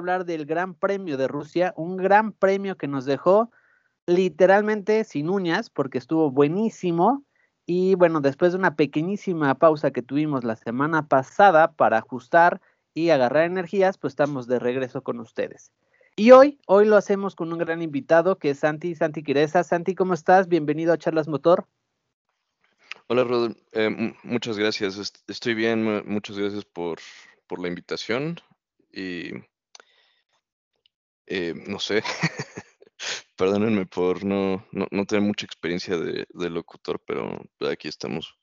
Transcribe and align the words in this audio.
hablar 0.00 0.24
del 0.24 0.46
Gran 0.46 0.74
Premio 0.74 1.16
de 1.16 1.28
Rusia, 1.28 1.72
un 1.76 1.96
gran 1.96 2.32
premio 2.32 2.76
que 2.76 2.88
nos 2.88 3.04
dejó 3.04 3.50
literalmente 4.06 5.04
sin 5.04 5.28
uñas 5.28 5.70
porque 5.70 5.98
estuvo 5.98 6.30
buenísimo. 6.30 7.24
Y 7.66 7.94
bueno, 7.94 8.20
después 8.20 8.52
de 8.52 8.58
una 8.58 8.74
pequeñísima 8.74 9.54
pausa 9.54 9.92
que 9.92 10.02
tuvimos 10.02 10.42
la 10.42 10.56
semana 10.56 11.06
pasada 11.06 11.72
para 11.72 11.98
ajustar 11.98 12.60
y 12.94 13.10
agarrar 13.10 13.44
energías, 13.44 13.98
pues 13.98 14.12
estamos 14.12 14.48
de 14.48 14.58
regreso 14.58 15.02
con 15.02 15.20
ustedes. 15.20 15.70
Y 16.16 16.32
hoy, 16.32 16.58
hoy 16.66 16.86
lo 16.86 16.96
hacemos 16.96 17.36
con 17.36 17.52
un 17.52 17.58
gran 17.58 17.80
invitado 17.80 18.36
que 18.36 18.50
es 18.50 18.58
Santi, 18.58 18.94
Santi 18.94 19.22
Quireza. 19.22 19.62
Santi, 19.62 19.94
¿cómo 19.94 20.14
estás? 20.14 20.48
Bienvenido 20.48 20.92
a 20.92 20.98
Charlas 20.98 21.28
Motor. 21.28 21.66
Hola, 23.06 23.24
Rod. 23.24 23.56
Eh, 23.72 24.14
muchas 24.24 24.58
gracias. 24.58 25.12
Estoy 25.28 25.54
bien. 25.54 26.04
Muchas 26.06 26.36
gracias 26.36 26.64
por, 26.64 26.98
por 27.46 27.60
la 27.60 27.68
invitación. 27.68 28.40
Y 28.92 29.32
eh, 31.30 31.54
no 31.68 31.78
sé, 31.78 32.02
perdónenme 33.36 33.86
por 33.86 34.24
no, 34.24 34.66
no, 34.72 35.06
tener 35.06 35.22
mucha 35.22 35.46
experiencia 35.46 35.96
de, 35.96 36.26
locutor, 36.50 37.00
pero 37.06 37.40
aquí 37.70 37.86
estamos. 37.86 38.36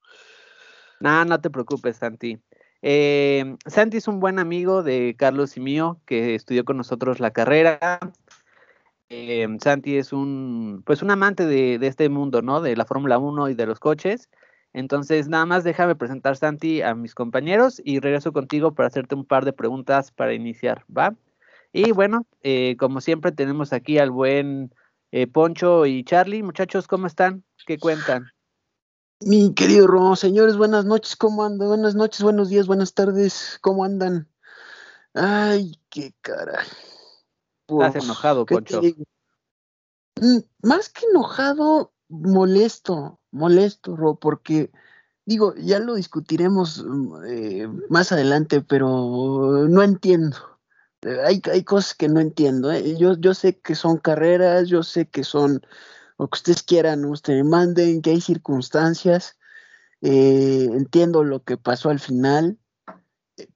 No, 1.02 1.26
no 1.26 1.40
te 1.42 1.50
preocupes, 1.50 1.98
Santi. 1.98 2.40
Eh, 2.82 3.58
Santi 3.66 3.98
es 3.98 4.08
un 4.08 4.22
buen 4.22 4.40
amigo 4.40 4.84
de 4.84 5.16
Carlos 5.18 5.58
y 5.58 5.60
mío, 5.60 6.00
que 6.06 6.34
estudió 6.34 6.64
con 6.64 6.78
nosotros 6.78 7.20
la 7.20 7.32
carrera. 7.32 8.00
Eh, 9.10 9.46
Santi 9.62 9.98
es 9.98 10.14
un, 10.14 10.82
pues 10.86 11.02
un 11.02 11.12
amante 11.12 11.46
de, 11.46 11.76
este 11.86 12.08
mundo, 12.08 12.42
¿no? 12.42 12.62
De 12.62 12.78
la 12.78 12.86
Fórmula 12.86 13.18
1 13.18 13.50
y 13.50 13.54
de 13.54 13.66
los 13.66 13.82
coches. 13.82 14.30
Entonces, 14.72 15.28
nada 15.28 15.46
más 15.46 15.66
déjame 15.66 15.96
presentar, 15.96 16.38
Santi, 16.38 16.82
a 16.82 16.96
mis 16.96 17.16
compañeros 17.16 17.82
y 17.84 18.00
regreso 18.00 18.32
contigo 18.32 18.74
para 18.74 18.88
hacerte 18.88 19.16
un 19.16 19.26
par 19.26 19.44
de 19.44 19.52
preguntas 19.52 20.12
para 20.14 20.34
iniciar, 20.34 20.86
¿va? 20.88 21.18
Y 21.72 21.92
bueno, 21.92 22.26
eh, 22.42 22.76
como 22.78 23.02
siempre 23.02 23.32
tenemos 23.32 23.74
aquí 23.74 24.00
al 24.00 24.12
buen 24.12 24.74
eh, 25.12 25.28
Poncho 25.28 25.86
y 25.86 26.04
Charlie. 26.04 26.44
Muchachos, 26.44 26.88
¿cómo 26.88 27.08
están? 27.08 27.44
¿Qué 27.66 27.78
cuentan? 27.78 28.32
Mi 29.20 29.54
querido 29.54 29.88
Ro, 29.88 30.16
señores, 30.16 30.58
buenas 30.58 30.86
noches, 30.86 31.16
¿cómo 31.16 31.44
andan? 31.44 31.68
Buenas 31.68 31.96
noches, 31.96 32.22
buenos 32.22 32.50
días, 32.50 32.68
buenas 32.68 32.94
tardes, 32.94 33.58
¿cómo 33.62 33.84
andan? 33.84 34.30
Ay, 35.14 35.80
qué 35.90 36.14
cara. 36.22 36.62
Estás 37.68 38.04
enojado, 38.04 38.46
Poncho. 38.46 38.82
Mm, 40.22 40.40
más 40.62 40.90
que 40.90 41.06
enojado, 41.08 41.94
molesto, 42.10 43.20
molesto, 43.32 43.96
Ro, 43.96 44.20
porque 44.20 44.72
digo, 45.26 45.56
ya 45.56 45.80
lo 45.80 45.96
discutiremos 45.96 46.86
mm, 46.88 47.16
eh, 47.26 47.68
más 47.90 48.12
adelante, 48.12 48.62
pero 48.62 49.68
no 49.68 49.82
entiendo. 49.82 50.57
Eh, 51.08 51.20
hay, 51.26 51.42
hay 51.52 51.64
cosas 51.64 51.96
que 51.96 52.10
no 52.10 52.20
entiendo. 52.20 52.72
¿eh? 52.72 52.98
Yo, 52.98 53.16
yo 53.18 53.34
sé 53.34 53.60
que 53.60 53.76
son 53.76 53.98
carreras, 53.98 54.68
yo 54.70 54.84
sé 54.84 55.08
que 55.08 55.24
son 55.24 55.62
lo 56.18 56.28
que 56.28 56.38
ustedes 56.38 56.64
quieran, 56.64 57.06
ustedes 57.06 57.46
manden, 57.46 58.02
que 58.02 58.12
hay 58.12 58.22
circunstancias. 58.22 59.38
entiendo 60.02 61.24
lo 61.24 61.44
que 61.44 61.58
pasó 61.58 61.90
al 61.90 62.00
final, 62.00 62.60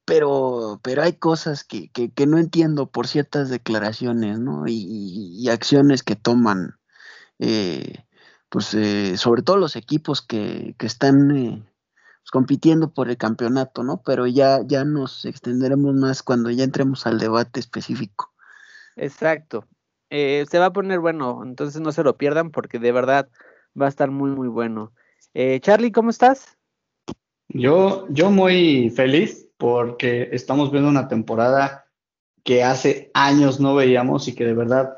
pero, 0.06 0.79
pero 0.84 1.03
hay 1.03 1.13
cosas 1.13 1.63
que, 1.63 1.91
que, 1.91 2.28
no 2.28 2.38
entiendo 2.38 2.91
por 2.91 3.07
ciertas 3.07 3.50
declaraciones 3.50 4.39
¿no? 4.39 4.66
y, 4.68 5.47
acciones 5.50 6.03
que 6.03 6.16
toman 6.16 6.78
pues 8.51 8.73
eh, 8.73 9.16
sobre 9.16 9.44
todo 9.44 9.56
los 9.56 9.78
equipos 9.78 10.22
que, 10.22 10.75
están 10.79 11.31
eh, 11.38 11.63
pues, 12.21 12.31
compitiendo 12.31 12.93
por 12.93 13.09
el 13.09 13.17
campeonato, 13.17 13.83
¿no? 13.83 14.01
Pero 14.05 14.27
ya, 14.27 14.61
ya 14.65 14.85
nos 14.85 15.25
extenderemos 15.25 15.95
más 15.95 16.23
cuando 16.23 16.49
ya 16.49 16.63
entremos 16.63 17.05
al 17.05 17.19
debate 17.19 17.59
específico. 17.59 18.31
Exacto. 18.95 19.67
Eh, 20.09 20.45
se 20.49 20.59
va 20.59 20.67
a 20.67 20.73
poner 20.73 20.99
bueno, 20.99 21.41
entonces 21.43 21.81
no 21.81 21.91
se 21.91 22.03
lo 22.03 22.17
pierdan 22.17 22.51
porque 22.51 22.79
de 22.79 22.91
verdad 22.91 23.29
va 23.79 23.85
a 23.85 23.89
estar 23.89 24.11
muy, 24.11 24.31
muy 24.31 24.49
bueno. 24.49 24.91
Charlie, 25.61 25.93
¿cómo 25.93 26.09
estás? 26.09 26.57
Yo, 27.47 28.05
yo 28.09 28.31
muy 28.31 28.89
feliz 28.89 29.49
porque 29.57 30.29
estamos 30.31 30.71
viendo 30.71 30.89
una 30.89 31.07
temporada 31.07 31.85
que 32.43 32.63
hace 32.63 33.11
años 33.13 33.59
no 33.59 33.75
veíamos 33.75 34.27
y 34.27 34.35
que 34.35 34.45
de 34.45 34.53
verdad 34.53 34.97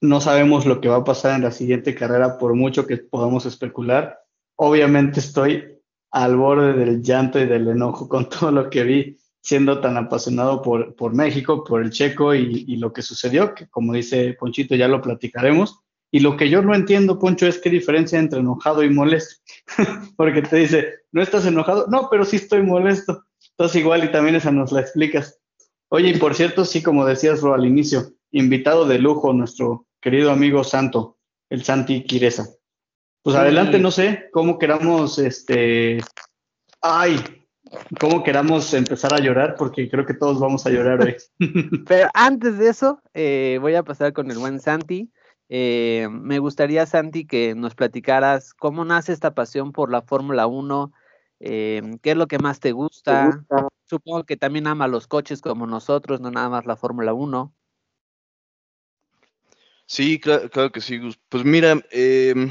no 0.00 0.20
sabemos 0.20 0.66
lo 0.66 0.80
que 0.80 0.88
va 0.88 0.96
a 0.96 1.04
pasar 1.04 1.36
en 1.36 1.42
la 1.42 1.50
siguiente 1.50 1.94
carrera 1.94 2.38
por 2.38 2.54
mucho 2.54 2.86
que 2.86 2.98
podamos 2.98 3.46
especular. 3.46 4.22
Obviamente 4.56 5.20
estoy 5.20 5.73
al 6.14 6.36
borde 6.36 6.74
del 6.74 7.02
llanto 7.02 7.40
y 7.40 7.46
del 7.46 7.66
enojo 7.66 8.08
con 8.08 8.28
todo 8.28 8.52
lo 8.52 8.70
que 8.70 8.84
vi 8.84 9.16
siendo 9.42 9.80
tan 9.80 9.96
apasionado 9.96 10.62
por, 10.62 10.94
por 10.94 11.12
México, 11.12 11.64
por 11.64 11.82
el 11.82 11.90
checo 11.90 12.34
y, 12.34 12.76
lo 12.76 12.92
que 12.92 13.02
sucedió, 13.02 13.54
que 13.54 13.68
como 13.68 13.92
dice 13.92 14.34
Ponchito 14.38 14.76
ya 14.76 14.88
lo 14.88 15.02
platicaremos. 15.02 15.80
Y 16.12 16.20
lo 16.20 16.36
que 16.36 16.48
yo 16.48 16.62
no 16.62 16.74
entiendo, 16.74 17.18
Poncho, 17.18 17.48
es 17.48 17.58
qué 17.58 17.68
diferencia 17.68 18.18
entre 18.18 18.38
enojado 18.38 18.84
y 18.84 18.90
molesto. 18.90 19.42
Porque 20.16 20.40
te 20.40 20.56
dice, 20.56 20.88
¿no 21.10 21.20
estás 21.20 21.44
enojado? 21.46 21.88
No, 21.88 22.08
pero 22.08 22.24
sí 22.24 22.36
estoy 22.36 22.62
molesto. 22.62 23.24
Entonces 23.50 23.80
igual 23.80 24.04
y 24.04 24.12
también 24.12 24.36
esa 24.36 24.52
nos 24.52 24.70
la 24.70 24.80
explicas. 24.80 25.40
Oye, 25.88 26.10
y 26.10 26.16
por 26.16 26.34
cierto, 26.34 26.64
sí, 26.64 26.80
como 26.82 27.04
decías, 27.04 27.42
al 27.42 27.66
inicio, 27.66 28.12
invitado 28.30 28.86
de 28.86 29.00
lujo, 29.00 29.32
nuestro 29.32 29.86
querido 30.00 30.30
amigo 30.30 30.62
Santo, 30.62 31.18
el 31.50 31.64
Santi 31.64 32.04
Quireza. 32.04 32.46
Pues 33.24 33.36
adelante, 33.36 33.78
no 33.78 33.90
sé 33.90 34.28
cómo 34.32 34.58
queramos, 34.58 35.18
este, 35.18 35.98
ay, 36.82 37.16
cómo 37.98 38.22
queramos 38.22 38.74
empezar 38.74 39.14
a 39.14 39.18
llorar, 39.18 39.54
porque 39.58 39.88
creo 39.88 40.04
que 40.04 40.12
todos 40.12 40.38
vamos 40.38 40.66
a 40.66 40.70
llorar 40.70 41.00
hoy. 41.00 41.16
Pero 41.88 42.10
antes 42.12 42.58
de 42.58 42.68
eso, 42.68 43.00
eh, 43.14 43.56
voy 43.62 43.76
a 43.76 43.82
pasar 43.82 44.12
con 44.12 44.30
el 44.30 44.36
buen 44.36 44.60
Santi. 44.60 45.10
Eh, 45.48 46.06
me 46.10 46.38
gustaría, 46.38 46.84
Santi, 46.84 47.26
que 47.26 47.54
nos 47.54 47.74
platicaras 47.74 48.52
cómo 48.52 48.84
nace 48.84 49.14
esta 49.14 49.34
pasión 49.34 49.72
por 49.72 49.90
la 49.90 50.02
Fórmula 50.02 50.46
1, 50.46 50.92
eh, 51.40 51.80
qué 52.02 52.10
es 52.10 52.16
lo 52.18 52.26
que 52.26 52.38
más 52.38 52.60
te 52.60 52.72
gusta? 52.72 53.42
Supongo 53.86 54.24
que 54.24 54.36
también 54.36 54.66
ama 54.66 54.86
los 54.86 55.06
coches 55.06 55.40
como 55.40 55.66
nosotros, 55.66 56.20
no 56.20 56.30
nada 56.30 56.50
más 56.50 56.66
la 56.66 56.76
Fórmula 56.76 57.14
1. 57.14 57.54
Sí, 59.86 60.20
claro, 60.20 60.72
que 60.72 60.80
sí, 60.82 61.00
Pues 61.30 61.44
mira, 61.44 61.82
em, 61.90 62.50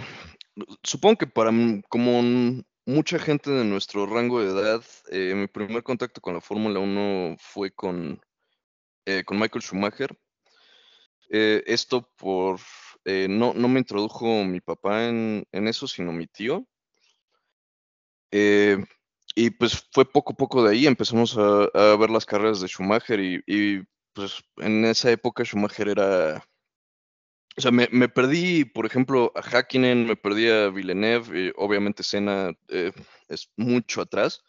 supongo 0.84 1.18
que 1.18 1.28
para 1.28 1.52
como 1.90 2.64
mucha 2.86 3.19
gente 3.19 3.50
de 3.52 3.64
nuestro 3.64 4.06
rango 4.06 4.41
de 4.41 4.52
edad, 4.52 4.84
eh, 5.09 5.34
mi 5.36 5.47
primer 5.47 5.84
contacto 5.84 6.22
con 6.22 6.34
la 6.34 6.41
Fórmula 6.41 6.80
1 6.80 7.38
fue 7.40 7.72
con, 7.72 8.22
eh, 9.06 9.24
con 9.25 9.40
Michael 9.40 9.63
Schumacher. 9.63 10.18
Eh, 11.30 11.63
esto 11.66 12.09
por, 12.18 12.59
no, 13.06 13.53
no 13.53 13.68
me 13.68 13.80
introdujo 13.80 14.44
mi 14.44 14.62
papá 14.62 15.06
en, 15.08 15.46
eso, 15.52 15.88
sino 15.88 16.12
mi 16.12 16.28
tío. 16.28 16.68
y 19.36 19.50
pues 19.52 19.88
fue 19.92 20.06
poco 20.06 20.34
a 20.34 20.36
poco 20.36 20.63
de 20.63 20.72
ahí, 20.72 20.88
empezamos 20.88 21.38
a, 21.38 21.96
ver 21.97 22.09
las 22.09 22.25
carreras 22.25 22.62
de 22.62 22.68
Schumacher 22.68 23.19
y, 23.19 23.44
y 23.48 23.83
pues 24.13 24.44
en 24.57 24.86
esa 24.86 25.12
época 25.12 25.44
Schumacher 25.44 25.89
era 25.89 26.44
o 27.56 27.62
sea, 27.62 27.72
me, 27.72 28.10
perdí, 28.10 28.66
por 28.66 28.86
ejemplo, 28.86 29.32
a 29.36 29.42
Hakkinen, 29.42 30.08
me 30.08 30.16
perdí 30.16 30.50
a 30.50 30.70
Villeneuve, 30.70 31.50
eh, 31.50 31.54
obviamente 31.56 32.04
Senna 32.04 32.54
eh, 32.70 32.92
es 33.30 33.50
mucho 33.58 34.02
atrás. 34.02 34.44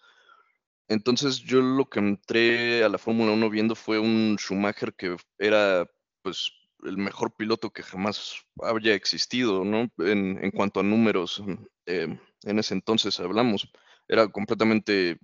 Entonces 0.89 1.39
yo 1.39 1.61
lo 1.61 1.89
que 1.89 1.99
entré 2.01 2.85
a 2.85 2.89
la 2.89 2.99
Fórmula 2.99 3.33
1 3.33 3.51
viendo 3.51 3.75
fue 3.75 3.99
un 3.99 4.37
Schumacher 4.39 4.95
que 4.95 5.17
era 5.39 5.87
pues 6.23 6.53
el 6.85 6.99
mejor 6.99 7.35
piloto 7.37 7.71
que 7.71 7.83
jamás 7.83 8.37
había 8.63 8.95
existido, 8.95 9.65
¿no? 9.65 9.91
En, 9.99 10.43
en 10.43 10.51
cuanto 10.51 10.81
a 10.81 10.83
números, 10.83 11.43
eh, 11.87 12.19
en 12.43 12.59
ese 12.59 12.75
entonces 12.75 13.19
hablamos, 13.21 13.71
era 14.09 14.29
completamente 14.29 15.19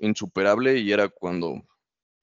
insuperable 0.00 0.78
y 0.78 0.92
era 0.92 1.08
cuando 1.08 1.62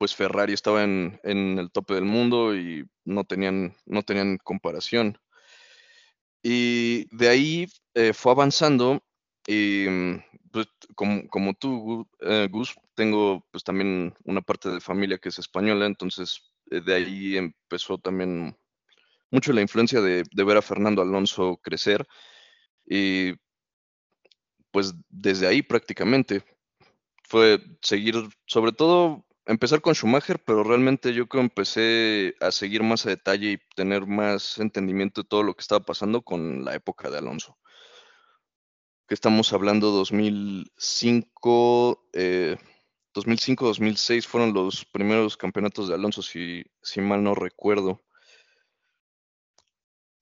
pues 0.03 0.17
Ferrari 0.17 0.51
estaba 0.51 0.83
en, 0.83 1.17
el 1.23 1.71
tope 1.71 1.93
del 1.93 2.03
mundo 2.03 2.53
y 2.53 2.85
no 3.05 3.23
tenían, 3.23 3.73
no 3.85 4.03
tenían 4.03 4.37
comparación. 4.37 5.17
Y 6.41 7.05
de 7.15 7.29
ahí 7.29 7.67
eh, 7.93 8.11
fue 8.11 8.33
avanzando 8.33 9.01
y 9.47 9.85
mm, 9.87 10.23
pues, 10.51 10.67
como, 10.93 11.53
tú, 11.53 12.05
eh, 12.19 12.49
Gus, 12.51 12.75
tengo 12.95 13.47
pues 13.49 13.63
también 13.63 14.13
una 14.25 14.41
parte 14.41 14.67
de 14.71 14.81
familia 14.81 15.19
que 15.19 15.29
es 15.29 15.39
española, 15.39 15.85
entonces 15.85 16.51
eh, 16.69 16.81
de 16.81 16.95
ahí 16.95 17.37
empezó 17.37 17.97
también 17.97 18.57
mucho 19.31 19.53
la 19.53 19.61
influencia 19.61 20.01
de, 20.01 20.25
de, 20.29 20.43
ver 20.43 20.57
a 20.57 20.61
Fernando 20.61 21.01
Alonso 21.01 21.61
crecer 21.63 22.05
y 22.85 23.35
pues 24.69 24.93
desde 25.07 25.47
ahí 25.47 25.61
prácticamente 25.61 26.43
fue 27.23 27.61
seguir, 27.81 28.15
sobre 28.45 28.73
todo 28.73 29.25
empezar 29.45 29.81
con 29.81 29.95
Schumacher, 29.95 30.39
pero 30.43 30.63
realmente 30.63 31.13
yo 31.13 31.27
creo 31.27 31.41
que 31.41 31.47
empecé 31.47 32.35
a 32.39 32.51
seguir 32.51 32.83
más 32.83 33.05
a 33.05 33.09
detalle 33.09 33.51
y 33.51 33.59
tener 33.75 34.05
más 34.05 34.57
entendimiento 34.59 35.21
de 35.21 35.27
todo 35.27 35.43
lo 35.43 35.55
que 35.55 35.61
estaba 35.61 35.85
pasando 35.85 36.21
con 36.21 36.65
la 36.65 36.75
época 36.75 37.09
de 37.09 37.17
Alonso. 37.17 37.57
Que 39.07 39.13
estamos 39.13 39.53
hablando 39.53 39.91
2005, 39.91 42.09
2005-2006 43.13 44.25
fueron 44.25 44.53
los 44.53 44.85
primeros 44.85 45.37
campeonatos 45.37 45.87
de 45.87 45.95
Alonso, 45.95 46.21
si, 46.21 46.63
si 46.81 47.01
mal 47.01 47.23
no 47.23 47.35
recuerdo. 47.35 48.01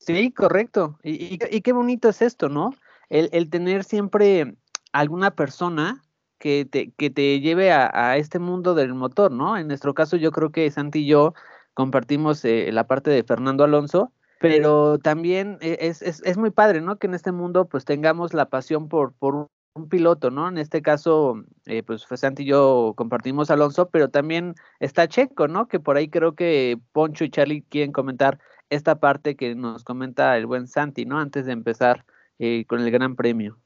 Sí, 0.01 0.31
correcto. 0.31 0.97
Y, 1.03 1.37
qué 1.37 1.73
bonito 1.73 2.09
es 2.09 2.23
esto, 2.23 2.49
¿no? 2.49 2.73
El, 3.09 3.49
tener 3.49 3.83
siempre 3.83 4.55
alguna 4.93 5.35
persona 5.35 6.01
que 6.41 6.65
te, 6.65 6.91
que 6.93 7.11
te 7.11 7.39
lleve 7.39 7.71
a, 7.71 8.17
este 8.17 8.39
mundo 8.39 8.73
del 8.73 8.95
motor, 8.95 9.31
¿no? 9.31 9.57
En 9.57 9.67
nuestro 9.67 9.93
caso, 9.93 10.17
yo 10.17 10.31
creo 10.31 10.51
que 10.51 10.71
Santi 10.71 11.01
y 11.01 11.07
yo 11.07 11.33
compartimos 11.75 12.43
eh, 12.45 12.71
la 12.73 12.87
parte 12.87 13.11
de 13.11 13.23
Fernando 13.23 13.63
Alonso, 13.63 14.11
pero 14.39 14.97
también 14.97 15.59
e, 15.61 15.77
es, 15.81 16.01
es, 16.01 16.21
es, 16.25 16.37
muy 16.37 16.49
padre, 16.49 16.81
¿no? 16.81 16.97
Que 16.97 17.07
en 17.07 17.13
este 17.13 17.31
mundo 17.31 17.67
pues 17.69 17.85
tengamos 17.85 18.33
la 18.33 18.49
pasión 18.49 18.89
por, 18.89 19.13
por 19.13 19.49
un 19.73 19.87
piloto, 19.87 20.31
¿no? 20.31 20.49
En 20.49 20.57
este 20.57 20.81
caso, 20.81 21.43
eh, 21.67 21.83
pues 21.83 22.07
Santi 22.15 22.43
y 22.43 22.47
yo 22.47 22.93
compartimos 22.97 23.51
Alonso, 23.51 23.89
pero 23.89 24.09
también 24.09 24.55
está 24.79 25.07
Checo, 25.07 25.47
¿no? 25.47 25.67
Que 25.67 25.79
por 25.79 25.95
ahí 25.95 26.09
creo 26.09 26.33
que 26.35 26.79
Poncho 26.91 27.23
y 27.23 27.29
Charlie 27.29 27.63
quieren 27.69 27.91
comentar 27.91 28.39
esta 28.69 28.95
parte 28.99 29.35
que 29.35 29.53
nos 29.53 29.83
comenta 29.83 30.35
el 30.37 30.47
buen 30.47 30.67
Santi, 30.67 31.05
¿no? 31.05 31.19
Antes 31.19 31.45
de 31.45 31.51
empezar 31.53 32.03
eh, 32.39 32.65
con 32.65 32.81
el 32.81 32.89
Gran 32.89 33.15
Premio. 33.15 33.59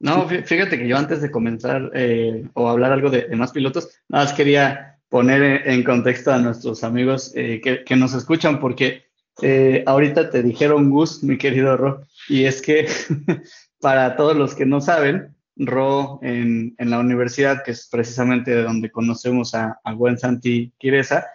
No, 0.00 0.28
fíjate 0.28 0.78
que 0.78 0.86
yo 0.86 0.96
antes 0.96 1.20
de 1.20 1.30
comenzar 1.30 1.90
eh, 1.94 2.46
o 2.54 2.68
hablar 2.68 2.92
algo 2.92 3.10
de, 3.10 3.28
más 3.34 3.52
pilotos, 3.52 3.88
nada 4.08 4.24
más 4.24 4.32
quería 4.32 5.00
poner 5.08 5.68
en 5.68 5.82
contexto 5.82 6.32
a 6.32 6.38
nuestros 6.38 6.84
amigos 6.84 7.32
eh, 7.34 7.60
que, 7.60 7.96
nos 7.96 8.14
escuchan, 8.14 8.60
porque 8.60 9.04
ahorita 9.86 10.30
te 10.30 10.42
dijeron 10.42 10.90
Gus, 10.90 11.22
mi 11.24 11.36
querido 11.36 11.76
Ro, 11.76 12.02
y 12.28 12.44
es 12.44 12.62
que 12.62 12.88
para 13.80 14.16
todos 14.16 14.36
los 14.36 14.54
que 14.54 14.66
no 14.66 14.80
saben, 14.80 15.34
Ro 15.56 16.20
en, 16.22 16.76
la 16.78 17.00
universidad, 17.00 17.64
que 17.64 17.72
es 17.72 17.88
precisamente 17.90 18.52
de 18.52 18.62
donde 18.62 18.92
conocemos 18.92 19.54
a, 19.54 19.80
a 19.82 19.92
buen 19.94 20.16
Santi 20.18 20.72
Quireza, 20.78 21.26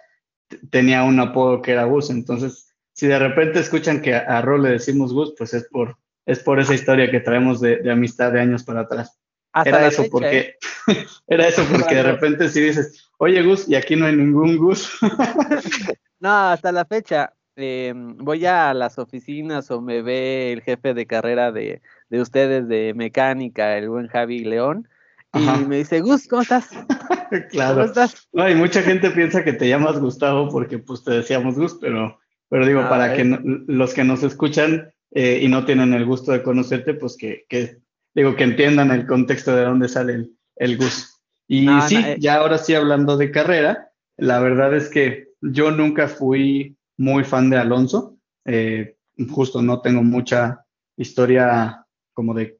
tenía 0.70 1.04
un 1.04 1.20
apodo 1.20 1.62
que 1.62 1.72
era 1.72 1.84
Gus. 1.84 2.10
Entonces, 2.10 2.74
si 2.92 3.06
de 3.06 3.18
repente 3.18 3.60
escuchan 3.60 4.00
que 4.00 4.14
a, 4.14 4.40
Ro 4.40 4.58
le 4.58 4.70
decimos 4.70 5.12
Gus, 5.12 5.34
pues 5.36 5.54
es 5.54 5.68
por, 5.68 5.98
es 6.26 6.38
por 6.40 6.60
esa 6.60 6.74
historia 6.74 7.10
que 7.10 7.20
traemos 7.20 7.60
de, 7.60 7.90
amistad 7.90 8.32
de 8.32 8.40
años 8.40 8.64
para 8.64 8.80
atrás. 8.80 9.18
era 9.64 9.86
eso, 9.86 10.04
porque, 10.10 10.38
¿eh? 10.38 10.56
era 11.26 11.48
eso 11.48 11.64
porque 11.70 11.96
de 11.96 12.02
repente 12.02 12.48
si 12.48 12.60
dices, 12.60 13.10
oye 13.18 13.42
Gus, 13.42 13.68
y 13.68 13.74
aquí 13.74 13.96
no 13.96 14.06
hay 14.06 14.16
ningún 14.16 14.56
Gus. 14.56 14.98
no, 16.20 16.50
hasta 16.50 16.72
la 16.72 16.84
fecha. 16.84 17.32
Em, 17.56 18.16
voy 18.16 18.44
a 18.46 18.74
las 18.74 18.98
oficinas 18.98 19.70
o 19.70 19.80
me 19.80 20.02
ve 20.02 20.52
el 20.52 20.62
jefe 20.62 20.92
de 20.92 21.06
carrera 21.06 21.52
de, 21.52 21.82
de 22.08 22.20
ustedes 22.20 22.66
de 22.66 22.94
mecánica, 22.94 23.78
el 23.78 23.88
buen 23.88 24.08
Javi 24.08 24.40
León, 24.40 24.88
y 25.34 25.64
me 25.66 25.78
dice, 25.78 26.00
Gus, 26.00 26.28
¿cómo 26.28 26.42
estás? 26.42 26.68
claro. 27.50 27.74
¿Cómo 27.74 27.86
estás? 27.86 28.28
No, 28.32 28.48
y 28.48 28.54
mucha 28.54 28.82
gente 28.82 29.10
piensa 29.10 29.42
que 29.42 29.52
te 29.52 29.68
llamas 29.68 29.98
Gustavo 29.98 30.48
porque 30.48 30.78
pues 30.78 31.02
te 31.02 31.12
decíamos 31.12 31.56
Gus, 31.56 31.76
pero, 31.80 32.20
pero 32.48 32.66
digo, 32.66 32.82
ah, 32.82 32.88
para 32.88 33.14
que 33.14 33.24
los 33.66 33.94
que 33.94 34.04
nos 34.04 34.22
escuchan 34.22 34.92
eh, 35.14 35.40
y 35.42 35.48
no 35.48 35.64
tienen 35.64 35.94
el 35.94 36.04
gusto 36.04 36.32
de 36.32 36.42
conocerte, 36.42 36.94
pues 36.94 37.16
que, 37.16 37.46
que, 37.48 37.78
digo, 38.14 38.36
que 38.36 38.44
entiendan 38.44 38.90
el 38.90 39.06
contexto 39.06 39.54
de 39.54 39.64
dónde 39.64 39.88
sale 39.88 40.14
el, 40.14 40.36
el 40.56 40.76
Gus. 40.76 41.22
Y 41.48 41.68
sí, 41.88 41.96
eh. 41.96 42.16
ya 42.18 42.36
ahora 42.36 42.58
sí 42.58 42.74
hablando 42.74 43.16
de 43.16 43.30
carrera, 43.30 43.90
la 44.16 44.40
verdad 44.40 44.74
es 44.74 44.88
que 44.88 45.28
yo 45.40 45.70
nunca 45.70 46.08
fui 46.08 46.76
muy 46.96 47.24
fan 47.24 47.50
de 47.50 47.56
Alonso. 47.56 48.18
Eh, 48.44 48.96
justo 49.30 49.62
no 49.62 49.80
tengo 49.80 50.02
mucha 50.02 50.64
historia 50.96 51.86
como 52.12 52.34
de 52.34 52.58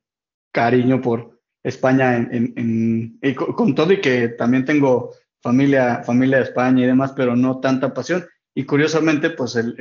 cariño 0.52 1.00
por, 1.00 1.34
España 1.64 2.16
en, 2.16 3.18
con, 3.34 3.74
todo 3.74 3.92
y 3.92 4.00
que 4.00 4.28
también 4.28 4.66
tengo 4.66 5.12
familia, 5.42 6.02
familia 6.04 6.36
de 6.36 6.44
España 6.44 6.84
y 6.84 6.86
demás, 6.86 7.14
pero 7.16 7.34
no 7.34 7.58
tanta 7.58 7.94
pasión. 7.94 8.24
Y 8.54 8.64
curiosamente, 8.64 9.30
pues 9.30 9.56
el, 9.56 9.74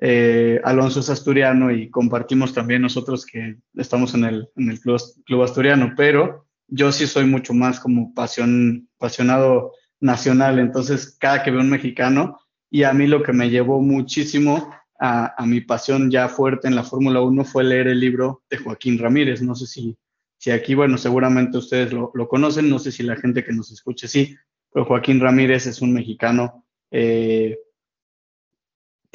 eh, 0.00 0.60
Alonso 0.64 1.00
es 1.00 1.10
asturiano 1.10 1.70
y 1.70 1.90
compartimos 1.90 2.52
también 2.52 2.82
nosotros 2.82 3.24
que 3.24 3.56
estamos 3.74 4.14
en 4.14 4.24
el, 4.24 4.80
club, 4.80 5.42
asturiano, 5.42 5.94
pero 5.96 6.46
yo 6.68 6.92
sí 6.92 7.06
soy 7.06 7.26
mucho 7.26 7.54
más 7.54 7.80
como 7.80 8.12
pasión, 8.14 8.88
apasionado 8.98 9.72
nacional. 10.00 10.58
Entonces, 10.58 11.16
cada 11.18 11.42
que 11.42 11.50
veo 11.50 11.60
un 11.60 11.70
mexicano, 11.70 12.38
y 12.70 12.82
a 12.82 12.92
mí 12.92 13.06
lo 13.06 13.22
que 13.22 13.32
me 13.32 13.48
llevó 13.48 13.80
muchísimo 13.80 14.70
a, 14.98 15.34
mi 15.46 15.60
pasión 15.60 16.10
ya 16.10 16.28
fuerte 16.28 16.68
en 16.68 16.74
la 16.74 16.82
Fórmula 16.82 17.20
1 17.20 17.44
fue 17.44 17.64
leer 17.64 17.88
el 17.88 18.00
libro 18.00 18.42
de 18.50 18.58
Joaquín 18.58 18.98
Ramírez. 18.98 19.42
No 19.42 19.54
sé 19.54 19.66
si 19.66 19.96
si 20.38 20.50
aquí, 20.50 20.74
bueno, 20.74 20.98
seguramente 20.98 21.58
ustedes 21.58 21.92
lo, 21.92 22.12
conocen, 22.28 22.68
no 22.68 22.78
sé 22.78 22.92
si 22.92 23.02
la 23.02 23.16
gente 23.16 23.44
que 23.44 23.52
nos 23.52 23.72
escuche 23.72 24.06
sí, 24.06 24.36
pero 24.72 24.84
Joaquín 24.84 25.20
Ramírez 25.20 25.66
es 25.66 25.80
un 25.80 25.92
mexicano, 25.92 26.64
eh, 26.90 27.58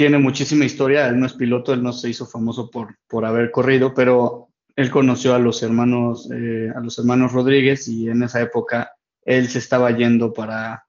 tiene 0.02 0.18
muchísima 0.18 0.66
historia, 0.66 1.08
él 1.10 1.20
no 1.20 1.28
es 1.28 1.34
piloto, 1.34 1.74
él 1.74 1.84
no 1.84 1.94
se 1.94 2.10
hizo 2.10 2.26
famoso 2.26 2.72
por, 2.72 2.98
por 3.08 3.24
haber 3.24 3.52
corrido, 3.52 3.94
pero 3.94 4.50
él 4.76 4.90
conoció 4.90 5.36
a 5.36 5.38
los 5.38 5.62
hermanos, 5.62 6.28
eh, 6.34 6.72
a 6.76 6.80
los 6.80 6.98
hermanos 6.98 7.34
Rodríguez 7.34 7.88
y 7.88 8.10
en 8.10 8.24
esa 8.24 8.42
época 8.42 8.94
él 9.24 9.48
se 9.48 9.60
estaba 9.60 9.96
yendo 9.96 10.34
para, 10.34 10.88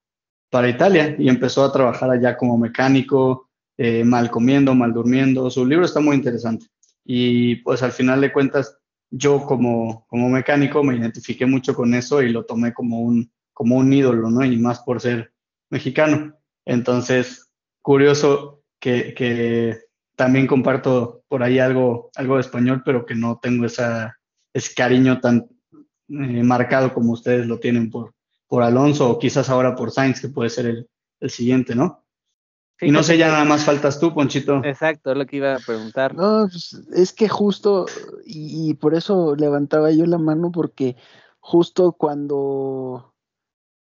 para 0.49 0.67
Italia 0.67 1.15
y 1.19 1.29
empezó 1.29 1.63
a 1.63 1.71
trabajar 1.71 2.09
allá 2.09 2.35
como 2.35 2.57
mecánico, 2.57 3.51
eh, 3.77 4.03
mal 4.03 4.31
comiendo, 4.31 4.73
mal 4.73 4.91
durmiendo. 4.91 5.47
Su 5.51 5.63
libro 5.63 5.85
está 5.85 5.99
muy 5.99 6.15
interesante. 6.15 6.65
Y 7.05 7.57
pues 7.57 7.83
al 7.83 7.91
final 7.91 8.19
de 8.19 8.33
cuentas, 8.33 8.79
yo 9.11 9.45
como, 9.45 10.07
como 10.07 10.27
mecánico 10.27 10.83
me 10.83 10.95
identifiqué 10.95 11.45
mucho 11.45 11.75
con 11.75 11.93
eso 11.93 12.23
y 12.23 12.31
lo 12.31 12.45
tomé 12.45 12.73
como 12.73 13.01
un, 13.01 13.31
como 13.53 13.75
un 13.75 13.93
ídolo, 13.93 14.31
¿no? 14.31 14.43
Y 14.43 14.57
más 14.57 14.79
por 14.79 14.99
ser 14.99 15.33
mexicano. 15.69 16.35
Entonces, 16.65 17.51
curioso 17.83 18.62
que, 18.83 19.13
que 19.13 19.79
también 20.17 20.45
comparto 20.45 21.23
por 21.29 21.41
ahí 21.41 21.57
algo, 21.57 22.11
algo 22.15 22.35
de 22.35 22.41
español, 22.41 22.81
pero 22.83 23.05
que 23.05 23.15
no 23.15 23.39
tengo 23.41 23.65
esa, 23.65 24.17
ese 24.53 24.73
cariño 24.75 25.21
tan 25.21 25.47
eh, 26.09 26.43
marcado 26.43 26.93
como 26.93 27.13
ustedes 27.13 27.47
lo 27.47 27.61
tienen 27.61 27.89
por, 27.89 28.13
por 28.45 28.61
Alonso 28.61 29.09
o 29.09 29.19
quizás 29.19 29.49
ahora 29.49 29.73
por 29.73 29.91
Sainz, 29.91 30.19
que 30.19 30.27
puede 30.27 30.49
ser 30.49 30.65
el, 30.65 30.89
el 31.21 31.29
siguiente, 31.29 31.75
¿no? 31.75 32.03
y 32.81 32.91
no 32.91 33.03
sé, 33.03 33.17
ya 33.17 33.29
nada 33.29 33.45
más 33.45 33.63
faltas 33.63 34.01
tú, 34.01 34.13
Ponchito. 34.13 34.61
Exacto, 34.65 35.11
es 35.11 35.17
lo 35.17 35.25
que 35.25 35.37
iba 35.37 35.55
a 35.55 35.59
preguntar. 35.59 36.13
No, 36.13 36.49
pues, 36.51 36.73
es 36.93 37.13
que 37.13 37.29
justo, 37.29 37.85
y, 38.25 38.73
por 38.73 38.95
eso 38.95 39.33
levantaba 39.37 39.91
yo 39.91 40.05
la 40.05 40.17
mano, 40.17 40.51
porque 40.51 40.97
justo 41.39 41.93
cuando, 41.93 43.13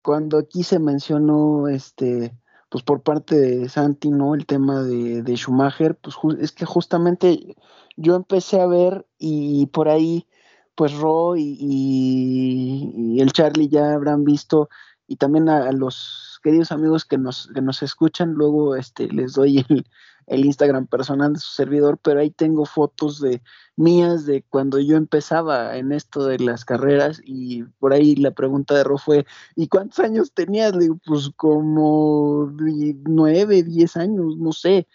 cuando 0.02 0.40
aquí 0.40 0.64
se 0.64 0.80
mencionó, 0.80 1.68
este, 1.68 2.36
pues 2.70 2.84
por 2.84 3.02
parte 3.02 3.36
de 3.36 3.70
Santi, 3.70 4.10
¿no? 4.10 4.36
El 4.36 4.46
tema 4.46 4.84
de, 4.84 5.24
de 5.24 5.36
Schumacher, 5.36 5.96
pues 5.96 6.16
es 6.40 6.52
que 6.52 6.66
justamente 6.66 7.56
yo 7.98 8.16
empecé 8.16 8.62
a 8.62 8.68
ver 8.68 9.06
y 9.18 9.66
por 9.68 9.90
ahí, 9.90 10.28
pues 10.76 10.94
Ro 10.94 11.36
y, 11.36 13.18
el 13.20 13.32
Charlie 13.34 13.68
ya 13.68 13.94
habrán 13.94 14.24
visto, 14.24 14.70
y 15.08 15.18
también 15.18 15.50
a 15.50 15.72
los 15.72 16.40
queridos 16.44 16.72
amigos 16.72 17.06
que 17.06 17.18
nos, 17.18 17.50
que 17.54 17.62
nos 17.62 17.82
escuchan, 17.84 18.34
luego 18.34 18.76
este, 18.76 19.08
les 19.08 19.34
doy 19.34 19.66
el, 19.70 19.86
Instagram 20.30 20.88
personal 20.88 21.34
de 21.34 21.40
su 21.40 21.52
servidor, 21.52 21.98
pero 22.02 22.20
ahí 22.20 22.30
tengo 22.30 22.66
fotos 22.66 23.20
de 23.20 23.42
mías 23.76 24.26
de 24.26 24.44
cuando 24.44 24.80
yo 24.80 24.96
empezaba 24.96 25.78
en 25.78 25.92
esto 25.92 26.26
de 26.26 26.40
las 26.40 26.66
carreras 26.66 27.22
y 27.24 27.64
por 27.80 27.94
ahí 27.94 28.16
la 28.16 28.32
pregunta 28.32 28.76
de 28.76 28.84
Ro 28.84 28.98
fue, 28.98 29.26
¿y 29.56 29.68
cuántos 29.68 30.00
años 30.00 30.34
tenías? 30.34 30.74
Le 30.74 30.84
digo, 30.84 31.00
pues 31.06 31.32
como 31.36 32.52
nueve, 33.06 33.64
diez 33.64 33.98
años, 33.98 34.38
no 34.38 34.52
sé, 34.52 34.88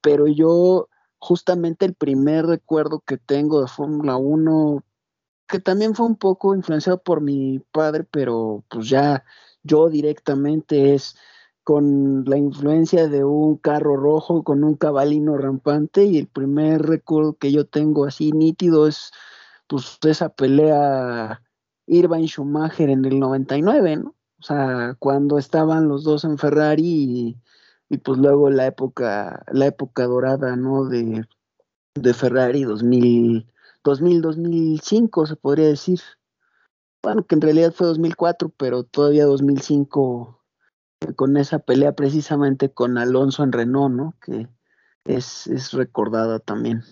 pero 0.00 0.26
yo 0.26 0.88
justamente 1.18 1.84
el 1.84 1.94
primer 1.94 2.46
recuerdo 2.46 3.00
que 3.06 3.16
tengo 3.16 3.60
de 3.60 3.68
Fórmula 3.68 4.16
1, 4.16 4.84
que 5.46 5.60
también 5.60 5.94
fue 5.94 6.06
un 6.06 6.16
poco 6.16 6.54
influenciado 6.54 7.00
por 7.02 7.20
mi 7.20 7.60
padre, 7.70 8.04
pero 8.10 8.64
pues 8.68 8.88
ya 8.88 9.24
yo 9.62 9.88
directamente 9.88 10.94
es 10.94 11.16
con 11.64 12.24
la 12.26 12.36
influencia 12.36 13.08
de 13.08 13.24
un 13.24 13.56
carro 13.56 13.96
rojo 13.96 14.42
con 14.42 14.64
un 14.64 14.74
cabalino 14.74 15.36
rampante 15.38 16.04
y 16.04 16.18
el 16.18 16.26
primer 16.26 16.82
recuerdo 16.82 17.34
que 17.34 17.52
yo 17.52 17.66
tengo 17.66 18.04
así 18.04 18.32
nítido 18.32 18.86
es 18.88 19.12
pues 19.68 19.98
esa 20.02 20.28
pelea 20.30 21.42
Irvine 21.86 22.26
Schumacher 22.26 22.90
en 22.90 23.04
el 23.04 23.18
99, 23.18 23.96
¿no? 23.96 24.14
O 24.40 24.42
sea, 24.42 24.96
cuando 24.98 25.38
estaban 25.38 25.88
los 25.88 26.04
dos 26.04 26.24
en 26.24 26.38
Ferrari 26.38 27.36
y, 27.88 27.98
pues 27.98 28.18
luego 28.18 28.50
la 28.50 28.66
época 28.66 29.44
la 29.52 29.66
época 29.66 30.04
dorada, 30.06 30.56
¿no? 30.56 30.86
de, 30.86 31.26
de 31.94 32.14
Ferrari 32.14 32.64
2000 32.64 33.46
2000 33.84 34.22
2005 34.22 35.26
se 35.26 35.36
podría 35.36 35.68
decir 35.68 36.00
bueno, 37.02 37.26
que 37.26 37.34
en 37.34 37.40
realidad 37.40 37.72
fue 37.72 37.88
2004, 37.88 38.50
pero 38.56 38.84
todavía 38.84 39.24
2005 39.24 40.38
eh, 40.38 40.41
con 41.16 41.36
esa 41.36 41.58
pelea 41.58 41.92
precisamente 41.92 42.70
con 42.70 42.98
Alonso 42.98 43.42
en 43.42 43.52
Renault, 43.52 43.94
¿no? 43.94 44.14
Que 44.24 44.48
es, 45.04 45.72
recordada 45.72 46.38
también. 46.38 46.82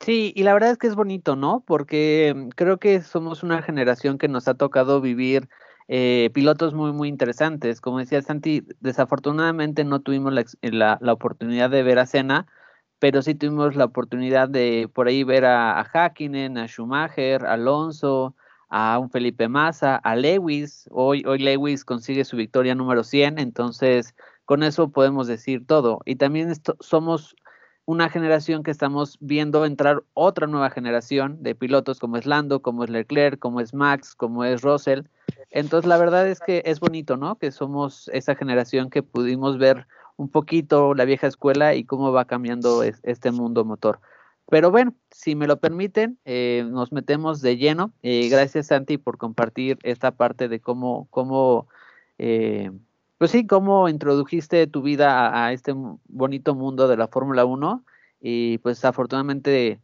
Sí, 0.00 0.32
y 0.34 0.42
la 0.44 0.54
verdad 0.54 0.70
es 0.70 0.78
que 0.78 0.86
es 0.86 0.94
bonito, 0.94 1.36
¿no? 1.36 1.62
Porque 1.66 2.32
mm, 2.34 2.48
creo 2.50 2.78
que 2.78 3.02
somos 3.02 3.42
una 3.42 3.62
generación 3.62 4.18
que 4.18 4.28
nos 4.28 4.48
ha 4.48 4.54
tocado 4.54 5.00
vivir 5.00 5.48
eh, 5.88 6.30
pilotos 6.32 6.72
muy, 6.72 6.92
muy 6.92 7.08
interesantes. 7.08 7.80
Como 7.80 7.98
decía 7.98 8.22
Santi, 8.22 8.64
desafortunadamente 8.80 9.84
no 9.84 10.00
tuvimos 10.00 10.32
la, 10.32 10.98
la, 11.00 11.12
oportunidad 11.12 11.68
de 11.68 11.82
ver 11.82 11.98
a 11.98 12.06
Senna, 12.06 12.46
pero 12.98 13.22
sí 13.22 13.34
tuvimos 13.34 13.76
la 13.76 13.86
oportunidad 13.86 14.48
de 14.48 14.88
por 14.92 15.08
ahí 15.08 15.24
ver 15.24 15.44
a, 15.44 15.80
a 15.80 15.82
a 15.82 16.66
Schumacher, 16.66 17.44
a 17.44 17.54
Alonso, 17.54 18.34
a 18.70 18.98
un 18.98 19.10
Felipe 19.10 19.48
Massa, 19.48 19.96
a 19.96 20.16
Lewis. 20.16 20.88
Hoy, 20.90 21.24
hoy 21.26 21.38
Lewis 21.40 21.84
consigue 21.84 22.24
su 22.24 22.36
victoria 22.36 22.74
número 22.74 23.04
100, 23.04 23.38
entonces 23.38 24.14
con 24.44 24.62
eso 24.62 24.88
podemos 24.88 25.26
decir 25.26 25.66
todo. 25.66 26.00
Y 26.04 26.16
también 26.16 26.52
somos 26.80 27.36
una 27.84 28.08
generación 28.08 28.62
que 28.62 28.70
estamos 28.70 29.18
viendo 29.20 29.64
entrar 29.64 30.02
otra 30.14 30.46
nueva 30.46 30.70
generación 30.70 31.42
de 31.42 31.56
pilotos 31.56 31.98
como 31.98 32.16
es 32.16 32.24
Lando, 32.24 32.62
como 32.62 32.84
es 32.84 32.90
Leclerc, 32.90 33.38
como 33.38 33.60
es 33.60 33.74
Max, 33.74 34.14
como 34.14 34.44
es 34.44 34.62
Russell. 34.62 35.02
Entonces 35.50 35.88
la 35.88 35.98
verdad 35.98 36.28
es 36.28 36.38
que 36.38 36.62
es 36.64 36.78
bonito, 36.78 37.16
¿no? 37.16 37.36
Que 37.36 37.50
somos 37.50 38.08
esa 38.12 38.36
generación 38.36 38.90
que 38.90 39.02
pudimos 39.02 39.58
ver 39.58 39.88
un 40.16 40.28
poquito 40.28 40.94
la 40.94 41.04
vieja 41.04 41.26
escuela 41.26 41.74
y 41.74 41.84
cómo 41.84 42.12
va 42.12 42.26
cambiando 42.26 42.84
este 42.84 43.32
mundo 43.32 43.64
motor. 43.64 44.00
Pero 44.50 44.70
bueno, 44.70 44.94
si 45.10 45.36
me 45.36 45.46
lo 45.46 45.60
permiten, 45.60 46.18
eh, 46.24 46.66
nos 46.68 46.92
metemos 46.92 47.40
de 47.40 47.56
lleno. 47.56 47.92
Eh, 48.02 48.28
gracias 48.28 48.66
Santi 48.66 48.98
por 48.98 49.16
compartir 49.16 49.78
esta 49.82 50.10
parte 50.10 50.48
de 50.48 50.60
cómo, 50.60 51.06
cómo 51.10 51.68
eh, 52.18 52.70
pues 53.16 53.30
sí, 53.30 53.46
cómo 53.46 53.88
introdujiste 53.88 54.66
tu 54.66 54.82
vida 54.82 55.44
a, 55.46 55.52
este 55.52 55.72
bonito 56.08 56.54
mundo 56.54 56.88
de 56.88 56.96
la 56.96 57.06
Fórmula 57.06 57.44
1 57.44 57.84
y 58.20 58.58
pues 58.58 58.84
afortunadamente 58.84 59.80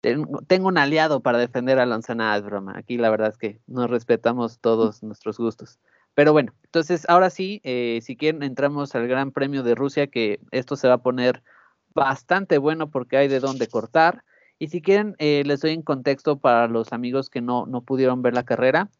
tengo 0.00 0.68
un 0.68 0.78
aliado 0.78 1.20
para 1.20 1.38
defender 1.38 1.78
a 1.78 1.86
es 1.86 2.42
broma. 2.42 2.74
Aquí 2.76 2.98
la 2.98 3.08
verdad 3.08 3.28
es 3.28 3.38
que 3.38 3.60
nos 3.66 3.88
respetamos 3.88 4.58
todos 4.58 5.02
nuestros 5.04 5.38
gustos. 5.38 5.78
Pero 6.14 6.32
bueno, 6.32 6.52
entonces 6.64 7.08
ahora 7.08 7.30
sí, 7.30 7.60
eh, 7.64 8.00
si 8.02 8.16
quieren 8.16 8.42
entramos 8.42 8.94
al 8.94 9.08
Gran 9.08 9.32
Premio 9.32 9.62
de 9.62 9.74
Rusia, 9.74 10.08
que 10.08 10.40
esto 10.50 10.76
se 10.76 10.88
va 10.88 10.94
a 10.94 11.02
poner 11.02 11.42
bastante 11.94 12.58
bueno 12.58 12.90
porque 12.90 13.16
hay 13.16 13.28
de 13.28 13.40
dónde 13.40 13.68
cortar. 13.68 14.24
Y 14.58 14.68
si 14.68 14.80
quieren, 14.80 15.16
eh, 15.18 15.42
les 15.44 15.60
doy 15.60 15.72
en 15.72 15.82
contexto 15.82 16.38
para 16.38 16.68
los 16.68 16.92
amigos 16.92 17.30
que 17.30 17.40
no, 17.40 17.66
no 17.66 17.82
pudieron 17.82 18.22
ver 18.22 18.34
la 18.34 18.44
carrera. 18.44 18.90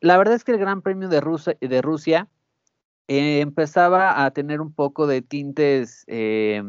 La 0.00 0.18
verdad 0.18 0.34
es 0.34 0.44
que 0.44 0.52
el 0.52 0.58
Gran 0.58 0.82
Premio 0.82 1.08
de 1.08 1.20
Rusia, 1.20 1.56
de 1.60 1.82
Rusia 1.82 2.28
eh, 3.08 3.40
empezaba 3.40 4.24
a 4.24 4.30
tener 4.30 4.60
un 4.62 4.72
poco 4.72 5.06
de 5.06 5.20
tintes, 5.20 6.04
eh, 6.06 6.62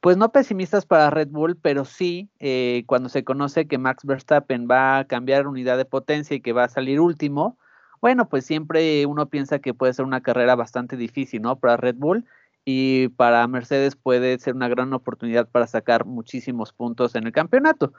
pues 0.00 0.18
no 0.18 0.30
pesimistas 0.30 0.84
para 0.84 1.08
Red 1.08 1.28
Bull, 1.28 1.56
pero 1.56 1.86
sí 1.86 2.30
eh, 2.40 2.84
cuando 2.86 3.08
se 3.08 3.24
conoce 3.24 3.66
que 3.66 3.78
Max 3.78 4.04
Verstappen 4.04 4.68
va 4.70 4.98
a 4.98 5.06
cambiar 5.06 5.46
unidad 5.46 5.78
de 5.78 5.86
potencia 5.86 6.36
y 6.36 6.40
que 6.42 6.52
va 6.52 6.64
a 6.64 6.68
salir 6.68 7.00
último, 7.00 7.58
bueno, 8.02 8.28
pues 8.28 8.44
siempre 8.44 9.06
uno 9.06 9.30
piensa 9.30 9.58
que 9.58 9.72
puede 9.72 9.94
ser 9.94 10.04
una 10.04 10.20
carrera 10.20 10.54
bastante 10.56 10.96
difícil, 10.98 11.40
¿no? 11.40 11.58
Para 11.58 11.78
Red 11.78 11.96
Bull 11.96 12.26
y 12.68 13.08
para 13.10 13.46
Mercedes 13.46 13.94
puede 13.94 14.36
ser 14.40 14.56
una 14.56 14.68
gran 14.68 14.92
oportunidad 14.92 15.48
para 15.48 15.68
sacar 15.68 16.04
muchísimos 16.04 16.72
puntos 16.72 17.14
en 17.14 17.24
el 17.24 17.32
campeonato. 17.32 17.92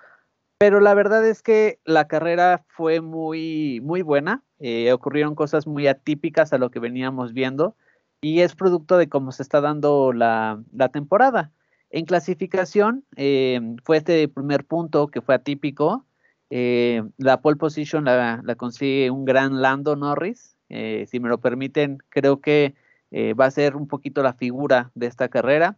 Pero 0.57 0.81
la 0.81 0.93
verdad 0.93 1.25
es 1.25 1.41
que 1.41 1.79
la 1.85 2.07
carrera 2.07 2.65
fue 2.67 2.99
muy, 2.99 3.79
muy 3.81 4.01
buena. 4.01 4.43
Eh, 4.59 4.91
ocurrieron 4.91 5.35
cosas 5.35 5.67
muy 5.67 5.87
atípicas 5.87 6.51
a 6.51 6.57
lo 6.57 6.69
que 6.69 6.79
veníamos 6.79 7.31
viendo 7.31 7.77
y 8.19 8.41
es 8.41 8.55
producto 8.55 8.97
de 8.97 9.07
cómo 9.07 9.31
se 9.31 9.41
está 9.41 9.61
dando 9.61 10.11
la, 10.11 10.61
temporada. 10.91 11.53
En 11.89 12.03
clasificación 12.03 13.05
eh, 13.15 13.61
fue 13.85 13.97
este 13.97 14.27
primer 14.27 14.65
punto 14.65 15.07
que 15.07 15.21
fue 15.21 15.35
atípico. 15.35 16.05
Eh, 16.49 17.03
la 17.17 17.39
pole 17.39 17.55
position 17.55 18.03
la, 18.03 18.41
la, 18.43 18.55
consigue 18.55 19.11
un 19.11 19.23
gran 19.23 19.61
Lando 19.61 19.95
Norris. 19.95 20.57
si 20.67 21.19
me 21.21 21.29
lo 21.29 21.37
permiten, 21.37 21.99
creo 22.09 22.41
que 22.41 22.75
va 23.11 23.45
a 23.45 23.51
ser 23.51 23.75
un 23.75 23.87
poquito 23.87 24.21
la 24.21 24.33
figura 24.33 24.91
de 24.95 25.07
esta 25.07 25.29
carrera. 25.29 25.77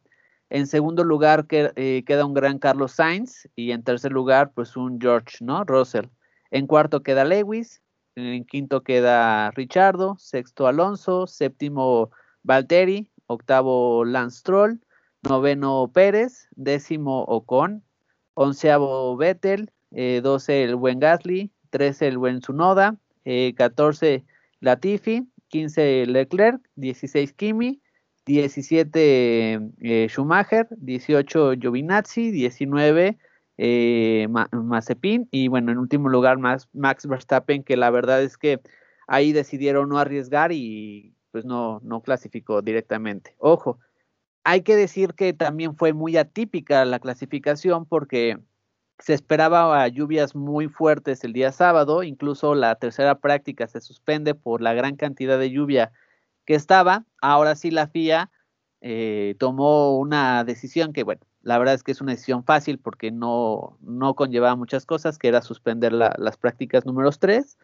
En 0.50 0.65
segundo 0.65 1.03
lugar 1.03 1.45
eh, 1.51 2.03
queda 2.05 2.25
un 2.25 2.33
gran 2.33 2.57
Carlos 2.57 2.93
Sainz 2.93 3.48
y 3.55 3.71
en 3.71 3.83
tercer 3.83 4.12
lugar 4.12 4.51
pues 4.53 4.75
un 4.75 5.00
George, 5.00 5.38
¿no? 5.41 5.63
Russell. 5.63 6.07
En 6.50 6.65
cuarto 6.65 7.03
queda 7.03 7.24
Lewis, 7.24 7.83
en 8.15 8.43
quinto 8.45 8.81
queda 8.81 9.51
Richardo, 9.51 10.15
sexto 10.17 10.65
Alonso, 10.65 11.27
séptimo 11.27 12.09
Valtteri, 12.41 13.12
octavo 13.27 14.03
Lance 14.05 14.39
Stroll, 14.39 14.81
noveno 15.21 15.91
Pérez, 15.93 16.48
décimo 16.55 17.24
Ocon, 17.25 17.83
onceavo 18.33 19.15
Vettel, 19.17 19.71
eh, 19.91 20.21
doce 20.24 20.63
el 20.63 20.75
buen 20.75 21.00
Gasly, 21.00 21.51
trece 21.69 22.07
el 22.07 22.17
buen 22.17 22.41
Sunoda, 22.41 22.98
eh, 23.24 23.53
catorce 23.55 24.25
Latifi, 24.62 25.29
quince 25.49 26.05
Leclerc, 26.05 26.61
dieciséis 26.75 27.33
Kimi, 27.33 27.81
17 28.25 29.59
eh, 29.81 30.07
Schumacher, 30.09 30.67
18 30.77 31.53
Giovinazzi, 31.59 32.31
19 32.31 33.17
eh, 33.57 34.27
Mazepin 34.51 35.27
y 35.31 35.47
bueno, 35.49 35.71
en 35.71 35.79
último 35.79 36.09
lugar 36.09 36.37
Max, 36.37 36.69
Max 36.73 37.07
Verstappen, 37.07 37.63
que 37.63 37.75
la 37.75 37.89
verdad 37.89 38.23
es 38.23 38.37
que 38.37 38.61
ahí 39.07 39.33
decidieron 39.33 39.89
no 39.89 39.97
arriesgar 39.97 40.51
y 40.51 41.13
pues 41.31 41.43
no, 41.45 41.81
no 41.83 42.01
clasificó 42.01 42.61
directamente. 42.61 43.35
Ojo, 43.37 43.79
hay 44.43 44.61
que 44.61 44.75
decir 44.75 45.13
que 45.13 45.33
también 45.33 45.75
fue 45.75 45.93
muy 45.93 46.15
atípica 46.15 46.85
la 46.85 46.99
clasificación 46.99 47.85
porque 47.85 48.37
se 48.99 49.13
esperaba 49.13 49.87
lluvias 49.87 50.35
muy 50.35 50.67
fuertes 50.67 51.23
el 51.23 51.33
día 51.33 51.51
sábado, 51.51 52.03
incluso 52.03 52.53
la 52.53 52.75
tercera 52.75 53.15
práctica 53.15 53.67
se 53.67 53.81
suspende 53.81 54.35
por 54.35 54.61
la 54.61 54.73
gran 54.73 54.95
cantidad 54.95 55.39
de 55.39 55.51
lluvia 55.51 55.91
que 56.45 56.55
estaba. 56.55 57.05
Ahora 57.21 57.55
sí 57.55 57.71
la 57.71 57.87
FIA 57.87 58.29
eh, 58.81 59.35
tomó 59.39 59.97
una 59.97 60.43
decisión 60.43 60.93
que, 60.93 61.03
bueno, 61.03 61.21
la 61.41 61.57
verdad 61.57 61.75
es 61.75 61.83
que 61.83 61.93
es 61.93 62.01
una 62.01 62.11
decisión 62.11 62.43
fácil 62.43 62.77
porque 62.79 63.11
no, 63.11 63.77
no 63.81 64.13
conllevaba 64.15 64.55
muchas 64.55 64.85
cosas, 64.85 65.17
que 65.17 65.29
era 65.29 65.41
suspender 65.41 65.93
las 65.93 66.37
prácticas 66.37 66.85
números 66.85 67.19
3. 67.19 67.57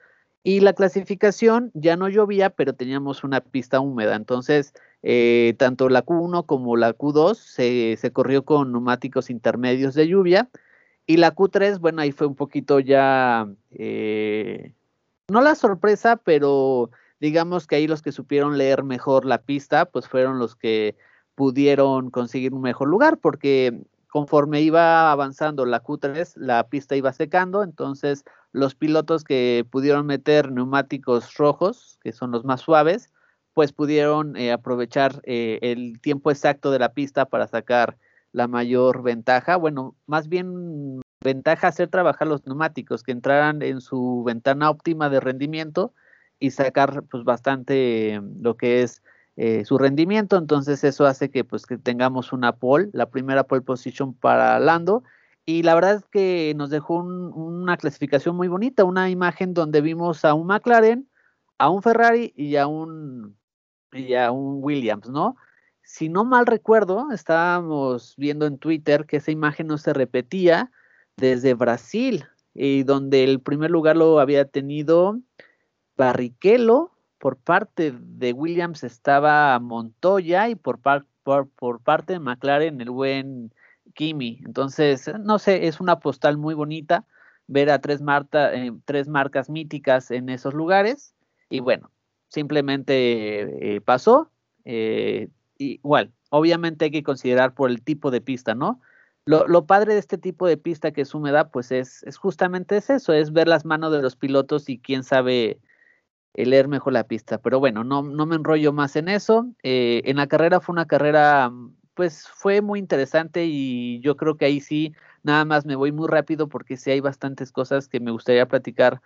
Y 0.44 0.60
la 0.60 0.74
clasificación 0.74 1.72
ya 1.74 1.98
no 1.98 2.08
llovía, 2.08 2.52
pero 2.52 2.74
teníamos 2.74 3.24
una 3.24 3.42
pista 3.42 3.80
húmeda. 3.80 4.16
Entonces, 4.16 4.74
eh, 5.02 5.56
tanto 5.58 5.90
la 5.90 6.06
Q1 6.06 6.46
como 6.46 6.78
la 6.78 6.94
Q2 6.96 7.36
se, 7.36 7.98
se, 7.98 8.12
corrió 8.12 8.46
con 8.46 8.72
neumáticos 8.72 9.32
intermedios 9.32 9.96
de 9.96 10.08
lluvia. 10.08 10.50
Y 11.08 11.18
la 11.18 11.36
Q3, 11.36 11.80
bueno, 11.80 12.02
ahí 12.02 12.12
fue 12.12 12.28
un 12.28 12.36
poquito 12.36 12.80
ya, 12.80 13.48
eh, 13.72 14.74
no 15.28 15.42
la 15.42 15.56
sorpresa, 15.56 16.16
pero 16.18 16.90
digamos 17.20 17.68
que 17.68 17.76
ahí 17.76 17.88
los 17.88 18.02
que 18.02 18.12
supieron 18.12 18.58
leer 18.58 18.84
mejor 18.84 19.26
la 19.26 19.42
pista, 19.42 19.86
pues 19.86 20.08
fueron 20.08 20.40
los 20.40 20.56
que 20.56 20.96
pudieron 21.36 22.10
conseguir 22.10 22.54
un 22.54 22.62
mejor 22.62 22.88
lugar, 22.88 23.20
porque 23.20 23.86
conforme 24.08 24.62
iba 24.62 25.12
avanzando 25.12 25.66
la 25.66 25.84
Q3, 25.84 26.38
la 26.38 26.68
pista 26.70 26.96
iba 26.96 27.12
secando, 27.12 27.64
entonces 27.64 28.24
los 28.54 28.74
pilotos 28.74 29.24
que 29.24 29.66
pudieron 29.70 30.06
meter 30.06 30.52
neumáticos 30.52 31.36
rojos, 31.36 32.00
que 32.02 32.14
son 32.14 32.32
los 32.32 32.46
más 32.46 32.62
suaves, 32.62 33.12
pues 33.54 33.74
pudieron 33.74 34.38
eh, 34.38 34.52
aprovechar 34.52 35.22
eh, 35.24 35.60
el 35.62 36.00
tiempo 36.00 36.32
exacto 36.32 36.72
de 36.72 36.80
la 36.80 36.94
pista 36.94 37.26
para 37.26 37.48
sacar 37.48 37.98
la 38.36 38.50
mayor 38.50 39.02
ventaja. 39.02 39.56
Bueno, 39.56 39.96
más 40.08 40.28
bien 40.28 41.02
ventaja 41.22 41.70
hacer 41.70 41.88
trabajar 41.88 42.28
los 42.28 42.46
neumáticos, 42.46 43.02
que 43.02 43.14
entraran 43.14 43.62
en 43.62 43.80
su 43.80 44.24
ventana 44.26 44.70
óptima 44.70 45.10
de 45.10 45.22
rendimiento 45.22 45.94
y 46.38 46.52
sacar 46.52 47.04
pues 47.10 47.24
bastante 47.24 48.22
lo 48.42 48.58
que 48.58 48.84
es 48.84 49.02
eh, 49.38 49.64
su 49.64 49.78
rendimiento, 49.78 50.38
entonces 50.38 50.84
eso 50.84 51.06
hace 51.06 51.32
que 51.32 51.46
pues 51.46 51.66
que 51.66 51.78
tengamos 51.78 52.34
una 52.34 52.58
pole, 52.58 52.90
la 52.92 53.10
primera 53.10 53.46
pole 53.46 53.62
position 53.62 54.14
para 54.14 54.60
Lando 54.60 55.04
y 55.46 55.64
la 55.64 55.74
verdad 55.74 55.96
es 55.96 56.06
que 56.12 56.54
nos 56.58 56.70
dejó 56.70 56.98
una 56.98 57.78
clasificación 57.78 58.36
muy 58.36 58.50
bonita, 58.50 58.84
una 58.84 59.10
imagen 59.10 59.54
donde 59.54 59.80
vimos 59.80 60.26
a 60.26 60.34
un 60.34 60.48
McLaren, 60.48 61.10
a 61.58 61.70
un 61.70 61.82
Ferrari 61.82 62.34
y 62.36 62.58
a 62.58 62.68
un 62.68 63.38
y 63.94 64.14
a 64.16 64.32
un 64.32 64.60
Williams, 64.62 65.10
¿no? 65.10 65.38
Si 65.86 66.10
no 66.10 66.26
mal 66.26 66.46
recuerdo, 66.46 67.12
estábamos 67.12 68.16
viendo 68.18 68.46
en 68.46 68.58
Twitter 68.58 69.06
que 69.06 69.18
esa 69.18 69.32
imagen 69.32 69.68
no 69.68 69.78
se 69.78 69.94
repetía 69.94 70.72
desde 71.16 71.54
Brasil, 71.54 72.26
y 72.56 72.84
donde 72.84 73.24
el 73.24 73.42
primer 73.42 73.70
lugar 73.70 73.98
lo 73.98 74.20
había 74.20 74.46
tenido 74.46 75.20
Barrichello, 75.98 76.92
por 77.20 77.38
parte 77.38 77.94
de 77.98 78.34
Williams 78.34 78.84
estaba 78.84 79.60
Montoya 79.60 80.50
y 80.50 80.56
por, 80.56 80.80
parte 80.80 82.14
de 82.14 82.20
McLaren 82.20 82.82
el 82.82 82.90
buen 82.92 83.54
Kimi. 83.94 84.42
Entonces, 84.46 85.12
no 85.20 85.40
sé, 85.40 85.68
es 85.68 85.80
una 85.80 86.00
postal 86.00 86.38
muy 86.38 86.54
bonita 86.54 87.06
ver 87.48 87.70
a 87.70 87.80
tres, 87.80 88.02
eh, 88.34 89.04
marcas 89.08 89.50
míticas 89.50 90.12
en 90.12 90.30
esos 90.30 90.54
lugares. 90.54 91.14
Y 91.50 91.62
bueno, 91.62 91.92
simplemente 92.28 93.76
eh, 93.76 93.82
pasó. 93.82 94.30
Eh, 94.64 95.30
igual, 95.58 96.12
obviamente 96.30 96.86
hay 96.86 96.92
que 96.92 97.04
considerar 97.04 97.54
por 97.54 97.70
el 97.70 97.82
tipo 97.82 98.12
de 98.12 98.22
pista, 98.22 98.56
¿no? 98.56 98.82
lo, 99.26 99.66
padre 99.66 99.94
de 99.94 100.00
este 100.00 100.18
tipo 100.18 100.48
de 100.48 100.58
pista 100.58 100.92
que 100.92 101.02
es 101.02 101.14
húmeda, 101.16 101.50
pues 101.50 101.72
es, 101.72 102.04
es 102.04 102.18
justamente 102.18 102.78
eso, 102.78 103.12
es 103.12 103.34
ver 103.34 103.48
las 103.48 103.66
manos 103.66 103.92
de 103.92 104.02
los 104.02 104.16
pilotos 104.16 104.70
y 104.70 104.78
quién 104.78 105.04
sabe 105.04 105.60
leer 106.36 106.68
mejor 106.68 106.94
la 106.94 107.06
pista. 107.06 107.40
Pero 107.40 107.60
bueno, 107.60 107.84
no, 107.84 108.04
no 108.04 108.26
me 108.26 108.36
enrollo 108.36 108.74
más 108.74 108.96
en 108.96 109.08
eso. 109.10 109.48
Eh, 109.64 110.02
en 110.06 110.18
la 110.18 110.28
carrera 110.28 110.60
fue 110.60 110.74
una 110.74 110.86
carrera, 110.86 111.52
pues 111.96 112.28
fue 112.28 112.62
muy 112.62 112.80
interesante 112.80 113.46
y 113.46 114.00
yo 114.02 114.16
creo 114.16 114.38
que 114.38 114.46
ahí 114.46 114.60
sí, 114.60 114.94
nada 115.24 115.46
más 115.46 115.66
me 115.66 115.76
voy 115.76 115.92
muy 115.92 116.08
rápido 116.08 116.48
porque 116.48 116.78
sí 116.78 116.92
hay 116.92 117.00
bastantes 117.00 117.52
cosas 117.52 117.88
que 117.88 118.00
me 118.00 118.12
gustaría 118.12 118.48
platicar 118.48 119.02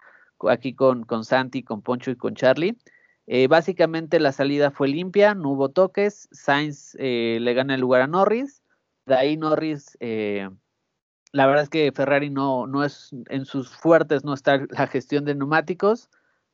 aquí 0.49 0.73
con, 0.73 1.05
con 1.05 1.23
Santi, 1.23 1.63
con 1.63 1.81
Poncho 1.81 2.11
y 2.11 2.15
con 2.15 2.35
Charlie. 2.35 2.77
Eh, 3.31 3.47
básicamente 3.47 4.19
la 4.19 4.31
salida 4.31 4.71
fue 4.71 4.87
limpia, 4.87 5.35
no 5.35 5.51
hubo 5.51 5.69
toques, 5.69 6.27
Sainz 6.31 6.95
le 6.95 7.53
gana 7.53 7.75
el 7.75 7.81
lugar 7.81 8.01
a 8.01 8.07
Norris 8.07 8.61
de 9.09 9.15
ahí 9.15 9.37
Norris, 9.37 9.97
eh, 9.99 10.49
la 11.33 11.47
verdad 11.47 11.63
es 11.63 11.69
que 11.69 11.91
Ferrari 11.91 12.29
no, 12.29 12.67
no 12.67 12.85
es 12.85 13.09
en 13.29 13.45
sus 13.45 13.75
fuertes, 13.75 14.23
no 14.23 14.33
está 14.33 14.65
la 14.69 14.87
gestión 14.87 15.25
de 15.25 15.35
neumáticos. 15.35 16.09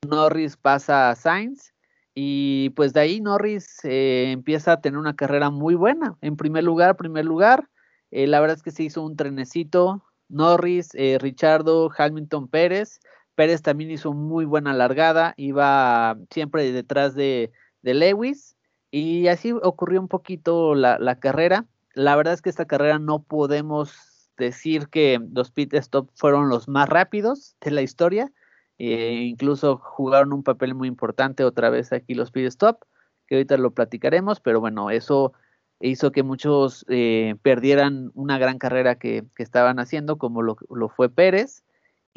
Norris 0.08 0.58
pasa 0.58 1.10
a 1.10 1.16
Sainz 1.16 1.74
y 2.14 2.70
pues 2.72 2.94
de 2.94 3.02
ahí 3.02 3.20
Norris 3.20 3.84
eh, 3.84 4.32
empieza 4.32 4.74
a 4.74 4.82
tener 4.82 4.98
una 4.98 5.16
carrera 5.16 5.50
muy 5.50 5.76
buena. 5.76 6.18
En 6.22 6.38
primer 6.38 6.64
lugar, 6.64 6.96
primer 6.96 7.26
lugar, 7.26 7.70
eh, 8.12 8.26
la 8.26 8.40
verdad 8.40 8.58
es 8.58 8.64
que 8.64 8.72
se 8.72 8.84
hizo 8.84 9.04
un 9.04 9.18
trenecito. 9.18 10.02
Norris, 10.28 10.92
Richardo, 11.20 11.92
Hamilton, 11.96 12.48
Pérez. 12.48 13.00
Pérez 13.36 13.62
también 13.62 13.92
hizo 13.92 14.14
muy 14.14 14.46
buena 14.46 14.74
largada, 14.74 15.34
iba 15.38 16.18
siempre 16.32 16.72
detrás 16.72 17.16
de, 17.16 17.52
Lewis 17.82 18.56
y 18.90 19.28
así 19.28 19.52
ocurrió 19.52 20.02
un 20.02 20.08
poquito 20.08 20.74
la, 20.74 21.20
carrera 21.20 21.68
la 21.96 22.16
verdad 22.16 22.34
es 22.34 22.42
que 22.42 22.50
esta 22.50 22.66
carrera 22.66 23.00
no 23.00 23.24
podemos 23.24 24.30
decir 24.38 24.90
que 24.90 25.20
los 25.34 25.50
pit 25.52 25.74
stop 25.74 26.10
fueron 26.14 26.50
los 26.50 26.68
más 26.68 26.90
rápidos 26.90 27.56
de 27.62 27.72
la 27.72 27.82
historia. 27.82 28.32
Eh, 28.78 29.24
incluso 29.24 29.78
jugaron 29.78 30.34
un 30.34 30.44
papel 30.44 30.76
muy 30.76 30.90
importante 30.90 31.46
otra 31.46 31.70
vez 31.70 31.94
aquí 31.94 32.14
los 32.14 32.32
pit 32.32 32.48
stop, 32.48 32.84
que 33.28 33.36
ahorita 33.36 33.58
lo 33.58 33.72
platicaremos, 33.72 34.42
pero 34.42 34.60
bueno, 34.60 34.90
eso 34.90 35.32
hizo 35.80 36.12
que 36.12 36.24
muchos 36.24 36.86
eh, 36.90 37.36
perdieran 37.42 38.12
una 38.14 38.38
gran 38.38 38.58
carrera 38.58 38.96
que, 38.96 39.24
estaban 39.38 39.80
haciendo, 39.80 40.18
como 40.18 40.42
lo, 40.42 40.58
fue 40.90 41.10
Pérez. 41.10 41.64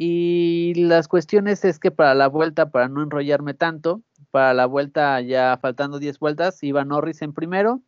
Y 0.01 0.75
las 0.77 1.09
cuestiones 1.09 1.65
es 1.65 1.81
que 1.81 1.91
para 1.91 2.15
la 2.15 2.29
vuelta, 2.29 2.71
para 2.71 2.89
no 2.89 3.03
enrollarme 3.03 3.53
tanto, 3.53 4.01
para 4.31 4.55
la 4.55 4.65
vuelta 4.67 5.21
ya 5.21 5.59
faltando 5.61 5.99
10 5.99 6.21
vueltas, 6.21 6.63
iba 6.63 6.85
Norris 6.85 7.21
en 7.21 7.33
primero, 7.33 7.83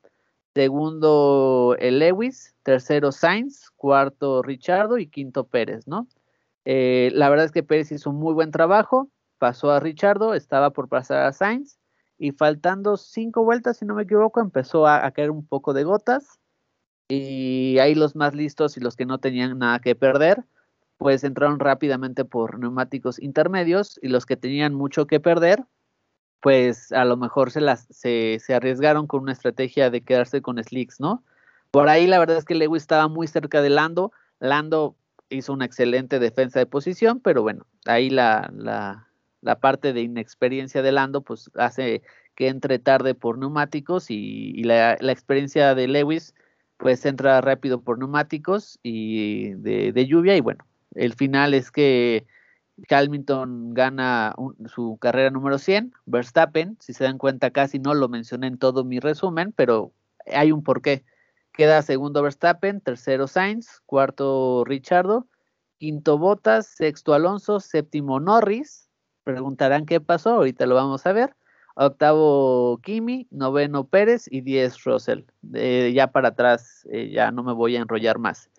segundo 0.52 1.76
el 1.78 2.00
Lewis, 2.00 2.56
tercero 2.64 3.12
Sainz, 3.12 3.70
cuarto 3.76 4.42
Richardo 4.42 4.98
y 4.98 5.06
quinto 5.06 5.46
Pérez, 5.46 5.86
¿no? 5.86 6.08
Eh, 6.64 7.12
la 7.14 7.30
verdad 7.30 7.46
es 7.46 7.52
que 7.52 7.62
Pérez 7.62 7.92
hizo 7.92 8.10
un 8.10 8.16
muy 8.16 8.34
buen 8.34 8.50
trabajo, 8.50 9.08
pasó 9.38 9.70
a 9.70 9.78
Richardo, 9.78 10.34
estaba 10.34 10.70
por 10.70 10.88
pasar 10.88 11.26
a 11.26 11.32
Sainz 11.32 11.78
y 12.18 12.32
faltando 12.32 12.96
cinco 12.96 13.44
vueltas, 13.44 13.76
si 13.76 13.84
no 13.84 13.94
me 13.94 14.02
equivoco, 14.02 14.40
empezó 14.40 14.84
a, 14.84 15.06
a 15.06 15.12
caer 15.12 15.30
un 15.30 15.46
poco 15.46 15.74
de 15.74 15.84
gotas 15.84 16.40
y 17.08 17.78
ahí 17.78 17.94
los 17.94 18.16
más 18.16 18.34
listos 18.34 18.76
y 18.76 18.80
los 18.80 18.96
que 18.96 19.06
no 19.06 19.18
tenían 19.18 19.60
nada 19.60 19.78
que 19.78 19.94
perder, 19.94 20.44
pues 21.00 21.24
entraron 21.24 21.60
rápidamente 21.60 22.26
por 22.26 22.58
neumáticos 22.58 23.18
intermedios 23.22 23.98
y 24.02 24.08
los 24.08 24.26
que 24.26 24.36
tenían 24.36 24.74
mucho 24.74 25.06
que 25.06 25.18
perder, 25.18 25.64
pues 26.42 26.92
a 26.92 27.06
lo 27.06 27.16
mejor 27.16 27.50
se, 27.50 27.62
las, 27.62 27.86
se, 27.88 28.38
arriesgaron 28.54 29.06
con 29.06 29.22
una 29.22 29.32
estrategia 29.32 29.88
de 29.88 30.02
quedarse 30.02 30.42
con 30.42 30.62
slicks, 30.62 31.00
¿no? 31.00 31.24
Por 31.70 31.88
ahí 31.88 32.06
la 32.06 32.18
verdad 32.18 32.36
es 32.36 32.44
que 32.44 32.54
Lewis 32.54 32.82
estaba 32.82 33.08
muy 33.08 33.28
cerca 33.28 33.62
de 33.62 33.70
Lando. 33.70 34.12
Lando 34.40 34.94
hizo 35.30 35.54
una 35.54 35.64
excelente 35.64 36.18
defensa 36.18 36.58
de 36.58 36.66
posición, 36.66 37.18
pero 37.20 37.40
bueno, 37.40 37.64
ahí 37.86 38.10
la, 38.10 38.50
la, 38.54 39.08
la 39.40 39.58
parte 39.58 39.94
de 39.94 40.02
inexperiencia 40.02 40.82
de 40.82 40.92
Lando 40.92 41.22
pues 41.22 41.50
hace 41.54 42.02
que 42.34 42.48
entre 42.48 42.78
tarde 42.78 43.14
por 43.14 43.38
neumáticos 43.38 44.10
y, 44.10 44.62
la, 44.64 44.98
experiencia 45.00 45.74
de 45.74 45.88
Lewis 45.88 46.34
pues 46.76 47.06
entra 47.06 47.40
rápido 47.40 47.80
por 47.80 47.98
neumáticos 47.98 48.78
y 48.82 49.54
de 49.54 50.06
lluvia 50.06 50.36
y 50.36 50.40
bueno, 50.40 50.62
el 50.94 51.14
final 51.14 51.54
es 51.54 51.70
que 51.70 52.26
Hamilton 52.88 53.74
gana 53.74 54.34
su 54.66 54.98
carrera 55.00 55.30
número 55.30 55.58
100, 55.58 55.92
Verstappen, 56.06 56.76
si 56.80 56.92
se 56.92 57.04
dan 57.04 57.18
cuenta 57.18 57.50
casi 57.50 57.78
no 57.78 57.94
lo 57.94 58.08
mencioné 58.08 58.46
en 58.46 58.58
todo 58.58 58.84
mi 58.84 59.00
resumen, 59.00 59.52
pero 59.52 59.92
hay 60.32 60.52
un 60.52 60.62
porqué. 60.62 61.04
Queda 61.52 61.82
segundo 61.82 62.22
Verstappen, 62.22 62.80
tercero 62.80 63.26
Sainz, 63.26 63.80
cuarto 63.84 64.64
Richardo, 64.64 65.26
quinto 65.78 66.16
Bottas, 66.16 66.66
sexto 66.66 67.12
Alonso, 67.12 67.60
séptimo 67.60 68.20
Norris. 68.20 68.88
Preguntarán 69.24 69.84
qué 69.84 70.00
pasó, 70.00 70.30
ahorita 70.30 70.66
lo 70.66 70.76
vamos 70.76 71.06
a 71.06 71.12
ver. 71.12 71.34
Octavo 71.74 72.78
Kimi, 72.82 73.26
noveno 73.30 73.84
Pérez 73.84 74.26
y 74.30 74.42
diez 74.42 74.82
Russell. 74.84 75.24
ya 75.42 76.08
para 76.08 76.28
atrás, 76.28 76.86
eh, 76.90 77.10
ya 77.10 77.30
no 77.30 77.42
me 77.42 77.52
voy 77.52 77.76
a 77.76 77.80
enrollar 77.80 78.18
más. 78.18 78.50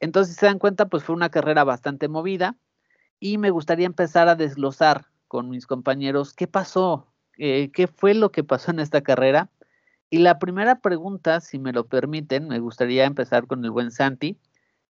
Entonces, 0.00 0.34
si 0.34 0.40
se 0.40 0.46
dan 0.46 0.58
cuenta, 0.58 0.86
pues 0.86 1.04
fue 1.04 1.14
una 1.14 1.30
carrera 1.30 1.64
bastante 1.64 2.08
movida 2.08 2.56
y 3.20 3.38
me 3.38 3.50
gustaría 3.50 3.86
empezar 3.86 4.28
a 4.28 4.36
desglosar 4.36 5.06
con 5.26 5.48
mis 5.50 5.66
compañeros 5.66 6.32
qué 6.32 6.46
pasó, 6.46 7.12
eh, 7.36 7.70
qué 7.72 7.86
fue 7.86 8.14
lo 8.14 8.30
que 8.30 8.44
pasó 8.44 8.70
en 8.70 8.80
esta 8.80 9.02
carrera. 9.02 9.50
Y 10.10 10.18
la 10.18 10.38
primera 10.38 10.80
pregunta, 10.80 11.40
si 11.40 11.58
me 11.58 11.72
lo 11.72 11.86
permiten, 11.86 12.48
me 12.48 12.60
gustaría 12.60 13.04
empezar 13.04 13.46
con 13.46 13.64
el 13.64 13.70
buen 13.70 13.90
Santi. 13.90 14.38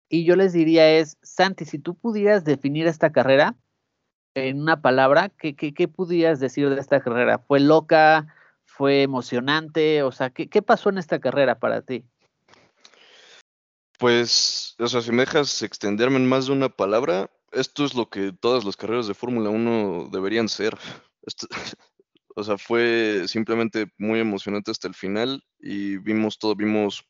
Y 0.08 0.24
yo 0.24 0.36
les 0.36 0.52
diría 0.52 0.90
es, 0.90 1.18
Santi, 1.22 1.64
si 1.64 1.78
tú 1.78 1.94
pudieras 1.94 2.44
definir 2.44 2.86
esta 2.86 3.12
carrera 3.12 3.56
en 4.34 4.60
una 4.60 4.82
palabra, 4.82 5.30
¿qué, 5.30 5.54
qué, 5.56 5.74
qué 5.74 5.88
pudieras 5.88 6.40
decir 6.40 6.70
de 6.70 6.80
esta 6.80 7.00
carrera? 7.00 7.38
¿Fue 7.38 7.60
loca? 7.60 8.26
¿Fue 8.64 9.02
emocionante? 9.02 10.02
O 10.02 10.12
sea, 10.12 10.30
¿qué, 10.30 10.48
¿qué 10.48 10.62
pasó 10.62 10.90
en 10.90 10.98
esta 10.98 11.18
carrera 11.20 11.58
para 11.58 11.82
ti? 11.82 12.04
Pues, 13.98 14.76
o 14.78 14.86
sea, 14.86 15.02
si 15.02 15.10
me 15.10 15.24
dejas 15.24 15.62
extenderme 15.62 16.16
en 16.16 16.28
más 16.28 16.46
de 16.46 16.52
una 16.52 16.68
palabra, 16.68 17.30
esto 17.50 17.84
es 17.84 17.94
lo 17.94 18.08
que 18.08 18.32
todas 18.32 18.64
las 18.64 18.76
carreras 18.76 19.08
de 19.08 19.14
Fórmula 19.14 19.50
1 19.50 20.10
deberían 20.12 20.48
ser. 20.48 20.78
o 22.36 22.44
sea, 22.44 22.58
fue 22.58 23.24
simplemente 23.26 23.92
muy 23.98 24.20
emocionante 24.20 24.70
hasta 24.70 24.88
el 24.88 24.94
final 24.94 25.42
y 25.58 25.98
vimos 25.98 26.38
todo, 26.38 26.54
vimos 26.54 27.04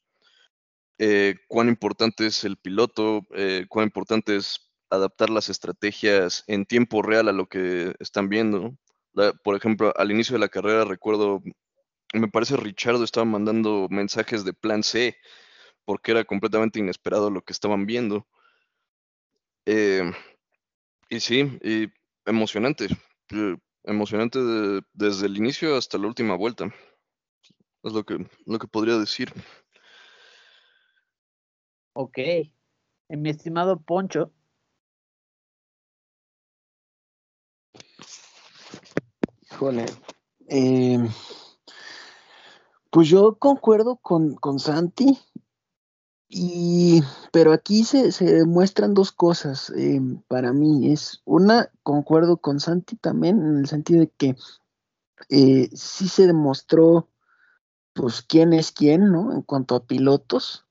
eh, 0.99 1.37
cuán 1.49 1.69
importante 1.69 2.27
es 2.27 2.45
el 2.45 2.57
piloto, 2.57 3.27
eh, 3.35 3.67
cuán 3.69 3.85
importante 3.87 4.37
es 4.37 4.71
adaptar 4.91 5.31
las 5.31 5.51
estrategias 5.51 6.45
en 6.47 6.65
tiempo 6.67 7.03
real 7.03 7.29
a 7.29 7.33
lo 7.33 7.49
que 7.49 7.95
están 8.01 8.29
viendo. 8.31 8.77
por 9.45 9.57
ejemplo, 9.57 9.93
al 9.97 10.11
inicio 10.11 10.35
de 10.35 10.41
la 10.41 10.49
carrera 10.49 10.85
recuerdo, 10.85 11.43
me 12.15 12.29
parece 12.29 12.57
Richardo 12.57 13.05
estaba 13.05 13.27
mandando 13.27 13.89
mensajes 13.91 14.45
de 14.45 14.55
plan 14.55 14.83
C 14.83 15.17
porque 15.89 16.11
era 16.11 16.23
completamente 16.23 16.79
inesperado 16.79 17.31
lo 17.31 17.41
que 17.41 17.55
estaban 17.55 17.87
viendo. 17.87 18.27
Eh, 19.65 20.03
y 21.09 21.21
sí, 21.21 21.59
y 21.63 21.91
emocionante, 22.27 22.89
eh, 23.31 23.57
emocionante 23.85 24.39
desde 24.93 25.25
el 25.25 25.39
inicio 25.39 25.79
hasta 25.79 25.97
la 25.97 26.09
última 26.09 26.37
vuelta. 26.37 26.67
Es 27.83 27.95
lo 27.95 28.05
que, 28.05 28.19
lo 28.45 28.59
que 28.59 28.67
podría 28.67 28.99
decir. 28.99 29.33
Ok. 31.95 32.19
Mi 33.09 33.31
estimado 33.31 33.81
Poncho. 33.81 34.31
Híjole. 39.51 39.87
Eh, 40.51 40.99
pues 42.91 43.09
yo 43.09 43.39
concuerdo 43.39 43.97
con, 43.97 44.35
con 44.35 44.59
Santi. 44.59 45.19
Y, 46.29 47.03
pero 47.33 47.53
aquí 47.53 47.85
se, 47.85 48.13
se 48.13 48.27
demuestran 48.27 48.93
dos 48.93 49.13
cosas 49.13 49.71
eh, 49.71 50.01
para 50.29 50.53
mí. 50.53 50.93
Es 50.93 51.23
una, 51.25 51.71
concuerdo 51.83 52.37
con 52.37 52.61
Santi 52.61 52.97
también, 52.97 53.41
en 53.41 53.57
el 53.59 53.67
sentido 53.67 54.01
de 54.01 54.11
que 54.11 54.37
eh, 55.31 55.71
sí 55.75 56.09
se 56.09 56.27
demostró, 56.27 57.09
pues, 57.95 58.23
quién 58.23 58.53
es 58.53 58.73
quién, 58.73 59.11
¿no? 59.11 59.33
En 59.33 59.43
cuanto 59.43 59.75
a 59.75 59.87
pilotos, 59.87 60.67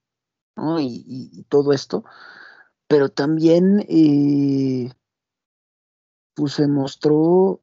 ¿no? 0.56 0.80
Y, 0.80 1.46
todo 1.50 1.74
esto. 1.74 2.04
Pero 2.88 3.10
también, 3.10 3.84
eh, 3.89 4.91
pues, 6.36 6.54
se 6.54 6.67
mostró 6.67 7.62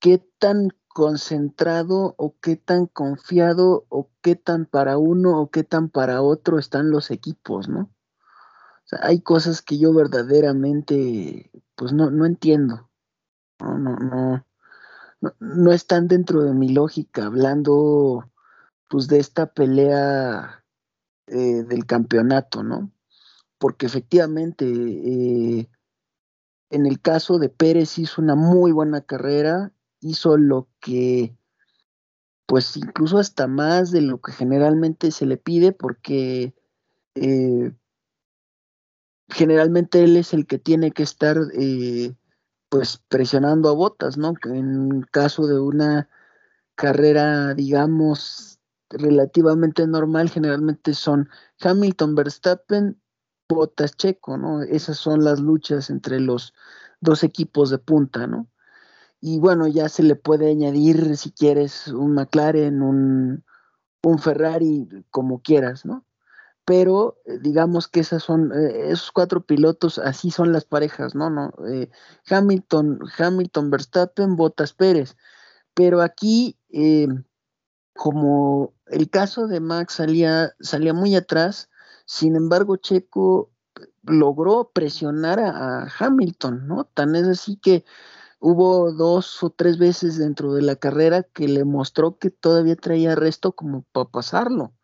qué 0.00 0.18
tan 0.38 0.68
concentrado 0.94 2.14
o 2.18 2.36
qué 2.40 2.56
tan 2.56 2.86
confiado 2.86 3.86
o 3.88 4.10
qué 4.22 4.36
tan 4.36 4.66
para 4.66 4.98
uno 4.98 5.40
o 5.40 5.50
qué 5.50 5.64
tan 5.64 5.88
para 5.88 6.22
otro 6.22 6.58
están 6.58 6.90
los 6.90 7.10
equipos, 7.10 7.68
¿no? 7.68 7.80
O 7.80 8.86
sea, 8.86 9.00
hay 9.02 9.20
cosas 9.20 9.62
que 9.62 9.78
yo 9.78 9.92
verdaderamente 9.92 11.50
pues 11.74 11.92
no, 11.92 12.10
no 12.10 12.26
entiendo. 12.26 12.90
No, 13.60 13.78
no, 13.78 13.96
no, 13.96 14.46
no, 15.38 15.72
están 15.72 16.08
dentro 16.08 16.42
de 16.42 16.52
mi 16.52 16.68
lógica 16.68 17.26
hablando 17.26 18.30
pues 18.88 19.06
de 19.08 19.18
esta 19.18 19.46
pelea 19.46 20.64
eh, 21.26 21.62
del 21.62 21.86
campeonato, 21.86 22.62
¿no? 22.64 22.92
porque 23.62 23.86
efectivamente 23.86 24.64
eh, 24.66 25.68
en 26.70 26.84
el 26.84 27.00
caso 27.00 27.38
de 27.38 27.48
Pérez 27.48 27.96
hizo 27.96 28.20
una 28.20 28.34
muy 28.34 28.72
buena 28.72 29.02
carrera, 29.02 29.70
hizo 30.02 30.36
lo 30.36 30.68
que, 30.80 31.36
pues 32.46 32.76
incluso 32.76 33.18
hasta 33.18 33.46
más 33.46 33.90
de 33.90 34.02
lo 34.02 34.20
que 34.20 34.32
generalmente 34.32 35.10
se 35.10 35.26
le 35.26 35.36
pide, 35.36 35.72
porque 35.72 36.54
eh, 37.14 37.72
generalmente 39.28 40.04
él 40.04 40.16
es 40.16 40.34
el 40.34 40.46
que 40.46 40.58
tiene 40.58 40.90
que 40.92 41.02
estar 41.02 41.38
eh, 41.58 42.14
pues 42.68 43.00
presionando 43.08 43.68
a 43.68 43.72
botas, 43.72 44.18
¿no? 44.18 44.34
En 44.44 45.02
caso 45.10 45.46
de 45.46 45.58
una 45.58 46.08
carrera, 46.74 47.54
digamos, 47.54 48.60
relativamente 48.90 49.86
normal, 49.86 50.30
generalmente 50.30 50.94
son 50.94 51.28
Hamilton, 51.60 52.14
Verstappen, 52.14 53.00
Botas, 53.48 53.96
Checo, 53.96 54.36
¿no? 54.38 54.62
Esas 54.62 54.96
son 54.96 55.24
las 55.24 55.40
luchas 55.40 55.90
entre 55.90 56.20
los 56.20 56.54
dos 57.00 57.22
equipos 57.24 57.70
de 57.70 57.78
punta, 57.78 58.26
¿no? 58.26 58.48
Y 59.24 59.38
bueno, 59.38 59.68
ya 59.68 59.88
se 59.88 60.02
le 60.02 60.16
puede 60.16 60.50
añadir, 60.50 61.16
si 61.16 61.30
quieres, 61.30 61.86
un 61.86 62.14
McLaren, 62.14 62.82
un, 62.82 63.44
un 64.02 64.18
Ferrari, 64.18 64.88
como 65.10 65.40
quieras, 65.42 65.86
¿no? 65.86 66.04
Pero 66.64 67.18
eh, 67.26 67.38
digamos 67.40 67.86
que 67.86 68.00
esas 68.00 68.24
son, 68.24 68.52
eh, 68.52 68.90
esos 68.90 69.12
cuatro 69.12 69.46
pilotos, 69.46 69.98
así 69.98 70.32
son 70.32 70.52
las 70.52 70.64
parejas, 70.64 71.14
¿no? 71.14 71.30
no 71.30 71.52
eh, 71.68 71.88
Hamilton, 72.28 72.98
Hamilton, 73.16 73.70
Verstappen, 73.70 74.34
Botas, 74.34 74.72
Pérez. 74.72 75.16
Pero 75.74 76.02
aquí, 76.02 76.58
como 77.94 78.74
el 78.86 79.08
caso 79.08 79.46
de 79.46 79.60
Max 79.60 79.94
salía, 79.94 80.52
salía 80.60 80.94
muy 80.94 81.14
atrás, 81.14 81.70
sin 82.06 82.34
embargo, 82.36 82.76
Checo 82.76 83.52
logró 84.02 84.70
presionar 84.74 85.38
a, 85.40 85.86
Hamilton, 85.98 86.66
¿no? 86.66 86.84
Tan 86.84 87.14
es 87.16 87.26
así 87.28 87.56
que 87.56 87.84
hubo 88.42 88.90
dos 88.92 89.42
o 89.44 89.50
tres 89.50 89.78
veces 89.78 90.18
dentro 90.18 90.52
de 90.52 90.62
la 90.62 90.74
carrera 90.74 91.22
que 91.22 91.46
le 91.46 91.64
mostró 91.64 92.18
que 92.18 92.30
todavía 92.30 92.74
traía 92.74 93.14
resto 93.14 93.52
como 93.52 93.84
para 93.92 94.10
pasarlo. 94.10 94.74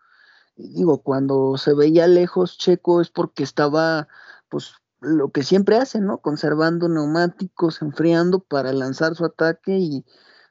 digo, 0.56 1.02
cuando 1.02 1.56
se 1.58 1.74
veía 1.74 2.06
lejos 2.06 2.58
Checo 2.58 3.00
es 3.00 3.10
porque 3.10 3.42
estaba, 3.42 4.08
pues, 4.48 4.74
lo 5.00 5.32
que 5.32 5.42
siempre 5.42 5.76
hace, 5.76 6.00
¿no? 6.00 6.18
Conservando 6.18 6.88
neumáticos, 6.88 7.82
enfriando 7.82 8.40
para 8.40 8.72
lanzar 8.72 9.16
su 9.16 9.24
ataque 9.24 9.78
y 9.78 10.04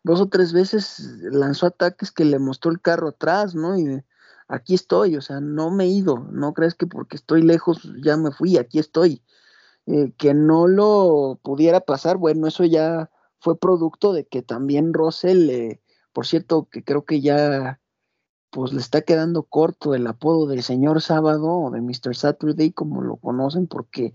dos 0.03 0.21
o 0.21 0.27
tres 0.29 0.53
veces 0.53 0.99
lanzó 1.31 1.67
ataques 1.67 2.11
que 2.11 2.25
le 2.25 2.39
mostró 2.39 2.71
el 2.71 2.81
carro 2.81 3.09
atrás, 3.09 3.55
¿no? 3.55 3.77
Y 3.77 4.03
aquí 4.49 4.75
estoy, 4.75 5.15
o 5.17 5.21
sea, 5.21 5.39
no 5.41 5.71
me 5.71 5.85
he 5.85 5.87
ido, 5.87 6.27
no 6.31 6.53
crees 6.53 6.75
que 6.75 6.87
porque 6.87 7.15
estoy 7.17 7.41
lejos 7.41 7.81
ya 8.03 8.17
me 8.17 8.31
fui, 8.31 8.57
aquí 8.57 8.79
estoy. 8.79 9.23
Eh, 9.87 10.11
que 10.17 10.33
no 10.33 10.67
lo 10.67 11.39
pudiera 11.43 11.79
pasar, 11.79 12.17
bueno, 12.17 12.47
eso 12.47 12.65
ya 12.65 13.09
fue 13.39 13.57
producto 13.57 14.11
de 14.11 14.25
que 14.25 14.41
también 14.41 14.93
Russell, 14.93 15.49
eh, 15.49 15.81
por 16.11 16.27
cierto, 16.27 16.67
que 16.69 16.83
creo 16.83 17.05
que 17.05 17.21
ya 17.21 17.79
pues 18.49 18.73
le 18.73 18.81
está 18.81 19.01
quedando 19.01 19.43
corto 19.43 19.95
el 19.95 20.07
apodo 20.07 20.47
del 20.47 20.63
señor 20.63 21.01
sábado 21.01 21.47
o 21.47 21.71
de 21.71 21.81
Mr. 21.81 22.15
Saturday, 22.15 22.71
como 22.71 23.01
lo 23.01 23.17
conocen, 23.17 23.67
porque 23.67 24.13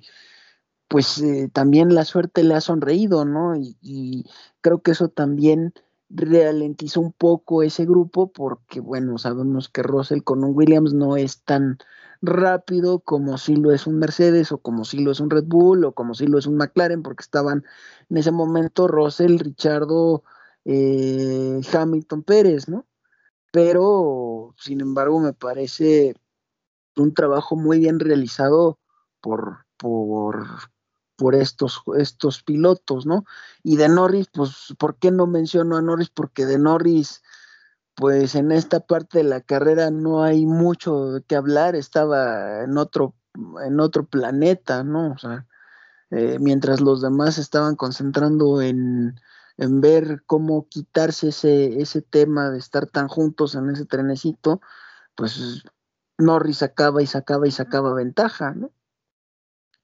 pues 0.89 1.19
eh, 1.23 1.49
también 1.53 1.95
la 1.95 2.05
suerte 2.05 2.45
le 2.45 2.55
ha 2.55 2.61
sonreído, 2.61 3.25
¿no? 3.25 3.57
y 3.57 4.27
creo 4.61 4.83
que 4.83 4.91
eso 4.93 5.09
también 5.09 5.73
ralentizó 6.11 7.01
un 7.01 7.13
poco 7.13 7.63
ese 7.63 7.87
grupo 7.87 8.31
porque, 8.31 8.81
bueno, 8.81 9.19
sabemos 9.19 9.69
que 9.69 9.83
Russell 9.83 10.23
con 10.23 10.45
un 10.45 10.55
Williams 10.55 10.93
no 10.93 11.17
es 11.17 11.43
tan 11.43 11.79
rápido 12.23 13.01
como 13.01 13.37
si 13.37 13.57
lo 13.57 13.73
es 13.73 13.87
un 13.87 13.99
Mercedes 13.99 14.53
o 14.53 14.59
como 14.59 14.85
si 14.85 15.01
lo 15.01 15.11
es 15.11 15.21
un 15.21 15.29
Red 15.29 15.45
Bull 15.45 15.85
o 15.85 15.93
como 15.93 16.15
si 16.15 16.27
lo 16.27 16.39
es 16.39 16.47
un 16.47 16.57
McLaren 16.57 17.03
porque 17.03 17.23
estaban 17.23 17.65
en 18.09 18.17
ese 18.17 18.31
momento 18.31 18.87
Russell, 18.87 19.39
Richardo, 19.39 20.23
eh, 20.65 21.61
Hamilton, 21.73 22.23
Pérez, 22.23 22.69
¿no? 22.69 22.87
Pero, 23.53 24.55
sin 24.57 24.81
embargo, 24.81 25.21
me 25.21 25.35
parece 25.35 26.15
un 26.97 27.13
trabajo 27.13 27.57
muy 27.57 27.81
bien 27.81 27.99
realizado 28.01 28.79
por, 29.21 29.67
por, 29.77 30.47
por 31.17 31.35
estos, 31.35 31.83
estos 31.99 32.43
pilotos, 32.43 33.05
¿no? 33.05 33.25
Y 33.63 33.77
de 33.77 33.89
Norris, 33.89 34.29
pues, 34.33 34.75
¿por 34.79 34.97
qué 34.97 35.11
no 35.11 35.27
menciono 35.27 35.77
a 35.77 35.83
Norris? 35.83 36.11
Porque 36.11 36.47
de 36.47 36.59
Norris, 36.59 37.23
pues 37.95 38.35
en 38.35 38.53
esta 38.53 38.81
parte 38.81 39.19
de 39.19 39.25
la 39.25 39.41
carrera 39.41 39.91
no 39.91 40.23
hay 40.23 40.47
mucho 40.47 41.23
que 41.27 41.37
hablar, 41.37 41.77
estaba 41.77 42.63
en 42.65 42.79
otro, 42.79 43.15
en 43.65 43.81
otro 43.81 44.07
planeta, 44.07 44.83
¿no? 44.85 45.13
O 45.13 45.19
sea, 45.19 45.47
eh, 46.11 46.39
mientras 46.41 46.81
los 46.81 47.03
demás 47.03 47.39
estaban 47.39 47.77
concentrando 47.77 48.63
en, 48.63 49.21
en 49.57 49.81
ver 49.81 50.23
cómo 50.27 50.69
quitarse 50.69 51.29
ese, 51.29 51.81
ese 51.81 52.03
tema 52.03 52.51
de 52.51 52.59
estar 52.59 52.87
tan 52.87 53.09
juntos 53.09 53.55
en 53.55 53.71
ese 53.71 53.87
trenecito, 53.87 54.61
pues 55.15 55.63
Norris 56.19 56.59
sacaba 56.59 57.03
y 57.03 57.07
sacaba 57.07 57.47
y 57.47 57.51
sacaba 57.51 57.95
ventaja, 57.95 58.53
¿no? 58.53 58.73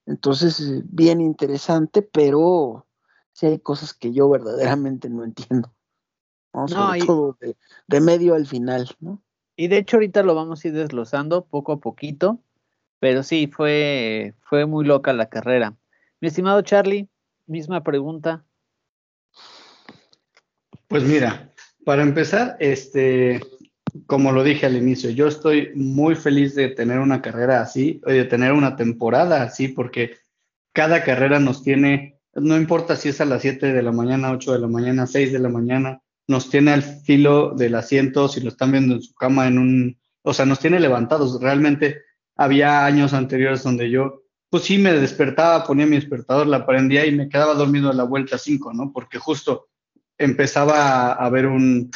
Entonces, 0.06 0.60
eh, 0.60 0.82
bien 0.86 1.20
interesante, 1.20 2.02
pero 2.02 2.86
sí 3.32 3.46
hay 3.46 3.58
cosas 3.60 3.92
que 3.92 4.12
yo 4.12 4.28
verdaderamente 4.30 5.10
no 5.10 5.22
entiendo. 5.24 5.74
¿No? 6.52 6.68
Sobre 6.68 7.00
todo 7.00 7.38
de, 7.86 8.00
medio 8.00 8.34
al 8.34 8.46
final, 8.46 8.88
¿no? 9.00 9.22
Y 9.56 9.68
de 9.68 9.78
hecho 9.78 9.96
ahorita 9.96 10.22
lo 10.22 10.34
vamos 10.34 10.64
a 10.64 10.68
ir 10.68 10.74
desglosando 10.74 11.44
poco 11.44 11.72
a 11.72 11.80
poquito, 11.80 12.40
pero 13.00 13.22
sí, 13.22 13.48
fue, 13.48 14.34
fue 14.40 14.66
muy 14.66 14.84
loca 14.84 15.12
la 15.12 15.28
carrera. 15.28 15.76
Mi 16.20 16.28
estimado 16.28 16.62
Charlie, 16.62 17.08
misma 17.46 17.82
pregunta. 17.82 18.44
Pues 20.86 21.02
mira, 21.02 21.52
para 21.84 22.02
empezar, 22.02 22.56
este, 22.60 23.40
como 24.06 24.32
lo 24.32 24.44
dije 24.44 24.66
al 24.66 24.76
inicio, 24.76 25.10
yo 25.10 25.26
estoy 25.26 25.70
muy 25.74 26.14
feliz 26.14 26.54
de 26.54 26.68
tener 26.68 26.98
una 26.98 27.20
carrera 27.22 27.60
así, 27.60 28.00
de 28.06 28.24
tener 28.24 28.52
una 28.52 28.76
temporada 28.76 29.42
así, 29.42 29.68
porque 29.68 30.16
cada 30.72 31.02
carrera 31.04 31.40
nos 31.40 31.62
tiene, 31.62 32.20
no 32.34 32.56
importa 32.56 32.96
si 32.96 33.08
es 33.08 33.20
a 33.20 33.24
las 33.24 33.42
7 33.42 33.72
de 33.72 33.82
la 33.82 33.92
mañana, 33.92 34.32
8 34.32 34.52
de 34.52 34.58
la 34.60 34.68
mañana, 34.68 35.06
6 35.06 35.32
de 35.32 35.38
la 35.38 35.48
mañana, 35.48 36.02
nos 36.28 36.50
tiene 36.50 36.72
al 36.72 36.82
filo 36.82 37.54
del 37.54 37.74
asiento, 37.74 38.28
si 38.28 38.40
lo 38.40 38.50
están 38.50 38.70
viendo 38.70 38.94
en 38.94 39.02
su 39.02 39.14
cama 39.14 39.48
en 39.48 39.58
un, 39.58 39.98
o 40.22 40.34
sea, 40.34 40.44
nos 40.44 40.60
tiene 40.60 40.78
levantados. 40.78 41.40
Realmente 41.40 42.02
había 42.36 42.84
años 42.84 43.14
anteriores 43.14 43.62
donde 43.62 43.90
yo, 43.90 44.22
pues 44.50 44.64
sí, 44.64 44.78
me 44.78 44.92
despertaba, 44.92 45.64
ponía 45.64 45.86
mi 45.86 45.96
despertador, 45.96 46.46
la 46.46 46.66
prendía 46.66 47.06
y 47.06 47.12
me 47.12 47.28
quedaba 47.28 47.54
dormido 47.54 47.90
a 47.90 47.94
la 47.94 48.04
vuelta 48.04 48.38
5, 48.38 48.74
¿no? 48.74 48.92
Porque 48.92 49.18
justo 49.18 49.68
empezaba 50.18 51.12
a 51.12 51.24
haber 51.24 51.46
un, 51.46 51.90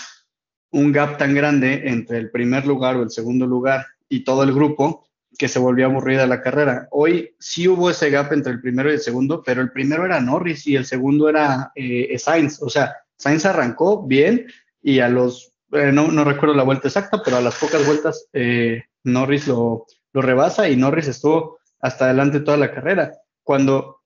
un 0.71 0.93
gap 0.93 1.19
tan 1.19 1.35
grande 1.35 1.83
entre 1.85 2.19
el 2.19 2.31
primer 2.31 2.67
lugar 2.67 2.97
o 2.97 3.03
el 3.03 3.11
segundo 3.11 3.47
lugar 3.47 3.87
y 4.09 4.25
todo 4.25 4.43
el 4.43 4.53
grupo 4.55 5.07
que 5.39 5.49
se 5.49 5.59
volvió 5.59 5.87
aburrida 5.87 6.27
la 6.27 6.41
carrera. 6.41 6.89
Hoy 6.91 7.35
sí 7.39 7.69
hubo 7.69 7.91
ese 7.91 8.11
gap 8.11 8.33
entre 8.33 8.53
el 8.53 8.61
primero 8.61 8.91
y 8.91 8.95
el 8.95 9.01
segundo, 9.01 9.43
pero 9.43 9.61
el 9.61 9.73
primero 9.73 10.05
era 10.07 10.21
Norris 10.21 10.67
y 10.67 10.77
el 10.77 10.87
segundo 10.87 11.29
era 11.29 11.73
eh, 11.75 12.19
Sainz. 12.19 12.63
O 12.63 12.69
sea, 12.69 12.95
Sainz 13.23 13.47
arrancó 13.47 14.05
bien 14.05 14.47
y 14.83 14.99
a 14.99 15.09
los, 15.09 15.55
eh, 15.71 15.93
no, 15.93 16.25
recuerdo 16.25 16.57
la 16.57 16.65
vuelta 16.65 16.89
exacta, 16.89 17.23
pero 17.25 17.37
a 17.37 17.41
las 17.41 17.55
pocas 17.55 17.87
vueltas 17.87 18.27
eh, 18.33 18.83
Norris 19.05 19.47
lo, 19.47 19.87
lo, 20.13 20.23
rebasa 20.23 20.69
y 20.69 20.77
Norris 20.77 21.07
estuvo 21.07 21.59
hasta 21.81 22.07
adelante 22.07 22.41
toda 22.41 22.57
la 22.57 22.73
carrera. 22.73 23.13
Cuando 23.45 24.01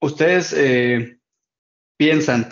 ustedes 0.00 0.54
piensan, 1.96 2.48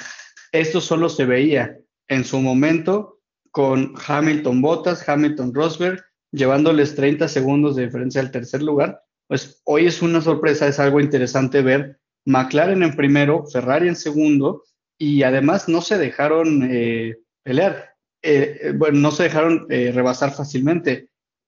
esto 0.52 0.80
solo 0.80 1.08
se 1.08 1.26
veía 1.26 1.78
en 2.08 2.24
su 2.24 2.40
momento 2.40 3.20
con 3.50 3.94
Hamilton 4.06 4.62
Bottas, 4.62 5.06
Hamilton 5.06 5.54
Rosberg, 5.54 6.02
llevándoles 6.32 6.94
30 6.94 7.28
segundos 7.28 7.76
de 7.76 7.86
diferencia 7.86 8.20
al 8.22 8.30
tercer 8.30 8.62
lugar. 8.62 9.02
Pues 9.26 9.60
hoy 9.64 9.86
es 9.86 10.00
una 10.00 10.22
sorpresa, 10.22 10.66
es 10.66 10.78
algo 10.78 11.00
interesante 11.00 11.60
ver 11.60 12.00
McLaren 12.24 12.82
en 12.82 12.96
primero, 12.96 13.46
Ferrari 13.46 13.88
en 13.88 13.96
segundo, 13.96 14.64
y 14.98 15.22
además 15.22 15.68
no 15.68 15.82
se 15.82 15.98
dejaron 15.98 16.68
eh, 16.70 17.18
pelear, 17.42 17.94
eh, 18.22 18.58
eh, 18.62 18.72
bueno, 18.74 18.98
no 18.98 19.10
se 19.10 19.24
dejaron 19.24 19.66
rebasar 19.68 20.32
fácilmente. 20.32 21.10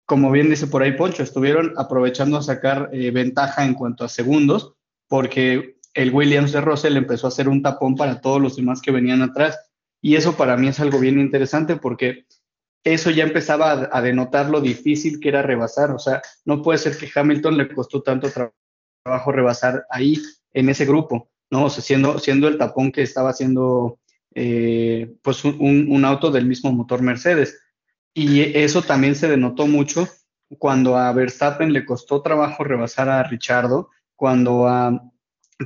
Como 0.06 0.30
bien 0.30 0.48
dice 0.48 0.66
por 0.68 0.82
ahí 0.82 0.92
Poncho, 0.92 1.22
estuvieron 1.22 1.74
aprovechando 1.76 2.36
a 2.36 2.42
sacar 2.42 2.90
ventaja 2.90 3.64
en 3.64 3.74
cuanto 3.74 4.04
a 4.04 4.08
segundos, 4.08 4.74
porque 5.08 5.76
el 5.94 6.14
Williams 6.14 6.52
de 6.52 6.60
Russell 6.60 6.96
empezó 6.96 7.26
a 7.26 7.28
hacer 7.28 7.48
un 7.48 7.62
tapón 7.62 7.96
para 7.96 8.20
todos 8.20 8.40
los 8.40 8.56
demás 8.56 8.80
que 8.80 8.92
venían 8.92 9.22
atrás 9.22 9.58
y 10.00 10.14
eso 10.14 10.36
para 10.36 10.56
mí 10.56 10.68
es 10.68 10.78
algo 10.78 11.00
bien 11.00 11.18
interesante 11.18 11.76
porque 11.76 12.26
eso 12.84 13.10
ya 13.10 13.24
empezaba 13.24 13.88
a, 13.90 14.00
denotar 14.00 14.48
lo 14.48 14.60
difícil 14.60 15.18
que 15.18 15.30
era 15.30 15.42
rebasar. 15.42 15.90
O 15.90 15.98
sea, 15.98 16.22
no 16.44 16.62
puede 16.62 16.78
ser 16.78 16.96
que 16.96 17.10
Hamilton 17.12 17.56
le 17.56 17.68
costó 17.68 18.02
tanto 18.02 18.28
trabajo 18.30 19.32
rebasar 19.32 19.84
ahí 19.90 20.22
en 20.52 20.68
ese 20.68 20.84
grupo, 20.84 21.28
¿no? 21.50 21.64
O 21.66 21.70
sea, 21.70 21.82
siendo, 21.82 22.18
siendo 22.18 22.48
el 22.48 22.58
tapón 22.58 22.92
que 22.92 23.02
estaba 23.02 23.30
haciendo 23.30 23.98
eh, 24.34 25.14
pues 25.22 25.44
un, 25.44 25.86
un, 25.90 26.04
auto 26.04 26.30
del 26.30 26.46
mismo 26.46 26.72
motor 26.72 27.02
Mercedes. 27.02 27.58
Y 28.12 28.40
eso 28.58 28.82
también 28.82 29.14
se 29.14 29.28
denotó 29.28 29.66
mucho 29.66 30.08
cuando 30.58 30.96
a 30.96 31.12
Verstappen 31.12 31.72
le 31.72 31.84
costó 31.84 32.22
trabajo 32.22 32.64
rebasar 32.64 33.08
a 33.08 33.22
Richardo, 33.22 33.90
cuando 34.14 34.68
a 34.68 35.02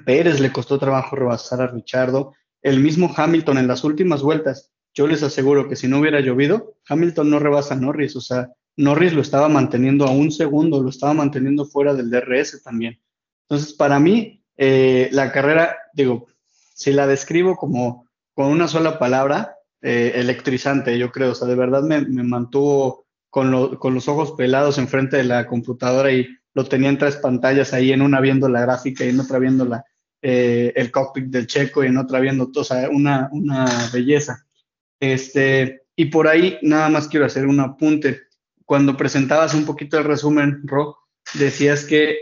Pérez 0.04 0.40
le 0.40 0.52
costó 0.52 0.78
trabajo 0.78 1.16
rebasar 1.16 1.60
a 1.60 1.66
Richardo, 1.66 2.34
el 2.62 2.80
mismo 2.80 3.12
Hamilton 3.14 3.58
en 3.58 3.68
las 3.68 3.84
últimas 3.84 4.22
vueltas. 4.22 4.72
Yo 4.94 5.06
les 5.06 5.22
aseguro 5.22 5.68
que 5.68 5.76
si 5.76 5.88
no 5.88 5.98
hubiera 5.98 6.20
llovido, 6.20 6.76
Hamilton 6.88 7.30
no 7.30 7.38
rebasa 7.38 7.74
a 7.74 7.78
Norris, 7.78 8.16
o 8.16 8.20
sea, 8.20 8.50
Norris 8.76 9.12
lo 9.12 9.20
estaba 9.20 9.48
manteniendo 9.48 10.06
a 10.06 10.10
un 10.10 10.30
segundo, 10.30 10.82
lo 10.82 10.90
estaba 10.90 11.14
manteniendo 11.14 11.64
fuera 11.64 11.94
del 11.94 12.10
DRS 12.10 12.62
también. 12.62 13.00
Entonces, 13.48 13.74
para 13.74 13.98
mí, 13.98 14.39
eh, 14.62 15.08
la 15.12 15.32
carrera, 15.32 15.78
digo, 15.94 16.26
si 16.74 16.92
la 16.92 17.06
describo 17.06 17.56
como 17.56 18.06
con 18.34 18.48
una 18.48 18.68
sola 18.68 18.98
palabra, 18.98 19.56
eh, 19.80 20.12
electrizante, 20.16 20.98
yo 20.98 21.10
creo, 21.10 21.32
o 21.32 21.34
sea, 21.34 21.48
de 21.48 21.54
verdad 21.54 21.82
me, 21.82 22.02
mantuvo 22.22 23.06
con, 23.30 23.50
los 23.50 24.08
ojos 24.08 24.32
pelados 24.32 24.76
enfrente 24.76 25.16
de 25.16 25.24
la 25.24 25.46
computadora 25.46 26.12
y 26.12 26.28
lo 26.52 26.66
tenía 26.66 26.90
en 26.90 26.98
tres 26.98 27.16
pantallas 27.16 27.72
ahí, 27.72 27.90
en 27.90 28.02
una 28.02 28.20
viendo 28.20 28.50
la 28.50 28.60
gráfica 28.60 29.02
y 29.02 29.08
en 29.08 29.20
otra 29.20 29.38
viendo 29.38 29.64
la, 29.64 29.82
eh, 30.20 30.74
el 30.76 30.90
cockpit 30.90 31.28
del 31.28 31.46
checo 31.46 31.82
y 31.82 31.86
en 31.86 31.96
otra 31.96 32.20
viendo, 32.20 32.50
o 32.54 32.64
sea, 32.64 32.90
una, 32.90 33.30
una 33.32 33.64
belleza. 33.94 34.44
Este, 35.00 35.84
y 35.96 36.04
por 36.06 36.28
ahí 36.28 36.58
nada 36.60 36.90
más 36.90 37.08
quiero 37.08 37.24
hacer 37.24 37.46
un 37.46 37.60
apunte 37.60 38.24
cuando 38.66 38.94
presentabas 38.94 39.54
un 39.54 39.64
poquito 39.64 39.96
el 39.96 40.04
resumen, 40.04 40.60
Ro, 40.64 40.98
decías 41.32 41.86
que 41.86 42.18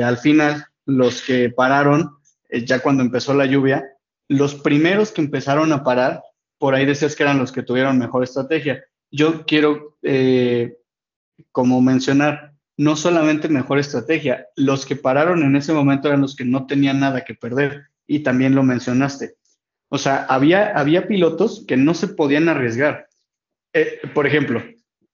al 0.00 0.18
final 0.18 0.66
los 0.86 1.22
que 1.22 1.50
pararon, 1.50 2.16
eh, 2.48 2.64
ya 2.64 2.80
cuando 2.80 3.02
empezó 3.02 3.34
la 3.34 3.46
lluvia, 3.46 3.84
los 4.28 4.54
primeros 4.54 5.12
que 5.12 5.20
empezaron 5.20 5.72
a 5.72 5.84
parar, 5.84 6.22
por 6.58 6.74
ahí 6.74 6.86
decías 6.86 7.16
que 7.16 7.22
eran 7.22 7.38
los 7.38 7.52
que 7.52 7.62
tuvieron 7.62 7.98
mejor 7.98 8.22
estrategia. 8.22 8.84
Yo 9.10 9.44
quiero, 9.44 9.96
eh, 10.02 10.76
como 11.50 11.80
mencionar, 11.80 12.52
no 12.76 12.96
solamente 12.96 13.48
mejor 13.48 13.78
estrategia, 13.78 14.46
los 14.56 14.86
que 14.86 14.96
pararon 14.96 15.42
en 15.42 15.56
ese 15.56 15.72
momento 15.72 16.08
eran 16.08 16.22
los 16.22 16.34
que 16.34 16.44
no 16.44 16.66
tenían 16.66 17.00
nada 17.00 17.24
que 17.24 17.34
perder, 17.34 17.88
y 18.06 18.20
también 18.20 18.54
lo 18.54 18.62
mencionaste. 18.62 19.34
O 19.88 19.98
sea, 19.98 20.24
había, 20.24 20.72
había 20.78 21.06
pilotos 21.06 21.64
que 21.66 21.76
no 21.76 21.94
se 21.94 22.08
podían 22.08 22.48
arriesgar. 22.48 23.08
por 24.14 24.26
ejemplo, 24.26 24.62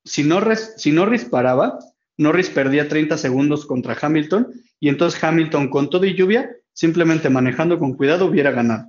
si 0.05 0.23
Norris, 0.23 0.75
si 0.77 0.93
Norris 0.93 1.25
paraba, 1.25 1.79
Norris 2.17 2.51
perdía 2.51 2.89
30 2.89 3.19
segundos 3.19 3.67
contra 3.67 3.97
Hamilton 4.01 4.49
y 4.81 4.89
entonces 4.89 5.23
Hamilton 5.23 5.69
con 5.69 5.91
todo 5.91 6.05
y 6.05 6.15
lluvia, 6.15 6.51
simplemente 6.73 7.31
manejando 7.31 7.79
con 7.79 7.95
cuidado, 7.95 8.27
hubiera 8.27 8.51
ganado. 8.51 8.87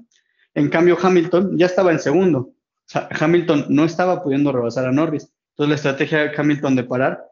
En 0.54 0.70
cambio, 0.70 0.98
Hamilton 1.02 1.58
ya 1.58 1.66
estaba 1.66 1.92
en 1.92 2.00
segundo. 2.00 2.54
Hamilton 2.94 3.66
no 3.70 3.86
estaba 3.86 4.24
pudiendo 4.24 4.52
rebasar 4.52 4.86
a 4.86 4.92
Norris. 4.92 5.32
Entonces 5.52 5.70
la 5.70 5.76
estrategia 5.76 6.20
de 6.20 6.32
Hamilton 6.36 6.76
de 6.76 6.84
parar 6.84 7.24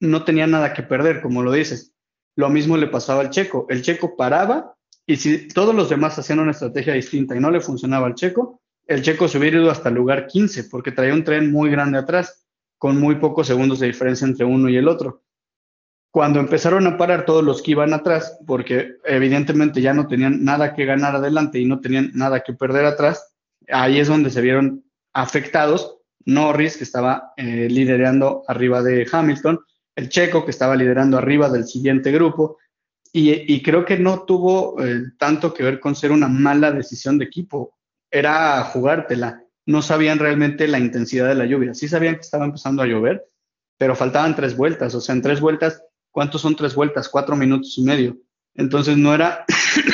no 0.00 0.24
tenía 0.24 0.46
nada 0.46 0.72
que 0.72 0.82
perder, 0.82 1.20
como 1.20 1.42
lo 1.42 1.52
dices. 1.52 1.92
Lo 2.36 2.48
mismo 2.48 2.76
le 2.76 2.86
pasaba 2.86 3.20
al 3.20 3.30
checo. 3.30 3.66
El 3.68 3.82
checo 3.82 4.16
paraba 4.16 4.74
y 5.06 5.16
si 5.16 5.48
todos 5.48 5.74
los 5.74 5.88
demás 5.88 6.18
hacían 6.18 6.38
una 6.38 6.52
estrategia 6.52 6.94
distinta 6.94 7.34
y 7.34 7.40
no 7.40 7.50
le 7.50 7.60
funcionaba 7.60 8.06
al 8.06 8.14
checo, 8.14 8.60
el 8.86 9.02
checo 9.02 9.28
se 9.28 9.38
hubiera 9.38 9.58
ido 9.58 9.70
hasta 9.70 9.88
el 9.88 9.94
lugar 9.94 10.26
15 10.26 10.64
porque 10.64 10.92
traía 10.92 11.14
un 11.14 11.24
tren 11.24 11.50
muy 11.50 11.70
grande 11.70 11.98
atrás 11.98 12.46
con 12.78 12.98
muy 12.98 13.16
pocos 13.16 13.46
segundos 13.46 13.80
de 13.80 13.86
diferencia 13.86 14.26
entre 14.26 14.44
uno 14.44 14.68
y 14.68 14.76
el 14.76 14.88
otro. 14.88 15.22
Cuando 16.10 16.40
empezaron 16.40 16.86
a 16.86 16.96
parar 16.96 17.24
todos 17.24 17.44
los 17.44 17.62
que 17.62 17.72
iban 17.72 17.92
atrás, 17.92 18.38
porque 18.46 18.96
evidentemente 19.04 19.82
ya 19.82 19.92
no 19.92 20.06
tenían 20.06 20.42
nada 20.44 20.74
que 20.74 20.84
ganar 20.84 21.16
adelante 21.16 21.58
y 21.58 21.66
no 21.66 21.80
tenían 21.80 22.10
nada 22.14 22.40
que 22.40 22.54
perder 22.54 22.86
atrás, 22.86 23.34
ahí 23.68 23.98
es 23.98 24.08
donde 24.08 24.30
se 24.30 24.40
vieron 24.40 24.84
afectados 25.12 25.96
Norris, 26.24 26.76
que 26.76 26.84
estaba 26.84 27.32
eh, 27.36 27.68
liderando 27.70 28.42
arriba 28.48 28.82
de 28.82 29.06
Hamilton, 29.10 29.60
el 29.96 30.08
checo, 30.08 30.44
que 30.44 30.50
estaba 30.50 30.76
liderando 30.76 31.18
arriba 31.18 31.48
del 31.48 31.66
siguiente 31.66 32.10
grupo, 32.10 32.58
y, 33.10 33.62
creo 33.62 33.84
que 33.86 33.98
no 33.98 34.24
tuvo 34.24 34.84
eh, 34.84 35.02
tanto 35.18 35.52
que 35.54 35.62
ver 35.62 35.80
con 35.80 35.96
ser 35.96 36.12
una 36.12 36.28
mala 36.28 36.70
decisión 36.70 37.18
de 37.18 37.24
equipo, 37.24 37.74
era 38.10 38.62
jugártela 38.64 39.42
no 39.68 39.82
sabían 39.82 40.18
realmente 40.18 40.66
la 40.66 40.78
intensidad 40.78 41.28
de 41.28 41.34
la 41.34 41.44
lluvia. 41.44 41.74
Sí 41.74 41.88
sabían 41.88 42.14
que 42.14 42.22
estaba 42.22 42.46
empezando 42.46 42.82
a 42.82 42.86
llover, 42.86 43.26
pero 43.76 43.94
faltaban 43.94 44.34
tres 44.34 44.56
vueltas. 44.56 44.94
O 44.94 45.00
sea, 45.02 45.14
en 45.14 45.20
tres 45.20 45.42
vueltas, 45.42 45.82
¿cuántos 46.10 46.40
son 46.40 46.56
tres 46.56 46.74
vueltas? 46.74 47.08
Cuatro 47.08 47.36
minutos 47.36 47.76
y 47.78 47.82
medio. 47.82 48.16
Entonces 48.54 48.96
no 48.96 49.14
era, 49.14 49.44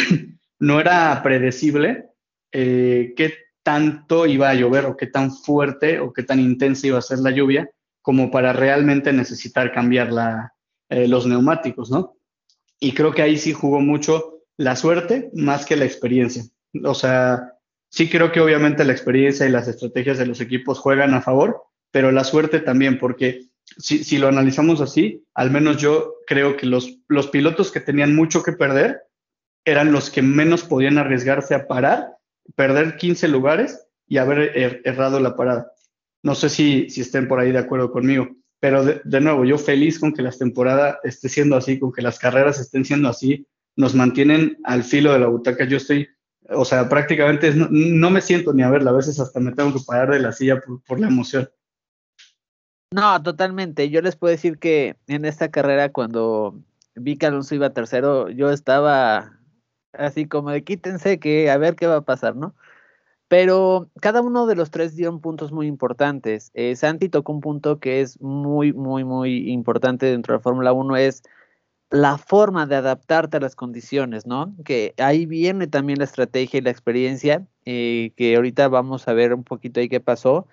no 0.59 0.81
era 0.81 1.23
predecible 1.23 2.07
eh, 2.53 3.15
qué 3.17 3.35
tanto 3.63 4.27
iba 4.27 4.51
a 4.51 4.55
llover 4.55 4.87
o 4.87 4.97
qué 4.97 5.07
tan 5.07 5.33
fuerte 5.33 6.01
o 6.01 6.13
qué 6.13 6.23
tan 6.23 6.41
intensa 6.41 6.87
iba 6.87 6.99
a 6.99 7.03
ser 7.03 7.19
la 7.19 7.31
lluvia 7.31 7.69
como 8.03 8.31
para 8.31 8.53
realmente 8.53 9.13
necesitar 9.13 9.73
cambiar 9.73 10.13
la, 10.13 10.53
eh, 10.91 11.09
los 11.09 11.27
neumáticos, 11.27 11.91
¿no? 11.91 12.17
Y 12.79 12.93
creo 12.93 13.13
que 13.13 13.23
ahí 13.23 13.39
sí 13.39 13.53
jugó 13.53 13.81
mucho 13.81 14.43
la 14.57 14.77
suerte 14.77 15.31
más 15.33 15.65
que 15.65 15.77
la 15.77 15.87
experiencia. 15.87 16.45
O 16.85 16.95
sea, 16.95 17.55
Sí 17.95 18.11
creo 18.11 18.33
que 18.33 18.41
obviamente 18.41 18.83
la 18.83 18.91
experiencia 18.91 19.47
y 19.47 19.51
las 19.51 19.69
estrategias 19.69 20.19
de 20.19 20.27
los 20.27 20.41
equipos 20.41 20.81
juegan 20.81 21.15
a 21.15 21.23
favor, 21.23 21.63
pero 21.93 22.11
la 22.11 22.25
suerte 22.25 22.59
también, 22.59 22.99
porque 22.99 23.51
si, 23.65 24.19
lo 24.19 24.29
analizamos 24.29 24.81
así, 24.81 25.25
al 25.35 25.51
menos 25.51 25.79
yo 25.79 26.15
creo 26.27 26.57
que 26.57 26.67
los, 26.67 26.99
los 27.09 27.29
pilotos 27.29 27.73
que 27.73 27.81
tenían 27.81 28.15
mucho 28.15 28.43
que 28.43 28.53
perder 28.53 29.03
eran 29.65 29.93
los 29.93 30.11
que 30.11 30.23
menos 30.23 30.63
podían 30.63 30.99
arriesgarse 30.99 31.55
a 31.55 31.67
parar, 31.67 32.17
perder 32.55 32.97
15 32.97 33.29
lugares 33.29 33.87
y 34.07 34.19
haber 34.19 34.57
er, 34.57 34.83
errado 34.85 35.21
la 35.21 35.37
parada. 35.37 35.73
No 36.23 36.35
sé 36.35 36.49
si, 36.49 36.91
si 36.91 37.01
estén 37.01 37.29
por 37.29 37.41
ahí 37.41 37.53
de 37.53 37.59
acuerdo 37.59 37.91
conmigo, 37.91 38.29
pero 38.61 38.85
de, 38.85 39.01
de, 39.05 39.21
nuevo, 39.21 39.45
yo 39.45 39.59
feliz 39.59 39.99
con 39.99 40.13
que 40.13 40.23
la 40.23 40.31
temporada 40.31 41.01
esté 41.03 41.29
siendo 41.29 41.57
así, 41.57 41.79
con 41.79 41.93
que 41.93 42.03
las 42.03 42.19
carreras 42.19 42.61
estén 42.61 42.85
siendo 42.85 43.09
así, 43.09 43.47
nos 43.77 43.95
mantienen 43.95 44.59
al 44.65 44.85
filo 44.85 45.13
de 45.13 45.19
la 45.19 45.27
butaca. 45.27 45.65
Yo 45.65 45.79
estoy 45.79 46.09
o 46.51 46.65
sea, 46.65 46.89
prácticamente 46.89 47.53
no, 47.55 48.11
me 48.11 48.21
siento 48.21 48.53
ni 48.53 48.63
a 48.63 48.71
verla, 48.71 48.91
a 48.91 48.95
veces 48.95 49.19
hasta 49.19 49.41
me 49.41 49.53
tengo 49.53 49.73
que 49.73 49.85
parar 49.87 50.11
de 50.11 50.21
la 50.21 50.33
silla 50.33 50.63
por, 50.87 51.01
la 51.01 51.09
emoción. 51.09 51.49
No, 52.95 53.21
totalmente. 53.25 53.91
Yo 53.91 54.01
les 54.03 54.15
puedo 54.15 54.31
decir 54.31 54.59
que 54.61 54.97
en 55.09 55.25
esta 55.25 55.51
carrera, 55.51 55.91
cuando 55.91 56.55
vi 56.95 57.17
que 57.17 57.27
Alonso 57.27 57.57
iba 57.57 57.71
tercero, 57.71 58.31
yo 58.31 58.51
estaba 58.53 59.37
así 59.93 60.29
como 60.29 60.51
de 60.51 60.63
quítense 60.63 61.19
que 61.19 61.51
a 61.51 61.57
ver 61.59 61.75
qué 61.75 61.89
va 61.89 61.97
a 61.97 62.01
pasar, 62.05 62.37
¿no? 62.37 62.55
Pero 63.29 63.91
cada 64.01 64.23
uno 64.23 64.47
de 64.47 64.57
los 64.57 64.71
tres 64.71 64.97
dieron 64.97 65.21
puntos 65.21 65.53
muy 65.53 65.67
importantes. 65.69 66.53
Eh, 66.55 66.77
Santi 66.77 67.09
tocó 67.09 67.33
un 67.33 67.41
punto 67.41 67.81
que 67.81 68.01
es 68.01 68.21
muy, 68.21 68.73
muy, 68.73 69.05
muy 69.05 69.51
importante 69.53 70.07
dentro 70.07 70.35
de 70.35 70.39
la 70.39 70.43
Fórmula 70.43 70.73
1, 70.73 70.97
es 70.97 71.23
la 71.91 72.19
forma 72.19 72.67
de 72.67 72.77
adaptarte 72.77 73.39
a 73.39 73.41
las 73.41 73.57
condiciones, 73.57 74.27
¿no? 74.27 74.55
Que 74.65 74.95
ahí 74.99 75.27
viene 75.27 75.67
también 75.69 75.99
la 76.01 76.05
estrategia 76.07 76.59
y 76.59 76.63
la 76.63 76.71
experiencia, 76.71 77.47
eh, 77.67 78.13
que 78.17 78.37
ahorita 78.37 78.69
vamos 78.69 79.09
a 79.09 79.15
ver 79.15 79.35
un 79.35 79.45
poquito 79.45 79.81
ahí 79.81 79.89
qué 79.89 80.01
pasó. 80.01 80.47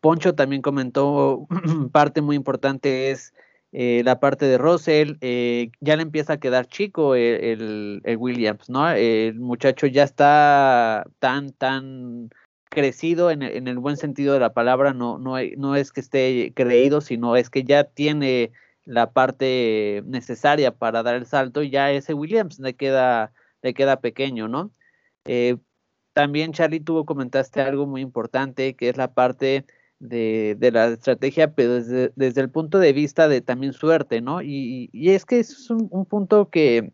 Poncho 0.00 0.34
también 0.34 0.62
comentó, 0.62 1.46
parte 1.92 2.20
muy 2.22 2.36
importante 2.36 3.10
es 3.10 3.34
eh, 3.72 4.02
la 4.04 4.20
parte 4.20 4.46
de 4.46 4.58
Russell, 4.58 5.16
eh, 5.20 5.70
ya 5.80 5.96
le 5.96 6.02
empieza 6.02 6.34
a 6.34 6.40
quedar 6.40 6.66
chico 6.66 7.14
el, 7.14 8.02
Williams, 8.18 8.70
¿no? 8.70 8.88
El 8.90 9.38
muchacho 9.40 9.86
ya 9.86 10.04
está 10.04 11.04
tan, 11.18 11.52
tan 11.52 12.30
crecido 12.70 13.30
en, 13.30 13.42
el 13.42 13.78
buen 13.78 13.96
sentido 13.96 14.34
de 14.34 14.40
la 14.40 14.52
palabra, 14.54 14.94
no, 14.94 15.18
no, 15.18 15.76
es 15.76 15.92
que 15.92 16.00
esté 16.00 16.52
creído, 16.54 17.00
sino 17.00 17.36
es 17.36 17.50
que 17.50 17.64
ya 17.64 17.84
tiene 17.84 18.52
la 18.84 19.12
parte 19.12 20.02
necesaria 20.06 20.74
para 20.74 21.02
dar 21.02 21.14
el 21.14 21.26
salto 21.26 21.62
y 21.62 21.70
ya 21.70 21.90
ese 21.90 22.14
Williams 22.14 22.58
le 22.58 22.74
queda, 22.74 23.32
le 23.62 23.74
queda 23.74 24.00
pequeño, 24.00 24.48
¿no? 24.48 24.70
Eh, 25.24 25.56
también 26.14 26.52
Charlie 26.52 26.80
tuvo, 26.80 27.04
comentaste 27.04 27.60
algo 27.60 27.86
muy 27.86 28.00
importante, 28.00 28.74
que 28.76 28.88
es 28.88 28.96
la 28.96 29.12
parte 29.12 29.66
de, 30.00 30.56
la 30.72 30.88
estrategia, 30.88 31.54
pero 31.54 31.74
desde, 31.74 32.40
el 32.40 32.50
punto 32.50 32.78
de 32.78 32.92
vista 32.92 33.28
de 33.28 33.40
también 33.40 33.72
suerte, 33.72 34.20
¿no? 34.20 34.42
Y, 34.42 34.90
es 34.92 35.24
que 35.24 35.40
es 35.40 35.70
un, 35.70 36.06
punto 36.06 36.50
que, 36.50 36.92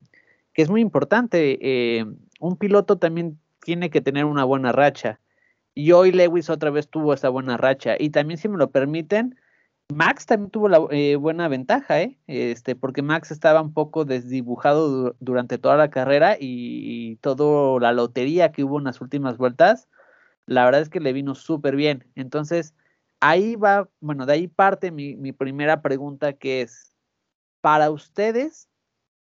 es 0.54 0.70
muy 0.70 0.80
importante. 0.80 1.58
Eh, 1.60 2.04
un 2.40 2.56
piloto 2.56 2.98
también 2.98 3.38
tiene 3.64 3.90
que 3.90 4.00
tener 4.00 4.24
una 4.24 4.44
buena 4.44 4.72
racha. 4.72 5.20
Y 5.74 5.92
hoy 5.92 6.12
Lewis 6.12 6.50
otra 6.50 6.70
vez 6.70 6.88
tuvo 6.88 7.14
esa 7.14 7.28
buena 7.28 7.56
racha. 7.56 7.96
Y 7.98 8.10
también, 8.10 8.38
si 8.38 8.48
me 8.48 8.58
lo 8.58 8.70
permiten, 8.70 9.36
Max 9.92 10.24
también 10.26 10.50
tuvo 10.50 10.68
la 10.68 10.80
eh, 10.90 11.16
buena 11.16 11.48
ventaja, 11.48 12.00
¿eh? 12.00 12.18
Este, 12.26 12.74
porque 12.74 13.02
Max 13.02 13.30
estaba 13.30 13.60
un 13.60 13.74
poco 13.74 14.04
desdibujado 14.04 15.14
durante 15.20 15.58
toda 15.58 15.76
la 15.76 15.90
carrera 15.90 16.36
y, 16.40 17.16
toda 17.16 17.80
la 17.80 17.92
lotería 17.92 18.52
que 18.52 18.64
hubo 18.64 18.78
en 18.78 18.84
las 18.84 19.00
últimas 19.00 19.36
vueltas, 19.36 19.88
la 20.46 20.64
verdad 20.64 20.82
es 20.82 20.88
que 20.88 21.00
le 21.00 21.12
vino 21.12 21.34
súper 21.34 21.76
bien. 21.76 22.04
Entonces, 22.14 22.74
ahí 23.24 23.56
va, 23.56 23.88
bueno, 24.00 24.26
de 24.26 24.34
ahí 24.34 24.48
parte 24.48 24.90
mi, 24.90 25.32
primera 25.32 25.80
pregunta 25.80 26.34
que 26.34 26.60
es, 26.60 26.94
para 27.62 27.90
ustedes, 27.90 28.68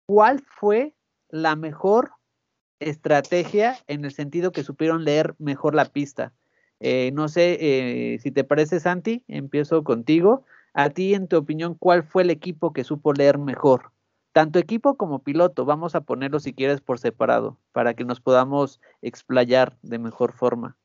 ¿cuál 0.06 0.44
fue 0.46 0.94
la 1.30 1.56
mejor 1.56 2.12
estrategia 2.80 3.78
en 3.88 4.04
el 4.04 4.12
sentido 4.12 4.52
que 4.52 4.64
supieron 4.64 5.06
leer 5.06 5.36
mejor 5.38 5.76
la 5.76 5.86
pista? 5.86 6.34
Eh, 6.82 7.12
no 7.14 7.30
sé 7.30 7.58
eh, 7.62 8.20
si 8.20 8.32
te 8.32 8.44
parece, 8.44 8.82
Santi, 8.82 9.24
empiezo 9.30 9.84
contigo. 9.86 10.44
a 10.74 10.90
ti, 10.90 11.14
en 11.14 11.30
tu 11.30 11.38
opinión, 11.38 11.76
¿cuál 11.76 12.04
fue 12.04 12.24
el 12.24 12.32
equipo 12.32 12.74
que 12.74 12.84
supo 12.84 13.14
leer 13.14 13.38
mejor? 13.38 13.92
Tanto 14.34 14.60
equipo 14.60 14.98
como 14.98 15.24
piloto, 15.24 15.64
vamos 15.64 15.96
a 15.96 16.02
ponerlo 16.02 16.42
si 16.42 16.54
quieres 16.54 16.82
por 16.82 17.00
separado, 17.00 17.58
para 17.72 17.94
que 17.94 18.04
nos 18.04 18.20
podamos 18.20 18.82
explayar 19.02 19.78
de 19.82 20.00
mejor 20.00 20.34
forma. 20.34 20.76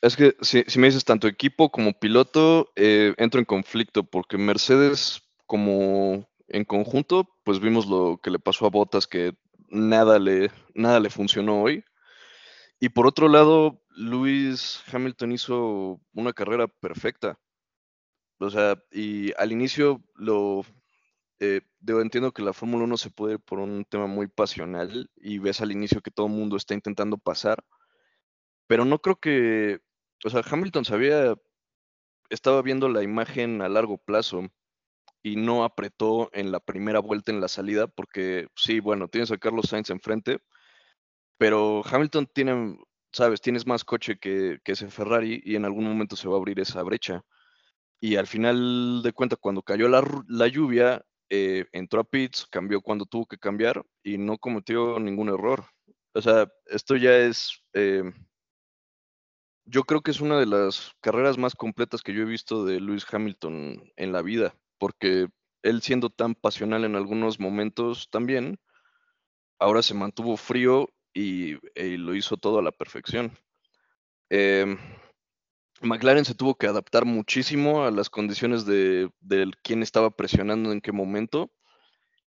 Es 0.00 0.16
que 0.16 0.36
si, 0.40 0.64
me 0.78 0.86
dices 0.86 1.04
tanto 1.04 1.26
equipo 1.26 1.70
como 1.70 1.98
piloto, 1.98 2.70
eh, 2.76 3.14
entro 3.18 3.40
en 3.40 3.44
conflicto 3.44 4.04
porque 4.04 4.38
Mercedes 4.38 5.22
como 5.46 6.28
en 6.46 6.64
conjunto, 6.64 7.28
pues 7.44 7.60
vimos 7.60 7.86
lo 7.86 8.20
que 8.22 8.30
le 8.30 8.38
pasó 8.38 8.66
a 8.66 8.70
Bottas, 8.70 9.06
que 9.06 9.34
nada 9.68 10.18
le, 10.18 10.50
nada 10.74 11.00
le 11.00 11.10
funcionó 11.10 11.62
hoy. 11.62 11.84
Y 12.80 12.90
por 12.90 13.06
otro 13.06 13.28
lado, 13.28 13.82
Lewis 13.90 14.82
Hamilton 14.92 15.32
hizo 15.32 16.00
una 16.12 16.32
carrera 16.32 16.68
perfecta. 16.68 17.38
O 18.38 18.50
sea, 18.50 18.80
y 18.92 19.32
al 19.36 19.50
inicio 19.50 20.00
lo 20.14 20.64
eh, 21.40 21.60
entiendo 21.86 22.32
que 22.32 22.42
la 22.42 22.52
Fórmula 22.52 22.84
1 22.84 22.96
se 22.96 23.10
puede 23.10 23.34
ir 23.34 23.40
por 23.40 23.58
un 23.58 23.84
tema 23.84 24.06
muy 24.06 24.28
pasional 24.28 25.10
y 25.16 25.38
ves 25.38 25.60
al 25.60 25.72
inicio 25.72 26.00
que 26.00 26.10
todo 26.10 26.26
el 26.26 26.32
mundo 26.32 26.56
está 26.56 26.74
intentando 26.74 27.18
pasar, 27.18 27.64
pero 28.66 28.84
no 28.84 29.00
creo 29.00 29.16
que, 29.16 29.80
o 30.24 30.30
sea, 30.30 30.42
Hamilton 30.48 30.84
sabía, 30.84 31.34
estaba 32.30 32.62
viendo 32.62 32.88
la 32.88 33.02
imagen 33.02 33.62
a 33.62 33.68
largo 33.68 33.98
plazo 33.98 34.48
y 35.22 35.36
no 35.36 35.64
apretó 35.64 36.30
en 36.32 36.52
la 36.52 36.60
primera 36.60 37.00
vuelta 37.00 37.32
en 37.32 37.40
la 37.40 37.48
salida 37.48 37.86
porque 37.86 38.48
sí, 38.56 38.80
bueno, 38.80 39.08
tienes 39.08 39.30
a 39.30 39.38
Carlos 39.38 39.66
Sainz 39.68 39.90
enfrente, 39.90 40.40
pero 41.38 41.82
Hamilton 41.84 42.26
tiene, 42.32 42.78
sabes, 43.12 43.40
tienes 43.40 43.66
más 43.66 43.84
coche 43.84 44.18
que, 44.18 44.58
que 44.64 44.72
ese 44.72 44.90
Ferrari 44.90 45.40
y 45.44 45.56
en 45.56 45.64
algún 45.64 45.84
momento 45.84 46.16
se 46.16 46.28
va 46.28 46.34
a 46.34 46.38
abrir 46.38 46.60
esa 46.60 46.82
brecha. 46.82 47.22
Y 48.00 48.16
al 48.16 48.26
final 48.26 49.02
de 49.02 49.12
cuentas, 49.12 49.38
cuando 49.40 49.62
cayó 49.62 49.88
la, 49.88 50.04
la 50.28 50.46
lluvia, 50.48 51.04
eh, 51.30 51.66
entró 51.72 52.00
a 52.00 52.04
pits, 52.04 52.46
cambió 52.50 52.80
cuando 52.80 53.04
tuvo 53.06 53.26
que 53.26 53.38
cambiar 53.38 53.84
y 54.02 54.18
no 54.18 54.38
cometió 54.38 54.98
ningún 54.98 55.28
error. 55.28 55.66
O 56.14 56.22
sea, 56.22 56.48
esto 56.66 56.96
ya 56.96 57.16
es, 57.16 57.62
eh, 57.74 58.02
yo 59.70 59.84
creo 59.84 60.00
que 60.00 60.10
es 60.10 60.20
una 60.20 60.38
de 60.38 60.46
las 60.46 60.92
carreras 61.00 61.38
más 61.38 61.54
completas 61.54 62.02
que 62.02 62.14
yo 62.14 62.22
he 62.22 62.26
visto 62.26 62.64
de 62.64 62.80
Lewis 62.80 63.06
Hamilton 63.10 63.92
en 63.96 64.12
la 64.12 64.22
vida, 64.22 64.54
porque 64.78 65.28
él 65.62 65.82
siendo 65.82 66.10
tan 66.10 66.34
pasional 66.34 66.84
en 66.84 66.96
algunos 66.96 67.38
momentos 67.38 68.08
también, 68.10 68.58
ahora 69.58 69.82
se 69.82 69.94
mantuvo 69.94 70.36
frío 70.36 70.88
y, 71.12 71.56
lo 71.74 72.14
hizo 72.14 72.36
todo 72.36 72.60
a 72.60 72.62
la 72.62 72.72
perfección. 72.72 73.36
Em, 74.30 74.78
McLaren 75.80 76.24
se 76.24 76.34
tuvo 76.34 76.56
que 76.56 76.66
adaptar 76.66 77.04
muchísimo 77.04 77.84
a 77.84 77.90
las 77.90 78.10
condiciones 78.10 78.64
de, 78.66 79.10
quién 79.62 79.82
estaba 79.82 80.10
presionando 80.10 80.72
en 80.72 80.80
qué 80.80 80.92
momento. 80.92 81.50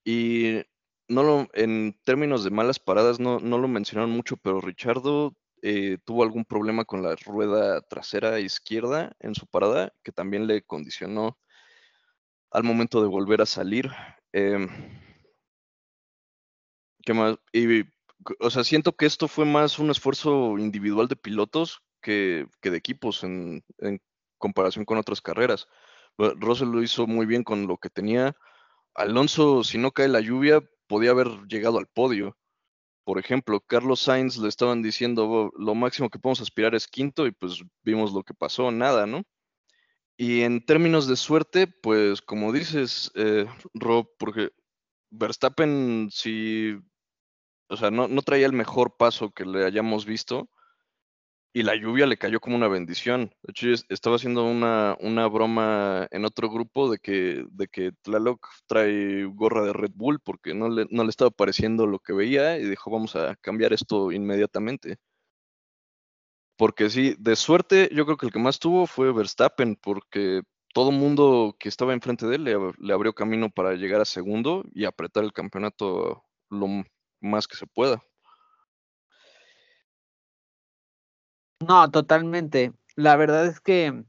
Y 0.04 0.62
no 1.08 1.24
lo, 1.24 1.48
en 1.54 1.98
términos 2.04 2.44
de 2.44 2.52
malas 2.52 2.80
paradas 2.80 3.20
no, 3.20 3.40
lo 3.40 3.68
mencionaron 3.68 4.12
mucho, 4.12 4.38
pero 4.38 4.62
Richardo 4.62 5.36
eh, 5.62 5.98
tuvo 6.06 6.24
algún 6.24 6.46
problema 6.46 6.86
con 6.86 7.04
la 7.04 7.16
rueda 7.16 7.82
trasera 7.82 8.40
izquierda 8.40 9.16
en 9.20 9.36
su 9.36 9.48
parada, 9.48 9.94
que 10.04 10.12
también 10.12 10.48
le 10.48 10.62
condicionó 10.64 11.38
al 12.52 12.64
momento 12.64 13.02
de 13.02 13.08
volver 13.08 13.42
a 13.42 13.46
salir. 13.46 13.92
Em, 14.32 14.68
¿Qué 17.04 17.14
más? 17.14 17.38
Y, 17.54 17.84
o 18.40 18.50
sea, 18.50 18.64
siento 18.64 18.96
que 18.96 19.06
esto 19.06 19.28
fue 19.28 19.46
más 19.46 19.80
un 19.80 19.90
esfuerzo 19.90 20.58
individual 20.58 21.08
de 21.08 21.16
pilotos 21.16 21.82
que, 22.02 22.48
de 22.62 22.78
equipos 22.78 23.24
en, 23.24 23.64
comparación 24.38 24.86
con 24.86 24.98
otras 24.98 25.22
carreras. 25.22 25.68
Russell 26.18 26.70
lo 26.70 26.82
hizo 26.82 27.08
muy 27.08 27.26
bien 27.26 27.44
con 27.44 27.68
lo 27.68 27.78
que 27.78 27.90
tenía. 27.90 28.36
Alonso, 28.94 29.64
si 29.64 29.78
no 29.78 29.92
cae 29.92 30.08
la 30.08 30.22
lluvia, 30.22 30.62
podía 30.88 31.12
haber 31.12 31.28
llegado 31.48 31.78
al 31.78 31.88
podio. 31.88 32.38
Por 33.04 33.20
ejemplo, 33.20 33.62
Carlos 33.62 34.02
Sainz 34.02 34.38
le 34.38 34.50
estaban 34.50 34.82
diciendo 34.82 35.52
lo 35.58 35.76
máximo 35.76 36.10
que 36.10 36.20
podemos 36.20 36.42
aspirar 36.42 36.76
es 36.76 36.88
quinto 36.88 37.26
y 37.26 37.32
pues 37.32 37.64
vimos 37.84 38.14
lo 38.14 38.24
que 38.24 38.34
pasó, 38.34 38.72
nada, 38.72 39.06
¿no? 39.08 39.24
Y 40.18 40.42
en 40.42 40.66
términos 40.66 41.08
de 41.08 41.16
suerte, 41.16 41.68
pues 41.68 42.22
como 42.22 42.52
dices, 42.52 43.12
eh, 43.16 43.46
Rob, 43.74 44.10
porque 44.20 44.50
Verstappen 45.12 46.10
si, 46.12 46.78
o 47.70 47.78
sea, 47.78 47.90
no, 47.90 48.08
no 48.08 48.22
traía 48.22 48.46
el 48.46 48.54
mejor 48.54 48.98
paso 48.98 49.32
que 49.32 49.46
le 49.46 49.66
hayamos 49.66 50.06
visto, 50.06 50.50
y 51.54 51.64
la 51.64 51.76
lluvia 51.76 52.06
le 52.06 52.18
cayó 52.18 52.40
como 52.40 52.56
una 52.56 52.68
bendición. 52.68 53.32
De 53.44 53.52
hecho, 53.52 53.86
estaba 53.90 54.18
haciendo 54.18 54.46
una, 54.46 54.96
una 55.00 55.28
broma 55.28 56.08
en 56.12 56.26
otro 56.26 56.50
grupo 56.50 56.92
de 56.92 57.00
que, 57.00 57.46
de 57.52 57.68
que 57.68 57.92
Tlaloc 58.04 58.48
trae 58.68 59.26
gorra 59.26 59.64
de 59.66 59.74
Red 59.74 59.92
Bull 59.96 60.20
porque 60.20 60.54
no 60.54 60.70
le, 60.70 60.86
no 60.92 61.04
le 61.04 61.10
estaba 61.10 61.32
pareciendo 61.32 61.88
lo 61.88 62.00
que 62.00 62.14
veía 62.14 62.58
y 62.58 62.66
dijo, 62.70 62.92
vamos 62.92 63.16
a 63.16 63.36
cambiar 63.42 63.74
esto 63.74 64.12
inmediatamente. 64.12 64.98
Porque 66.58 66.90
sí, 66.90 67.16
de 67.18 67.36
suerte, 67.36 67.90
yo 67.94 68.06
creo 68.06 68.18
que 68.18 68.26
el 68.28 68.34
que 68.34 68.40
más 68.40 68.60
tuvo 68.60 68.86
fue 68.86 69.14
Verstappen, 69.14 69.76
porque 69.78 70.42
todo 70.74 70.92
mundo 70.92 71.56
que 71.60 71.70
estaba 71.70 71.94
enfrente 71.94 72.28
de 72.28 72.36
él 72.36 72.44
le, 72.44 72.58
le 72.78 72.94
abrió 72.94 73.14
camino 73.14 73.50
para 73.50 73.74
llegar 73.76 74.02
a 74.02 74.06
segundo 74.06 74.64
y 74.74 74.86
apretar 74.86 75.24
el 75.24 75.34
campeonato 75.34 76.24
lo 76.50 76.68
más 77.22 77.48
que 77.48 77.56
se 77.56 77.66
pueda. 77.66 78.04
No, 81.68 81.90
totalmente. 81.92 82.74
La 82.96 83.16
verdad 83.16 83.46
es 83.46 83.60
que 83.60 84.04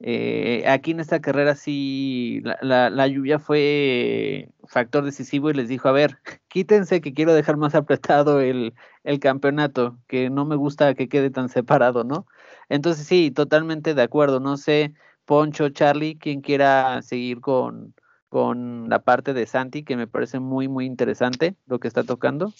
eh, 0.00 0.64
aquí 0.68 0.92
en 0.92 1.00
esta 1.00 1.20
carrera 1.20 1.54
sí 1.54 2.40
la, 2.62 2.88
la, 2.90 3.06
lluvia 3.08 3.38
fue 3.38 4.50
factor 4.66 5.04
decisivo 5.04 5.50
y 5.50 5.54
les 5.54 5.68
dijo, 5.68 5.88
a 5.88 5.92
ver, 5.92 6.18
quítense 6.48 7.00
que 7.00 7.12
quiero 7.14 7.34
dejar 7.34 7.56
más 7.56 7.74
apretado 7.74 8.40
el, 8.40 8.74
el 9.04 9.20
campeonato, 9.20 9.98
que 10.08 10.30
no 10.30 10.44
me 10.46 10.56
gusta 10.56 10.94
que 10.94 11.08
quede 11.08 11.30
tan 11.30 11.48
separado, 11.48 12.04
¿no? 12.04 12.26
Entonces 12.68 13.06
sí, 13.06 13.30
totalmente 13.30 13.94
de 13.94 14.02
acuerdo. 14.02 14.40
No 14.40 14.56
sé, 14.56 14.94
Poncho, 15.24 15.68
Charlie, 15.70 16.16
quien 16.16 16.40
quiera 16.40 17.02
seguir 17.02 17.40
con, 17.40 17.94
con 18.28 18.88
la 18.88 19.00
parte 19.00 19.34
de 19.34 19.46
Santi, 19.46 19.84
que 19.84 19.96
me 19.96 20.06
parece 20.06 20.40
muy, 20.40 20.68
muy 20.68 20.86
interesante 20.86 21.56
lo 21.66 21.80
que 21.80 21.88
está 21.88 22.04
tocando. 22.04 22.52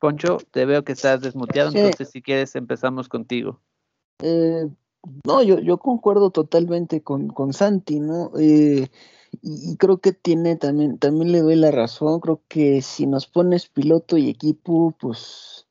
Poncho, 0.00 0.38
te 0.50 0.64
veo 0.64 0.82
que 0.82 0.92
estás 0.92 1.20
desmuteado, 1.20 1.70
entonces 1.74 2.08
si 2.08 2.22
quieres 2.22 2.56
empezamos 2.56 3.08
contigo. 3.08 3.60
Eh, 4.22 4.66
no, 5.24 5.42
yo, 5.42 5.58
yo 5.60 5.78
concuerdo 5.78 6.30
totalmente 6.30 7.02
con, 7.02 7.28
con 7.28 7.52
Santi, 7.52 8.00
¿no? 8.00 8.32
Eh, 8.38 8.88
y, 9.42 9.76
creo 9.76 10.00
que 10.00 10.12
tiene 10.12 10.56
también, 10.56 10.98
también 10.98 11.32
le 11.32 11.40
doy 11.40 11.54
la 11.54 11.70
razón, 11.70 12.20
creo 12.20 12.42
que 12.48 12.82
si 12.82 13.06
nos 13.06 13.26
pones 13.26 13.68
piloto 13.68 14.16
y 14.16 14.28
equipo, 14.28 14.94
pues 14.98 15.68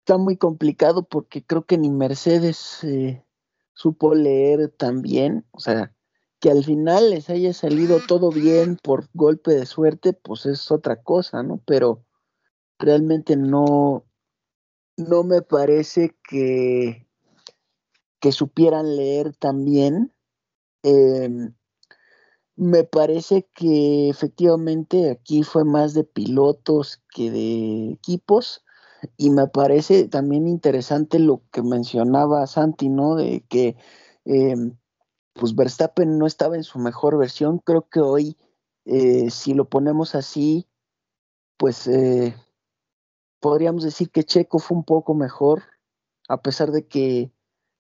está 0.00 0.18
muy 0.18 0.36
complicado 0.36 1.02
porque 1.02 1.42
creo 1.42 1.64
que 1.64 1.78
ni 1.78 1.90
Mercedes 1.90 2.84
eh, 2.84 3.24
supo 3.72 4.14
leer 4.14 4.68
también, 4.68 5.44
o 5.50 5.60
sea, 5.60 5.94
que 6.40 6.50
al 6.50 6.62
final 6.62 7.10
les 7.10 7.30
haya 7.30 7.52
salido 7.52 8.00
todo 8.06 8.30
bien 8.30 8.78
por 8.82 9.08
golpe 9.14 9.52
de 9.52 9.66
suerte, 9.66 10.12
pues 10.12 10.46
es 10.46 10.70
otra 10.70 11.02
cosa, 11.02 11.42
¿no? 11.42 11.60
Pero 11.66 12.05
realmente 12.78 13.36
no, 13.36 14.04
no 14.96 15.24
me 15.24 15.42
parece 15.42 16.16
que, 16.28 17.06
que 18.20 18.32
supieran 18.32 18.96
leer 18.96 19.34
también. 19.36 20.12
Em, 20.82 21.54
me 22.56 22.84
parece 22.84 23.48
que 23.54 24.08
efectivamente 24.08 25.10
aquí 25.10 25.42
fue 25.42 25.64
más 25.64 25.92
de 25.94 26.04
pilotos 26.04 27.02
que 27.14 27.30
de 27.30 27.90
equipos 27.92 28.64
y 29.16 29.30
me 29.30 29.46
parece 29.46 30.08
también 30.08 30.48
interesante 30.48 31.18
lo 31.18 31.42
que 31.52 31.62
mencionaba 31.62 32.46
Santi, 32.46 32.88
¿no? 32.88 33.14
De 33.16 33.44
que 33.48 33.76
em, 34.24 34.76
pues 35.34 35.54
Verstappen 35.54 36.18
no 36.18 36.26
estaba 36.26 36.56
en 36.56 36.64
su 36.64 36.78
mejor 36.78 37.18
versión. 37.18 37.58
Creo 37.58 37.88
que 37.88 38.00
hoy, 38.00 38.36
eh, 38.86 39.30
si 39.30 39.54
lo 39.54 39.68
ponemos 39.68 40.14
así, 40.14 40.66
pues 41.58 41.86
eh, 41.86 42.34
podríamos 43.40 43.84
decir 43.84 44.10
que 44.10 44.24
Checo 44.24 44.58
fue 44.58 44.76
un 44.76 44.84
poco 44.84 45.14
mejor, 45.14 45.62
a 46.28 46.42
pesar 46.42 46.70
de 46.72 46.86
que 46.86 47.32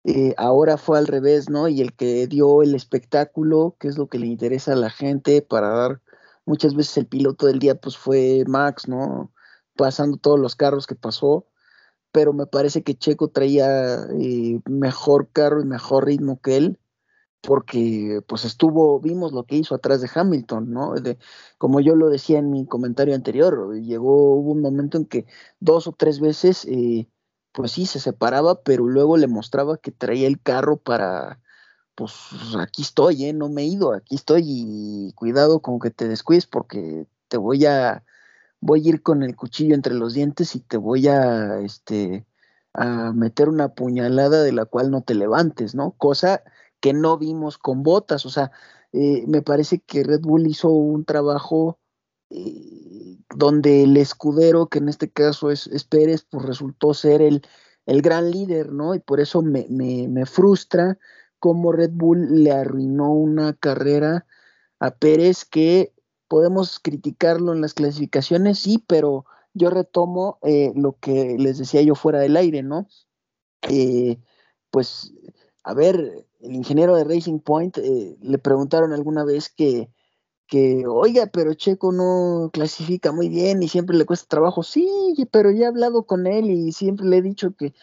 eh, 0.04 0.36
ahora 0.38 0.78
fue 0.78 0.98
al 0.98 1.08
revés, 1.08 1.50
¿no? 1.50 1.68
Y 1.68 1.82
el 1.82 1.94
que 1.94 2.28
dio 2.28 2.62
el 2.64 2.76
espectáculo, 2.76 3.76
que 3.80 3.88
es 3.88 3.98
lo 3.98 4.08
que 4.08 4.20
le 4.20 4.28
interesa 4.28 4.74
a 4.74 4.76
la 4.76 4.90
gente 4.90 5.42
para 5.42 5.70
dar, 5.70 6.02
muchas 6.46 6.76
veces 6.76 6.98
el 6.98 7.08
piloto 7.08 7.48
del 7.48 7.60
día 7.60 7.76
pues 7.76 7.98
fue 7.98 8.44
Max, 8.48 8.88
¿no? 8.88 9.32
Pasando 9.76 10.18
todos 10.18 10.40
los 10.40 10.56
carros 10.56 10.88
que 10.88 10.96
pasó, 10.96 11.48
pero 12.12 12.34
me 12.34 12.46
parece 12.48 12.84
que 12.84 12.96
Checo 12.96 13.30
traía 13.30 14.04
eh, 14.20 14.60
mejor 14.70 15.30
carro 15.32 15.62
y 15.62 15.66
mejor 15.66 16.06
ritmo 16.06 16.40
que 16.42 16.58
él 16.58 16.80
porque 17.46 18.22
pues 18.28 18.46
estuvo, 18.46 19.00
vimos 19.00 19.32
lo 19.34 19.44
que 19.44 19.56
hizo 19.56 19.76
atrás 19.76 20.02
de 20.02 20.10
Hamilton, 20.14 20.72
¿no? 20.72 20.94
De, 20.96 21.18
como 21.58 21.80
yo 21.80 21.96
lo 21.96 22.10
decía 22.10 22.40
en 22.40 22.52
mi 22.52 22.66
comentario 22.66 23.16
anterior, 23.16 23.76
llegó, 23.76 24.36
hubo 24.36 24.52
un 24.52 24.62
momento 24.62 24.98
en 24.98 25.06
que 25.06 25.26
dos 25.60 25.88
o 25.88 25.94
tres 25.94 26.20
veces, 26.20 26.66
eh, 26.66 27.08
pues 27.52 27.72
sí, 27.74 27.86
se 27.86 28.00
separaba, 28.00 28.62
pero 28.64 28.86
luego 28.88 29.18
le 29.18 29.28
mostraba 29.28 29.78
que 29.78 29.92
traía 29.92 30.28
el 30.28 30.42
carro 30.42 30.78
para, 30.78 31.40
pues 31.96 32.14
aquí 32.60 32.82
estoy, 32.82 33.26
¿eh? 33.26 33.34
no 33.34 33.50
me 33.50 33.64
he 33.64 33.66
ido, 33.66 33.94
aquí 33.94 34.16
estoy 34.16 34.44
y 34.46 35.14
cuidado 35.14 35.62
con 35.62 35.80
que 35.80 35.92
te 35.92 36.08
descuides 36.08 36.48
porque 36.48 37.08
te 37.28 37.38
voy 37.38 37.66
a, 37.66 38.04
voy 38.60 38.86
a 38.86 38.90
ir 38.90 39.02
con 39.02 39.24
el 39.24 39.36
cuchillo 39.36 39.76
entre 39.76 39.94
los 39.94 40.14
dientes 40.14 40.56
y 40.56 40.60
te 40.62 40.78
voy 40.78 41.08
a, 41.08 41.60
este, 41.60 42.26
a 42.74 43.14
meter 43.14 43.50
una 43.50 43.70
puñalada 43.70 44.44
de 44.44 44.52
la 44.52 44.66
cual 44.66 44.92
no 44.92 45.02
te 45.02 45.16
levantes, 45.16 45.76
¿no? 45.76 45.92
Cosa 45.92 46.44
que 46.80 46.94
no 46.94 47.18
vimos 47.18 47.58
con 47.58 47.84
botas, 47.84 48.26
o 48.26 48.30
sea, 48.30 48.52
eh, 48.94 49.26
me 49.28 49.42
parece 49.42 49.80
que 49.80 50.04
Red 50.04 50.22
Bull 50.22 50.48
hizo 50.48 50.70
un 50.70 51.06
trabajo 51.06 51.80
eh, 52.30 53.18
donde 53.36 53.84
el 53.84 53.98
escudero, 53.98 54.68
que 54.68 54.80
en 54.80 54.90
este 54.90 55.12
caso 55.12 55.52
es, 55.52 55.68
Pérez, 55.86 56.26
pues 56.30 56.46
resultó 56.46 56.94
ser 56.94 57.22
el, 57.22 57.42
el, 57.86 58.02
gran 58.02 58.32
líder, 58.32 58.72
¿no? 58.72 58.96
Y 58.96 59.00
por 59.00 59.20
eso 59.20 59.42
me, 59.42 59.68
me, 59.70 60.08
me 60.08 60.26
frustra 60.26 60.98
cómo 61.40 61.72
Red 61.72 61.92
Bull 61.94 62.44
le 62.44 62.52
arruinó 62.52 63.12
una 63.14 63.54
carrera 63.54 64.26
a 64.80 64.92
Pérez 64.96 65.46
que 65.46 65.94
podemos 66.28 66.80
criticarlo 66.80 67.54
en 67.54 67.62
las 67.62 67.74
clasificaciones, 67.74 68.60
sí, 68.60 68.84
pero 68.88 69.26
yo 69.54 69.70
retomo 69.70 70.40
eh, 70.44 70.72
lo 70.76 70.98
que 71.00 71.36
les 71.38 71.58
decía 71.58 71.82
yo 71.82 71.96
fuera 71.96 72.20
del 72.20 72.38
aire, 72.38 72.64
¿no? 72.64 72.88
Pues, 74.72 75.14
a 75.66 75.74
ver, 75.74 76.28
el 76.42 76.54
ingeniero 76.54 76.96
de 76.96 77.04
Racing 77.04 77.40
Point 77.40 77.80
eh, 77.80 78.18
le 78.22 78.38
preguntaron 78.38 78.94
alguna 78.94 79.26
vez 79.26 79.50
que, 79.50 79.90
que, 80.48 80.86
oiga, 80.88 81.28
pero 81.28 81.56
Checo 81.56 81.92
no 81.92 82.52
clasifica 82.54 83.12
muy 83.12 83.30
bien 83.30 83.64
y 83.64 83.68
siempre 83.68 83.98
le 83.98 84.06
cuesta 84.06 84.28
trabajo. 84.30 84.62
Sí, 84.62 84.88
pero 85.32 85.50
ya 85.50 85.66
he 85.66 85.68
hablado 85.68 86.06
con 86.06 86.28
él 86.28 86.52
y 86.52 86.72
siempre 86.72 87.08
le 87.08 87.18
he 87.18 87.22
dicho 87.24 87.56
que, 87.56 87.74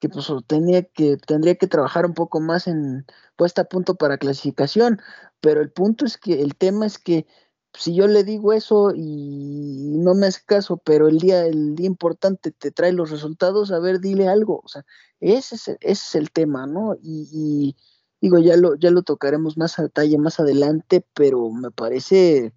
que 0.00 0.08
pues 0.08 0.28
tenía 0.46 0.84
que, 0.84 1.18
tendría 1.18 1.56
que 1.56 1.66
trabajar 1.66 2.06
un 2.06 2.14
poco 2.14 2.40
más 2.40 2.66
en 2.68 3.06
puesta 3.36 3.62
a 3.62 3.64
punto 3.66 3.96
para 3.96 4.18
clasificación. 4.18 5.00
Pero 5.40 5.60
el 5.60 5.70
punto 5.70 6.06
es 6.06 6.16
que, 6.16 6.42
el 6.42 6.56
tema 6.56 6.86
es 6.86 6.98
que 6.98 7.26
si 7.74 7.94
yo 7.94 8.06
le 8.08 8.24
digo 8.24 8.54
eso 8.54 8.92
y 8.94 9.85
no 10.06 10.14
me 10.14 10.28
hace 10.28 10.40
caso, 10.46 10.76
pero 10.76 11.08
el 11.08 11.18
día, 11.18 11.46
el 11.46 11.74
día 11.74 11.88
importante 11.88 12.52
te 12.52 12.70
trae 12.70 12.92
los 12.92 13.10
resultados, 13.10 13.72
a 13.72 13.80
ver, 13.80 13.98
dile 13.98 14.28
algo. 14.28 14.60
O 14.64 14.68
sea, 14.68 14.84
ese 15.18 15.56
es, 15.56 15.76
es 15.80 16.14
el 16.14 16.30
tema, 16.30 16.68
¿no? 16.68 16.96
Y, 17.02 17.76
digo, 18.20 18.38
ya 18.38 18.56
lo, 18.56 18.76
ya 18.76 18.92
lo 18.92 19.02
tocaremos 19.02 19.56
más 19.56 19.80
a 19.80 19.82
detalle 19.82 20.16
más 20.18 20.38
adelante, 20.38 21.04
pero 21.12 21.50
me 21.50 21.72
parece 21.72 22.54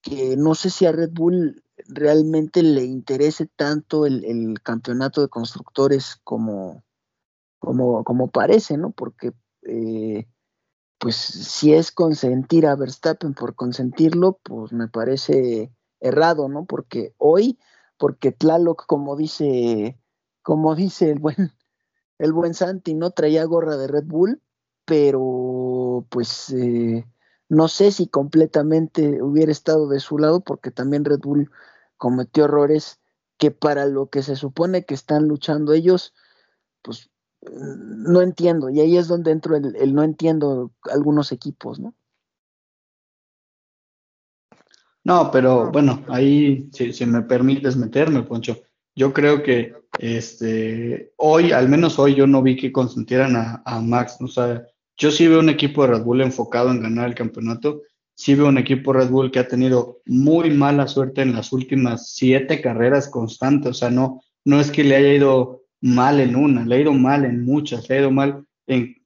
que 0.00 0.36
no 0.38 0.54
sé 0.54 0.70
si 0.70 0.86
a 0.86 0.92
Red 0.92 1.10
Bull 1.12 1.62
realmente 1.88 2.62
le 2.62 2.84
interese 2.84 3.46
tanto 3.54 4.06
el, 4.06 4.24
el 4.24 4.62
campeonato 4.62 5.20
de 5.20 5.28
constructores 5.28 6.16
como, 6.24 6.84
como, 7.58 8.02
como 8.02 8.30
parece, 8.30 8.78
¿no? 8.78 8.92
Porque 8.92 9.34
eh, 9.62 10.26
pues 10.98 11.16
si 11.16 11.74
es 11.74 11.92
consentir 11.92 12.66
a 12.66 12.76
Verstappen 12.76 13.34
por 13.34 13.54
consentirlo, 13.54 14.40
pues 14.42 14.72
me 14.72 14.88
parece 14.88 15.70
errado, 16.00 16.48
¿no? 16.48 16.66
Porque 16.66 17.14
hoy, 17.18 17.58
porque 17.98 18.32
Tlaloc, 18.32 18.86
como 18.86 19.16
dice, 19.16 19.98
como 20.42 20.74
dice 20.74 21.10
el 21.10 21.18
buen, 21.18 21.36
el 22.18 22.32
buen 22.32 22.54
Santi, 22.54 22.94
no 22.94 23.10
traía 23.10 23.44
gorra 23.44 23.76
de 23.76 23.88
Red 23.88 24.04
Bull, 24.06 24.42
pero 24.84 26.06
pues 26.10 26.50
eh, 26.50 27.04
no 27.48 27.68
sé 27.68 27.92
si 27.92 28.06
completamente 28.08 29.22
hubiera 29.22 29.52
estado 29.52 29.88
de 29.88 30.00
su 30.00 30.18
lado, 30.18 30.40
porque 30.40 30.70
también 30.70 31.04
Red 31.04 31.20
Bull 31.20 31.50
cometió 31.96 32.44
errores 32.44 33.00
que 33.38 33.50
para 33.50 33.86
lo 33.86 34.08
que 34.08 34.22
se 34.22 34.36
supone 34.36 34.84
que 34.84 34.94
están 34.94 35.28
luchando 35.28 35.72
ellos, 35.72 36.14
pues 36.82 37.10
no 37.42 38.22
entiendo, 38.22 38.70
y 38.70 38.80
ahí 38.80 38.96
es 38.96 39.08
donde 39.08 39.30
entro 39.30 39.56
el, 39.56 39.94
no 39.94 40.02
entiendo 40.02 40.72
algunos 40.90 41.32
equipos, 41.32 41.78
¿no? 41.78 41.94
No, 45.06 45.30
pero 45.30 45.70
bueno, 45.70 46.04
ahí 46.08 46.68
si, 46.72 47.06
me 47.06 47.22
permites 47.22 47.76
meterme, 47.76 48.24
Poncho, 48.24 48.58
yo 48.96 49.12
creo 49.12 49.40
que 49.40 49.72
este 50.00 51.12
hoy, 51.16 51.52
al 51.52 51.68
menos 51.68 52.00
hoy, 52.00 52.16
yo 52.16 52.26
no 52.26 52.42
vi 52.42 52.56
que 52.56 52.72
consintieran 52.72 53.36
a, 53.36 53.80
Max, 53.80 54.16
¿no? 54.18 54.26
o 54.26 54.28
sea, 54.28 54.66
yo 54.96 55.12
sí 55.12 55.28
veo 55.28 55.38
un 55.38 55.48
equipo 55.48 55.82
de 55.82 55.92
Red 55.92 56.02
Bull 56.02 56.22
enfocado 56.22 56.72
en 56.72 56.82
ganar 56.82 57.06
el 57.06 57.14
campeonato, 57.14 57.82
sí 58.16 58.34
veo 58.34 58.48
un 58.48 58.58
equipo 58.58 58.92
Red 58.92 59.10
Bull 59.10 59.30
que 59.30 59.38
ha 59.38 59.46
tenido 59.46 60.00
muy 60.06 60.50
mala 60.50 60.88
suerte 60.88 61.22
en 61.22 61.34
las 61.34 61.52
últimas 61.52 62.12
siete 62.12 62.60
carreras 62.60 63.08
constantes, 63.08 63.70
o 63.70 63.74
sea, 63.74 63.90
no, 63.90 64.24
no 64.44 64.58
es 64.60 64.72
que 64.72 64.82
le 64.82 64.96
haya 64.96 65.12
ido 65.12 65.62
mal 65.80 66.18
en 66.18 66.34
una, 66.34 66.66
le 66.66 66.74
ha 66.74 66.80
ido 66.80 66.92
mal 66.92 67.24
en 67.24 67.44
muchas, 67.44 67.88
le 67.88 67.94
ha 67.94 68.00
ido 68.00 68.10
mal 68.10 68.44
en 68.66 68.96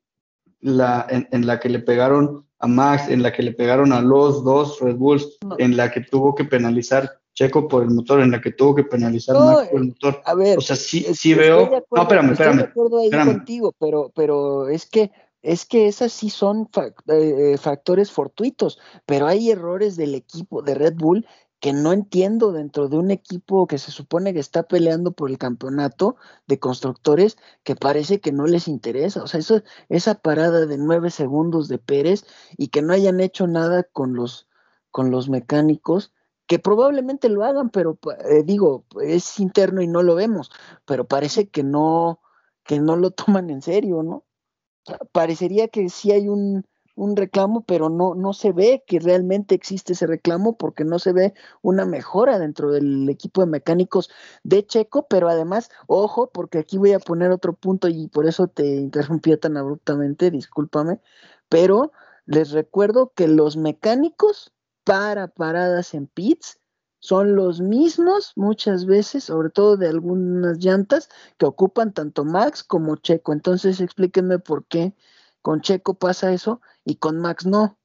la, 0.63 1.07
en, 1.11 1.47
la 1.47 1.61
que 1.61 1.69
le 1.69 1.81
pegaron 1.81 2.47
a 2.61 2.67
Max, 2.67 3.09
en 3.09 3.23
la 3.23 3.33
que 3.33 3.43
le 3.43 3.53
pegaron 3.53 3.93
a 3.93 4.01
los 4.01 4.45
dos 4.45 4.79
Red 4.81 4.97
Bulls, 4.97 5.39
en 5.59 5.77
la 5.77 5.91
que 5.91 6.03
tuvo 6.03 6.35
que 6.35 6.45
penalizar 6.45 7.19
Checo 7.35 7.69
por 7.69 7.83
el 7.83 7.91
motor, 7.91 8.21
en 8.21 8.31
la 8.31 8.41
que 8.41 8.53
tuvo 8.53 8.75
que 8.75 8.85
penalizar 8.85 9.35
Max 9.37 9.69
por 9.71 9.81
el 9.81 9.89
motor. 9.89 10.23
A 10.25 10.35
ver, 10.35 10.59
o 10.59 10.61
sea, 10.61 10.77
sí, 10.77 11.07
sí 11.15 11.33
veo. 11.35 11.71
no, 11.91 12.03
espérame, 12.03 12.33
espérame. 12.33 12.33
Estoy 12.33 12.57
de 12.57 12.63
acuerdo 12.63 12.99
ahí 13.01 13.11
contigo, 13.11 13.75
pero, 13.79 14.13
pero 14.15 14.69
es 14.69 14.87
que 14.87 15.11
es 15.43 15.65
que 15.65 15.89
esas 15.89 16.13
sí 16.13 16.29
son 16.29 16.69
eh, 17.09 17.57
factores 17.59 18.11
fortuitos, 18.11 18.79
pero 19.07 19.27
hay 19.27 19.51
errores 19.51 19.97
del 19.97 20.15
equipo 20.15 20.61
de 20.61 20.75
Red 20.75 20.97
Bull 20.97 21.27
que 21.61 21.73
no 21.75 21.93
entiendo 21.93 22.53
dentro 22.53 22.89
de 22.89 22.97
un 22.97 23.11
equipo 23.11 23.67
que 23.67 23.79
se 23.79 23.91
supone 23.93 24.33
que 24.33 24.41
está 24.41 24.65
peleando 24.65 25.13
por 25.13 25.31
el 25.31 25.39
campeonato 25.39 26.17
de 26.47 26.59
constructores 26.59 27.37
que 27.65 27.77
parece 27.77 28.21
que 28.21 28.33
no 28.33 28.47
les 28.47 28.67
interesa. 28.67 29.23
O 29.23 29.27
sea, 29.27 29.41
eso, 29.41 29.63
esa 29.89 30.15
parada 30.17 30.67
de 30.67 30.79
nueve 30.79 31.11
segundos 31.11 31.69
de 31.69 31.79
Pérez 31.79 32.25
y 32.57 32.69
que 32.69 32.83
no 32.83 32.95
hayan 32.95 33.21
hecho 33.21 33.47
nada 33.47 33.83
con 33.85 34.15
los, 34.15 34.49
con 34.91 35.11
los 35.11 35.29
mecánicos, 35.29 36.13
que 36.47 36.59
probablemente 36.59 37.29
lo 37.29 37.45
hagan, 37.45 37.71
pero 37.71 37.99
eh, 38.29 38.43
digo, 38.43 38.87
es 39.03 39.39
interno 39.39 39.83
y 39.83 39.87
no 39.87 40.03
lo 40.03 40.15
vemos, 40.15 40.51
pero 40.87 41.07
parece 41.07 41.49
que 41.49 41.63
no, 41.63 42.21
que 42.65 42.81
no 42.81 42.97
lo 42.97 43.11
toman 43.13 43.51
en 43.51 43.63
serio, 43.63 44.03
¿no? 44.03 44.25
parecería 45.13 45.69
que 45.69 45.89
sí 45.89 46.13
hay 46.13 46.29
un, 46.29 46.67
un 47.01 47.17
reclamo, 47.17 47.65
pero 47.65 47.89
no, 47.89 48.15
no 48.15 48.35
se 48.35 48.53
ve 48.53 48.85
que 48.87 48.99
realmente 48.99 49.55
existe 49.55 49.95
ese 49.95 50.07
reclamo 50.07 50.59
porque 50.59 50.85
no 50.85 50.99
se 50.99 51.15
ve 51.15 51.33
una 51.63 51.87
mejora 51.87 52.39
dentro 52.39 52.71
del 52.71 53.09
equipo 53.09 53.41
de 53.41 53.47
mecánicos 53.47 54.11
de 54.43 54.67
Checo, 54.67 55.07
pero 55.09 55.31
además, 55.31 55.71
ojo, 55.87 56.31
porque 56.31 56.59
aquí 56.59 56.77
voy 56.77 56.93
a 56.93 56.99
poner 56.99 57.31
otro 57.31 57.55
punto 57.55 57.89
y 57.89 58.09
por 58.09 58.27
eso 58.27 58.49
te 58.49 58.67
interrumpí 58.67 59.35
tan 59.39 59.57
abruptamente, 59.57 60.31
discúlpame, 60.31 61.01
pero 61.49 61.93
les 62.27 62.51
recuerdo 62.51 63.13
que 63.15 63.29
los 63.29 63.57
mecánicos 63.57 64.53
para 64.85 65.29
paradas 65.29 65.95
en 65.95 66.07
pits 66.07 66.61
son 66.99 67.35
los 67.35 67.63
mismos 67.63 68.33
muchas 68.37 68.85
veces, 68.85 69.25
sobre 69.25 69.49
todo 69.49 69.79
de 69.79 69.89
algunas 69.89 70.59
llantas 70.59 71.09
que 71.39 71.47
ocupan 71.47 71.95
tanto 71.95 72.27
Max 72.27 72.63
como 72.63 72.97
Checo. 72.97 73.33
Entonces 73.33 73.81
explíquenme 73.81 74.39
por 74.39 74.67
qué 74.67 74.95
con 75.43 75.63
Checo 75.63 75.95
pasa 75.95 76.33
eso 76.33 76.61
y 76.91 76.97
con 76.97 77.21
Max 77.21 77.47
no. 77.47 77.79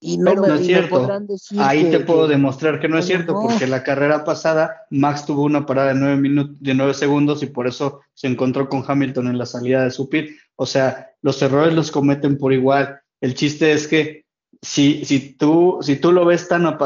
Y 0.00 0.18
no, 0.18 0.34
me, 0.34 0.54
es 0.54 0.66
cierto. 0.66 1.06
decir 1.20 1.58
Ahí 1.60 1.90
te 1.90 2.00
puedo 2.00 2.28
demostrar 2.28 2.78
que 2.78 2.88
no 2.88 2.98
es 2.98 3.06
cierto, 3.06 3.32
porque 3.40 3.66
la 3.66 3.82
carrera 3.82 4.22
pasada 4.24 4.82
Max 4.90 5.24
tuvo 5.24 5.44
una 5.44 5.64
parada 5.64 5.94
de 5.94 6.00
nueve 6.00 6.16
minutos, 6.16 6.56
de 6.60 6.74
nueve 6.74 6.92
segundos 6.92 7.42
y 7.42 7.46
por 7.46 7.66
eso 7.66 8.00
se 8.12 8.26
encontró 8.26 8.68
con 8.68 8.84
Hamilton 8.86 9.28
en 9.28 9.38
la 9.38 9.46
salida 9.46 9.84
de 9.84 9.90
su 9.90 10.10
pit. 10.10 10.30
O 10.56 10.66
sea, 10.66 11.12
los 11.22 11.40
errores 11.40 11.72
los 11.72 11.90
cometen 11.90 12.36
por 12.36 12.52
igual. 12.52 13.00
El 13.20 13.34
chiste 13.34 13.72
es 13.72 13.88
que 13.88 14.26
si, 14.60 15.04
si, 15.04 15.36
tú, 15.36 15.78
si 15.80 15.96
tú 15.96 16.12
lo 16.12 16.26
ves 16.26 16.48
tan, 16.48 16.76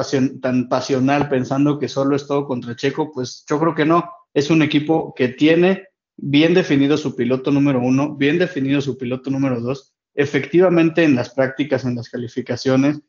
tan 0.40 0.68
pasional 0.68 1.28
pensando 1.28 1.78
que 1.78 1.88
solo 1.88 2.14
es 2.14 2.26
todo 2.26 2.46
contra 2.46 2.76
Checo, 2.76 3.10
pues 3.10 3.44
yo 3.48 3.58
creo 3.58 3.74
que 3.74 3.86
no. 3.86 4.08
Es 4.32 4.50
un 4.50 4.62
equipo 4.62 5.12
que 5.16 5.28
tiene 5.28 5.88
bien 6.16 6.54
definido 6.54 6.96
su 6.96 7.16
piloto 7.16 7.50
número 7.50 7.80
uno, 7.80 8.14
bien 8.14 8.38
definido 8.38 8.80
su 8.80 8.96
piloto 8.96 9.30
número 9.30 9.60
dos. 9.60 9.94
Efectivamente, 10.18 11.04
en 11.04 11.14
las 11.14 11.30
prácticas, 11.30 11.84
en 11.84 11.94
las 11.94 12.08
calificaciones, 12.08 13.00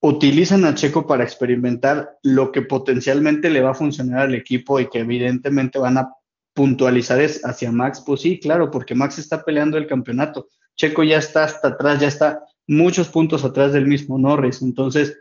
utilizan 0.00 0.64
a 0.64 0.74
Checo 0.74 1.06
para 1.06 1.22
experimentar 1.22 2.16
lo 2.22 2.50
que 2.50 2.62
potencialmente 2.62 3.50
le 3.50 3.60
va 3.60 3.72
a 3.72 3.74
funcionar 3.74 4.20
al 4.20 4.34
equipo 4.34 4.80
y 4.80 4.88
que 4.88 5.00
evidentemente 5.00 5.78
van 5.78 5.98
a 5.98 6.14
puntualizar 6.54 7.20
es 7.20 7.44
hacia 7.44 7.70
Max. 7.70 8.02
Pues 8.06 8.22
sí, 8.22 8.40
claro, 8.40 8.70
porque 8.70 8.94
Max 8.94 9.18
está 9.18 9.44
peleando 9.44 9.76
el 9.76 9.86
campeonato. 9.86 10.48
Checo 10.78 11.04
ya 11.04 11.18
está 11.18 11.44
hasta 11.44 11.68
atrás, 11.68 12.00
ya 12.00 12.08
está 12.08 12.42
muchos 12.66 13.10
puntos 13.10 13.44
atrás 13.44 13.74
del 13.74 13.86
mismo 13.86 14.16
Norris. 14.16 14.62
Entonces, 14.62 15.18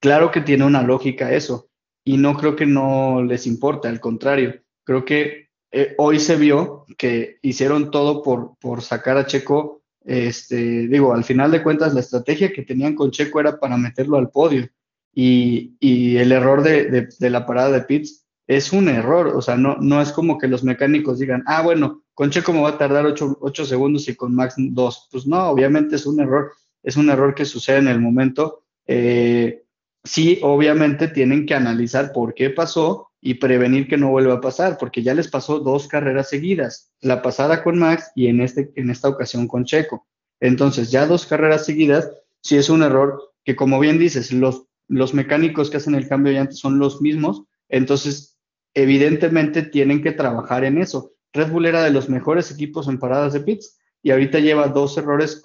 claro 0.00 0.32
que 0.32 0.40
tiene 0.40 0.64
una 0.64 0.82
lógica 0.82 1.32
eso. 1.32 1.68
Y 2.04 2.16
no 2.16 2.36
creo 2.36 2.56
que 2.56 2.66
no 2.66 3.22
les 3.22 3.46
importe, 3.46 3.86
al 3.86 4.00
contrario, 4.00 4.62
creo 4.82 5.04
que 5.04 5.50
eh, 5.70 5.94
hoy 5.98 6.18
se 6.18 6.34
vio 6.34 6.86
que 6.98 7.38
hicieron 7.42 7.92
todo 7.92 8.24
por, 8.24 8.56
por 8.58 8.82
sacar 8.82 9.16
a 9.16 9.26
Checo. 9.26 9.84
Este, 10.06 10.86
digo, 10.86 11.12
al 11.12 11.24
final 11.24 11.50
de 11.50 11.62
cuentas, 11.62 11.92
la 11.92 12.00
estrategia 12.00 12.52
que 12.52 12.62
tenían 12.62 12.94
con 12.94 13.10
Checo 13.10 13.40
era 13.40 13.58
para 13.58 13.76
meterlo 13.76 14.16
al 14.16 14.30
podio. 14.30 14.68
Y, 15.12 16.16
el 16.16 16.30
error 16.30 16.62
de, 16.62 17.08
de, 17.18 17.30
la 17.30 17.46
parada 17.46 17.70
de 17.70 17.80
Pitts 17.82 18.26
es 18.46 18.72
un 18.72 18.88
error. 18.88 19.28
O 19.28 19.42
sea, 19.42 19.56
no, 19.56 19.76
no 19.80 20.00
es 20.00 20.12
como 20.12 20.38
que 20.38 20.48
los 20.48 20.62
mecánicos 20.62 21.18
digan, 21.18 21.42
ah, 21.46 21.62
bueno, 21.62 22.02
con 22.14 22.30
Checo 22.30 22.52
me 22.52 22.62
va 22.62 22.70
a 22.70 22.78
tardar 22.78 23.06
8, 23.06 23.66
segundos 23.66 24.08
y 24.08 24.14
con 24.14 24.34
Max 24.34 24.54
2. 24.56 25.08
Pues 25.10 25.26
no, 25.26 25.48
obviamente 25.48 25.96
es 25.96 26.06
un 26.06 26.20
error, 26.20 26.52
es 26.82 26.96
un 26.96 27.10
error 27.10 27.34
que 27.34 27.44
sucede 27.44 27.78
en 27.78 27.88
el 27.88 28.00
momento. 28.00 28.62
Eh, 28.86 29.64
sí, 30.04 30.38
obviamente 30.42 31.08
tienen 31.08 31.46
que 31.46 31.54
analizar 31.54 32.12
por 32.12 32.32
qué 32.32 32.50
pasó 32.50 33.05
y 33.26 33.34
prevenir 33.34 33.88
que 33.88 33.96
no 33.96 34.10
vuelva 34.10 34.34
a 34.34 34.40
pasar, 34.40 34.78
porque 34.78 35.02
ya 35.02 35.12
les 35.12 35.26
pasó 35.26 35.58
dos 35.58 35.88
carreras 35.88 36.28
seguidas, 36.28 36.92
la 37.00 37.22
pasada 37.22 37.64
con 37.64 37.76
Max 37.76 38.12
y 38.14 38.28
en, 38.28 38.40
este, 38.40 38.70
en 38.76 38.88
esta 38.88 39.08
ocasión 39.08 39.48
con 39.48 39.64
Checo. 39.64 40.06
Entonces, 40.38 40.92
ya 40.92 41.08
dos 41.08 41.26
carreras 41.26 41.66
seguidas, 41.66 42.08
sí 42.40 42.56
es 42.56 42.70
un 42.70 42.84
error 42.84 43.34
que, 43.44 43.56
como 43.56 43.80
bien 43.80 43.98
dices, 43.98 44.32
los, 44.32 44.66
los 44.86 45.12
mecánicos 45.12 45.70
que 45.70 45.78
hacen 45.78 45.96
el 45.96 46.06
cambio 46.06 46.32
de 46.32 46.38
llantas 46.38 46.60
son 46.60 46.78
los 46.78 47.02
mismos, 47.02 47.42
entonces, 47.68 48.38
evidentemente 48.74 49.62
tienen 49.62 50.04
que 50.04 50.12
trabajar 50.12 50.62
en 50.62 50.78
eso. 50.78 51.10
Red 51.32 51.50
Bull 51.50 51.66
era 51.66 51.82
de 51.82 51.90
los 51.90 52.08
mejores 52.08 52.52
equipos 52.52 52.86
en 52.86 53.00
paradas 53.00 53.32
de 53.32 53.40
pits 53.40 53.76
y 54.04 54.12
ahorita 54.12 54.38
lleva 54.38 54.68
dos 54.68 54.96
errores 54.98 55.42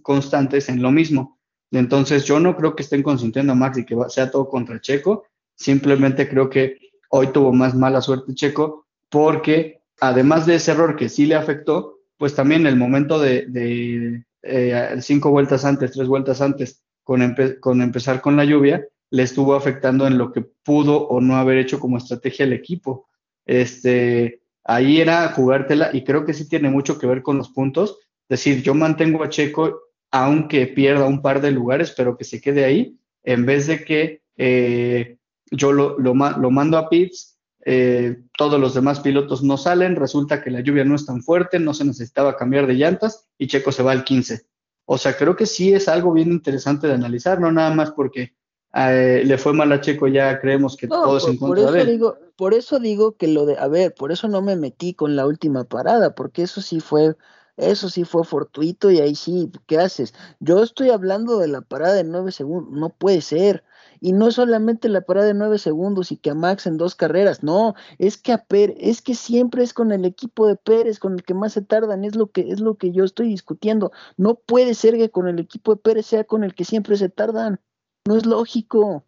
constantes 0.00 0.70
en 0.70 0.80
lo 0.80 0.90
mismo. 0.90 1.38
Entonces, 1.72 2.24
yo 2.24 2.40
no 2.40 2.56
creo 2.56 2.74
que 2.74 2.84
estén 2.84 3.02
consintiendo 3.02 3.52
a 3.52 3.54
Max 3.54 3.76
y 3.76 3.84
que 3.84 3.96
sea 4.08 4.30
todo 4.30 4.48
contra 4.48 4.80
Checo. 4.80 5.26
Simplemente 5.54 6.26
creo 6.26 6.48
que 6.48 6.87
hoy 7.08 7.28
tuvo 7.28 7.52
más 7.52 7.74
mala 7.74 8.00
suerte 8.00 8.34
Checo 8.34 8.86
porque, 9.08 9.80
además 10.00 10.46
de 10.46 10.56
ese 10.56 10.72
error 10.72 10.96
que 10.96 11.08
sí 11.08 11.26
le 11.26 11.34
afectó, 11.34 11.98
pues 12.16 12.34
también 12.34 12.66
el 12.66 12.76
momento 12.76 13.18
de, 13.18 14.24
eh, 14.42 14.96
cinco 15.00 15.30
vueltas 15.30 15.64
antes, 15.64 15.92
tres 15.92 16.08
vueltas 16.08 16.40
antes, 16.40 16.82
con, 17.04 17.22
empezar 17.22 18.20
con 18.20 18.36
la 18.36 18.44
lluvia, 18.44 18.86
le 19.10 19.22
estuvo 19.22 19.54
afectando 19.54 20.06
en 20.06 20.18
lo 20.18 20.32
que 20.32 20.42
pudo 20.42 21.08
o 21.08 21.20
no 21.20 21.36
haber 21.36 21.56
hecho 21.58 21.80
como 21.80 21.96
estrategia 21.96 22.44
el 22.44 22.52
equipo. 22.52 23.08
Este, 23.46 24.42
ahí 24.64 25.00
era 25.00 25.28
jugártela 25.32 25.90
y 25.94 26.04
creo 26.04 26.26
que 26.26 26.34
sí 26.34 26.46
tiene 26.48 26.68
mucho 26.68 26.98
que 26.98 27.06
ver 27.06 27.22
con 27.22 27.38
los 27.38 27.48
puntos. 27.48 27.98
Es 28.28 28.40
decir, 28.40 28.62
yo 28.62 28.74
mantengo 28.74 29.24
a 29.24 29.30
Checo 29.30 29.80
aunque 30.10 30.66
pierda 30.66 31.06
un 31.06 31.22
par 31.22 31.40
de 31.40 31.50
lugares, 31.50 31.92
pero 31.96 32.16
que 32.16 32.24
se 32.24 32.40
quede 32.40 32.64
ahí, 32.64 32.98
en 33.24 33.44
vez 33.44 33.66
de 33.66 33.84
que 33.84 34.22
eh, 34.36 35.17
yo 35.50 35.72
lo, 35.72 35.98
lo, 35.98 36.14
mando 36.14 36.78
a 36.78 36.88
pits, 36.88 37.38
eh, 37.64 38.22
todos 38.36 38.60
los 38.60 38.74
demás 38.74 39.00
pilotos 39.00 39.42
no 39.42 39.56
salen, 39.56 39.96
resulta 39.96 40.42
que 40.42 40.50
la 40.50 40.60
lluvia 40.60 40.84
no 40.84 40.94
es 40.94 41.06
tan 41.06 41.22
fuerte, 41.22 41.58
no 41.58 41.74
se 41.74 41.84
necesitaba 41.84 42.36
cambiar 42.36 42.66
de 42.66 42.74
llantas 42.74 43.28
y 43.36 43.46
Checo 43.46 43.72
se 43.72 43.82
va 43.82 43.92
al 43.92 44.04
15. 44.04 44.46
O 44.86 44.96
sea, 44.96 45.16
creo 45.16 45.36
que 45.36 45.46
sí 45.46 45.72
es 45.74 45.88
algo 45.88 46.12
bien 46.12 46.30
interesante 46.32 46.86
de 46.86 46.94
analizar, 46.94 47.40
no 47.40 47.52
nada 47.52 47.74
más 47.74 47.90
porque 47.90 48.34
eh, 48.74 49.22
le 49.24 49.38
fue 49.38 49.52
mal 49.52 49.72
a 49.72 49.80
Checo, 49.80 50.08
ya 50.08 50.40
creemos 50.40 50.76
que 50.76 50.88
todo 50.88 51.16
es 51.16 51.24
en 51.24 51.36
contra 51.36 51.48
por 51.48 51.58
eso 51.58 51.72
de 51.72 51.80
él. 51.80 51.86
Digo, 51.88 52.18
por 52.36 52.54
eso 52.54 52.78
digo 52.78 53.16
que 53.16 53.28
lo 53.28 53.46
de, 53.46 53.58
a 53.58 53.68
ver, 53.68 53.94
por 53.94 54.12
eso 54.12 54.28
no 54.28 54.42
me 54.42 54.56
metí 54.56 54.94
con 54.94 55.16
la 55.16 55.26
última 55.26 55.64
parada, 55.64 56.14
porque 56.14 56.42
eso 56.42 56.60
sí 56.60 56.80
fue, 56.80 57.16
eso 57.56 57.88
sí 57.88 58.04
fue 58.04 58.24
fortuito 58.24 58.90
y 58.90 59.00
ahí 59.00 59.14
sí, 59.14 59.50
¿qué 59.66 59.78
haces? 59.78 60.14
Yo 60.38 60.62
estoy 60.62 60.90
hablando 60.90 61.38
de 61.38 61.48
la 61.48 61.62
parada 61.62 61.94
de 61.94 62.04
nueve 62.04 62.30
segundos, 62.30 62.72
no 62.72 62.90
puede 62.90 63.20
ser. 63.20 63.64
Y 64.00 64.12
no 64.12 64.30
solamente 64.30 64.88
la 64.88 65.00
parada 65.00 65.26
de 65.26 65.34
nueve 65.34 65.58
segundos 65.58 66.12
y 66.12 66.16
que 66.16 66.30
a 66.30 66.34
Max 66.34 66.66
en 66.66 66.76
dos 66.76 66.94
carreras, 66.94 67.42
no, 67.42 67.74
es 67.98 68.16
que 68.16 68.32
a 68.32 68.44
Pérez, 68.44 68.76
es 68.78 69.02
que 69.02 69.14
siempre 69.14 69.62
es 69.62 69.74
con 69.74 69.92
el 69.92 70.04
equipo 70.04 70.46
de 70.46 70.56
Pérez 70.56 70.98
con 70.98 71.14
el 71.14 71.22
que 71.22 71.34
más 71.34 71.52
se 71.52 71.62
tardan, 71.62 72.04
es 72.04 72.14
lo 72.14 72.30
que 72.30 72.50
es 72.50 72.60
lo 72.60 72.76
que 72.76 72.92
yo 72.92 73.04
estoy 73.04 73.28
discutiendo. 73.28 73.92
No 74.16 74.36
puede 74.36 74.74
ser 74.74 74.96
que 74.96 75.10
con 75.10 75.28
el 75.28 75.38
equipo 75.38 75.74
de 75.74 75.80
Pérez 75.80 76.06
sea 76.06 76.24
con 76.24 76.44
el 76.44 76.54
que 76.54 76.64
siempre 76.64 76.96
se 76.96 77.08
tardan. 77.08 77.60
No 78.06 78.16
es 78.16 78.26
lógico. 78.26 79.04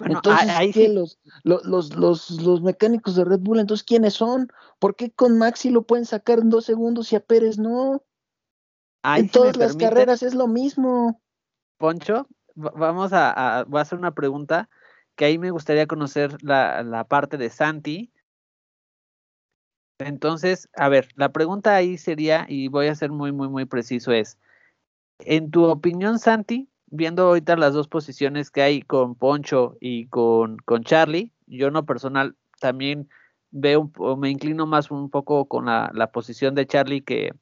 entonces, 0.00 0.74
¿qué? 0.74 0.88
Los, 0.88 1.18
los, 1.44 1.96
los, 1.96 2.30
los, 2.42 2.62
mecánicos 2.62 3.16
de 3.16 3.24
Red 3.24 3.40
Bull, 3.40 3.60
entonces, 3.60 3.84
¿quiénes 3.84 4.14
son? 4.14 4.48
¿Por 4.78 4.94
qué 4.94 5.10
con 5.10 5.38
Maxi 5.38 5.70
lo 5.70 5.82
pueden 5.82 6.04
sacar 6.04 6.38
en 6.40 6.50
dos 6.50 6.64
segundos 6.64 7.12
y 7.12 7.16
a 7.16 7.20
Pérez 7.20 7.58
no? 7.58 8.02
en 9.14 9.28
todas 9.28 9.56
las 9.56 9.76
carreras 9.76 10.22
es 10.22 10.34
lo 10.34 10.48
mismo. 10.48 11.20
Poncho, 11.78 12.26
vamos 12.56 13.12
a, 13.12 13.64
voy 13.68 13.78
a 13.78 13.82
hacer 13.82 13.98
una 13.98 14.14
pregunta 14.14 14.68
que 15.14 15.26
ahí 15.26 15.38
me 15.38 15.50
gustaría 15.50 15.86
conocer 15.86 16.42
la, 16.42 16.82
la 16.82 17.04
parte 17.04 17.36
de 17.38 17.50
Santi. 17.50 18.12
Entonces, 19.98 20.68
a 20.74 20.88
ver, 20.88 21.08
la 21.14 21.30
pregunta 21.30 21.74
ahí 21.74 21.96
sería, 21.96 22.44
y 22.48 22.68
voy 22.68 22.88
a 22.88 22.94
ser 22.94 23.10
muy, 23.10 23.32
muy, 23.32 23.48
muy 23.48 23.64
preciso, 23.64 24.12
es, 24.12 24.38
en 25.20 25.50
tu 25.50 25.64
opinión, 25.64 26.18
Santi, 26.18 26.68
viendo 26.86 27.28
ahorita 27.28 27.56
las 27.56 27.72
dos 27.72 27.88
posiciones 27.88 28.50
que 28.50 28.62
hay 28.62 28.82
con 28.82 29.14
Poncho 29.14 29.76
y 29.80 30.06
con, 30.08 30.58
con 30.58 30.84
Charlie, 30.84 31.32
yo 31.46 31.70
no 31.70 31.86
personal 31.86 32.36
también 32.60 33.08
veo, 33.50 33.90
me 34.18 34.30
inclino 34.30 34.66
más 34.66 34.90
un 34.90 35.08
poco 35.08 35.46
con 35.46 35.66
la, 35.66 35.90
la 35.94 36.10
posición 36.12 36.54
de 36.54 36.66
Charlie 36.66 37.02
que, 37.02 37.32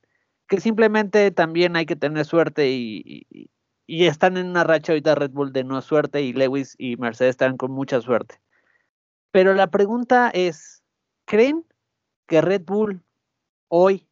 que 0.49 0.61
simplemente 0.61 1.31
también 1.31 1.75
hay 1.77 1.87
que 1.87 1.97
tener 1.97 2.25
suerte 2.25 2.71
y, 2.71 3.27
y, 3.87 4.07
están 4.07 4.37
en 4.37 4.47
una 4.49 4.65
racha 4.65 4.93
ahorita 4.93 5.15
Red 5.15 5.31
Bull 5.31 5.53
de 5.53 5.65
no 5.65 5.81
suerte 5.83 6.23
y 6.23 6.33
Lewis 6.33 6.75
y 6.79 6.97
Mercedes 6.97 7.31
están 7.31 7.57
con 7.57 7.73
mucha 7.73 8.01
suerte. 8.01 8.41
Pero 9.31 9.55
la 9.55 9.67
pregunta 9.67 10.31
es, 10.33 10.83
¿creen 11.27 11.65
que 12.27 12.41
Red 12.41 12.63
Bull 12.65 13.03
hoy 13.69 14.09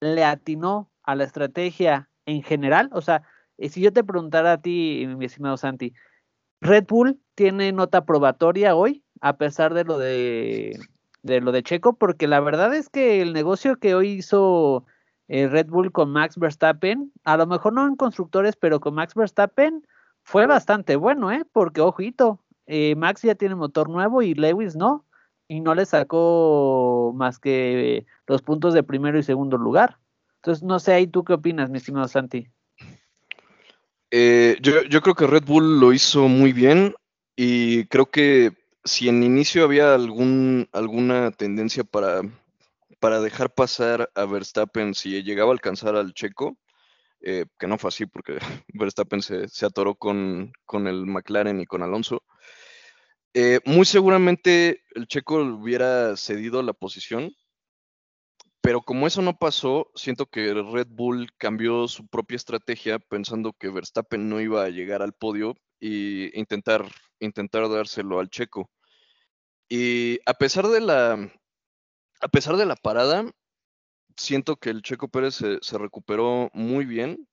le 0.00 0.24
atinó 0.24 0.90
a 1.02 1.14
la 1.14 1.24
estrategia 1.24 2.10
en 2.26 2.42
general? 2.42 2.90
O 2.92 3.00
sea, 3.00 3.22
si 3.58 3.80
yo 3.80 3.92
te 3.92 4.04
preguntara 4.04 4.52
a 4.52 4.60
ti, 4.60 5.06
mi 5.16 5.24
estimado 5.24 5.56
Santi, 5.56 5.94
Red 6.60 6.86
Bull 6.86 7.20
tiene 7.34 7.72
nota 7.72 8.04
probatoria 8.04 8.74
hoy, 8.74 9.04
a 9.20 9.36
pesar 9.36 9.74
de 9.74 9.84
lo 9.84 9.98
de, 9.98 10.78
de 11.22 11.40
lo 11.40 11.52
de 11.52 11.62
Checo, 11.62 11.94
porque 11.96 12.26
la 12.26 12.40
verdad 12.40 12.74
es 12.74 12.88
que 12.88 13.22
el 13.22 13.32
negocio 13.32 13.76
que 13.76 13.94
hoy 13.94 14.10
hizo 14.10 14.84
eh, 15.28 15.46
Red 15.46 15.66
Bull 15.66 15.92
con 15.92 16.10
Max 16.10 16.38
Verstappen, 16.38 17.12
a 17.24 17.36
lo 17.36 17.46
mejor 17.46 17.74
no 17.74 17.86
en 17.86 17.96
constructores, 17.96 18.56
pero 18.56 18.80
con 18.80 18.94
Max 18.94 19.14
Verstappen 19.14 19.86
fue 20.22 20.46
bastante 20.46 20.96
bueno, 20.96 21.30
¿eh? 21.30 21.44
Porque, 21.52 21.80
ojito, 21.80 22.40
eh, 22.66 22.94
Max 22.96 23.22
ya 23.22 23.34
tiene 23.34 23.54
motor 23.54 23.88
nuevo 23.90 24.22
y 24.22 24.34
Lewis 24.34 24.74
no, 24.74 25.06
y 25.46 25.60
no 25.60 25.74
le 25.74 25.86
sacó 25.86 27.12
más 27.14 27.38
que 27.38 28.06
los 28.26 28.42
puntos 28.42 28.74
de 28.74 28.82
primero 28.82 29.18
y 29.18 29.22
segundo 29.22 29.58
lugar. 29.58 29.98
Entonces, 30.36 30.64
no 30.64 30.78
sé, 30.78 30.94
ahí 30.94 31.06
tú 31.06 31.24
qué 31.24 31.34
opinas, 31.34 31.70
mi 31.70 31.78
estimado 31.78 32.08
Santi. 32.08 32.48
Eh, 34.10 34.56
yo, 34.62 34.82
yo, 34.84 35.02
creo 35.02 35.14
que 35.14 35.26
Red 35.26 35.44
Bull 35.44 35.80
lo 35.80 35.92
hizo 35.92 36.28
muy 36.28 36.54
bien 36.54 36.94
y 37.36 37.84
creo 37.86 38.06
que 38.06 38.52
si 38.84 39.08
en 39.08 39.22
inicio 39.22 39.64
había 39.64 39.94
algún, 39.94 40.68
alguna 40.72 41.30
tendencia 41.30 41.84
para, 41.84 42.22
para 43.00 43.20
dejar 43.20 43.52
pasar 43.54 44.10
a 44.14 44.24
Verstappen 44.24 44.94
si 44.94 45.22
llegaba 45.22 45.50
a 45.50 45.52
alcanzar 45.52 45.96
al 45.96 46.14
checo, 46.14 46.58
eh, 47.20 47.46
que 47.58 47.66
no 47.66 47.78
fue 47.78 47.88
así 47.88 48.06
porque 48.06 48.38
Verstappen 48.74 49.22
se, 49.22 49.66
atoró 49.66 49.94
con, 49.94 50.52
con, 50.64 50.86
el 50.86 51.06
McLaren 51.06 51.60
y 51.60 51.66
con 51.66 51.82
Alonso, 51.82 52.22
eh, 53.34 53.60
muy 53.64 53.84
seguramente 53.84 54.82
el 54.94 55.06
checo 55.06 55.36
hubiera 55.36 56.16
cedido 56.16 56.62
la 56.62 56.72
posición 56.72 57.32
pero 58.60 58.82
como 58.82 59.06
eso 59.06 59.22
no 59.22 59.38
pasó, 59.38 59.90
siento 59.94 60.26
que 60.26 60.52
Red 60.52 60.88
Bull 60.90 61.30
cambió 61.38 61.88
su 61.88 62.06
propia 62.06 62.36
estrategia 62.36 62.98
pensando 62.98 63.52
que 63.52 63.70
Verstappen 63.70 64.28
no 64.28 64.40
iba 64.42 64.64
a 64.64 64.68
llegar 64.68 65.00
al 65.00 65.14
podio 65.14 65.54
e 65.80 66.30
intentar, 66.34 66.84
intentar 67.20 67.68
dárselo 67.70 68.20
al 68.20 68.28
checo. 68.28 68.70
Y 69.70 70.18
a 70.26 70.34
pesar 70.34 70.66
de 70.68 70.80
la, 70.80 71.32
a 72.20 72.28
pesar 72.28 72.56
de 72.56 72.66
la 72.66 72.76
parada, 72.76 73.24
siento 74.16 74.56
que 74.56 74.70
el 74.70 74.82
Checo 74.82 75.08
Pérez 75.08 75.34
se, 75.34 75.78
recuperó 75.78 76.50
muy 76.52 76.84
bien 76.84 77.28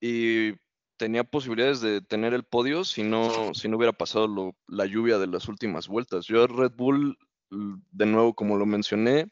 y 0.00 0.52
tenía 0.96 1.24
posibilidades 1.24 1.80
de 1.80 2.00
tener 2.00 2.34
el 2.34 2.44
podio 2.44 2.84
si 2.84 3.02
no, 3.02 3.54
si 3.54 3.68
no 3.68 3.76
hubiera 3.76 3.92
pasado 3.92 4.54
la 4.66 4.86
lluvia 4.86 5.18
de 5.18 5.28
las 5.28 5.48
últimas 5.48 5.86
vueltas. 5.88 6.26
Yo 6.26 6.42
a 6.42 6.46
Red 6.46 6.72
Bull, 6.76 7.16
de 7.50 8.06
nuevo, 8.06 8.34
como 8.34 8.56
lo 8.56 8.66
mencioné, 8.66 9.30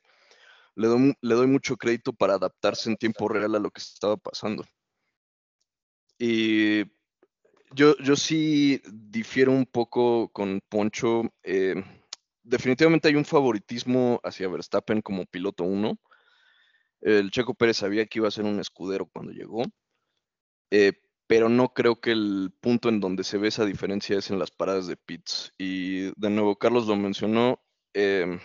le 0.77 0.89
doy, 0.89 1.47
mucho 1.47 1.77
crédito 1.77 2.13
para 2.13 2.35
adaptarse 2.35 2.91
en 2.91 2.97
tiempo 2.97 3.29
real 3.29 3.55
a 3.55 3.59
lo 3.59 3.71
que 3.71 3.81
estaba 3.81 4.17
pasando. 4.17 4.65
Y 6.19 6.85
yo, 7.75 7.97
yo 7.99 8.15
sí 8.15 8.81
difiero 8.87 9.53
un 9.53 9.67
poco 9.67 10.29
con 10.29 10.61
Poncho. 10.69 11.23
Eh, 11.43 11.83
definitivamente 12.47 13.09
hay 13.09 13.17
un 13.17 13.25
favoritismo 13.25 14.21
hacia 14.23 14.49
Verstappen 14.49 15.03
como 15.03 15.27
piloto 15.27 15.65
1. 15.65 15.99
El 17.03 17.31
Checo 17.31 17.55
Pérez 17.55 17.77
sabía 17.79 18.07
que 18.07 18.21
iba 18.21 18.29
a 18.29 18.33
ser 18.33 18.45
un 18.45 18.61
escudero 18.61 19.07
cuando 19.07 19.33
llegó, 19.33 19.63
eh, 20.71 20.93
pero 21.27 21.49
no 21.49 21.75
creo 21.75 22.01
que 22.01 22.13
el 22.13 22.53
punto 22.61 22.89
en 22.89 23.01
donde 23.01 23.25
se 23.25 23.39
ve 23.39 23.49
esa 23.49 23.65
diferencia 23.65 24.19
es 24.19 24.31
en 24.31 24.39
las 24.39 24.51
paradas 24.51 24.87
de 24.87 24.97
pits. 24.97 25.53
Y 25.59 26.13
de 26.21 26.31
nuevo, 26.31 26.57
Carlos 26.57 26.87
lo 26.87 26.97
mencionó, 26.97 27.61
eh, 27.95 28.39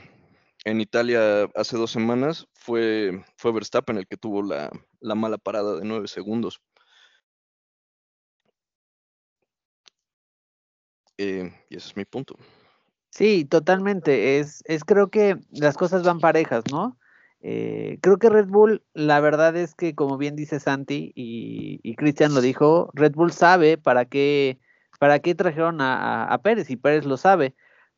en 0.66 0.82
Italia 0.82 1.46
hace 1.56 1.78
dos 1.78 1.92
semanas 1.92 2.48
fue, 2.54 3.24
fue 3.38 3.52
Verstappen 3.52 3.98
el 3.98 4.08
que 4.08 4.18
tuvo 4.18 4.44
la, 4.44 4.72
mala 5.16 5.38
parada 5.38 5.78
de 5.78 5.86
nueve 5.86 6.08
segundos. 6.08 6.62
Eh, 11.18 11.52
y 11.70 11.76
ese 11.78 11.90
es 11.90 11.98
mi 11.98 12.06
punto. 12.06 12.36
Sí, 13.12 13.44
totalmente. 13.46 14.40
Es, 14.40 14.64
es 14.66 14.84
creo 14.86 15.10
que 15.10 15.38
las 15.52 15.76
cosas 15.78 16.04
van 16.04 16.20
parejas, 16.20 16.64
¿no? 16.72 16.98
Eh, 17.42 17.98
creo 18.02 18.18
que 18.20 18.30
Red 18.30 18.48
Bull, 18.48 18.84
la 18.94 19.20
verdad 19.20 19.56
es 19.58 19.76
que, 19.76 19.96
como 19.96 20.18
bien 20.18 20.36
dice 20.36 20.60
Santi 20.60 21.12
y, 21.16 21.80
y 21.84 21.96
Cristian 21.96 22.34
lo 22.34 22.40
dijo, 22.42 22.90
Red 22.94 23.14
Bull 23.14 23.32
sabe 23.34 23.78
para 23.78 24.06
qué, 24.06 24.60
para 25.00 25.20
qué 25.20 25.36
trajeron 25.36 25.82
a, 25.82 26.26
a, 26.26 26.38
Pérez 26.42 26.70
y 26.70 26.78
Pérez 26.78 27.06
lo 27.06 27.18
sabe. 27.18 27.54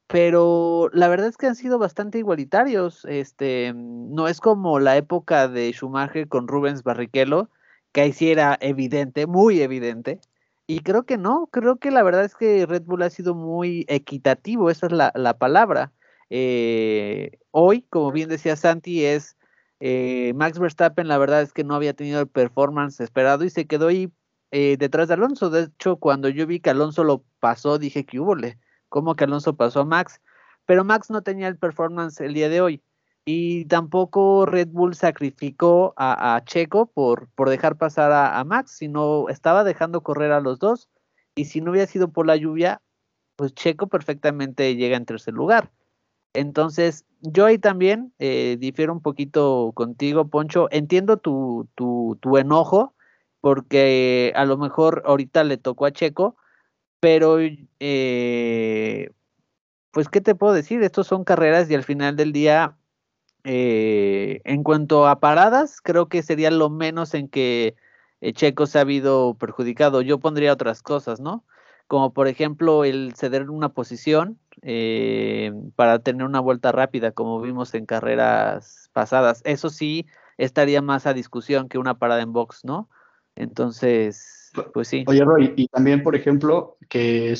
Pero 0.07 0.89
la 0.93 1.07
verdad 1.09 1.27
es 1.27 1.37
que 1.37 1.47
han 1.47 1.55
sido 1.55 1.79
bastante 1.79 2.17
igualitarios. 2.19 3.05
Este, 3.05 3.73
no 3.75 4.27
es 4.27 4.39
como 4.41 4.79
la 4.79 4.97
época 4.97 5.47
de 5.47 5.71
Schumacher 5.73 6.27
con 6.27 6.47
Rubens 6.47 6.83
Barrichello, 6.83 7.49
que 7.91 8.01
ahí 8.01 8.13
sí 8.13 8.31
era 8.31 8.57
evidente, 8.61 9.27
muy 9.27 9.61
evidente. 9.61 10.19
Y 10.67 10.79
creo 10.79 11.03
que 11.05 11.17
no, 11.17 11.47
creo 11.51 11.77
que 11.77 11.91
la 11.91 12.03
verdad 12.03 12.23
es 12.23 12.35
que 12.35 12.65
Red 12.65 12.83
Bull 12.83 13.03
ha 13.03 13.09
sido 13.09 13.35
muy 13.35 13.85
equitativo, 13.89 14.69
esa 14.69 14.87
es 14.87 14.93
la, 14.93 15.11
la 15.15 15.37
palabra. 15.37 15.91
Eh, 16.29 17.37
hoy, 17.51 17.83
como 17.89 18.11
bien 18.11 18.29
decía 18.29 18.55
Santi, 18.55 19.03
es 19.05 19.37
eh, 19.79 20.33
Max 20.35 20.59
Verstappen, 20.59 21.07
la 21.07 21.17
verdad 21.17 21.41
es 21.41 21.51
que 21.53 21.65
no 21.65 21.75
había 21.75 21.93
tenido 21.93 22.21
el 22.21 22.27
performance 22.29 23.01
esperado 23.01 23.43
y 23.43 23.49
se 23.49 23.67
quedó 23.67 23.89
ahí 23.89 24.11
eh, 24.51 24.77
detrás 24.77 25.09
de 25.09 25.15
Alonso. 25.15 25.49
De 25.49 25.63
hecho, 25.63 25.97
cuando 25.97 26.29
yo 26.29 26.47
vi 26.47 26.59
que 26.61 26.69
Alonso 26.69 27.03
lo 27.03 27.23
pasó, 27.41 27.77
dije 27.77 28.05
que 28.05 28.19
hubo, 28.19 28.35
¿cómo 28.87 29.15
que 29.15 29.25
Alonso 29.25 29.57
pasó 29.57 29.81
a 29.81 29.85
Max? 29.85 30.21
Pero 30.65 30.85
Max 30.85 31.09
no 31.09 31.21
tenía 31.21 31.49
el 31.49 31.57
performance 31.57 32.21
el 32.21 32.33
día 32.33 32.47
de 32.47 32.61
hoy. 32.61 32.81
Y 33.25 33.65
tampoco 33.65 34.45
Red 34.45 34.69
Bull 34.69 34.95
sacrificó 34.95 35.93
a, 35.95 36.41
Checo 36.45 36.87
por, 36.87 37.29
por, 37.35 37.49
dejar 37.49 37.77
pasar 37.77 38.11
a, 38.11 38.43
Max, 38.43 38.71
sino 38.71 39.29
estaba 39.29 39.63
dejando 39.63 40.01
correr 40.01 40.31
a 40.33 40.41
los 40.41 40.59
dos. 40.59 40.89
Y 41.35 41.45
si 41.45 41.61
no 41.61 41.71
hubiera 41.71 41.87
sido 41.87 42.09
por 42.09 42.27
la 42.27 42.35
lluvia, 42.35 42.81
pues 43.35 43.53
Checo 43.53 43.87
perfectamente 43.87 44.75
llega 44.75 44.97
en 44.97 45.05
tercer 45.05 45.33
lugar. 45.33 45.71
Entonces, 46.33 47.05
yo 47.21 47.45
ahí 47.45 47.57
también 47.59 48.13
eh, 48.19 48.57
difiero 48.59 48.91
un 48.91 49.01
poquito 49.01 49.71
contigo, 49.73 50.27
Poncho. 50.27 50.67
Entiendo 50.71 51.17
tu, 51.17 51.69
tu, 51.75 52.17
tu, 52.21 52.37
enojo, 52.37 52.93
porque 53.39 54.33
a 54.35 54.45
lo 54.45 54.57
mejor 54.57 55.03
ahorita 55.05 55.43
le 55.43 55.57
tocó 55.57 55.85
a 55.85 55.91
Checo, 55.91 56.35
pero 56.99 57.37
eh, 57.79 59.11
pues, 59.91 60.09
¿qué 60.09 60.21
te 60.21 60.35
puedo 60.35 60.53
decir? 60.53 60.83
Estos 60.83 61.07
son 61.07 61.23
carreras 61.23 61.69
y 61.69 61.75
al 61.75 61.83
final 61.83 62.15
del 62.15 62.33
día, 62.33 62.77
eh, 63.43 64.41
en 64.45 64.63
cuanto 64.63 65.07
a 65.07 65.19
paradas, 65.19 65.81
creo 65.81 66.07
que 66.07 66.23
sería 66.23 66.51
lo 66.51 66.69
menos 66.69 67.13
en 67.13 67.27
que 67.27 67.75
Checo 68.21 68.65
se 68.65 68.77
ha 68.77 68.81
habido 68.81 69.35
perjudicado. 69.35 70.01
Yo 70.01 70.19
pondría 70.19 70.53
otras 70.53 70.81
cosas, 70.81 71.19
¿no? 71.19 71.43
Como 71.87 72.13
por 72.13 72.27
ejemplo 72.27 72.85
el 72.85 73.13
ceder 73.15 73.49
una 73.49 73.69
posición, 73.69 74.39
eh, 74.61 75.51
para 75.75 75.99
tener 75.99 76.25
una 76.25 76.39
vuelta 76.39 76.71
rápida, 76.71 77.11
como 77.11 77.41
vimos 77.41 77.73
en 77.73 77.85
carreras 77.85 78.89
pasadas. 78.93 79.41
Eso 79.43 79.69
sí 79.69 80.07
estaría 80.37 80.81
más 80.81 81.05
a 81.05 81.13
discusión 81.13 81.67
que 81.67 81.77
una 81.77 81.97
parada 81.97 82.21
en 82.21 82.31
box, 82.31 82.63
¿no? 82.63 82.89
Entonces, 83.35 84.51
pues 84.73 84.87
sí. 84.87 85.03
Oye, 85.07 85.25
Roy, 85.25 85.53
y 85.55 85.67
también, 85.67 86.03
por 86.03 86.15
ejemplo, 86.15 86.77
que 86.87 87.33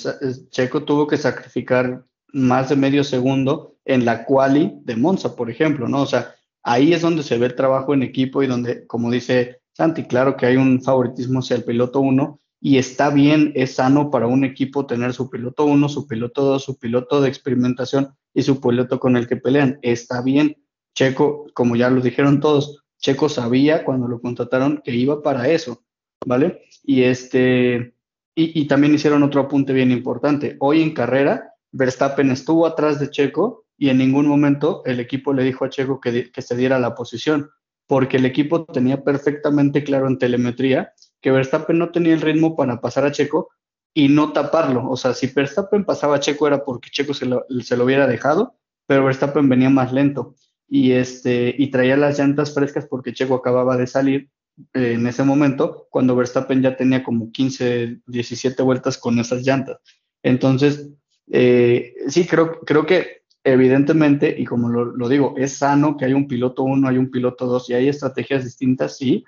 Checo 0.50 0.84
tuvo 0.84 1.08
que 1.08 1.18
sacrificar 1.18 2.04
más 2.34 2.70
de 2.70 2.76
medio 2.76 3.04
segundo 3.04 3.78
en 3.86 4.06
la 4.06 4.26
quali 4.26 4.74
de 4.84 4.96
Monza, 4.96 5.36
por 5.36 5.50
ejemplo, 5.50 5.88
¿no? 5.88 6.02
O 6.02 6.06
sea, 6.06 6.36
ahí 6.64 6.94
es 6.94 7.02
donde 7.02 7.24
se 7.24 7.38
ve 7.38 7.48
el 7.48 7.56
trabajo 7.56 7.94
en 7.94 8.04
equipo 8.04 8.44
y 8.44 8.48
donde, 8.48 8.86
como 8.88 9.10
dice 9.12 9.62
Santi, 9.74 10.04
claro 10.04 10.36
que 10.36 10.46
hay 10.46 10.58
un 10.58 10.82
favoritismo 10.82 11.40
hacia 11.40 11.56
el 11.56 11.64
piloto 11.64 12.00
1, 12.00 12.40
y 12.66 12.78
está 12.78 13.10
bien, 13.10 13.52
es 13.56 13.76
sano 13.76 14.10
para 14.10 14.26
un 14.28 14.46
equipo 14.46 14.86
tener 14.86 15.14
su 15.14 15.30
piloto 15.30 15.66
1, 15.66 15.90
su 15.90 16.08
piloto 16.08 16.44
2, 16.46 16.64
su 16.64 16.80
piloto 16.80 17.20
de 17.20 17.28
experimentación 17.28 18.16
y 18.34 18.42
su 18.44 18.62
piloto 18.62 19.02
con 19.02 19.18
el 19.18 19.28
que 19.28 19.36
pelean. 19.36 19.80
Está 19.82 20.22
bien. 20.22 20.56
Checo, 20.96 21.48
como 21.54 21.76
ya 21.76 21.90
lo 21.90 22.00
dijeron 22.00 22.40
todos, 22.40 22.86
Checo 23.00 23.28
sabía 23.28 23.84
cuando 23.84 24.08
lo 24.08 24.22
contrataron 24.22 24.82
que 24.82 24.96
iba 24.96 25.22
para 25.22 25.50
eso, 25.50 25.84
¿vale? 26.26 26.62
Y 26.84 27.04
este 27.04 27.96
y, 28.34 28.66
también 28.66 28.96
hicieron 28.96 29.24
otro 29.24 29.42
apunte 29.42 29.74
bien 29.74 29.92
importante. 29.92 30.56
Hoy 30.60 30.82
en 30.82 30.94
carrera, 30.94 31.53
Verstappen 31.74 32.32
estuvo 32.32 32.66
atrás 32.66 33.00
de 33.00 33.10
Checo 33.10 33.66
y 33.78 33.90
en 33.90 33.98
ningún 33.98 34.28
momento 34.28 34.84
el 34.86 35.00
equipo 35.00 35.34
le 35.34 35.44
dijo 35.44 35.66
a 35.66 35.70
Checo 35.70 36.00
que, 36.00 36.32
que 36.32 36.42
se 36.42 36.56
diera 36.56 36.80
la 36.80 36.96
posición, 36.96 37.50
porque 37.88 38.18
el 38.18 38.26
equipo 38.26 38.64
tenía 38.66 39.04
perfectamente 39.04 39.84
claro 39.84 40.08
en 40.08 40.18
telemetría 40.18 40.94
que 41.20 41.32
Verstappen 41.32 41.78
no 41.78 41.92
tenía 41.92 42.14
el 42.14 42.22
ritmo 42.22 42.56
para 42.56 42.80
pasar 42.80 43.06
a 43.06 43.12
Checo 43.12 43.50
y 43.94 44.08
no 44.08 44.34
taparlo. 44.34 44.90
O 44.90 44.98
sea, 44.98 45.14
si 45.14 45.28
Verstappen 45.28 45.84
pasaba 45.84 46.18
a 46.18 46.20
Checo 46.20 46.48
era 46.48 46.64
porque 46.64 46.90
Checo 46.90 47.14
se 47.14 47.26
lo, 47.26 47.46
se 47.62 47.76
lo 47.76 47.86
hubiera 47.86 48.08
dejado, 48.08 48.56
pero 48.88 49.06
Verstappen 49.06 49.50
venía 49.50 49.70
más 49.70 49.92
lento 49.92 50.36
y, 50.68 50.92
este, 50.92 51.54
y 51.58 51.72
traía 51.72 51.98
las 51.98 52.20
llantas 52.20 52.54
frescas 52.54 52.88
porque 52.88 53.14
Checo 53.14 53.36
acababa 53.36 53.78
de 53.78 53.88
salir 53.88 54.30
eh, 54.74 54.94
en 54.94 55.08
ese 55.08 55.24
momento, 55.24 55.88
cuando 55.90 56.16
Verstappen 56.16 56.62
ya 56.62 56.76
tenía 56.76 57.04
como 57.04 57.32
15, 57.32 58.02
17 58.06 58.62
vueltas 58.64 58.98
con 58.98 59.18
esas 59.20 59.44
llantas. 59.44 59.78
Entonces, 60.22 60.90
eh, 61.32 61.94
sí, 62.08 62.26
creo, 62.28 62.60
creo 62.62 62.86
que 62.86 63.24
evidentemente, 63.44 64.34
y 64.38 64.46
como 64.46 64.70
lo, 64.70 65.10
digo, 65.10 65.36
es 65.38 65.58
sano 65.58 65.98
que 65.98 66.06
hay 66.06 66.14
un 66.14 66.28
piloto 66.28 66.64
1, 66.64 66.88
hay 66.88 66.98
un 66.98 67.12
piloto 67.12 67.46
2 67.46 67.70
y 67.70 67.74
hay 67.74 67.90
estrategias 67.90 68.44
distintas, 68.44 68.98
sí, 68.98 69.26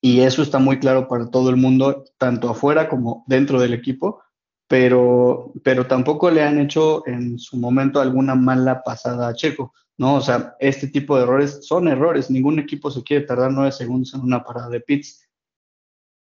y 0.00 0.20
eso 0.20 0.42
está 0.42 0.58
muy 0.58 0.78
claro 0.78 1.08
para 1.08 1.30
todo 1.30 1.50
el 1.50 1.56
mundo, 1.56 2.04
tanto 2.18 2.48
afuera 2.48 2.88
como 2.88 3.24
dentro 3.26 3.60
del 3.60 3.72
equipo, 3.72 4.22
pero, 4.68 5.52
pero 5.62 5.86
tampoco 5.86 6.30
le 6.30 6.42
han 6.42 6.58
hecho 6.58 7.06
en 7.06 7.38
su 7.38 7.56
momento 7.56 8.00
alguna 8.00 8.34
mala 8.34 8.82
pasada 8.82 9.28
a 9.28 9.34
Checo, 9.34 9.74
¿no? 9.98 10.16
O 10.16 10.20
sea, 10.20 10.56
este 10.60 10.88
tipo 10.88 11.16
de 11.16 11.24
errores 11.24 11.60
son 11.66 11.88
errores, 11.88 12.30
ningún 12.30 12.58
equipo 12.58 12.90
se 12.90 13.02
quiere 13.02 13.26
tardar 13.26 13.52
nueve 13.52 13.70
segundos 13.70 14.14
en 14.14 14.22
una 14.22 14.42
parada 14.42 14.68
de 14.70 14.80
pits. 14.80 15.28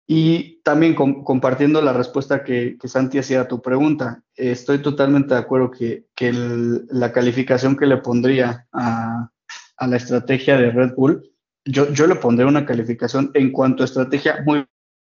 Y 0.05 0.61
también 0.63 0.95
compartiendo 0.95 1.81
la 1.81 1.93
respuesta 1.93 2.43
que, 2.43 2.77
que, 2.79 2.87
Santi 2.89 3.19
hacía 3.19 3.41
a 3.41 3.47
tu 3.47 3.61
pregunta, 3.61 4.21
estoy 4.35 4.79
totalmente 4.79 5.33
de 5.33 5.39
acuerdo 5.39 5.71
que, 5.71 6.07
que 6.13 6.33
la 6.33 7.13
calificación 7.13 7.77
que 7.77 7.85
le 7.85 7.97
pondría 7.97 8.67
a, 8.73 9.29
a 9.77 9.87
la 9.87 9.95
estrategia 9.95 10.57
de 10.57 10.71
Red 10.71 10.95
Bull 10.95 11.33
yo, 11.65 11.91
yo 11.91 12.07
le 12.07 12.15
pondré 12.15 12.45
una 12.45 12.65
calificación 12.65 13.31
en 13.33 13.51
cuanto 13.51 13.83
a 13.83 13.85
estrategia 13.85 14.43
muy, 14.45 14.65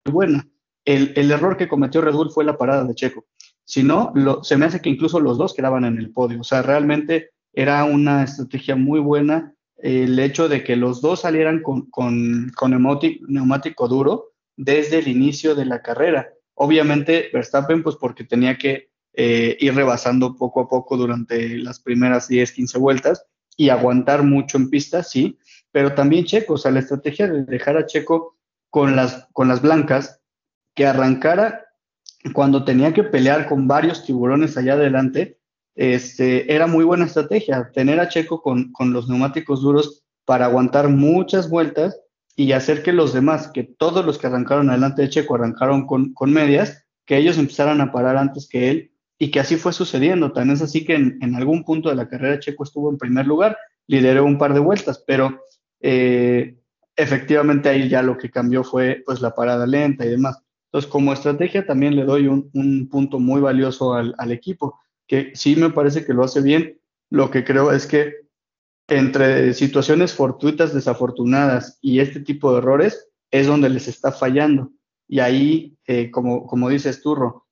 buena. 0.05 0.47
El, 0.85 1.13
el, 1.17 1.31
error 1.31 1.57
que 1.57 1.69
cometió 1.69 2.01
Red 2.01 2.15
Bull 2.15 2.31
fue 2.31 2.45
la 2.45 2.57
parada 2.57 2.85
de 2.85 2.95
Checo. 2.95 3.27
Si 3.65 3.83
no, 3.83 4.11
lo, 4.15 4.43
se 4.43 4.57
me 4.57 4.65
hace 4.65 4.81
que 4.81 4.89
incluso 4.89 5.21
los 5.21 5.37
dos 5.37 5.53
quedaban 5.53 5.85
en 5.85 5.99
el 5.99 6.11
podio. 6.11 6.41
O 6.41 6.45
sea, 6.45 6.63
realmente 6.63 7.31
era 7.53 7.85
una 7.85 8.23
estrategia 8.23 8.77
muy 8.77 9.01
buena 9.01 9.53
el 9.77 10.19
hecho 10.19 10.49
de 10.49 10.65
que 10.65 10.77
los 10.77 11.03
dos 11.03 11.21
salieran 11.21 11.63
con, 11.63 11.91
con, 11.91 12.51
con 12.57 12.71
neumático 12.71 13.87
duro 13.87 14.33
desde 14.59 14.99
el 14.99 15.09
inicio 15.09 15.55
de 15.55 15.65
la 15.65 15.81
carrera. 15.81 16.35
Obviamente 16.55 17.31
Verstappen, 17.33 17.83
pues 17.83 17.97
porque 17.97 18.25
tenía 18.25 18.59
que 18.59 18.91
eh, 19.15 19.57
ir 19.61 19.75
rebasando 19.75 20.37
poco 20.37 20.61
a 20.61 20.69
poco 20.69 20.97
durante 20.97 21.57
las 21.59 21.81
primeras 21.81 22.29
10, 22.29 22.53
15 22.53 22.79
vueltas 22.79 23.25
y 23.57 23.71
aguantar 23.71 24.25
mucho 24.25 24.59
en 24.59 24.69
pista, 24.69 25.03
sí, 25.03 25.39
pero 25.71 25.95
también 25.95 26.25
Checo, 26.25 26.55
o 26.55 26.59
sea, 26.59 26.73
la 26.73 26.81
estrategia 26.81 27.29
de 27.29 27.45
dejar 27.45 27.77
a 27.77 27.87
Checo 27.87 28.37
con 28.69 28.97
las, 28.97 29.29
con 29.33 29.49
las 29.49 29.63
blancas, 29.63 30.21
que 30.75 30.87
arrancara 30.87 31.67
cuando 32.33 32.65
tenía 32.65 32.93
que 32.93 33.05
pelear 33.05 33.49
con 33.49 33.67
varios 33.67 34.05
tiburones 34.05 34.57
allá 34.57 34.75
adelante, 34.75 35.39
este, 35.75 36.53
era 36.53 36.67
muy 36.67 36.85
buena 36.85 37.07
estrategia, 37.07 37.71
tener 37.73 38.01
a 38.01 38.09
Checo 38.09 38.43
con, 38.43 38.73
con 38.73 38.93
los 38.93 39.09
neumáticos 39.09 39.63
duros 39.63 40.05
para 40.25 40.47
aguantar 40.47 40.89
muchas 40.89 41.49
vueltas 41.49 42.01
y 42.39 42.53
hacer 42.53 42.85
que 42.85 42.93
los 42.93 43.13
demás, 43.13 43.51
que 43.53 43.65
todos 43.65 44.07
los 44.07 44.17
que 44.17 44.29
arrancaron 44.29 44.71
adelante 44.71 45.03
de 45.03 45.09
Checo 45.09 45.35
arrancaron 45.35 45.89
con, 45.89 46.15
con 46.15 46.33
medias, 46.33 46.87
que 47.05 47.17
ellos 47.17 47.37
empezaran 47.37 47.81
a 47.81 47.91
parar 47.91 48.17
antes 48.17 48.49
que 48.49 48.71
él 48.71 48.93
y 49.19 49.33
que 49.33 49.41
así 49.41 49.57
fue 49.57 49.73
sucediendo. 49.73 50.31
Tan 50.31 50.51
es 50.51 50.63
así 50.63 50.85
que 50.85 50.95
en, 50.95 51.35
algún 51.35 51.65
punto 51.65 51.89
de 51.89 51.97
la 51.97 52.09
carrera 52.09 52.39
Checo 52.39 52.63
estuvo 52.63 52.93
en 52.93 52.97
primer 52.97 53.27
lugar, 53.27 53.59
lideró 53.89 54.25
un 54.25 54.39
par 54.39 54.55
de 54.55 54.61
vueltas, 54.61 55.03
pero 55.05 55.41
eh, 55.81 56.57
efectivamente 56.95 57.71
ahí 57.71 57.89
ya 57.89 58.03
lo 58.03 58.17
que 58.17 58.31
cambió 58.31 58.63
fue 58.63 59.03
pues 59.05 59.21
la 59.21 59.35
parada 59.35 59.67
lenta 59.67 60.07
y 60.07 60.11
demás. 60.11 60.41
Entonces, 60.67 60.89
como 60.89 61.13
estrategia 61.13 61.67
también 61.67 61.97
le 61.97 62.05
doy 62.05 62.29
un, 62.29 62.51
un 62.55 62.89
punto 62.89 63.19
muy 63.19 63.41
valioso 63.41 63.95
al, 63.95 64.15
al, 64.17 64.31
equipo, 64.31 64.79
que 65.09 65.33
sí 65.35 65.57
me 65.57 65.71
parece 65.71 66.05
que 66.05 66.15
lo 66.15 66.23
hace 66.23 66.41
bien. 66.41 66.79
Lo 67.11 67.33
que 67.33 67.43
creo 67.43 67.73
es 67.73 67.85
que 67.89 68.28
entre 68.89 69.55
situaciones 69.55 70.15
fortuitas, 70.15 70.75
desafortunadas 70.75 71.79
y 71.81 72.01
este 72.01 72.21
tipo 72.21 72.53
de 72.53 72.59
errores 72.59 73.09
es 73.31 73.47
donde 73.47 73.69
les 73.69 73.87
está 73.87 74.13
fallando. 74.13 74.73
Y 75.07 75.21
ahí, 75.21 75.77
eh, 75.87 76.11
como, 76.11 76.47
como 76.47 76.69
dices 76.69 77.03
Turro, 77.03 77.47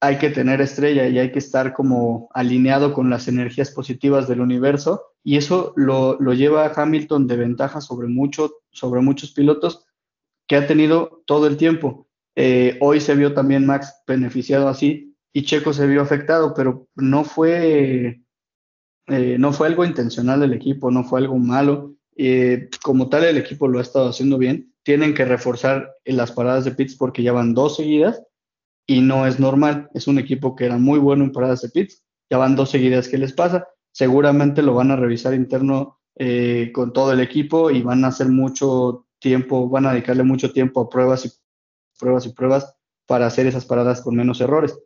hay 0.00 0.18
que 0.18 0.30
tener 0.30 0.60
estrella 0.60 1.08
y 1.08 1.18
hay 1.18 1.32
que 1.32 1.40
estar 1.40 1.72
como 1.72 2.28
alineado 2.32 2.92
con 2.92 3.10
las 3.10 3.26
energías 3.26 3.72
positivas 3.72 4.28
del 4.28 4.40
universo 4.40 5.02
y 5.24 5.36
eso 5.36 5.72
lo, 5.76 6.16
lo 6.20 6.34
lleva 6.34 6.64
a 6.64 6.72
Hamilton 6.74 7.26
de 7.26 7.36
ventaja 7.36 7.80
sobre, 7.80 8.06
mucho, 8.06 8.52
sobre 8.70 9.00
muchos 9.00 9.32
pilotos 9.32 9.86
que 10.46 10.56
ha 10.56 10.66
tenido 10.66 11.22
todo 11.26 11.46
el 11.46 11.56
tiempo. 11.56 12.08
Eh, 12.36 12.78
hoy 12.80 13.00
se 13.00 13.16
vio 13.16 13.34
también 13.34 13.66
Max 13.66 14.02
beneficiado 14.06 14.68
así 14.68 15.16
y 15.32 15.42
Checo 15.42 15.72
se 15.72 15.86
vio 15.86 16.00
afectado, 16.00 16.54
pero 16.54 16.86
no 16.94 17.24
fue, 17.24 18.22
eh, 19.08 19.36
no 19.38 19.52
fue 19.52 19.68
algo 19.68 19.84
intencional 19.84 20.40
del 20.40 20.52
equipo, 20.52 20.90
no 20.90 21.04
fue 21.04 21.20
algo 21.20 21.38
malo. 21.38 21.94
eh, 22.16 22.68
como 22.82 23.08
tal 23.08 23.24
el 23.24 23.36
equipo 23.38 23.68
lo 23.68 23.78
ha 23.78 23.82
estado 23.82 24.08
haciendo 24.08 24.38
bien, 24.38 24.74
tienen 24.82 25.14
que 25.14 25.24
reforzar 25.24 25.92
las 26.04 26.32
paradas 26.32 26.64
de 26.64 26.72
pits 26.72 26.96
porque 26.96 27.22
ya 27.22 27.32
van 27.32 27.54
dos 27.54 27.76
seguidas 27.76 28.22
y 28.86 29.00
no 29.02 29.26
es 29.26 29.38
normal. 29.38 29.88
Es 29.94 30.08
un 30.08 30.18
equipo 30.18 30.56
que 30.56 30.64
era 30.64 30.78
muy 30.78 30.98
bueno 30.98 31.24
en 31.24 31.32
paradas 31.32 31.60
de 31.62 31.68
pits, 31.68 32.02
ya 32.30 32.38
van 32.38 32.56
dos 32.56 32.70
seguidas. 32.70 33.08
¿Qué 33.08 33.18
les 33.18 33.32
pasa? 33.32 33.68
Seguramente 33.92 34.62
lo 34.62 34.74
van 34.74 34.90
a 34.90 34.96
revisar 34.96 35.34
interno 35.34 36.00
eh, 36.16 36.72
con 36.74 36.92
todo 36.92 37.12
el 37.12 37.20
equipo 37.20 37.70
y 37.70 37.82
van 37.82 38.04
a 38.04 38.08
hacer 38.08 38.28
mucho 38.28 39.06
tiempo, 39.20 39.68
van 39.68 39.86
a 39.86 39.92
dedicarle 39.92 40.22
mucho 40.24 40.52
tiempo 40.52 40.80
a 40.80 40.88
pruebas 40.88 41.26
y 41.26 41.30
pruebas 41.98 42.26
y 42.26 42.32
pruebas 42.32 42.74
para 43.06 43.26
hacer 43.26 43.46
esas 43.46 43.66
paradas 43.66 44.00
con 44.00 44.16
menos 44.16 44.40
errores. 44.40 44.76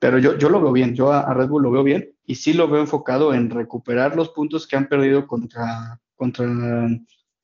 Pero 0.00 0.18
yo, 0.18 0.36
yo 0.36 0.48
lo 0.48 0.60
veo 0.60 0.72
bien, 0.72 0.94
yo 0.94 1.12
a, 1.12 1.32
Red 1.32 1.48
Bull 1.48 1.62
lo 1.62 1.70
veo 1.70 1.82
bien 1.82 2.14
y 2.24 2.34
sí 2.34 2.52
lo 2.52 2.68
veo 2.68 2.80
enfocado 2.80 3.32
en 3.32 3.50
recuperar 3.50 4.14
los 4.14 4.28
puntos 4.30 4.66
que 4.66 4.76
han 4.76 4.88
perdido 4.88 5.26
contra, 5.26 6.00
contra 6.14 6.46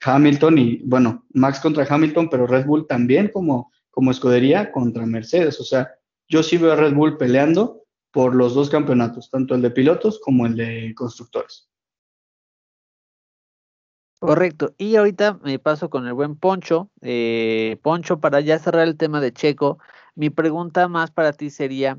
Hamilton 0.02 0.58
y, 0.58 0.82
bueno, 0.84 1.24
Max 1.32 1.60
contra 1.60 1.86
Hamilton, 1.88 2.28
pero 2.28 2.46
Red 2.46 2.66
Bull 2.66 2.86
también 2.86 3.28
como, 3.28 3.72
como 3.90 4.10
escudería 4.10 4.70
contra 4.70 5.06
Mercedes. 5.06 5.60
O 5.60 5.64
sea, 5.64 5.90
yo 6.28 6.42
sí 6.42 6.58
veo 6.58 6.72
a 6.72 6.76
Red 6.76 6.94
Bull 6.94 7.16
peleando 7.16 7.82
por 8.10 8.34
los 8.34 8.54
dos 8.54 8.68
campeonatos, 8.68 9.30
tanto 9.30 9.54
el 9.54 9.62
de 9.62 9.70
pilotos 9.70 10.20
como 10.20 10.44
el 10.46 10.56
de 10.56 10.92
constructores. 10.94 11.72
Correcto. 14.22 14.72
Y 14.78 14.94
ahorita 14.94 15.40
me 15.42 15.58
paso 15.58 15.90
con 15.90 16.06
el 16.06 16.12
buen 16.12 16.36
Poncho. 16.36 16.90
Eh, 17.00 17.76
Poncho, 17.82 18.20
para 18.20 18.40
ya 18.40 18.60
cerrar 18.60 18.86
el 18.86 18.96
tema 18.96 19.20
de 19.20 19.32
Checo, 19.32 19.78
mi 20.14 20.30
pregunta 20.30 20.86
más 20.86 21.10
para 21.10 21.32
ti 21.32 21.50
sería, 21.50 21.98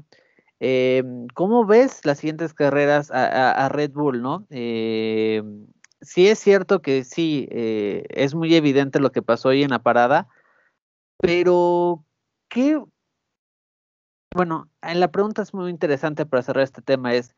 em, 0.66 1.28
¿cómo 1.34 1.66
ves 1.66 2.06
las 2.06 2.20
siguientes 2.20 2.54
carreras 2.54 3.12
a, 3.12 3.68
Red 3.70 3.92
Bull, 3.92 4.22
no? 4.22 4.48
Em, 4.50 5.68
sí 6.02 6.28
es 6.30 6.40
cierto 6.40 6.82
que 6.82 7.04
sí, 7.04 7.48
eh, 7.52 8.06
es 8.10 8.34
muy 8.34 8.56
evidente 8.56 9.02
lo 9.02 9.12
que 9.12 9.22
pasó 9.22 9.50
hoy 9.50 9.64
en 9.64 9.72
la 9.72 9.80
parada, 9.80 10.28
pero 11.20 12.06
¿qué? 12.50 12.82
Bueno, 14.34 14.70
la 14.82 15.12
pregunta 15.12 15.42
es 15.42 15.54
muy 15.54 15.70
interesante 15.70 16.26
para 16.26 16.44
cerrar 16.44 16.64
este 16.64 16.82
tema 16.82 17.14
es, 17.14 17.36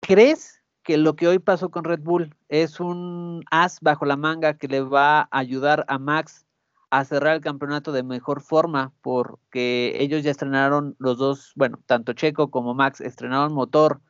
¿crees 0.00 0.62
que 0.82 0.96
lo 0.96 1.16
que 1.16 1.28
hoy 1.28 1.38
pasó 1.38 1.70
con 1.70 1.84
Red 1.84 2.00
Bull 2.00 2.34
es 2.48 2.80
un 2.80 3.44
as 3.50 3.78
bajo 3.80 4.06
la 4.06 4.16
manga 4.16 4.56
que 4.56 4.68
le 4.68 4.80
va 4.80 5.20
a 5.20 5.28
ayudar 5.30 5.84
a 5.88 5.98
Max 5.98 6.46
a 6.92 7.06
cerrar 7.06 7.36
el 7.36 7.40
campeonato 7.40 7.90
de 7.90 8.02
mejor 8.02 8.42
forma, 8.42 8.92
porque 9.00 9.96
ellos 9.98 10.22
ya 10.22 10.30
estrenaron 10.30 10.94
los 10.98 11.16
dos, 11.16 11.52
bueno, 11.56 11.80
tanto 11.86 12.12
Checo 12.12 12.50
como 12.50 12.74
Max 12.74 13.00
estrenaron 13.00 13.54
motor, 13.54 14.02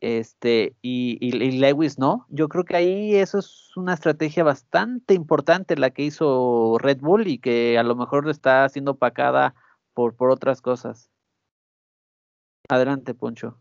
este, 0.00 0.74
y, 0.80 1.18
Lewis 1.58 1.98
no. 1.98 2.26
Yo 2.30 2.48
creo 2.48 2.64
que 2.64 2.76
ahí 2.76 3.16
eso 3.16 3.38
es 3.40 3.76
una 3.76 3.92
estrategia 3.92 4.44
bastante 4.44 5.12
importante 5.12 5.76
la 5.76 5.90
que 5.90 6.04
hizo 6.04 6.78
Red 6.78 7.00
Bull 7.00 7.28
y 7.28 7.38
que 7.38 7.78
a 7.78 7.82
lo 7.82 7.94
mejor 7.96 8.26
está 8.30 8.66
siendo 8.70 8.96
pacada 8.96 9.54
por, 9.92 10.16
por 10.16 10.30
otras 10.30 10.62
cosas. 10.62 11.10
Adelante, 12.70 13.12
Poncho. 13.12 13.60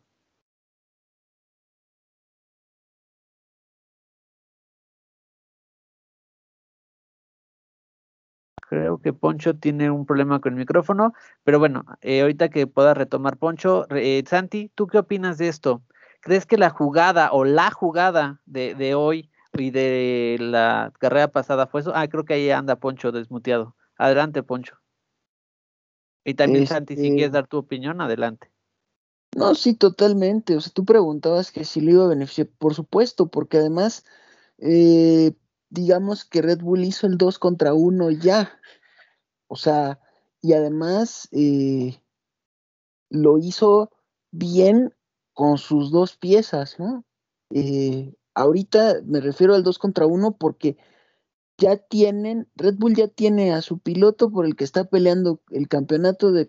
Creo 8.70 9.00
que 9.00 9.14
Poncho 9.14 9.56
tiene 9.56 9.90
un 9.90 10.06
problema 10.06 10.40
con 10.40 10.54
el 10.54 10.60
micrófono, 10.60 11.16
pero 11.44 11.58
bueno, 11.58 11.86
eh, 12.02 12.22
ahorita 12.22 12.50
que 12.50 12.68
pueda 12.68 12.94
retomar 12.94 13.38
Poncho, 13.38 13.88
eh, 13.90 14.24
Santi, 14.28 14.72
¿tú 14.76 14.86
qué 14.86 15.00
opinas 15.00 15.40
de 15.40 15.48
esto? 15.48 15.82
¿Crees 16.22 16.46
que 16.46 16.56
la 16.56 16.70
jugada 16.70 17.32
o 17.32 17.46
la 17.46 17.72
jugada 17.72 18.40
de, 18.46 18.94
hoy 18.94 19.32
y 19.54 19.72
de 19.72 20.38
la 20.40 20.94
carrera 21.00 21.30
pasada 21.30 21.66
fue 21.66 21.82
eso? 21.82 21.94
Ah, 21.96 22.08
creo 22.08 22.26
que 22.26 22.36
ahí 22.36 22.52
anda 22.52 22.76
Poncho 22.76 23.12
desmuteado. 23.12 23.76
Adelante, 23.98 24.44
Poncho. 24.44 24.78
Y 26.24 26.36
también, 26.36 26.68
Santi, 26.68 26.96
si 26.96 27.02
quieres 27.10 27.26
este 27.26 27.38
dar 27.38 27.48
tu 27.48 27.58
opinión, 27.58 28.02
adelante. 28.02 28.52
No, 29.36 29.56
sí, 29.56 29.74
totalmente. 29.74 30.56
O 30.56 30.62
sea, 30.62 30.72
tú 30.72 30.86
preguntabas 30.86 31.52
que 31.52 31.66
si 31.66 31.82
le 31.82 31.94
iba 31.94 32.06
a 32.06 32.10
beneficiar, 32.10 32.48
por 32.60 32.76
supuesto, 32.76 33.32
porque 33.32 33.58
además, 33.58 34.06
eh, 34.60 35.34
digamos 35.70 36.26
que 36.26 36.44
Red 36.44 36.60
Bull 36.60 36.84
hizo 36.84 37.08
el 37.08 37.18
2 37.18 37.40
contra 37.40 37.74
1 37.74 38.12
ya. 38.12 38.59
O 39.50 39.58
sea, 39.58 40.00
y 40.42 40.54
además 40.54 41.28
eh, 41.32 42.02
lo 43.10 43.38
hizo 43.38 43.92
bien 44.32 44.94
con 45.34 45.58
sus 45.58 45.92
dos 45.92 46.16
piezas, 46.16 46.80
¿no? 46.80 47.04
Eh, 47.52 48.16
ahorita 48.34 49.02
me 49.06 49.20
refiero 49.20 49.56
al 49.56 49.64
2 49.64 49.78
contra 49.78 50.06
1 50.06 50.38
porque 50.38 50.78
ya 51.58 51.76
tienen, 51.76 52.50
Red 52.56 52.76
Bull 52.78 52.96
ya 52.96 53.10
tiene 53.10 53.54
a 53.54 53.62
su 53.62 53.80
piloto 53.80 54.32
por 54.32 54.46
el 54.46 54.56
que 54.56 54.64
está 54.64 54.86
peleando 54.86 55.42
el 55.52 55.68
campeonato 55.68 56.32
de, 56.32 56.48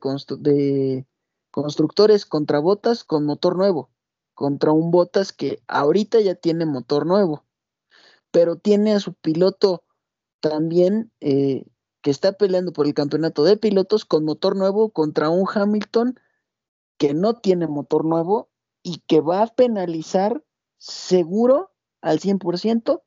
constructores 1.51 2.27
contra 2.27 2.61
botas 2.61 3.03
con 3.03 3.25
motor 3.27 3.57
nuevo, 3.57 3.91
contra 4.35 4.71
un 4.71 4.93
botas 4.93 5.33
que 5.33 5.63
ahorita 5.67 6.21
ya 6.21 6.37
tiene 6.37 6.65
motor 6.65 7.07
nuevo 7.07 7.45
pero 8.31 8.57
tiene 8.57 8.93
a 8.93 9.01
su 9.01 9.15
piloto 9.15 9.85
también 10.41 11.13
eh, 11.21 11.65
que 12.03 12.11
está 12.11 12.33
peleando 12.33 12.73
por 12.73 12.87
el 12.87 12.95
campeonato 12.95 13.45
de 13.45 13.57
pilotos 13.57 14.05
con 14.05 14.25
motor 14.25 14.57
nuevo 14.57 14.91
contra 14.91 15.31
un 15.31 15.47
Hamilton 15.53 16.19
que 16.99 17.15
no 17.15 17.35
tiene 17.35 17.67
motor 17.67 18.05
nuevo 18.05 18.51
y 18.83 18.99
que 19.07 19.21
va 19.21 19.43
a 19.43 19.47
penalizar 19.47 20.43
seguro 20.79 21.73
al 22.01 22.21
100% 22.21 23.03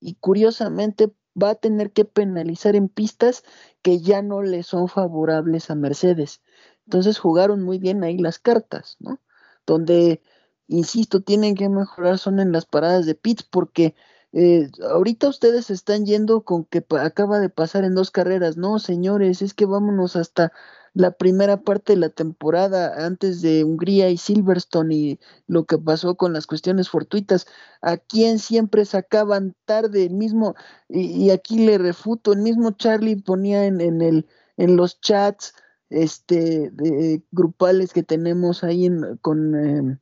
y 0.00 0.14
curiosamente 0.16 1.12
va 1.40 1.50
a 1.50 1.54
tener 1.54 1.92
que 1.92 2.04
penalizar 2.04 2.76
en 2.76 2.88
pistas 2.88 3.44
que 3.82 4.00
ya 4.00 4.22
no 4.22 4.42
le 4.42 4.62
son 4.62 4.88
favorables 4.88 5.70
a 5.70 5.74
Mercedes. 5.74 6.42
Entonces 6.86 7.18
jugaron 7.18 7.62
muy 7.62 7.78
bien 7.78 8.02
ahí 8.04 8.18
las 8.18 8.38
cartas, 8.38 8.96
¿no? 8.98 9.20
Donde, 9.66 10.20
insisto, 10.66 11.22
tienen 11.22 11.54
que 11.54 11.68
mejorar 11.68 12.18
son 12.18 12.40
en 12.40 12.52
las 12.52 12.66
paradas 12.66 13.06
de 13.06 13.14
pits 13.14 13.44
porque 13.44 13.94
eh, 14.32 14.70
ahorita 14.90 15.28
ustedes 15.28 15.70
están 15.70 16.06
yendo 16.06 16.42
con 16.42 16.64
que 16.64 16.84
acaba 17.00 17.38
de 17.38 17.50
pasar 17.50 17.84
en 17.84 17.94
dos 17.94 18.10
carreras. 18.10 18.56
No, 18.56 18.78
señores, 18.78 19.42
es 19.42 19.54
que 19.54 19.66
vámonos 19.66 20.16
hasta 20.16 20.52
la 20.94 21.12
primera 21.12 21.62
parte 21.62 21.94
de 21.94 21.98
la 21.98 22.10
temporada 22.10 23.06
antes 23.06 23.40
de 23.42 23.64
Hungría 23.64 24.10
y 24.10 24.16
Silverstone 24.18 24.94
y 24.94 25.20
lo 25.46 25.64
que 25.64 25.78
pasó 25.78 26.16
con 26.16 26.32
las 26.32 26.46
cuestiones 26.46 26.88
fortuitas. 26.88 27.46
¿A 27.80 27.96
quién 27.96 28.38
siempre 28.38 28.84
sacaban 28.84 29.54
tarde? 29.64 30.04
El 30.04 30.14
mismo, 30.14 30.54
y, 30.88 31.30
aquí 31.30 31.64
le 31.66 31.78
refuto, 31.78 32.32
el 32.32 32.40
mismo 32.40 32.72
Charlie 32.72 33.16
ponía 33.16 33.64
en, 33.66 33.80
en, 33.80 34.02
el, 34.02 34.26
en 34.56 34.76
los 34.76 35.00
chats 35.00 35.54
este, 35.90 36.70
de, 36.70 37.22
grupales 37.32 37.92
que 37.92 38.02
tenemos 38.02 38.64
ahí 38.64 38.86
en, 38.86 39.18
con... 39.18 39.54
Em, 39.54 39.98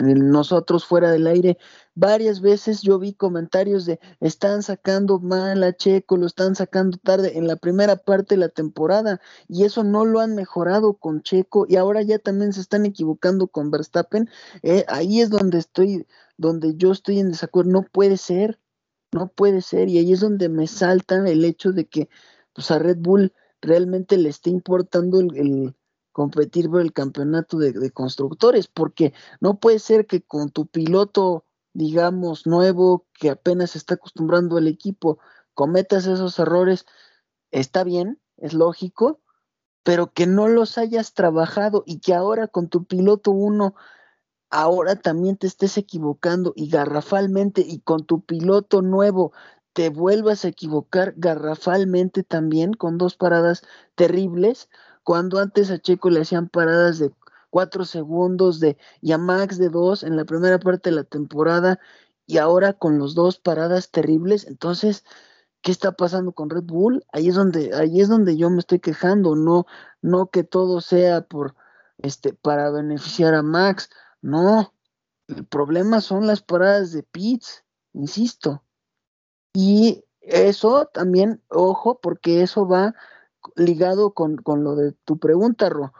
nosotros 0.00 0.84
fuera 0.84 1.10
del 1.10 1.26
aire, 1.26 1.58
varias 1.94 2.40
veces 2.40 2.82
yo 2.82 2.98
vi 2.98 3.14
comentarios 3.14 3.86
de 3.86 4.00
están 4.20 4.62
sacando 4.62 5.20
mal 5.20 5.62
a 5.62 5.72
Checo, 5.72 6.16
lo 6.16 6.26
están 6.26 6.54
sacando 6.54 6.98
tarde 6.98 7.38
en 7.38 7.46
la 7.46 7.56
primera 7.56 7.96
parte 7.96 8.34
de 8.34 8.40
la 8.40 8.48
temporada 8.48 9.20
y 9.48 9.64
eso 9.64 9.84
no 9.84 10.04
lo 10.04 10.20
han 10.20 10.34
mejorado 10.34 10.94
con 10.94 11.22
Checo 11.22 11.66
y 11.68 11.76
ahora 11.76 12.02
ya 12.02 12.18
también 12.18 12.52
se 12.52 12.60
están 12.60 12.86
equivocando 12.86 13.48
con 13.48 13.70
Verstappen. 13.70 14.28
Eh, 14.62 14.84
ahí 14.88 15.20
es 15.20 15.30
donde 15.30 15.58
estoy, 15.58 16.06
donde 16.36 16.74
yo 16.76 16.92
estoy 16.92 17.20
en 17.20 17.30
desacuerdo. 17.30 17.70
No 17.70 17.82
puede 17.82 18.16
ser, 18.16 18.58
no 19.12 19.28
puede 19.28 19.60
ser 19.62 19.88
y 19.88 19.98
ahí 19.98 20.12
es 20.12 20.20
donde 20.20 20.48
me 20.48 20.66
salta 20.66 21.16
el 21.28 21.44
hecho 21.44 21.72
de 21.72 21.86
que 21.86 22.08
pues 22.52 22.70
a 22.70 22.78
Red 22.78 22.98
Bull 22.98 23.32
realmente 23.60 24.16
le 24.16 24.28
esté 24.28 24.50
importando 24.50 25.20
el 25.20 25.74
competir 26.14 26.70
por 26.70 26.80
el 26.80 26.92
campeonato 26.92 27.58
de, 27.58 27.90
constructores, 27.90 28.68
porque 28.68 29.12
no 29.40 29.58
puede 29.58 29.80
ser 29.80 30.06
que 30.06 30.22
con 30.22 30.48
tu 30.48 30.68
piloto, 30.68 31.44
digamos, 31.72 32.46
nuevo, 32.46 33.04
que 33.14 33.30
apenas 33.30 33.74
está 33.74 33.94
acostumbrando 33.94 34.56
al 34.56 34.68
equipo, 34.68 35.18
cometas 35.54 36.06
esos 36.06 36.38
errores, 36.38 36.86
está 37.50 37.82
bien, 37.82 38.20
es 38.36 38.54
lógico, 38.54 39.22
pero 39.82 40.12
que 40.12 40.28
no 40.28 40.46
los 40.46 40.78
hayas 40.78 41.14
trabajado 41.14 41.82
y 41.84 41.98
que 41.98 42.14
ahora 42.14 42.46
con 42.46 42.68
tu 42.68 42.84
piloto 42.84 43.32
uno, 43.32 43.74
ahora 44.50 44.94
también 44.94 45.36
te 45.36 45.48
estés 45.48 45.76
equivocando 45.78 46.52
y 46.54 46.68
garrafalmente 46.68 47.60
y 47.66 47.80
con 47.80 48.06
tu 48.06 48.24
piloto 48.24 48.82
nuevo 48.82 49.32
te 49.72 49.88
vuelvas 49.88 50.44
a 50.44 50.48
equivocar 50.48 51.14
garrafalmente 51.16 52.22
también 52.22 52.72
con 52.72 52.98
dos 52.98 53.16
paradas 53.16 53.62
terribles, 53.96 54.68
cuando 55.04 55.38
antes 55.38 55.70
a 55.70 55.78
Checo 55.78 56.10
le 56.10 56.22
hacían 56.22 56.48
paradas 56.48 56.98
de 56.98 57.12
cuatro 57.50 57.84
segundos 57.84 58.58
de, 58.58 58.76
y 59.00 59.12
a 59.12 59.18
Max 59.18 59.58
de 59.58 59.68
dos 59.68 60.02
en 60.02 60.16
la 60.16 60.24
primera 60.24 60.58
parte 60.58 60.90
de 60.90 60.96
la 60.96 61.04
temporada 61.04 61.78
y 62.26 62.38
ahora 62.38 62.72
con 62.72 62.98
los 62.98 63.14
dos 63.14 63.38
paradas 63.38 63.90
terribles, 63.90 64.46
entonces, 64.46 65.04
¿qué 65.60 65.70
está 65.70 65.92
pasando 65.92 66.32
con 66.32 66.50
Red 66.50 66.64
Bull? 66.64 67.04
Ahí 67.12 67.28
es 67.28 67.34
donde, 67.34 67.74
ahí 67.74 68.00
es 68.00 68.08
donde 68.08 68.36
yo 68.36 68.50
me 68.50 68.58
estoy 68.58 68.80
quejando, 68.80 69.36
no, 69.36 69.66
no 70.02 70.30
que 70.30 70.42
todo 70.42 70.80
sea 70.80 71.20
por 71.20 71.54
este 71.98 72.32
para 72.32 72.70
beneficiar 72.70 73.34
a 73.34 73.42
Max, 73.42 73.90
no, 74.20 74.72
el 75.28 75.46
problema 75.46 76.00
son 76.00 76.26
las 76.26 76.42
paradas 76.42 76.92
de 76.92 77.02
Pitts, 77.02 77.64
insisto. 77.92 78.64
Y 79.52 80.04
eso 80.20 80.86
también, 80.86 81.42
ojo, 81.48 82.00
porque 82.00 82.42
eso 82.42 82.66
va 82.66 82.94
ligado 83.56 84.14
con, 84.14 84.36
con 84.36 84.64
lo 84.64 84.76
de 84.76 84.92
tu 85.04 85.18
pregunta, 85.18 85.68
Ro. 85.68 85.92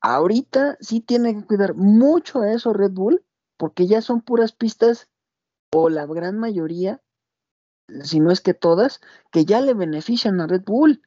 Ahorita 0.00 0.76
sí 0.80 1.00
tiene 1.00 1.34
que 1.34 1.46
cuidar 1.46 1.74
mucho 1.74 2.44
eso 2.44 2.72
Red 2.72 2.92
Bull, 2.92 3.24
porque 3.56 3.86
ya 3.86 4.02
son 4.02 4.20
puras 4.20 4.52
pistas, 4.52 5.08
o 5.72 5.88
la 5.88 6.06
gran 6.06 6.38
mayoría, 6.38 7.02
si 8.02 8.20
no 8.20 8.30
es 8.30 8.40
que 8.40 8.54
todas, 8.54 9.00
que 9.32 9.44
ya 9.44 9.60
le 9.60 9.74
benefician 9.74 10.40
a 10.40 10.46
Red 10.46 10.64
Bull. 10.64 11.02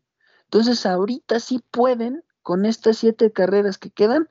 Entonces 0.45 0.85
ahorita 0.85 1.39
sí 1.39 1.63
pueden, 1.71 2.23
con 2.41 2.65
estas 2.65 2.97
siete 2.97 3.31
carreras 3.31 3.77
que 3.77 3.91
quedan, 3.91 4.27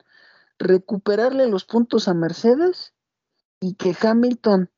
recuperarle 0.59 1.47
los 1.47 1.65
puntos 1.65 2.07
a 2.07 2.13
Mercedes 2.13 2.93
y 3.59 3.75
que 3.75 3.95
Hamilton, 3.99 4.71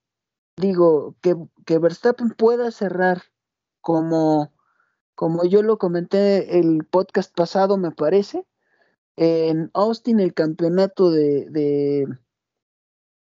digo, 0.57 1.15
que, 1.21 1.35
que 1.65 1.79
Verstappen 1.79 2.31
pueda 2.31 2.71
cerrar 2.71 3.23
como, 3.81 4.51
como 5.19 5.43
yo 5.43 5.63
lo 5.63 5.77
comenté 5.77 6.59
el 6.59 6.85
podcast 6.85 7.35
pasado, 7.35 7.77
me 7.77 7.91
parece, 7.91 8.47
en 9.17 9.69
Austin 9.73 10.21
el 10.21 10.33
campeonato 10.33 11.11
de, 11.11 11.49
de, 11.49 12.07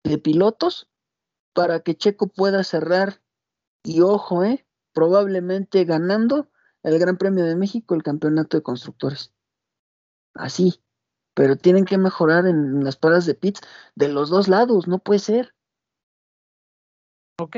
de 0.04 0.18
pilotos 0.18 0.90
para 1.54 1.80
que 1.80 1.96
Checo 1.96 2.26
pueda 2.26 2.64
cerrar 2.64 3.22
y 3.82 4.02
ojo, 4.02 4.44
eh, 4.44 4.66
probablemente 4.92 5.86
ganando 5.86 6.50
el 6.82 6.98
Gran 6.98 7.16
Premio 7.16 7.46
de 7.46 7.56
México, 7.56 7.94
el 7.94 8.02
campeonato 8.02 8.58
de 8.58 8.62
constructores. 8.62 9.32
Así, 10.34 10.82
pero 11.32 11.56
tienen 11.56 11.86
que 11.86 11.96
mejorar 11.96 12.46
en 12.46 12.84
las 12.84 12.96
paradas 12.96 13.24
de 13.24 13.36
pits 13.36 13.62
de 13.94 14.08
los 14.08 14.28
dos 14.28 14.48
lados, 14.48 14.86
no 14.86 14.98
puede 14.98 15.20
ser. 15.20 15.54
Ok, 17.38 17.56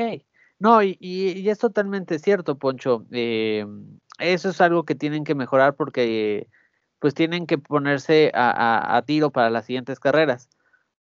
no, 0.63 0.81
y, 0.81 1.49
es 1.49 1.59
totalmente 1.59 2.21
cierto, 2.21 2.57
Poncho. 2.57 3.05
Eh, 3.11 3.67
eso 4.21 4.51
es 4.51 4.61
algo 4.61 4.85
que 4.85 4.95
tienen 4.95 5.25
que 5.25 5.35
mejorar 5.35 5.75
porque 5.75 6.47
pues 7.01 7.15
tienen 7.15 7.49
que 7.49 7.59
ponerse 7.59 8.31
a, 8.33 9.03
tiro 9.05 9.33
para 9.33 9.51
las 9.51 9.67
siguientes 9.67 9.99
carreras. 9.99 10.49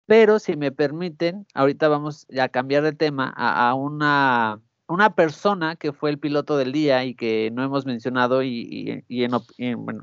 Pero 0.05 0.39
si 0.39 0.57
me 0.57 0.73
permiten, 0.73 1.47
ahorita 1.53 1.87
vamos 1.87 2.27
a 2.37 2.49
cambiar 2.49 2.83
de 2.83 2.91
tema 2.91 3.33
a, 3.37 3.73
una, 3.73 4.59
una, 4.87 5.15
persona 5.15 5.77
que 5.77 5.93
fue 5.93 6.09
el 6.09 6.19
piloto 6.19 6.57
del 6.57 6.73
día 6.73 7.05
y 7.05 7.15
que 7.15 7.49
no 7.53 7.63
hemos 7.63 7.85
mencionado 7.85 8.43
y, 8.43 9.05
y 9.07 9.23
en, 9.23 9.31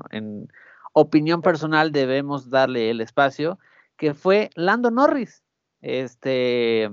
en 0.09 0.47
opinión 0.93 1.43
personal 1.43 1.91
debemos 1.91 2.49
darle 2.49 2.89
el 2.89 2.99
espacio, 2.99 3.59
que 3.95 4.15
fue 4.15 4.49
Lando 4.55 4.89
Norris. 4.89 5.43
Este, 5.81 6.89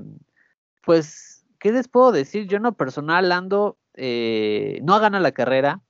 pues 0.83 1.42
¿qué 1.63 1.71
les 1.71 1.87
puedo 1.87 2.11
decir? 2.11 2.49
Yo 2.49 2.57
en 2.57 2.65
lo 2.65 2.73
personal, 2.73 3.29
Lando 3.29 3.79
eh, 3.95 4.81
no 4.83 4.99
gana 4.99 5.21
la 5.21 5.31
carrera, 5.31 5.81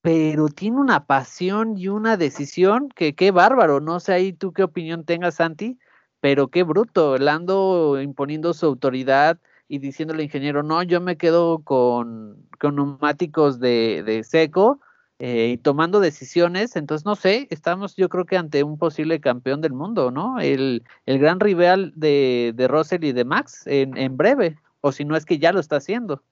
pero 0.00 0.48
tiene 0.48 0.80
una 0.80 1.06
pasión 1.06 1.78
y 1.78 1.86
una 1.86 2.16
decisión 2.16 2.88
que 2.88 3.14
qué 3.14 3.30
bárbaro. 3.30 3.80
No 3.80 4.00
sé 4.00 4.12
ahí 4.12 4.32
tú 4.32 4.52
qué 4.52 4.64
opinión 4.64 5.04
tengas, 5.04 5.36
Santi, 5.36 5.78
pero 6.18 6.48
qué 6.48 6.64
bruto. 6.64 7.16
Lando 7.16 8.00
imponiendo 8.02 8.54
su 8.54 8.66
autoridad 8.66 9.38
y 9.68 9.78
diciéndole 9.78 10.22
al 10.22 10.24
ingeniero, 10.24 10.64
no, 10.64 10.82
yo 10.82 11.00
me 11.00 11.16
quedo 11.16 11.60
con, 11.60 12.48
con 12.58 12.74
neumáticos 12.74 13.60
de, 13.60 14.02
de 14.04 14.24
seco 14.24 14.80
eh, 15.20 15.50
y 15.54 15.58
tomando 15.58 16.00
decisiones. 16.00 16.74
Entonces, 16.74 17.06
no 17.06 17.14
sé, 17.14 17.46
estamos 17.50 17.94
yo 17.94 18.08
creo 18.08 18.26
que 18.26 18.36
ante 18.36 18.64
un 18.64 18.78
posible 18.78 19.20
campeón 19.20 19.60
del 19.60 19.74
mundo, 19.74 20.10
¿no? 20.10 20.40
El, 20.40 20.82
el 21.06 21.20
gran 21.20 21.38
rival 21.38 21.92
de, 21.94 22.52
de 22.56 22.66
Russell 22.66 23.04
y 23.04 23.12
de 23.12 23.24
Max 23.24 23.64
en, 23.68 23.96
en 23.96 24.16
breve 24.16 24.56
o 24.84 24.92
si 24.92 25.06
no 25.06 25.16
es 25.16 25.24
que 25.24 25.38
ya 25.38 25.50
lo 25.50 25.60
está 25.60 25.76
haciendo. 25.76 26.22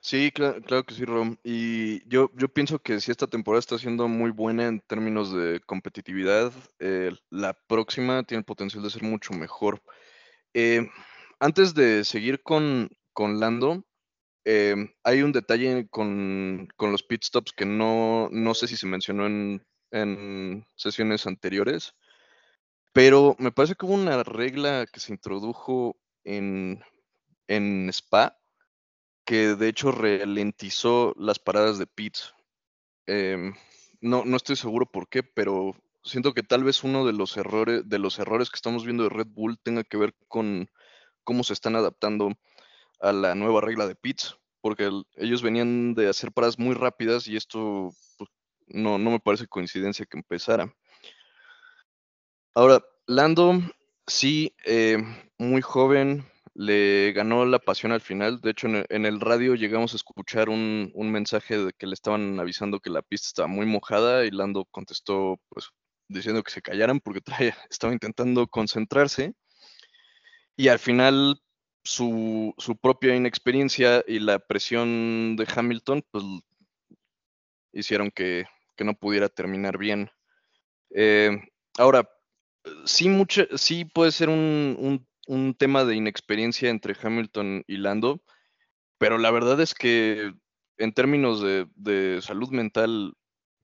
Sí, 0.00 0.30
claro, 0.32 0.62
claro, 0.62 0.84
que 0.84 0.94
sí, 0.94 1.04
Rom. 1.04 1.36
Y 1.44 2.08
yo, 2.08 2.30
yo 2.34 2.48
pienso 2.48 2.78
que 2.78 3.00
si 3.00 3.10
esta 3.10 3.26
temporada 3.26 3.58
está 3.58 3.76
siendo 3.76 4.08
muy 4.08 4.30
buena 4.30 4.66
en 4.66 4.80
términos 4.80 5.30
de 5.34 5.60
competitividad, 5.66 6.52
eh, 6.78 7.12
la 7.28 7.52
próxima 7.52 8.22
tiene 8.22 8.38
el 8.38 8.44
potencial 8.46 8.82
de 8.82 8.88
ser 8.88 9.02
mucho 9.02 9.34
mejor. 9.34 9.82
Eh, 10.54 10.88
antes 11.38 11.74
de 11.74 12.02
seguir 12.04 12.42
con, 12.42 12.88
con 13.12 13.38
Lando, 13.38 13.84
eh, 14.46 14.74
hay 15.04 15.20
un 15.20 15.32
detalle 15.32 15.86
con, 15.90 16.66
con, 16.76 16.92
los 16.92 17.02
pit 17.02 17.24
stops 17.24 17.52
que 17.52 17.66
no, 17.66 18.30
no 18.32 18.54
sé 18.54 18.68
si 18.68 18.76
se 18.78 18.86
mencionó 18.86 19.26
en, 19.26 19.62
en 19.90 20.66
sesiones 20.76 21.26
anteriores, 21.26 21.92
pero 22.94 23.36
me 23.38 23.52
parece 23.52 23.74
que 23.74 23.84
hubo 23.84 23.92
una 23.92 24.22
regla 24.22 24.86
que 24.90 25.00
se 25.00 25.12
introdujo 25.12 25.98
en, 26.26 26.82
en 27.48 27.88
Spa, 27.88 28.38
que 29.24 29.54
de 29.54 29.68
hecho 29.68 29.92
ralentizó 29.92 31.14
las 31.16 31.38
paradas 31.38 31.78
de 31.78 31.86
pits. 31.86 32.34
Em, 33.06 33.54
no, 34.00 34.24
no 34.24 34.36
estoy 34.36 34.56
seguro 34.56 34.86
por 34.86 35.08
qué, 35.08 35.22
pero 35.22 35.74
siento 36.04 36.34
que 36.34 36.42
tal 36.42 36.64
vez 36.64 36.84
uno 36.84 37.06
de 37.06 37.12
los 37.12 37.36
errores, 37.36 37.88
de 37.88 37.98
los 37.98 38.18
errores 38.18 38.50
que 38.50 38.56
estamos 38.56 38.84
viendo 38.84 39.04
de 39.04 39.10
Red 39.10 39.28
Bull 39.28 39.58
tenga 39.58 39.84
que 39.84 39.96
ver 39.96 40.14
con 40.28 40.68
cómo 41.24 41.44
se 41.44 41.54
están 41.54 41.76
adaptando 41.76 42.32
a 43.00 43.12
la 43.12 43.34
nueva 43.34 43.60
regla 43.60 43.86
de 43.86 43.94
pits, 43.94 44.36
porque 44.60 44.90
ellos 45.16 45.42
venían 45.42 45.94
de 45.94 46.08
hacer 46.08 46.32
paradas 46.32 46.58
muy 46.58 46.74
rápidas 46.74 47.28
y 47.28 47.36
esto 47.36 47.90
pues, 48.18 48.30
no, 48.68 48.98
no 48.98 49.10
me 49.10 49.20
parece 49.20 49.46
coincidencia 49.46 50.06
que 50.06 50.18
empezara. 50.18 50.74
Ahora, 52.54 52.82
Lando 53.08 53.60
Sí, 54.08 54.54
eh, 54.64 54.98
muy 55.38 55.62
joven, 55.62 56.24
le 56.54 57.12
ganó 57.12 57.44
la 57.44 57.58
pasión 57.58 57.92
al 57.92 58.00
final. 58.00 58.40
De 58.40 58.50
hecho, 58.50 58.68
en 58.68 59.06
el, 59.06 59.20
radio 59.20 59.54
llegamos 59.54 59.92
a 59.92 59.96
escuchar 59.96 60.48
un, 60.48 60.92
mensaje 60.94 61.58
de 61.58 61.72
que 61.72 61.86
le 61.86 61.94
estaban 61.94 62.38
avisando 62.40 62.80
que 62.80 62.90
la 62.90 63.02
pista 63.02 63.26
estaba 63.26 63.48
muy 63.48 63.66
mojada 63.66 64.24
y 64.24 64.30
Lando 64.30 64.64
contestó 64.70 65.40
pues 65.48 65.70
diciendo 66.08 66.42
que 66.42 66.52
se 66.52 66.62
callaran 66.62 67.00
porque 67.00 67.20
estaba 67.70 67.92
intentando 67.92 68.46
concentrarse. 68.46 69.34
Y 70.56 70.68
al 70.68 70.78
final 70.78 71.40
su, 71.82 72.54
propia 72.80 73.14
inexperiencia 73.14 74.04
y 74.06 74.20
la 74.20 74.38
presión 74.38 75.36
de 75.36 75.46
Hamilton 75.54 76.02
pues 76.10 76.24
hicieron 77.72 78.10
que, 78.10 78.46
no 78.78 78.94
pudiera 78.94 79.28
terminar 79.28 79.78
bien. 79.78 80.10
Eh, 80.90 81.30
ahora, 81.78 82.08
sí, 82.84 83.08
mucho, 83.08 83.44
sí 83.56 83.84
puede 83.84 84.12
ser 84.12 84.28
un, 84.28 85.06
tema 85.58 85.84
de 85.84 85.96
inexperiencia 85.96 86.70
entre 86.70 86.96
Hamilton 87.00 87.64
y 87.66 87.78
Lando, 87.78 88.20
pero 88.98 89.18
la 89.18 89.30
verdad 89.30 89.60
es 89.60 89.74
que 89.74 90.32
en 90.78 90.92
términos 90.92 91.42
de, 91.42 92.20
salud 92.22 92.50
mental, 92.50 93.14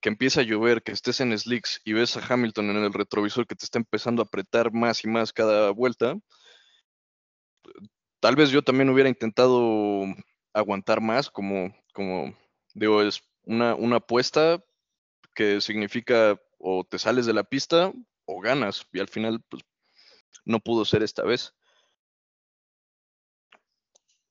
que 0.00 0.08
empieza 0.08 0.40
a 0.40 0.44
llover, 0.44 0.82
que 0.82 0.92
estés 0.92 1.20
en 1.20 1.36
slicks 1.38 1.80
y 1.84 1.92
ves 1.92 2.16
a 2.16 2.26
Hamilton 2.26 2.70
en 2.70 2.84
el 2.84 2.92
retrovisor 2.92 3.46
que 3.46 3.54
te 3.54 3.64
está 3.64 3.78
empezando 3.78 4.22
a 4.22 4.24
apretar 4.24 4.72
más 4.72 5.04
y 5.04 5.08
más 5.08 5.32
cada 5.32 5.70
vuelta, 5.70 6.16
tal 8.20 8.36
vez 8.36 8.50
yo 8.50 8.62
también 8.62 8.88
hubiera 8.90 9.08
intentado 9.08 10.04
aguantar 10.52 11.00
más, 11.00 11.30
como, 11.30 11.74
como 11.94 12.36
digo, 12.74 13.02
es 13.02 13.22
una, 13.44 13.74
una 13.74 13.96
apuesta 13.96 14.62
que 15.34 15.60
significa 15.60 16.40
o 16.58 16.84
te 16.84 16.98
sales 16.98 17.26
de 17.26 17.32
la 17.32 17.44
pista 17.44 17.92
o 18.24 18.40
ganas. 18.40 18.86
Y 18.92 19.00
al 19.00 19.08
final, 19.08 19.42
pues, 19.48 19.62
no 20.44 20.60
pudo 20.60 20.84
ser 20.84 21.02
esta 21.02 21.22
vez. 21.22 21.54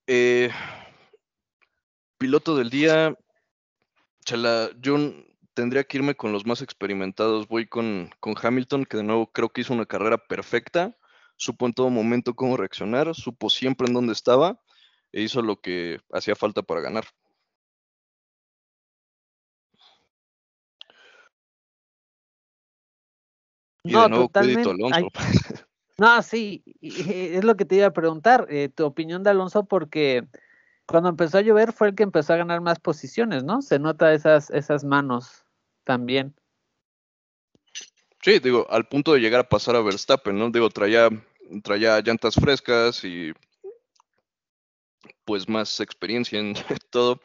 Eh, 0.07 0.49
piloto 2.17 2.55
del 2.55 2.69
día, 2.69 3.15
chala, 4.25 4.69
yo 4.79 4.97
tendría 5.53 5.83
que 5.83 5.97
irme 5.97 6.15
con 6.15 6.31
los 6.31 6.45
más 6.45 6.61
experimentados. 6.61 7.47
Voy 7.47 7.67
con, 7.67 8.09
con 8.19 8.35
Hamilton, 8.41 8.85
que 8.85 8.97
de 8.97 9.03
nuevo 9.03 9.31
creo 9.31 9.49
que 9.49 9.61
hizo 9.61 9.73
una 9.73 9.85
carrera 9.85 10.17
perfecta. 10.17 10.95
Supo 11.37 11.65
en 11.65 11.73
todo 11.73 11.89
momento 11.89 12.35
cómo 12.35 12.57
reaccionar, 12.57 13.15
supo 13.15 13.49
siempre 13.49 13.87
en 13.87 13.93
dónde 13.93 14.13
estaba 14.13 14.61
e 15.11 15.21
hizo 15.21 15.41
lo 15.41 15.59
que 15.59 15.99
hacía 16.11 16.35
falta 16.35 16.61
para 16.61 16.81
ganar. 16.81 17.05
No, 23.84 24.09
totalmente. 24.09 24.73
no, 25.97 26.21
sí, 26.21 26.63
es 26.82 27.43
lo 27.43 27.55
que 27.55 27.65
te 27.65 27.75
iba 27.75 27.88
a 27.88 27.93
preguntar, 27.93 28.47
eh, 28.49 28.69
tu 28.69 28.86
opinión 28.86 29.23
de 29.23 29.32
Alonso, 29.32 29.65
porque 29.65 30.25
cuando 30.86 31.09
empezó 31.09 31.38
a 31.38 31.41
llover 31.41 31.73
fue 31.73 31.89
el 31.89 31.95
que 31.95 32.03
empezó 32.03 32.34
a 32.34 32.38
ganar 32.38 32.61
más 32.61 32.79
posiciones, 32.79 33.43
¿no? 33.43 33.61
Se 33.61 33.79
nota 33.79 34.13
esas, 34.13 34.49
esas 34.49 34.84
manos 34.84 35.45
también. 35.84 36.36
Sí, 38.21 38.39
digo, 38.39 38.67
al 38.69 38.88
punto 38.88 39.13
de 39.13 39.19
llegar 39.19 39.39
a 39.41 39.49
pasar 39.49 39.75
a 39.75 39.82
Verstappen, 39.82 40.38
¿no? 40.38 40.51
Digo, 40.51 40.69
traía, 40.69 41.09
traía 41.63 41.99
llantas 42.01 42.36
frescas 42.36 43.03
y 43.03 43.34
pues 45.25 45.49
más 45.49 45.79
experiencia 45.79 46.39
en 46.39 46.53
todo. 46.91 47.19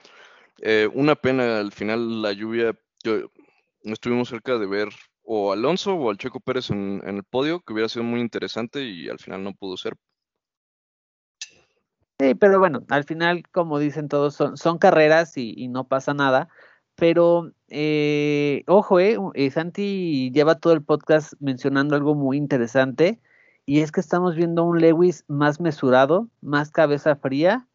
Eh, 0.63 0.89
una 0.95 1.15
pena 1.15 1.59
al 1.59 1.73
final 1.73 2.23
la 2.23 2.33
lluvia, 2.33 2.75
yo, 3.05 3.31
estuvimos 3.83 4.29
cerca 4.29 4.59
de 4.59 4.67
ver 4.67 4.89
o 5.27 5.53
Alonso 5.53 5.95
o 5.95 6.11
al 6.11 6.19
Checo 6.19 6.41
Pérez 6.41 6.71
en, 6.71 7.03
el 7.05 7.25
podio, 7.25 7.61
que 7.61 7.73
hubiera 7.73 7.89
sido 7.89 8.05
muy 8.05 8.21
interesante 8.21 8.85
y 8.85 9.09
al 9.09 9.19
final 9.19 9.43
no 9.43 9.53
pudo 9.53 9.77
ser. 9.77 9.95
Sí, 12.19 12.35
pero 12.35 12.59
bueno, 12.59 12.85
al 12.89 13.05
final, 13.05 13.43
como 13.51 13.79
dicen 13.79 14.09
todos, 14.09 14.35
son, 14.35 14.57
son 14.57 14.79
carreras 14.79 15.37
y, 15.37 15.69
no 15.69 15.87
pasa 15.87 16.15
nada. 16.15 16.49
Pero, 16.95 17.53
eh, 17.69 18.63
ojo, 18.69 19.01
eh, 19.01 19.19
eh, 19.35 19.51
Santi 19.51 20.31
lleva 20.33 20.59
todo 20.59 20.73
el 20.73 20.83
podcast 20.83 21.35
mencionando 21.41 21.95
algo 21.95 22.15
muy 22.15 22.39
interesante, 22.39 23.21
y 23.67 23.81
es 23.81 23.93
que 23.93 24.01
estamos 24.01 24.37
viendo 24.37 24.65
un 24.65 24.81
Lewis 24.81 25.25
más 25.29 25.61
mesurado, 25.61 26.31
más 26.41 26.71
cabeza 26.71 27.17
fría, 27.17 27.69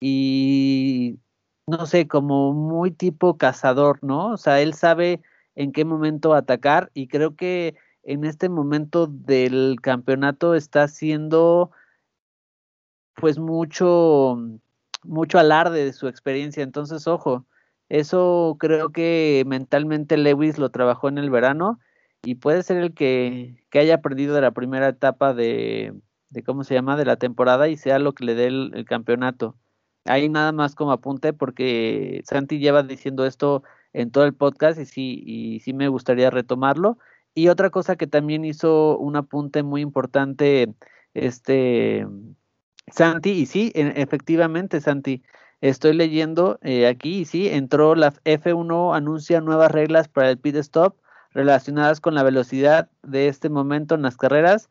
y 0.00 1.18
no 1.66 1.86
sé, 1.86 2.06
como 2.06 2.52
muy 2.52 2.92
tipo 2.92 3.38
cazador, 3.38 3.98
¿no? 4.02 4.28
O 4.32 4.36
sea, 4.36 4.60
él 4.60 4.74
sabe 4.74 5.22
en 5.54 5.72
qué 5.72 5.84
momento 5.84 6.34
atacar, 6.34 6.90
y 6.94 7.08
creo 7.08 7.36
que 7.36 7.76
en 8.02 8.24
este 8.24 8.48
momento 8.48 9.06
del 9.06 9.78
campeonato 9.82 10.54
está 10.54 10.84
haciendo 10.84 11.70
pues 13.14 13.38
mucho, 13.38 14.38
mucho 15.04 15.38
alarde 15.38 15.84
de 15.84 15.92
su 15.92 16.08
experiencia. 16.08 16.62
Entonces, 16.62 17.06
ojo, 17.06 17.46
eso 17.88 18.56
creo 18.58 18.90
que 18.90 19.44
mentalmente 19.46 20.16
Lewis 20.16 20.58
lo 20.58 20.70
trabajó 20.70 21.08
en 21.08 21.18
el 21.18 21.30
verano 21.30 21.78
y 22.22 22.36
puede 22.36 22.62
ser 22.62 22.78
el 22.78 22.94
que, 22.94 23.64
haya 23.72 23.96
aprendido 23.96 24.34
de 24.34 24.40
la 24.40 24.52
primera 24.52 24.88
etapa 24.88 25.34
de, 25.34 25.94
de, 26.30 26.42
¿cómo 26.42 26.64
se 26.64 26.74
llama?, 26.74 26.96
de 26.96 27.04
la 27.04 27.16
temporada 27.16 27.68
y 27.68 27.76
sea 27.76 27.98
lo 27.98 28.12
que 28.14 28.24
le 28.24 28.34
dé 28.34 28.46
el, 28.46 28.84
campeonato. 28.86 29.56
Ahí 30.06 30.28
nada 30.28 30.52
más 30.52 30.74
como 30.74 30.92
apunte 30.92 31.32
porque 31.32 32.22
Santi 32.24 32.58
lleva 32.58 32.82
diciendo 32.82 33.26
esto 33.26 33.62
en 33.92 34.10
todo 34.10 34.24
el 34.24 34.34
podcast 34.34 34.78
y 34.80 34.86
sí, 34.86 35.22
y 35.26 35.60
sí 35.60 35.72
me 35.72 35.88
gustaría 35.88 36.30
retomarlo. 36.30 36.98
Y 37.34 37.48
otra 37.48 37.70
cosa 37.70 37.96
que 37.96 38.06
también 38.06 38.44
hizo 38.44 38.98
un 38.98 39.16
apunte 39.16 39.62
muy 39.62 39.82
importante, 39.82 40.74
este, 41.14 42.06
Santi, 42.92 43.30
y 43.30 43.46
sí, 43.46 43.72
e, 43.74 43.92
efectivamente, 43.96 44.80
Santi, 44.80 45.22
estoy 45.60 45.94
leyendo 45.94 46.58
eh, 46.62 46.86
aquí, 46.86 47.20
y 47.20 47.24
sí, 47.24 47.48
entró 47.48 47.94
la 47.94 48.12
F1, 48.24 48.96
anuncia 48.96 49.40
nuevas 49.40 49.70
reglas 49.70 50.08
para 50.08 50.30
el 50.30 50.38
pit 50.38 50.56
stop 50.56 50.96
relacionadas 51.32 52.00
con 52.00 52.14
la 52.14 52.22
velocidad 52.22 52.90
de 53.02 53.28
este 53.28 53.48
momento 53.48 53.94
en 53.94 54.02
las 54.02 54.16
carreras 54.16 54.68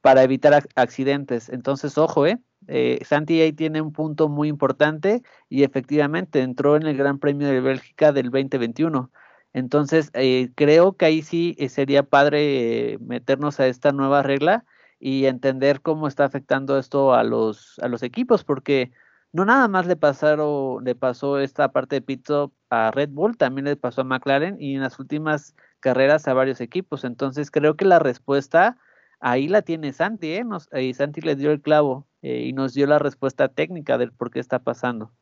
para 0.00 0.22
evitar 0.22 0.64
accidentes. 0.74 1.48
Entonces, 1.48 1.98
ojo, 1.98 2.26
eh, 2.26 2.40
eh, 2.70 3.00
Santi 3.04 3.40
ahí 3.40 3.52
tiene 3.52 3.82
un 3.82 3.92
punto 3.92 4.28
muy 4.28 4.48
importante 4.48 5.22
y 5.48 5.64
efectivamente 5.64 6.40
entró 6.40 6.76
en 6.76 6.84
el 6.84 6.96
Gran 6.96 7.18
Premio 7.18 7.48
de 7.48 7.60
Bélgica 7.60 8.12
del 8.12 8.30
2021. 8.30 9.10
Entonces, 9.52 10.10
eh, 10.14 10.50
creo 10.54 10.96
que 10.96 11.06
ahí 11.06 11.22
sí 11.22 11.56
sería 11.68 12.04
padre 12.04 12.98
meternos 13.00 13.58
a 13.60 13.66
esta 13.66 13.92
nueva 13.92 14.22
regla 14.22 14.64
y 15.00 15.26
entender 15.26 15.80
cómo 15.82 16.06
está 16.06 16.24
afectando 16.24 16.78
esto 16.78 17.14
a 17.14 17.24
los, 17.24 17.78
a 17.80 17.88
los 17.88 18.02
equipos, 18.04 18.44
porque 18.44 18.92
no 19.32 19.44
nada 19.44 19.66
más 19.68 19.86
le 19.86 19.96
pasaron, 19.96 20.84
le 20.84 20.94
pasó 20.94 21.38
esta 21.40 21.72
parte 21.72 21.96
de 21.96 22.02
pit 22.02 22.28
a 22.70 22.90
Red 22.92 23.10
Bull, 23.10 23.36
también 23.36 23.64
le 23.64 23.76
pasó 23.76 24.02
a 24.02 24.04
McLaren 24.04 24.56
y 24.60 24.76
en 24.76 24.82
las 24.82 24.98
últimas 25.00 25.56
carreras 25.80 26.28
a 26.28 26.34
varios 26.34 26.60
equipos. 26.60 27.04
Entonces 27.04 27.50
creo 27.50 27.76
que 27.76 27.84
la 27.84 27.98
respuesta 27.98 28.76
ahí 29.20 29.48
la 29.48 29.62
tiene 29.62 29.92
Santi, 29.92 30.34
¿eh? 30.34 30.44
Nos, 30.44 30.68
y 30.72 30.94
Santi 30.94 31.20
le 31.20 31.36
dio 31.36 31.50
el 31.52 31.62
clavo 31.62 32.06
eh, 32.22 32.44
y 32.46 32.52
nos 32.52 32.74
dio 32.74 32.86
la 32.86 32.98
respuesta 32.98 33.48
técnica 33.48 33.98
del 33.98 34.12
por 34.12 34.30
qué 34.30 34.40
está 34.40 34.58
pasando. 34.60 35.12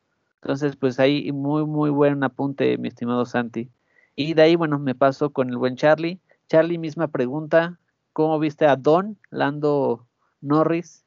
Entonces, 0.41 0.75
pues 0.75 0.99
ahí 0.99 1.31
muy, 1.31 1.65
muy 1.65 1.89
buen 1.89 2.23
apunte, 2.23 2.77
mi 2.77 2.87
estimado 2.87 3.25
Santi. 3.25 3.69
Y 4.15 4.33
de 4.33 4.41
ahí, 4.41 4.55
bueno, 4.55 4.79
me 4.79 4.95
paso 4.95 5.31
con 5.31 5.49
el 5.49 5.57
buen 5.57 5.75
Charlie. 5.75 6.19
Charlie, 6.47 6.77
misma 6.77 7.07
pregunta. 7.09 7.79
¿Cómo 8.13 8.39
viste 8.39 8.65
a 8.65 8.75
Don 8.75 9.17
Lando 9.29 10.07
Norris? 10.41 11.05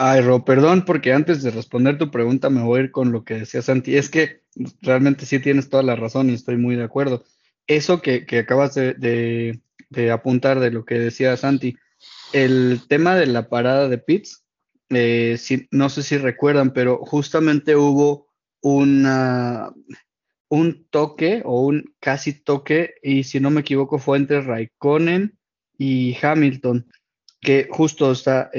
Ay, 0.00 0.20
Ro, 0.20 0.44
perdón, 0.44 0.84
porque 0.84 1.12
antes 1.12 1.42
de 1.42 1.50
responder 1.50 1.98
tu 1.98 2.12
pregunta 2.12 2.50
me 2.50 2.62
voy 2.62 2.78
a 2.78 2.82
ir 2.84 2.92
con 2.92 3.10
lo 3.10 3.24
que 3.24 3.34
decía 3.34 3.62
Santi. 3.62 3.96
Es 3.96 4.08
que 4.08 4.42
realmente 4.80 5.26
sí 5.26 5.40
tienes 5.40 5.68
toda 5.68 5.82
la 5.82 5.96
razón 5.96 6.30
y 6.30 6.34
estoy 6.34 6.56
muy 6.56 6.76
de 6.76 6.84
acuerdo. 6.84 7.24
Eso 7.66 8.00
que, 8.00 8.24
acabas 8.38 8.74
de, 8.74 9.60
apuntar 10.12 10.60
de 10.60 10.70
lo 10.70 10.84
que 10.84 11.00
decía 11.00 11.36
Santi, 11.36 11.76
el 12.32 12.80
tema 12.88 13.16
de 13.16 13.26
la 13.26 13.48
parada 13.48 13.88
de 13.88 13.98
pits, 13.98 14.44
eh, 14.90 15.38
no 15.70 15.88
sé 15.88 16.02
si 16.02 16.16
recuerdan, 16.18 16.72
pero 16.72 16.98
justamente 16.98 17.76
hubo 17.76 18.28
una, 18.62 19.72
un 20.48 20.86
toque 20.90 21.42
o 21.44 21.62
un 21.62 21.94
casi 22.00 22.32
toque, 22.32 22.94
y 23.02 23.24
si 23.24 23.40
no 23.40 23.50
me 23.50 23.60
equivoco 23.60 23.98
fue 23.98 24.18
entre 24.18 24.40
Raikkonen 24.40 25.38
y 25.76 26.16
Hamilton, 26.20 26.90
que 27.40 27.68
justo 27.70 28.12
estaba 28.12 28.50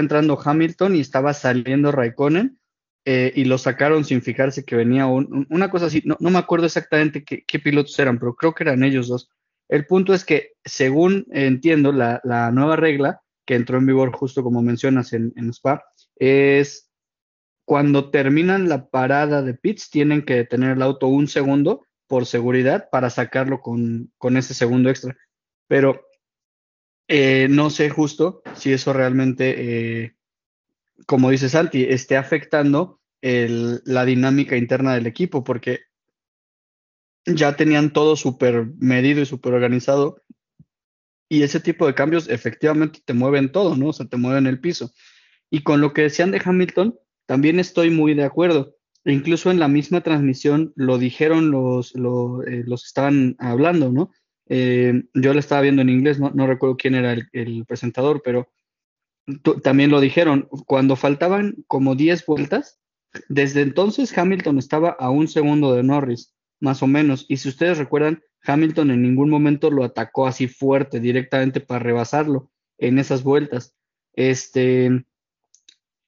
entrando 0.00 0.40
Hamilton 0.42 0.96
y 0.96 1.00
estaba 1.00 1.34
saliendo 1.34 1.90
Raikkonen, 1.90 2.58
eh, 3.04 3.32
y 3.34 3.44
lo 3.46 3.58
sacaron 3.58 4.04
sin 4.04 4.22
fijarse 4.22 4.64
que 4.64 4.76
venía 4.76 5.06
una 5.06 5.70
cosa 5.70 5.86
así, 5.86 6.02
no, 6.04 6.16
me 6.20 6.38
acuerdo 6.38 6.66
exactamente 6.66 7.24
qué, 7.24 7.58
pilotos 7.58 7.98
eran, 7.98 8.18
pero 8.18 8.36
creo 8.36 8.54
que 8.54 8.62
eran 8.62 8.84
ellos 8.84 9.08
dos. 9.08 9.28
El 9.72 9.86
punto 9.86 10.12
es 10.12 10.26
que, 10.26 10.52
según 10.66 11.24
entiendo, 11.30 11.92
la, 11.92 12.20
nueva 12.52 12.76
regla 12.76 13.22
que 13.46 13.54
entró 13.54 13.78
en 13.78 13.86
vigor 13.86 14.12
justo 14.12 14.42
como 14.42 14.60
mencionas 14.60 15.14
en, 15.14 15.32
Spa, 15.50 15.82
es 16.16 16.90
cuando 17.64 18.10
terminan 18.10 18.68
la 18.68 18.90
parada 18.90 19.40
de 19.40 19.54
pits, 19.54 19.88
tienen 19.88 20.26
que 20.26 20.34
detener 20.34 20.76
el 20.76 20.82
auto 20.82 21.06
un 21.06 21.26
segundo 21.26 21.86
por 22.06 22.26
seguridad 22.26 22.90
para 22.92 23.08
sacarlo 23.08 23.62
con, 23.62 24.12
ese 24.36 24.52
segundo 24.52 24.90
extra. 24.90 25.16
Pero 25.68 26.02
eh, 27.08 27.46
no 27.48 27.70
sé 27.70 27.88
justo 27.88 28.42
si 28.54 28.74
eso 28.74 28.92
realmente, 28.92 29.54
eh, 30.02 30.16
como 31.06 31.30
dice 31.30 31.48
Santi, 31.48 31.84
esté 31.84 32.18
afectando 32.18 33.00
la 33.22 34.04
dinámica 34.04 34.54
interna 34.54 34.92
del 34.92 35.06
equipo, 35.06 35.42
porque 35.42 35.80
ya 37.26 37.56
tenían 37.56 37.92
todo 37.92 38.16
súper 38.16 38.66
medido 38.78 39.20
y 39.20 39.26
súper 39.26 39.54
organizado. 39.54 40.22
Y 41.28 41.42
ese 41.42 41.60
tipo 41.60 41.86
de 41.86 41.94
cambios 41.94 42.28
efectivamente 42.28 43.00
te 43.04 43.14
mueven 43.14 43.52
todo, 43.52 43.76
¿no? 43.76 43.88
O 43.88 43.92
sea, 43.92 44.06
te 44.06 44.16
mueven 44.16 44.46
el 44.46 44.60
piso. 44.60 44.92
Y 45.50 45.62
con 45.62 45.80
lo 45.80 45.92
que 45.92 46.02
decían 46.02 46.30
de 46.30 46.42
Hamilton, 46.44 46.98
también 47.26 47.58
estoy 47.58 47.90
muy 47.90 48.14
de 48.14 48.24
acuerdo. 48.24 48.76
incluso 49.04 49.50
en 49.50 49.58
la 49.58 49.66
misma 49.66 50.00
transmisión 50.02 50.72
lo 50.76 50.96
dijeron 50.96 51.50
los, 51.50 51.94
los, 51.94 52.46
eh, 52.46 52.64
que 52.64 52.74
estaban 52.74 53.34
hablando, 53.40 53.90
¿no? 53.90 54.10
Eh, 54.48 55.04
yo 55.14 55.32
lo 55.32 55.40
estaba 55.40 55.62
viendo 55.62 55.82
en 55.82 55.88
inglés, 55.88 56.20
no, 56.20 56.46
recuerdo 56.46 56.76
quién 56.76 56.94
era 56.94 57.16
el, 57.32 57.64
presentador, 57.66 58.22
pero 58.22 58.48
también 59.62 59.90
lo 59.90 60.00
dijeron. 60.00 60.48
Cuando 60.66 60.94
faltaban 60.94 61.64
como 61.66 61.94
10 61.94 62.26
vueltas, 62.26 62.80
desde 63.28 63.62
entonces 63.62 64.16
Hamilton 64.16 64.58
estaba 64.58 64.90
a 64.90 65.10
un 65.10 65.26
segundo 65.26 65.74
de 65.74 65.82
Norris, 65.82 66.31
más 66.62 66.82
o 66.82 66.86
menos. 66.86 67.26
Y 67.28 67.38
si 67.38 67.48
ustedes 67.48 67.76
recuerdan, 67.76 68.22
Hamilton 68.44 68.92
en 68.92 69.02
ningún 69.02 69.28
momento 69.28 69.70
lo 69.70 69.84
atacó 69.84 70.26
así 70.26 70.46
fuerte 70.46 71.00
directamente 71.00 71.60
para 71.60 71.80
rebasarlo 71.80 72.50
en 72.78 72.98
esas 72.98 73.24
vueltas. 73.24 73.74
Este, 74.14 75.04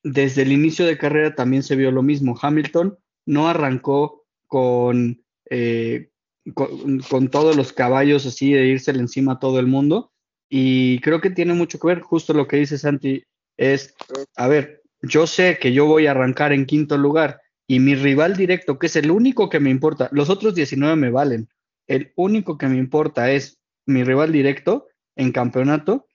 desde 0.04 0.42
el 0.42 0.52
inicio 0.52 0.86
de 0.86 0.96
carrera 0.96 1.34
también 1.34 1.64
se 1.64 1.74
vio 1.74 1.90
lo 1.90 2.02
mismo. 2.02 2.38
Hamilton 2.40 2.96
no 3.26 3.48
arrancó 3.48 4.26
con, 4.46 5.24
eh, 5.50 6.10
con, 6.54 7.28
todos 7.30 7.56
los 7.56 7.72
caballos 7.72 8.24
así 8.24 8.52
de 8.52 8.66
irse 8.66 8.92
encima 8.92 9.32
a 9.32 9.38
todo 9.40 9.58
el 9.58 9.66
mundo. 9.66 10.12
Y 10.48 11.00
creo 11.00 11.20
que 11.20 11.30
tiene 11.30 11.54
mucho 11.54 11.80
que 11.80 11.88
ver, 11.88 12.00
justo 12.00 12.32
lo 12.32 12.46
que 12.46 12.58
dice 12.58 12.78
Santi, 12.78 13.24
es, 13.56 13.92
a 14.36 14.46
ver, 14.46 14.82
yo 15.02 15.26
sé 15.26 15.58
que 15.60 15.72
yo 15.72 15.86
voy 15.86 16.06
a 16.06 16.12
arrancar 16.12 16.52
en 16.52 16.66
quinto 16.66 16.96
lugar 16.96 17.40
y 17.66 17.80
mi 17.80 17.94
rival 17.94 18.36
directo, 18.36 18.78
que 18.78 18.86
es 18.86 18.96
el 18.96 19.10
único 19.10 19.48
que 19.48 19.60
me 19.60 19.70
importa, 19.70 20.08
los 20.12 20.30
otros 20.30 20.54
19 20.54 20.96
me 20.96 21.10
valen, 21.10 21.48
el 21.86 22.12
único 22.16 22.58
que 22.58 22.66
me 22.66 22.76
importa 22.76 23.30
es 23.30 23.60
mi 23.86 24.04
rival 24.04 24.32
directo 24.32 24.86
en 25.16 25.32
campeonato, 25.32 26.06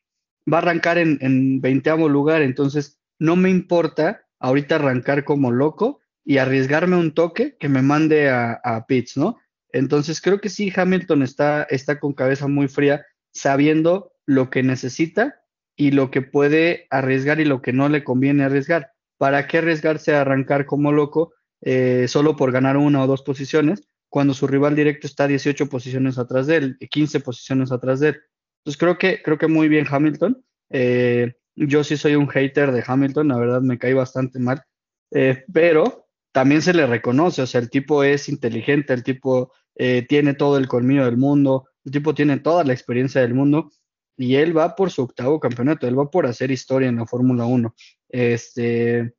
va 0.52 0.58
a 0.58 0.62
arrancar 0.62 0.98
en, 0.98 1.18
en 1.22 1.62
20 1.62 1.98
lugar, 2.10 2.42
entonces 2.42 3.00
no 3.20 3.36
me 3.36 3.50
importa 3.50 4.22
ahorita 4.40 4.76
arrancar 4.76 5.24
como 5.24 5.52
loco 5.52 6.00
y 6.24 6.38
arriesgarme 6.38 6.96
un 6.96 7.14
toque 7.14 7.58
que 7.60 7.70
me 7.70 7.82
mande 7.82 8.30
a, 8.30 8.54
a 8.64 8.86
Pitts, 8.86 9.18
¿no? 9.18 9.38
Entonces 9.72 10.22
creo 10.22 10.40
que 10.42 10.50
sí, 10.50 10.72
Hamilton 10.76 11.24
está, 11.24 11.64
está 11.64 12.00
con 12.00 12.14
cabeza 12.14 12.48
muy 12.48 12.68
fría, 12.68 13.06
sabiendo 13.32 14.14
lo 14.26 14.50
que 14.50 14.64
necesita 14.64 15.42
y 15.76 15.92
lo 15.92 16.12
que 16.12 16.22
puede 16.22 16.88
arriesgar 16.90 17.40
y 17.40 17.46
lo 17.46 17.62
que 17.62 17.74
no 17.74 17.90
le 17.90 18.04
conviene 18.04 18.44
arriesgar. 18.44 18.92
¿Para 19.18 19.48
qué 19.48 19.60
arriesgarse 19.60 20.16
a 20.16 20.22
arrancar 20.22 20.66
como 20.66 20.92
loco 20.92 21.34
eh, 21.62 22.08
solo 22.08 22.36
por 22.36 22.52
ganar 22.52 22.78
una 22.78 23.04
o 23.04 23.08
dos 23.08 23.22
posiciones 23.22 23.84
cuando 24.10 24.34
su 24.34 24.48
rival 24.48 24.76
directo 24.76 25.08
está 25.08 25.28
18 25.28 25.70
posiciones 25.70 26.18
atrás 26.18 26.48
de 26.48 26.56
él, 26.56 26.78
15 26.78 27.20
posiciones 27.20 27.72
atrás 27.72 28.00
de 28.00 28.10
él? 28.10 28.22
Entonces 28.60 28.80
creo 28.80 28.98
que, 28.98 29.22
creo 29.22 29.38
que 29.38 29.48
muy 29.48 29.68
bien 29.70 29.86
Hamilton. 29.90 30.44
Eh, 30.70 31.34
yo 31.56 31.84
sí 31.84 31.98
soy 31.98 32.16
un 32.16 32.28
hater 32.28 32.72
de 32.72 32.84
Hamilton, 32.86 33.28
la 33.28 33.38
verdad 33.38 33.62
me 33.62 33.78
cae 33.78 33.94
bastante 33.94 34.40
mal, 34.40 34.64
eh, 35.12 35.44
pero 35.52 36.08
también 36.32 36.62
se 36.62 36.74
le 36.74 36.86
reconoce, 36.86 37.42
o 37.42 37.48
sea, 37.48 37.60
el 37.60 37.70
tipo 37.70 38.04
es 38.04 38.30
inteligente, 38.30 38.94
el 38.94 39.04
tipo 39.04 39.52
eh, 39.76 40.06
tiene 40.08 40.34
todo 40.34 40.58
el 40.58 40.68
colmillo 40.68 41.06
del 41.06 41.18
mundo, 41.18 41.68
el 41.84 41.92
tipo 41.92 42.14
tiene 42.14 42.40
toda 42.40 42.64
la 42.64 42.74
experiencia 42.74 43.22
del 43.22 43.34
mundo 43.34 43.72
y 44.16 44.36
él 44.36 44.58
va 44.58 44.76
por 44.76 44.92
su 44.92 45.02
octavo 45.04 45.40
campeonato, 45.40 45.88
él 45.88 45.98
va 45.98 46.10
por 46.10 46.28
hacer 46.28 46.52
historia 46.52 46.90
en 46.90 46.98
la 46.98 47.06
Fórmula 47.06 47.46
1. 47.46 47.74
Este, 48.10 49.16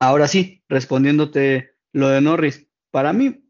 ahora 0.00 0.26
sí, 0.26 0.62
respondiéndote 0.68 1.70
lo 1.92 2.08
de 2.08 2.20
Norris, 2.20 2.66
para 2.90 3.12
mí, 3.12 3.44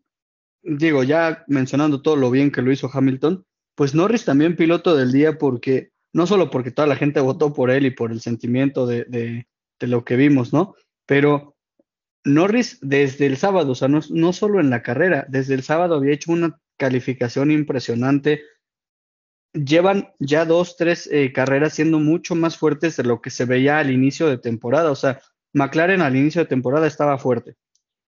digo, 0.62 1.02
ya 1.02 1.44
mencionando 1.46 2.02
todo 2.02 2.16
lo 2.16 2.30
bien 2.30 2.50
que 2.50 2.62
lo 2.62 2.72
hizo 2.72 2.90
Hamilton, 2.92 3.46
pues 3.74 3.94
Norris 3.94 4.24
también 4.26 4.56
piloto 4.56 4.94
del 4.94 5.12
día 5.12 5.38
porque, 5.38 5.92
no 6.12 6.26
solo 6.26 6.50
porque 6.50 6.70
toda 6.70 6.88
la 6.88 6.96
gente 6.96 7.20
votó 7.20 7.54
por 7.54 7.70
él 7.70 7.86
y 7.86 7.90
por 7.90 8.12
el 8.12 8.20
sentimiento 8.20 8.86
de, 8.86 9.04
de, 9.04 9.46
de 9.78 9.86
lo 9.86 10.04
que 10.04 10.16
vimos, 10.16 10.52
¿no? 10.52 10.74
Pero 11.06 11.56
Norris 12.24 12.78
desde 12.82 13.26
el 13.26 13.36
sábado, 13.36 13.72
o 13.72 13.74
sea, 13.74 13.88
no, 13.88 14.32
solo 14.32 14.60
en 14.60 14.70
la 14.70 14.82
carrera, 14.82 15.26
desde 15.28 15.54
el 15.54 15.62
sábado 15.62 15.96
había 15.96 16.12
hecho 16.12 16.32
una 16.32 16.60
calificación 16.76 17.50
impresionante. 17.50 18.42
Llevan 19.52 20.12
ya 20.18 20.44
dos, 20.44 20.76
tres 20.76 21.08
eh, 21.10 21.32
carreras 21.32 21.74
siendo 21.74 21.98
mucho 21.98 22.34
más 22.34 22.56
fuertes 22.56 22.96
de 22.96 23.04
lo 23.04 23.20
que 23.20 23.30
se 23.30 23.46
veía 23.46 23.78
al 23.78 23.90
inicio 23.90 24.28
de 24.28 24.38
temporada. 24.38 24.90
O 24.90 24.96
sea, 24.96 25.20
McLaren 25.52 26.02
al 26.02 26.16
inicio 26.16 26.42
de 26.42 26.48
temporada 26.48 26.86
estaba 26.86 27.18
fuerte. 27.18 27.56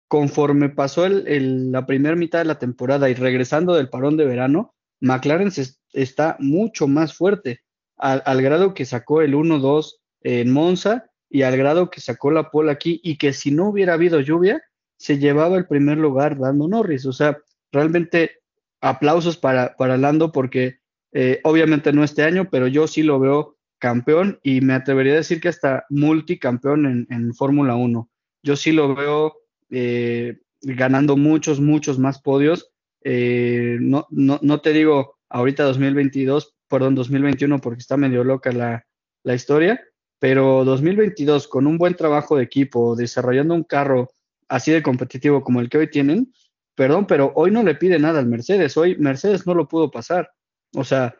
Conforme 0.08 0.68
pasó 0.68 1.06
el, 1.06 1.72
la 1.72 1.86
primera 1.86 2.16
mitad 2.16 2.38
de 2.38 2.44
la 2.44 2.58
temporada 2.58 3.10
y 3.10 3.14
regresando 3.14 3.74
del 3.74 3.88
parón 3.88 4.16
de 4.16 4.26
verano, 4.26 4.74
McLaren 5.00 5.50
se, 5.50 5.74
está 5.92 6.36
mucho 6.38 6.86
más 6.86 7.14
fuerte, 7.14 7.60
al, 7.96 8.42
grado 8.42 8.74
que 8.74 8.84
sacó 8.84 9.22
el 9.22 9.34
1-2 9.34 10.00
en 10.22 10.52
Monza 10.52 11.06
y 11.30 11.42
al 11.42 11.56
grado 11.56 11.90
que 11.90 12.00
sacó 12.00 12.30
la 12.30 12.50
pole 12.50 12.72
aquí 12.72 13.00
y 13.04 13.16
que 13.18 13.32
si 13.32 13.50
no 13.50 13.68
hubiera 13.68 13.94
habido 13.94 14.20
lluvia, 14.20 14.62
se 14.96 15.18
llevaba 15.18 15.56
el 15.56 15.66
primer 15.66 15.98
lugar 15.98 16.38
dando 16.38 16.68
Norris. 16.68 17.06
O 17.06 17.12
sea, 17.12 17.38
realmente 17.72 18.38
aplausos 18.80 19.36
para, 19.36 19.76
para 19.76 19.96
Lando 19.96 20.32
porque 20.32 20.78
eh, 21.12 21.40
obviamente 21.44 21.92
no 21.92 22.04
este 22.04 22.22
año, 22.22 22.48
pero 22.50 22.66
yo 22.66 22.86
sí 22.86 23.02
lo 23.02 23.18
veo 23.18 23.53
campeón 23.84 24.40
y 24.42 24.62
me 24.62 24.72
atrevería 24.72 25.12
a 25.12 25.16
decir 25.16 25.42
que 25.42 25.48
hasta 25.48 25.84
multicampeón 25.90 26.86
en, 26.86 27.06
en 27.10 27.34
Fórmula 27.34 27.76
1. 27.76 28.08
Yo 28.42 28.56
sí 28.56 28.72
lo 28.72 28.94
veo 28.94 29.34
eh, 29.68 30.38
ganando 30.62 31.18
muchos, 31.18 31.60
muchos 31.60 31.98
más 31.98 32.18
podios. 32.22 32.72
Eh, 33.02 33.76
no, 33.82 34.06
no, 34.08 34.38
no 34.40 34.62
te 34.62 34.72
digo 34.72 35.18
ahorita 35.28 35.64
2022, 35.64 36.54
perdón, 36.66 36.94
2021 36.94 37.58
porque 37.58 37.80
está 37.80 37.98
medio 37.98 38.24
loca 38.24 38.52
la, 38.52 38.86
la 39.22 39.34
historia, 39.34 39.78
pero 40.18 40.64
2022 40.64 41.46
con 41.46 41.66
un 41.66 41.76
buen 41.76 41.94
trabajo 41.94 42.38
de 42.38 42.44
equipo, 42.44 42.96
desarrollando 42.96 43.52
un 43.52 43.64
carro 43.64 44.14
así 44.48 44.72
de 44.72 44.82
competitivo 44.82 45.42
como 45.42 45.60
el 45.60 45.68
que 45.68 45.76
hoy 45.76 45.90
tienen, 45.90 46.32
perdón, 46.74 47.06
pero 47.06 47.34
hoy 47.36 47.50
no 47.50 47.62
le 47.62 47.74
pide 47.74 47.98
nada 47.98 48.20
al 48.20 48.28
Mercedes, 48.28 48.78
hoy 48.78 48.96
Mercedes 48.96 49.46
no 49.46 49.52
lo 49.54 49.68
pudo 49.68 49.90
pasar, 49.90 50.30
o 50.74 50.84
sea, 50.84 51.14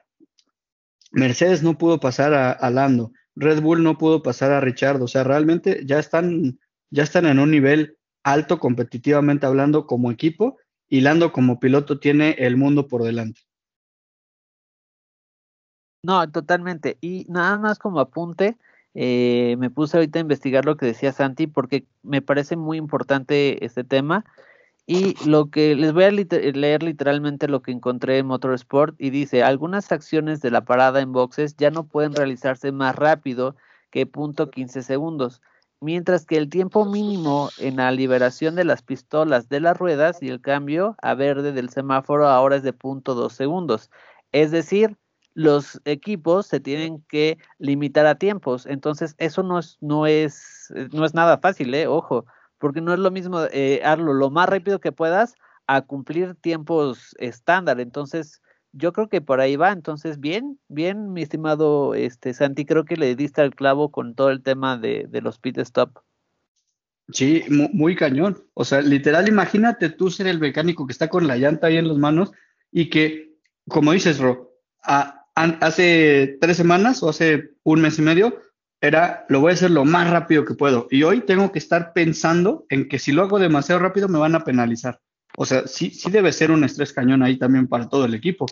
Mercedes 1.14 1.62
no 1.62 1.78
pudo 1.78 2.00
pasar 2.00 2.34
a, 2.34 2.52
a 2.52 2.70
Lando, 2.70 3.12
Red 3.36 3.60
Bull 3.60 3.82
no 3.82 3.98
pudo 3.98 4.22
pasar 4.22 4.52
a 4.52 4.60
Richard, 4.60 5.02
o 5.02 5.08
sea, 5.08 5.24
realmente 5.24 5.82
ya 5.84 5.98
están, 5.98 6.58
ya 6.90 7.02
están 7.02 7.26
en 7.26 7.38
un 7.38 7.50
nivel 7.50 7.98
alto 8.22 8.58
competitivamente 8.58 9.46
hablando 9.46 9.86
como 9.86 10.10
equipo 10.10 10.58
y 10.88 11.00
Lando 11.00 11.32
como 11.32 11.58
piloto 11.58 11.98
tiene 11.98 12.36
el 12.38 12.56
mundo 12.56 12.88
por 12.88 13.02
delante. 13.02 13.40
No, 16.02 16.30
totalmente. 16.30 16.98
Y 17.00 17.24
nada 17.30 17.58
más 17.58 17.78
como 17.78 17.98
apunte, 17.98 18.58
eh, 18.92 19.56
me 19.58 19.70
puse 19.70 19.96
ahorita 19.96 20.18
a 20.18 20.22
investigar 20.22 20.64
lo 20.66 20.76
que 20.76 20.86
decía 20.86 21.12
Santi 21.12 21.46
porque 21.46 21.86
me 22.02 22.20
parece 22.20 22.56
muy 22.56 22.76
importante 22.76 23.64
este 23.64 23.84
tema. 23.84 24.24
Y 24.86 25.14
lo 25.26 25.50
que 25.50 25.74
les 25.74 25.94
voy 25.94 26.04
a 26.04 26.10
leer 26.10 26.82
literalmente 26.82 27.48
lo 27.48 27.62
que 27.62 27.70
encontré 27.72 28.18
en 28.18 28.26
Motorsport 28.26 28.94
y 28.98 29.08
dice, 29.08 29.42
algunas 29.42 29.90
acciones 29.92 30.42
de 30.42 30.50
la 30.50 30.66
parada 30.66 31.00
en 31.00 31.12
boxes 31.12 31.56
ya 31.56 31.70
no 31.70 31.86
pueden 31.86 32.14
realizarse 32.14 32.70
más 32.70 32.94
rápido 32.94 33.56
que 33.90 34.06
punto 34.06 34.50
.15 34.50 34.82
segundos, 34.82 35.40
mientras 35.80 36.26
que 36.26 36.36
el 36.36 36.50
tiempo 36.50 36.84
mínimo 36.84 37.48
en 37.58 37.76
la 37.76 37.92
liberación 37.92 38.56
de 38.56 38.64
las 38.64 38.82
pistolas 38.82 39.48
de 39.48 39.60
las 39.60 39.76
ruedas 39.78 40.22
y 40.22 40.28
el 40.28 40.42
cambio 40.42 40.96
a 41.00 41.14
verde 41.14 41.52
del 41.52 41.70
semáforo 41.70 42.28
ahora 42.28 42.56
es 42.56 42.62
de 42.62 42.74
punto 42.74 43.14
.2 43.14 43.32
segundos. 43.32 43.90
Es 44.32 44.50
decir, 44.50 44.98
los 45.32 45.80
equipos 45.86 46.46
se 46.46 46.60
tienen 46.60 47.02
que 47.08 47.38
limitar 47.58 48.06
a 48.06 48.16
tiempos. 48.18 48.66
Entonces, 48.66 49.14
eso 49.18 49.42
no 49.42 49.58
es, 49.58 49.78
no 49.80 50.06
es, 50.06 50.72
no 50.92 51.04
es 51.04 51.14
nada 51.14 51.38
fácil, 51.38 51.74
¿eh? 51.74 51.86
ojo, 51.86 52.26
porque 52.64 52.80
no 52.80 52.94
es 52.94 52.98
lo 52.98 53.10
mismo 53.10 53.42
eh, 53.52 53.82
hazlo 53.84 54.14
lo 54.14 54.30
más 54.30 54.48
rápido 54.48 54.80
que 54.80 54.90
puedas 54.90 55.34
a 55.66 55.82
cumplir 55.82 56.34
tiempos 56.34 57.14
estándar. 57.18 57.78
Entonces, 57.78 58.40
yo 58.72 58.94
creo 58.94 59.10
que 59.10 59.20
por 59.20 59.42
ahí 59.42 59.56
va. 59.56 59.70
Entonces, 59.70 60.18
bien, 60.18 60.58
bien, 60.68 61.12
mi 61.12 61.20
estimado 61.20 61.94
este 61.94 62.32
Santi, 62.32 62.64
creo 62.64 62.86
que 62.86 62.96
le 62.96 63.16
diste 63.16 63.42
al 63.42 63.54
clavo 63.54 63.90
con 63.90 64.14
todo 64.14 64.30
el 64.30 64.42
tema 64.42 64.78
de, 64.78 65.06
los 65.22 65.38
pit 65.38 65.58
stop. 65.58 65.98
Sí, 67.12 67.44
muy, 67.50 67.96
cañón. 67.96 68.42
O 68.54 68.64
sea, 68.64 68.80
literal, 68.80 69.28
imagínate 69.28 69.90
tú 69.90 70.10
ser 70.10 70.26
el 70.26 70.40
mecánico 70.40 70.86
que 70.86 70.92
está 70.94 71.10
con 71.10 71.26
la 71.26 71.36
llanta 71.36 71.66
ahí 71.66 71.76
en 71.76 71.88
las 71.88 71.98
manos 71.98 72.32
y 72.72 72.88
que, 72.88 73.36
como 73.68 73.92
dices, 73.92 74.20
Ro, 74.20 74.54
hace 75.34 76.38
tres 76.40 76.56
semanas 76.56 77.02
o 77.02 77.10
hace 77.10 77.50
un 77.62 77.82
mes 77.82 77.98
y 77.98 78.00
medio 78.00 78.40
era 78.84 79.24
lo 79.28 79.40
voy 79.40 79.50
a 79.50 79.54
hacer 79.54 79.70
lo 79.70 79.84
más 79.84 80.10
rápido 80.10 80.44
que 80.44 80.54
puedo. 80.54 80.86
Y 80.90 81.02
hoy 81.04 81.22
tengo 81.22 81.50
que 81.50 81.58
estar 81.58 81.92
pensando 81.92 82.66
en 82.68 82.88
que 82.88 82.98
si 82.98 83.12
lo 83.12 83.22
hago 83.22 83.38
demasiado 83.38 83.80
rápido 83.80 84.08
me 84.08 84.18
van 84.18 84.34
a 84.34 84.44
penalizar. 84.44 85.00
O 85.36 85.46
sea, 85.46 85.66
sí, 85.66 85.90
sí 85.90 86.10
debe 86.10 86.32
ser 86.32 86.50
un 86.50 86.64
estrés 86.64 86.92
cañón 86.92 87.22
ahí 87.22 87.38
también 87.38 87.66
para 87.66 87.88
todo 87.88 88.04
el 88.04 88.14
equipo. 88.14 88.46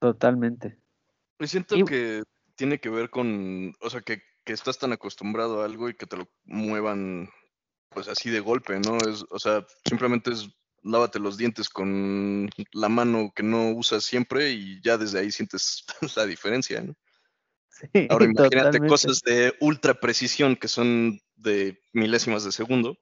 Totalmente. 0.00 0.78
Y 1.38 1.46
siento 1.46 1.76
y... 1.76 1.84
que 1.84 2.22
tiene 2.54 2.80
que 2.80 2.88
ver 2.88 3.10
con, 3.10 3.74
o 3.80 3.90
sea, 3.90 4.00
que, 4.00 4.22
que, 4.44 4.52
estás 4.52 4.78
tan 4.78 4.92
acostumbrado 4.92 5.62
a 5.62 5.66
algo 5.66 5.88
y 5.88 5.94
que 5.94 6.06
te 6.06 6.16
lo 6.16 6.28
muevan 6.44 7.28
pues 7.90 8.08
así 8.08 8.30
de 8.30 8.40
golpe, 8.40 8.78
¿no? 8.80 8.96
Es, 8.98 9.24
o 9.30 9.38
sea, 9.38 9.66
simplemente 9.84 10.30
es 10.30 10.48
lávate 10.82 11.18
los 11.18 11.36
dientes 11.36 11.68
con 11.68 12.48
la 12.72 12.88
mano 12.88 13.32
que 13.34 13.42
no 13.42 13.70
usas 13.70 14.04
siempre 14.04 14.50
y 14.50 14.80
ya 14.82 14.96
desde 14.96 15.18
ahí 15.20 15.30
sientes 15.30 15.84
la 16.16 16.26
diferencia, 16.26 16.80
¿no? 16.82 16.94
Sí, 17.70 18.06
Ahora 18.10 18.26
imagínate 18.26 18.56
totalmente. 18.56 18.88
cosas 18.88 19.20
de 19.22 19.54
ultra 19.60 19.94
precisión 19.94 20.56
que 20.56 20.68
son 20.68 21.18
de 21.36 21.80
milésimas 21.92 22.44
de 22.44 22.52
segundo. 22.52 22.98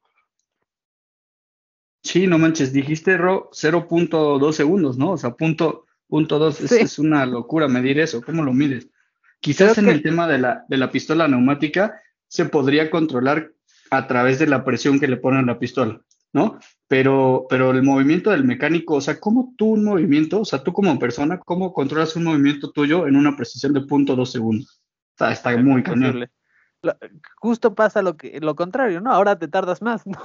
Sí, 2.02 2.28
no 2.28 2.38
manches, 2.38 2.72
dijiste 2.72 3.16
Ro 3.16 3.50
0.2 3.52 4.52
segundos, 4.52 4.96
¿no? 4.96 5.12
O 5.12 5.18
sea, 5.18 5.34
punto, 5.34 5.86
punto 6.06 6.38
2, 6.38 6.56
sí. 6.56 6.64
es, 6.66 6.72
es, 6.72 6.98
una 7.00 7.26
locura 7.26 7.66
medir 7.66 7.98
eso, 7.98 8.22
¿cómo 8.22 8.44
lo 8.44 8.52
mides? 8.52 8.88
Quizás 9.40 9.72
Creo 9.72 9.84
en 9.84 9.90
que... 9.90 9.96
el 9.96 10.02
tema 10.02 10.28
de 10.28 10.38
la, 10.38 10.64
de 10.68 10.76
la 10.76 10.92
pistola 10.92 11.26
neumática 11.26 12.00
se 12.28 12.44
podría 12.44 12.90
controlar 12.90 13.52
a 13.90 14.06
través 14.06 14.38
de 14.38 14.46
la 14.46 14.64
presión 14.64 15.00
que 15.00 15.09
le 15.09 15.16
ponen 15.16 15.40
a 15.40 15.52
la 15.52 15.59
pistola. 15.59 16.00
¿No? 16.32 16.59
Pero, 16.86 17.46
pero 17.48 17.70
el 17.70 17.82
movimiento 17.82 18.30
del 18.30 18.44
mecánico, 18.44 18.94
o 18.94 19.00
sea, 19.00 19.20
¿cómo 19.20 19.55
tú 19.56 19.72
un 19.72 19.84
movimiento, 19.84 20.40
o 20.40 20.44
sea, 20.44 20.62
tú 20.62 20.72
como 20.72 20.98
persona, 20.98 21.38
cómo 21.38 21.72
controlas 21.72 22.16
un 22.16 22.24
movimiento 22.24 22.70
tuyo 22.70 23.06
en 23.06 23.16
una 23.16 23.36
precisión 23.36 23.72
de 23.72 23.82
punto 23.82 24.16
dos 24.16 24.32
segundos? 24.32 24.82
O 25.14 25.18
sea, 25.18 25.32
está 25.32 25.56
muy 25.56 25.82
cañón. 25.82 26.28
Justo 27.36 27.74
pasa 27.74 28.02
lo 28.02 28.16
que 28.16 28.40
lo 28.40 28.55
contrario, 28.55 29.00
¿no? 29.00 29.12
Ahora 29.12 29.38
te 29.38 29.48
tardas 29.48 29.82
más, 29.82 30.06
¿no? 30.06 30.18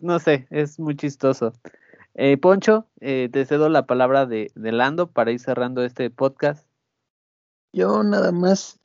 no 0.00 0.18
sé, 0.18 0.46
es 0.50 0.78
muy 0.78 0.96
chistoso. 0.96 1.52
Eh, 2.14 2.36
Poncho, 2.36 2.88
eh, 3.00 3.28
te 3.32 3.44
cedo 3.44 3.68
la 3.68 3.86
palabra 3.86 4.26
de, 4.26 4.50
de 4.54 4.72
Lando 4.72 5.10
para 5.12 5.30
ir 5.30 5.38
cerrando 5.38 5.84
este 5.84 6.10
podcast. 6.10 6.66
Yo 7.72 8.02
nada 8.02 8.32
más 8.32 8.80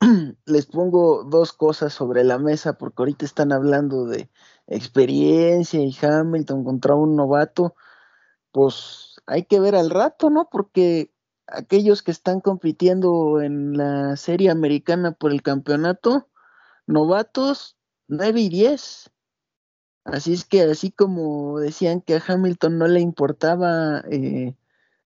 les 0.46 0.66
pongo 0.66 1.24
dos 1.24 1.52
cosas 1.52 1.92
sobre 1.92 2.22
la 2.24 2.38
mesa 2.38 2.74
porque 2.74 3.02
ahorita 3.02 3.24
están 3.24 3.52
hablando 3.52 4.06
de 4.06 4.28
experiencia 4.68 5.80
y 5.80 5.96
Hamilton 6.00 6.64
contra 6.64 6.94
un 6.94 7.16
novato, 7.16 7.74
pues 8.52 9.16
hay 9.26 9.44
que 9.44 9.60
ver 9.60 9.74
al 9.74 9.90
rato, 9.90 10.30
¿no? 10.30 10.48
Porque 10.50 11.12
aquellos 11.46 12.02
que 12.02 12.10
están 12.10 12.40
compitiendo 12.40 13.40
en 13.40 13.76
la 13.76 14.16
serie 14.16 14.50
americana 14.50 15.12
por 15.12 15.32
el 15.32 15.42
campeonato, 15.42 16.28
novatos 16.86 17.76
9 18.08 18.40
y 18.40 18.48
10. 18.48 19.10
Así 20.04 20.32
es 20.32 20.44
que 20.44 20.62
así 20.62 20.90
como 20.90 21.58
decían 21.60 22.00
que 22.00 22.16
a 22.16 22.22
Hamilton 22.26 22.78
no 22.78 22.88
le 22.88 23.00
importaba 23.00 24.00
eh, 24.10 24.56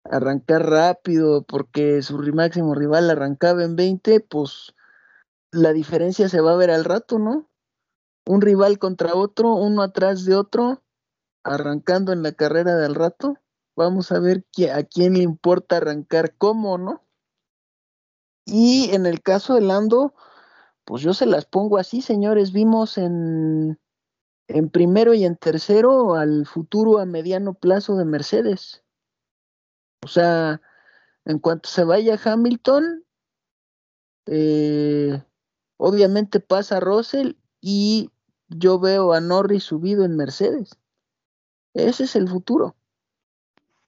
arrancar 0.04 0.70
rápido 0.70 1.44
porque 1.44 2.02
su 2.02 2.18
máximo 2.34 2.76
rival 2.76 3.10
arrancaba 3.10 3.64
en 3.64 3.76
20, 3.76 4.20
pues 4.22 4.76
la 5.52 5.74
diferencia 5.74 6.30
se 6.30 6.42
va 6.42 6.54
a 6.54 6.58
ver 6.58 6.72
al 6.72 6.86
rato, 6.86 7.20
¿no? 7.20 7.51
Un 8.26 8.42
rival 8.42 8.80
contra 8.80 9.16
otro, 9.16 9.54
uno 9.56 9.82
atrás 9.82 10.26
de 10.26 10.36
otro, 10.36 10.84
arrancando 11.44 12.14
en 12.14 12.24
la 12.24 12.32
carrera 12.32 12.76
del 12.76 12.96
rato. 12.96 13.38
Vamos 13.76 14.12
a 14.12 14.20
ver 14.20 14.46
a 14.74 14.84
quién 14.84 15.14
le 15.14 15.24
importa 15.24 15.78
arrancar 15.78 16.36
cómo, 16.38 16.78
¿no? 16.78 17.04
Y 18.46 18.94
en 18.94 19.06
el 19.06 19.22
caso 19.22 19.56
de 19.56 19.62
Lando, 19.62 20.14
pues 20.84 21.02
yo 21.02 21.14
se 21.14 21.26
las 21.26 21.46
pongo 21.46 21.78
así, 21.78 22.02
señores. 22.02 22.52
Vimos 22.52 22.98
en, 22.98 23.80
en 24.48 24.70
primero 24.70 25.14
y 25.14 25.26
en 25.26 25.38
tercero 25.38 26.16
al 26.16 26.46
futuro 26.46 27.00
a 27.00 27.06
mediano 27.06 27.54
plazo 27.54 27.96
de 27.96 28.06
Mercedes. 28.06 28.84
O 30.04 30.08
sea, 30.08 30.62
en 31.26 31.40
cuanto 31.40 31.70
se 31.70 31.84
vaya 31.84 32.20
Hamilton, 32.24 33.06
Eh, 34.28 35.20
obviamente 35.78 36.40
pasa 36.40 36.80
Russell 36.80 37.34
y 37.62 38.10
yo 38.50 38.80
veo 38.80 39.14
a 39.14 39.22
Norris 39.22 39.64
subido 39.64 40.04
en 40.04 40.18
Mercedes. 40.18 40.78
Ese 41.74 42.04
es 42.04 42.16
el 42.16 42.28
futuro. 42.28 42.76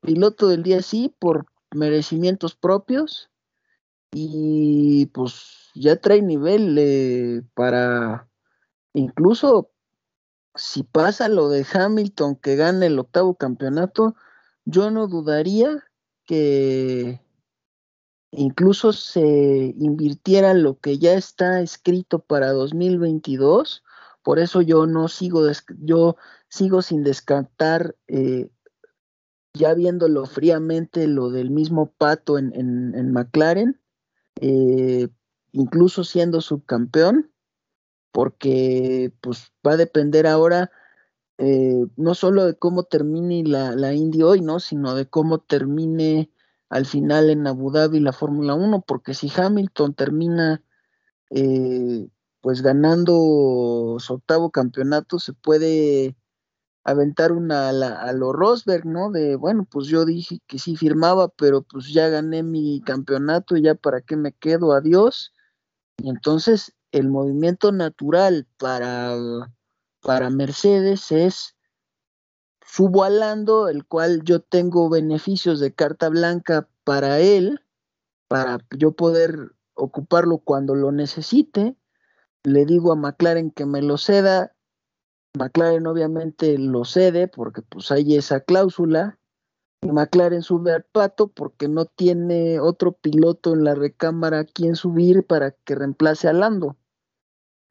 Piloto 0.02 0.48
del 0.48 0.64
día 0.64 0.82
sí 0.82 1.14
por 1.20 1.48
merecimientos 1.72 2.56
propios 2.56 3.30
y 4.12 5.08
pues 5.08 5.72
ya 5.74 5.95
trae 5.95 6.22
nivel 6.22 6.78
eh, 6.78 7.41
para 7.56 8.30
incluso 8.94 9.72
si 10.56 10.84
pasa 10.84 11.28
lo 11.30 11.50
de 11.50 11.66
Hamilton 11.72 12.36
que 12.36 12.56
gane 12.56 12.86
el 12.86 13.00
octavo 13.00 13.36
campeonato, 13.36 14.16
yo 14.66 14.91
no 14.91 15.08
dudaría 15.08 15.84
que 16.26 17.23
incluso 18.36 18.94
se 18.94 19.74
invirtiera 19.78 20.54
lo 20.54 20.80
que 20.80 20.98
ya 20.98 21.14
está 21.14 21.62
escrito 21.62 22.20
para 22.20 22.52
2022. 22.52 23.84
Por 24.24 24.40
eso 24.40 24.62
yo 24.62 24.86
no 24.86 25.08
sigo, 25.08 25.44
yo 25.80 26.16
sigo 26.48 26.82
sin 26.82 27.04
descartar, 27.04 27.96
eh, 28.08 28.50
ya 29.54 29.74
viéndolo 29.74 30.26
fríamente, 30.26 31.08
lo 31.08 31.30
del 31.30 31.52
mismo 31.52 31.92
Pato 31.98 32.38
en, 32.38 32.54
en, 32.56 33.12
McLaren, 33.12 33.80
eh, 34.42 35.10
incluso 35.52 36.04
siendo 36.04 36.42
subcampeón, 36.42 37.32
porque 38.12 39.14
pues 39.22 39.52
va 39.66 39.74
a 39.74 39.78
depender 39.78 40.26
ahora 40.26 40.72
eh, 41.38 41.86
no 41.98 42.16
solo 42.16 42.46
de 42.46 42.56
cómo 42.56 42.84
termine 42.84 43.44
la, 43.44 43.76
la 43.76 43.94
Indy 43.94 44.22
hoy, 44.22 44.42
¿no? 44.42 44.60
Sino 44.60 44.96
de 44.96 45.08
cómo 45.08 45.40
termine 45.40 46.30
al 46.74 46.88
final 46.88 47.30
en 47.30 47.45
Abu 47.45 47.72
Dhabi 47.72 48.00
la 48.00 48.14
Fórmula 48.14 48.56
1, 48.56 48.82
porque 48.82 49.14
si 49.14 49.32
Hamilton 49.32 49.94
termina 49.94 50.64
eh, 51.30 52.08
pues 52.41 52.64
ganando 52.64 53.98
su 54.00 54.14
octavo 54.16 54.50
campeonato, 54.50 55.20
se 55.20 55.34
puede 55.34 56.16
aventar 56.84 57.32
una 57.32 57.70
a, 57.70 58.10
a, 58.10 58.14
lo 58.14 58.34
Rosberg, 58.34 58.88
¿no? 58.88 59.12
De, 59.12 59.36
bueno, 59.36 59.68
pues 59.70 59.86
yo 59.86 60.04
dije 60.04 60.40
que 60.48 60.58
sí 60.58 60.76
firmaba, 60.76 61.28
pero 61.30 61.62
pues 61.62 61.94
ya 61.94 62.10
gané 62.10 62.41
mi 62.41 62.82
campeonato 62.82 63.56
ya 63.56 63.76
para 63.76 64.02
qué 64.02 64.16
me 64.18 64.34
quedo, 64.34 64.74
adiós. 64.74 65.32
Y 65.98 66.10
entonces 66.10 66.74
el 66.91 67.08
movimiento 67.08 67.72
natural 67.72 68.48
para 68.58 69.16
para 70.02 70.32
Mercedes 70.32 71.12
es 71.12 71.56
subo 72.65 73.03
al 73.03 73.19
Lando, 73.19 73.69
el 73.69 73.85
cual 73.85 74.23
yo 74.23 74.41
tengo 74.41 74.90
beneficios 74.90 75.60
de 75.60 75.73
carta 75.73 76.10
blanca 76.10 76.68
para 76.84 77.19
él, 77.19 77.61
para 78.27 78.60
yo 78.77 78.94
poder 78.94 79.52
ocuparlo 79.73 80.40
cuando 80.40 80.76
lo 80.76 80.91
necesite. 80.91 81.76
Le 82.44 82.65
digo 82.65 82.91
a 82.91 82.95
McLaren 82.95 83.52
que 83.52 83.65
me 83.65 83.81
lo 83.81 83.98
ceda. 83.98 84.56
McLaren 85.38 85.88
obviamente 85.88 86.57
lo 86.57 86.85
cede 86.85 87.27
porque 87.27 87.61
pues 87.61 87.91
hay 87.91 88.15
esa 88.15 88.41
cláusula. 88.41 89.19
Y 89.81 89.91
McLaren 89.91 90.41
sube 90.41 90.72
al 90.72 90.84
pato 90.84 91.27
porque 91.27 91.68
no 91.68 91.85
tiene 91.85 92.60
otro 92.60 92.94
piloto 92.94 93.53
en 93.53 93.65
la 93.65 93.76
recámara 93.76 94.40
a 94.40 94.45
quien 94.45 94.76
subir 94.76 95.26
para 95.26 95.52
que 95.52 95.76
reemplace 95.76 96.27
a 96.27 96.34
Lando 96.34 96.77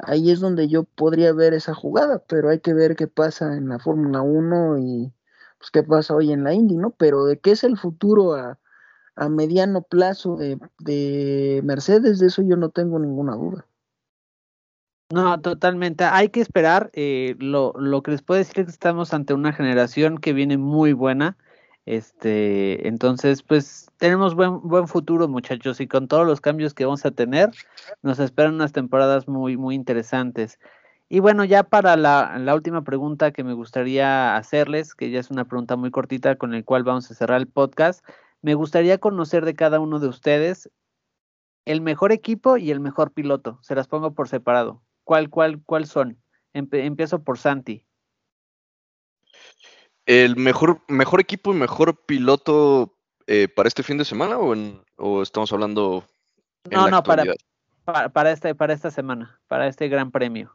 ahí 0.02 0.30
es 0.30 0.40
donde 0.40 0.68
yo 0.68 0.84
podría 0.84 1.32
ver 1.32 1.54
esa 1.54 1.74
jugada, 1.74 2.22
pero 2.26 2.50
hay 2.50 2.60
que 2.60 2.74
ver 2.74 2.96
qué 2.96 3.06
pasa 3.06 3.56
en 3.56 3.68
la 3.68 3.78
Fórmula 3.78 4.20
1 4.20 4.78
y 4.78 5.12
pues 5.58 5.70
qué 5.70 5.82
pasa 5.82 6.14
hoy 6.14 6.32
en 6.32 6.44
la 6.44 6.52
Indy, 6.52 6.76
¿no? 6.76 6.90
Pero 6.90 7.24
de 7.24 7.38
qué 7.38 7.52
es 7.52 7.64
el 7.64 7.78
futuro 7.78 8.34
a, 8.34 8.58
mediano 9.28 9.82
plazo 9.82 10.36
de, 10.36 11.60
Mercedes, 11.62 12.18
de 12.18 12.26
eso 12.26 12.42
yo 12.42 12.56
no 12.56 12.70
tengo 12.70 12.98
ninguna 12.98 13.36
duda. 13.36 13.66
No, 15.10 15.38
totalmente. 15.40 16.04
Hay 16.04 16.30
que 16.30 16.40
esperar. 16.40 16.90
Eh, 16.94 17.36
lo, 17.38 17.74
lo 17.76 18.02
que 18.02 18.10
les 18.10 18.22
puedo 18.22 18.38
decir 18.38 18.60
es 18.60 18.64
que 18.64 18.70
estamos 18.70 19.12
ante 19.12 19.34
una 19.34 19.52
generación 19.52 20.18
que 20.18 20.32
viene 20.32 20.56
muy 20.56 20.94
buena. 20.94 21.36
Este, 21.84 22.86
entonces, 22.86 23.42
pues 23.42 23.90
tenemos 23.96 24.34
buen, 24.34 24.60
buen 24.62 24.86
futuro, 24.86 25.28
muchachos, 25.28 25.80
y 25.80 25.88
con 25.88 26.08
todos 26.08 26.26
los 26.26 26.40
cambios 26.40 26.74
que 26.74 26.84
vamos 26.84 27.04
a 27.04 27.10
tener, 27.10 27.50
nos 28.02 28.18
esperan 28.20 28.54
unas 28.54 28.72
temporadas 28.72 29.26
muy, 29.28 29.56
muy 29.56 29.74
interesantes. 29.74 30.58
Y 31.08 31.20
bueno, 31.20 31.44
ya 31.44 31.64
para 31.64 31.96
la, 31.96 32.54
última 32.54 32.84
pregunta 32.84 33.32
que 33.32 33.44
me 33.44 33.52
gustaría 33.52 34.34
hacerles, 34.34 34.94
que 34.94 35.10
ya 35.10 35.20
es 35.20 35.30
una 35.30 35.44
pregunta 35.44 35.76
muy 35.76 35.90
cortita 35.90 36.36
con 36.36 36.52
la 36.52 36.62
cual 36.62 36.84
vamos 36.84 37.10
a 37.10 37.14
cerrar 37.14 37.38
el 37.38 37.48
podcast, 37.48 38.02
me 38.40 38.54
gustaría 38.54 38.96
conocer 38.96 39.44
de 39.44 39.54
cada 39.54 39.78
uno 39.78 39.98
de 39.98 40.08
ustedes 40.08 40.70
el 41.66 41.82
mejor 41.82 42.12
equipo 42.12 42.56
y 42.56 42.70
el 42.70 42.80
mejor 42.80 43.12
piloto. 43.12 43.58
Se 43.60 43.74
las 43.74 43.88
pongo 43.88 44.14
por 44.14 44.28
separado. 44.28 44.82
¿Cuál, 45.04 45.28
cuál, 45.28 45.62
cuál 45.64 45.86
son? 45.86 46.18
empiezo 46.54 47.22
por 47.22 47.38
Santi. 47.38 47.84
¿El 50.06 50.36
mejor, 50.36 50.80
mejor 50.88 51.20
equipo 51.20 51.52
y 51.52 51.56
mejor 51.56 52.04
piloto 52.04 52.96
eh, 53.26 53.48
para 53.48 53.68
este 53.68 53.82
fin 53.82 53.98
de 53.98 54.04
semana 54.04 54.38
o, 54.38 54.52
en, 54.52 54.82
o 54.96 55.22
estamos 55.22 55.52
hablando 55.52 56.04
en 56.64 56.78
no, 56.78 56.88
no, 56.88 57.02
para, 57.02 57.24
para, 58.12 58.32
este, 58.32 58.54
para 58.54 58.72
esta 58.72 58.90
semana, 58.90 59.40
para 59.48 59.68
este 59.68 59.88
gran 59.88 60.10
premio? 60.10 60.54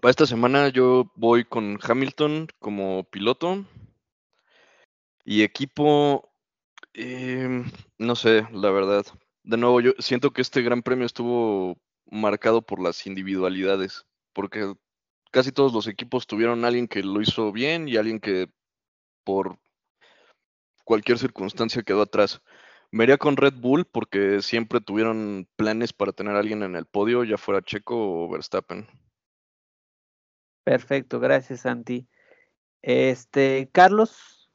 Para 0.00 0.10
esta 0.10 0.26
semana 0.26 0.68
yo 0.68 1.10
voy 1.14 1.44
con 1.44 1.78
Hamilton 1.82 2.48
como 2.58 3.04
piloto 3.04 3.64
y 5.24 5.42
equipo, 5.42 6.32
em, 6.94 7.70
no 7.98 8.16
sé, 8.16 8.46
la 8.52 8.70
verdad. 8.70 9.04
De 9.42 9.56
nuevo, 9.56 9.80
yo 9.80 9.92
siento 9.98 10.32
que 10.32 10.42
este 10.42 10.62
gran 10.62 10.82
premio 10.82 11.06
estuvo 11.06 11.76
marcado 12.10 12.62
por 12.62 12.80
las 12.80 13.06
individualidades, 13.06 14.06
porque 14.32 14.74
casi 15.30 15.52
todos 15.52 15.72
los 15.72 15.86
equipos 15.86 16.26
tuvieron 16.26 16.64
alguien 16.64 16.88
que 16.88 17.02
lo 17.02 17.20
hizo 17.20 17.52
bien 17.52 17.88
y 17.88 17.96
alguien 17.96 18.20
que 18.20 18.48
por 19.24 19.58
cualquier 20.84 21.18
circunstancia 21.18 21.82
quedó 21.82 22.02
atrás. 22.02 22.42
Me 22.90 23.04
iría 23.04 23.18
con 23.18 23.36
Red 23.36 23.54
Bull 23.54 23.84
porque 23.84 24.42
siempre 24.42 24.80
tuvieron 24.80 25.48
planes 25.56 25.92
para 25.92 26.12
tener 26.12 26.34
a 26.34 26.40
alguien 26.40 26.62
en 26.62 26.74
el 26.74 26.86
podio, 26.86 27.22
ya 27.22 27.38
fuera 27.38 27.62
Checo 27.62 28.24
o 28.24 28.28
Verstappen. 28.28 28.88
Perfecto, 30.64 31.20
gracias 31.20 31.60
Santi. 31.60 32.08
Este, 32.82 33.68
Carlos. 33.72 34.50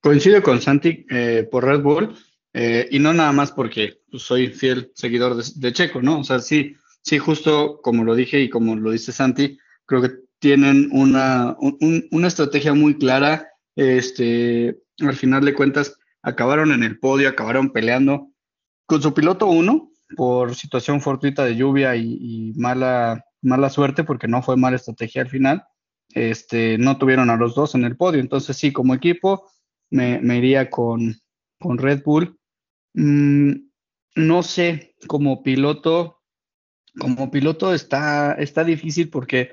Coincido 0.00 0.42
con 0.42 0.60
Santi 0.60 1.06
eh, 1.10 1.46
por 1.50 1.64
Red 1.64 1.82
Bull 1.82 2.16
eh, 2.52 2.88
y 2.90 2.98
no 2.98 3.12
nada 3.12 3.32
más 3.32 3.52
porque 3.52 4.00
soy 4.12 4.48
fiel 4.48 4.90
seguidor 4.94 5.36
de 5.36 5.72
Checo, 5.72 6.02
¿no? 6.02 6.20
O 6.20 6.24
sea, 6.24 6.40
sí, 6.40 6.76
Sí, 7.02 7.18
justo 7.18 7.80
como 7.82 8.04
lo 8.04 8.14
dije 8.14 8.40
y 8.40 8.50
como 8.50 8.76
lo 8.76 8.90
dice 8.90 9.12
Santi, 9.12 9.58
creo 9.86 10.02
que 10.02 10.10
tienen 10.38 10.88
una, 10.92 11.56
una 12.10 12.28
estrategia 12.28 12.74
muy 12.74 12.96
clara. 12.98 13.48
Este, 13.76 14.78
al 15.00 15.14
final 15.14 15.44
de 15.44 15.54
cuentas, 15.54 15.96
acabaron 16.22 16.72
en 16.72 16.82
el 16.82 16.98
podio, 16.98 17.28
acabaron 17.28 17.70
peleando 17.70 18.28
con 18.86 19.02
su 19.02 19.14
piloto 19.14 19.46
uno 19.46 19.90
por 20.16 20.54
situación 20.54 21.00
fortuita 21.00 21.44
de 21.44 21.56
lluvia 21.56 21.94
y, 21.96 22.52
mala, 22.56 23.24
mala 23.42 23.68
suerte, 23.70 24.04
porque 24.04 24.28
no 24.28 24.42
fue 24.42 24.56
mala 24.56 24.76
estrategia 24.76 25.22
al 25.22 25.28
final. 25.28 25.64
Este, 26.14 26.78
no 26.78 26.96
tuvieron 26.96 27.28
a 27.30 27.36
los 27.36 27.54
dos 27.54 27.74
en 27.74 27.84
el 27.84 27.96
podio. 27.96 28.20
Entonces, 28.20 28.56
sí, 28.56 28.72
como 28.72 28.94
equipo, 28.94 29.50
me, 29.90 30.18
iría 30.36 30.70
con, 30.70 31.16
con 31.58 31.78
Red 31.78 32.02
Bull. 32.04 32.38
Mm, 32.94 33.52
no 34.16 34.42
sé, 34.42 34.94
como 35.06 35.42
piloto, 35.42 36.17
como 36.98 37.30
piloto 37.30 37.72
está, 37.72 38.32
está 38.34 38.64
difícil 38.64 39.10
porque 39.10 39.52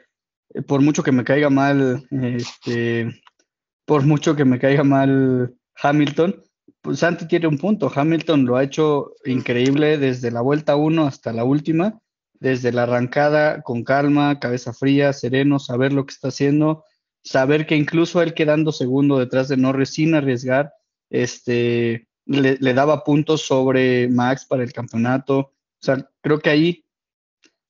eh, 0.54 0.62
por 0.62 0.82
mucho 0.82 1.04
que 1.04 1.12
me 1.12 1.24
caiga 1.24 1.50
mal, 1.50 2.08
este, 2.12 3.22
por 3.86 4.06
mucho 4.06 4.36
que 4.36 4.46
me 4.46 4.60
caiga 4.60 4.84
mal 4.84 5.56
Hamilton, 5.82 6.44
pues 6.82 7.00
Santi 7.00 7.28
tiene 7.28 7.48
un 7.48 7.58
punto. 7.58 7.92
Hamilton 7.94 8.46
lo 8.46 8.58
ha 8.58 8.64
hecho 8.64 9.14
increíble 9.26 9.98
desde 9.98 10.32
la 10.32 10.42
vuelta 10.42 10.76
1 10.76 11.06
hasta 11.06 11.34
la 11.34 11.44
última, 11.44 12.00
desde 12.40 12.72
la 12.72 12.84
arrancada 12.84 13.62
con 13.62 13.84
calma, 13.84 14.40
cabeza 14.40 14.74
fría, 14.74 15.14
sereno, 15.14 15.60
saber 15.60 15.94
lo 15.94 16.06
que 16.06 16.14
está 16.14 16.28
haciendo, 16.28 16.84
saber 17.24 17.66
que 17.66 17.76
incluso 17.76 18.22
él 18.22 18.34
quedando 18.34 18.72
segundo 18.72 19.18
detrás 19.18 19.48
de 19.48 19.58
Norris 19.58 19.90
sin 19.90 20.14
arriesgar, 20.14 20.74
este, 21.10 22.08
le, 22.26 22.58
le 22.60 22.74
daba 22.74 23.04
puntos 23.04 23.42
sobre 23.42 24.08
Max 24.10 24.46
para 24.46 24.64
el 24.64 24.74
campeonato. 24.74 25.40
O 25.40 25.52
sea, 25.82 26.10
creo 26.22 26.40
que 26.40 26.50
ahí 26.50 26.85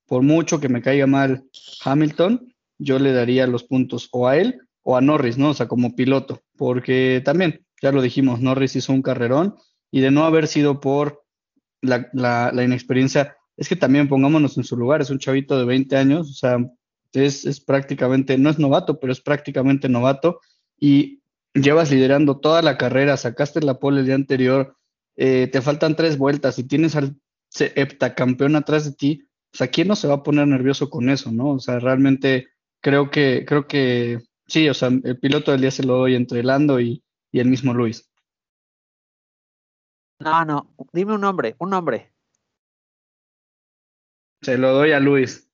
por 0.08 0.22
mucho 0.22 0.60
que 0.60 0.70
me 0.70 0.82
caiga 0.82 1.08
mal 1.08 1.44
Hamilton, 1.84 2.54
yo 2.78 3.00
le 3.00 3.14
daría 3.14 3.48
los 3.48 3.64
puntos 3.64 4.10
o 4.12 4.28
a 4.28 4.38
él 4.38 4.60
o 4.84 4.98
a 4.98 5.02
Norris, 5.02 5.38
¿no? 5.38 5.50
O 5.50 5.54
sea, 5.54 5.68
como 5.68 5.96
piloto, 5.96 6.42
porque 6.58 7.22
también, 7.26 7.66
ya 7.82 7.92
lo 7.92 8.02
dijimos, 8.02 8.42
Norris 8.42 8.76
hizo 8.76 8.94
un 8.94 9.02
carrerón 9.02 9.56
y 9.92 10.02
de 10.02 10.12
no 10.12 10.26
haber 10.26 10.48
sido 10.48 10.80
por 10.80 11.24
la, 11.82 12.52
inexperiencia, 12.64 13.36
es 13.58 13.70
que 13.70 13.76
también 13.76 14.08
pongámonos 14.08 14.58
en 14.58 14.64
su 14.64 14.78
lugar, 14.78 15.02
es 15.02 15.10
un 15.10 15.20
chavito 15.20 15.58
de 15.58 15.66
20 15.66 15.96
años, 15.96 16.30
o 16.30 16.34
sea, 16.34 16.58
es, 17.14 17.46
es 17.46 17.60
prácticamente, 17.60 18.38
no 18.38 18.50
es 18.50 18.60
novato, 18.60 19.00
pero 19.00 19.14
es 19.14 19.22
prácticamente 19.22 19.90
novato 19.90 20.40
y 20.80 21.22
llevas 21.54 21.92
liderando 21.92 22.40
toda 22.40 22.62
la 22.62 22.78
carrera, 22.78 23.18
sacaste 23.18 23.62
la 23.62 23.80
pole 23.80 24.02
el 24.02 24.06
día 24.06 24.16
anterior, 24.16 24.76
eh, 25.16 25.48
te 25.52 25.62
faltan 25.62 25.96
tres 25.96 26.18
vueltas 26.18 26.60
y 26.60 26.64
tienes 26.66 26.96
al 26.96 27.16
heptacampeón 27.58 28.56
atrás 28.56 28.86
de 28.86 28.92
ti, 28.92 29.25
o 29.56 29.58
sea, 29.58 29.68
¿quién 29.70 29.88
no 29.88 29.96
se 29.96 30.10
va 30.10 30.16
a 30.16 30.24
poner 30.24 30.46
nervioso 30.46 30.90
con 30.90 31.10
eso, 31.10 31.32
no? 31.32 31.52
O 31.52 31.60
sea, 31.60 31.80
realmente 31.80 32.50
creo 32.82 33.10
que, 33.10 33.46
creo 33.48 33.68
que 33.68 34.20
sí, 34.46 34.68
o 34.68 34.74
sea, 34.74 34.90
el 34.90 35.18
piloto 35.18 35.54
del 35.54 35.62
día 35.62 35.72
se 35.72 35.86
lo 35.86 35.96
doy 35.96 36.16
entre 36.16 36.44
Lando 36.44 36.82
y, 36.82 37.02
y 37.32 37.40
el 37.40 37.48
mismo 37.48 37.74
Luis. 37.74 38.12
No, 40.20 40.44
no, 40.44 40.76
dime 40.92 41.14
un 41.14 41.22
nombre, 41.22 41.56
un 41.58 41.70
nombre. 41.70 42.12
Se 44.42 44.58
lo 44.58 44.74
doy 44.74 44.92
a 44.92 45.00
Luis. 45.00 45.50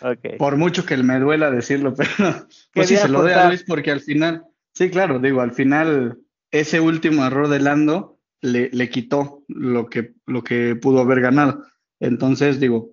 Okay. 0.00 0.38
Por 0.38 0.56
mucho 0.56 0.86
que 0.86 0.96
me 0.96 1.20
duela 1.20 1.50
decirlo, 1.50 1.92
pero 1.94 2.46
pues 2.72 2.88
sí, 2.88 2.96
se 2.96 3.08
lo 3.10 3.20
doy 3.20 3.32
a 3.32 3.48
Luis 3.48 3.64
porque 3.64 3.90
al 3.90 4.00
final, 4.00 4.46
sí, 4.72 4.88
claro, 4.88 5.18
digo, 5.18 5.42
al 5.42 5.52
final 5.52 6.18
ese 6.50 6.80
último 6.80 7.26
error 7.26 7.48
de 7.48 7.60
Lando 7.60 8.18
le, 8.40 8.70
le 8.72 8.88
quitó 8.88 9.44
lo 9.46 9.90
que, 9.90 10.14
lo 10.24 10.42
que 10.42 10.74
pudo 10.74 11.00
haber 11.00 11.20
ganado. 11.20 11.66
Entonces, 12.00 12.58
digo, 12.58 12.91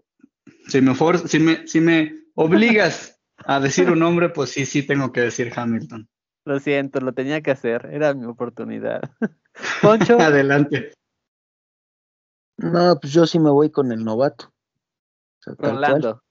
si 0.68 0.82
me, 0.82 0.96
si 0.96 1.40
me, 1.40 1.68
si 1.68 1.82
me 1.82 2.14
obligas 2.36 3.20
a 3.46 3.60
decir 3.60 3.90
un 3.90 4.00
nombre, 4.00 4.30
pues 4.30 4.52
sí, 4.52 4.66
sí 4.66 4.84
tengo 4.84 5.12
que 5.12 5.22
decir 5.22 5.52
Hamilton. 5.56 6.08
Lo 6.46 6.60
siento, 6.60 7.00
lo 7.00 7.14
tenía 7.14 7.42
que 7.42 7.52
hacer, 7.52 7.90
era 7.92 8.14
mi 8.14 8.26
oportunidad. 8.26 9.02
Poncho. 9.82 10.20
Adelante. 10.20 10.94
No, 12.58 13.00
pues 13.00 13.14
yo 13.14 13.26
sí 13.26 13.40
me 13.40 13.50
voy 13.50 13.70
con 13.70 13.92
el 13.92 14.04
novato. 14.04 14.52
Rolando. 15.46 16.22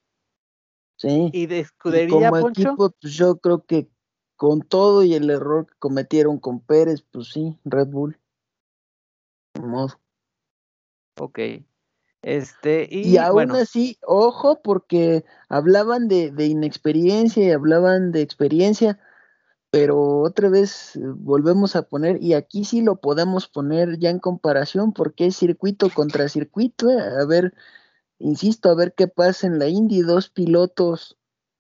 Sí. 0.97 1.31
¿Y 1.32 1.47
de 1.47 1.61
escudería, 1.61 2.31
como 2.31 2.43
Poncho? 2.43 2.61
Equipo, 2.62 2.95
pues 3.01 3.15
yo 3.15 3.39
creo 3.39 3.65
que 3.65 3.89
con 4.36 4.62
todo 4.62 5.03
y 5.05 5.15
el 5.15 5.31
error 5.31 5.66
que 5.66 5.74
cometieron 5.78 6.39
con 6.39 6.61
Pérez, 6.61 7.03
pues 7.11 7.28
sí, 7.28 7.59
Red 7.65 7.89
Bull. 7.89 8.19
De 9.55 9.61
modo. 9.62 10.01
Ok. 11.19 11.39
Este, 12.23 12.89
y, 12.90 13.12
y 13.12 13.16
aún 13.16 13.32
bueno, 13.32 13.55
así, 13.55 13.99
ojo, 14.05 14.61
porque 14.62 15.24
hablaban 15.49 16.09
de, 16.09 16.32
de, 16.32 16.47
inexperiencia 16.47 17.45
y 17.45 17.51
hablaban 17.53 18.11
de 18.11 18.23
experiencia, 18.23 18.99
pero 19.70 20.20
otra 20.23 20.49
vez 20.49 20.97
eh, 20.97 21.01
volvemos 21.05 21.77
a 21.77 21.82
poner, 21.82 22.23
y 22.23 22.35
aquí 22.35 22.65
sí 22.65 22.81
lo 22.82 22.97
podemos 22.97 23.47
poner 23.49 23.99
ya 23.99 24.11
en 24.11 24.19
comparación, 24.19 24.93
porque 24.93 25.27
es 25.27 25.36
circuito 25.36 25.90
contra 25.90 26.28
circuito, 26.28 26.90
eh, 26.90 26.99
a 26.99 27.24
ver, 27.24 27.55
insisto, 28.19 28.69
a 28.70 28.74
ver 28.74 28.95
qué 28.95 29.07
pasa 29.07 29.47
en 29.47 29.61
la 29.61 29.69
Indy, 29.69 30.03
dos 30.03 30.28
pilotos, 30.28 31.16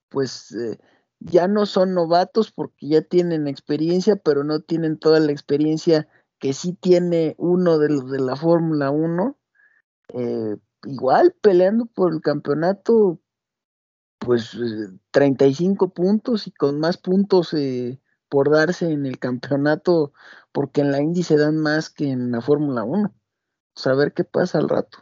pues 0.08 0.52
eh, 0.52 0.78
ya 1.20 1.46
no 1.46 1.66
son 1.66 1.94
novatos 1.94 2.50
porque 2.50 2.88
ya 2.88 3.02
tienen 3.02 3.46
experiencia, 3.46 4.16
pero 4.16 4.42
no 4.42 4.60
tienen 4.60 4.98
toda 4.98 5.20
la 5.20 5.30
experiencia 5.32 6.08
que 6.40 6.52
sí 6.52 6.72
tiene 6.72 7.34
uno 7.38 7.78
de 7.78 7.90
los 7.90 8.10
de 8.10 8.20
la 8.20 8.36
Fórmula 8.36 8.90
1 8.90 9.38
eh, 10.14 10.56
igual 10.84 11.34
peleando 11.40 11.86
por 11.86 12.12
el 12.12 12.20
campeonato, 12.20 13.20
pues 14.18 14.54
eh, 14.54 14.98
35 15.10 15.90
puntos 15.90 16.46
y 16.46 16.52
con 16.52 16.80
más 16.80 16.96
puntos 16.96 17.54
eh, 17.54 18.00
por 18.28 18.50
darse 18.50 18.90
en 18.90 19.06
el 19.06 19.18
campeonato, 19.18 20.12
porque 20.52 20.80
en 20.80 20.92
la 20.92 21.00
Indy 21.00 21.22
se 21.22 21.36
dan 21.36 21.58
más 21.58 21.90
que 21.90 22.10
en 22.10 22.30
la 22.30 22.40
Fórmula 22.40 22.84
1. 22.84 23.14
Saber 23.74 24.12
qué 24.12 24.24
pasa 24.24 24.58
al 24.58 24.68
rato. 24.68 24.98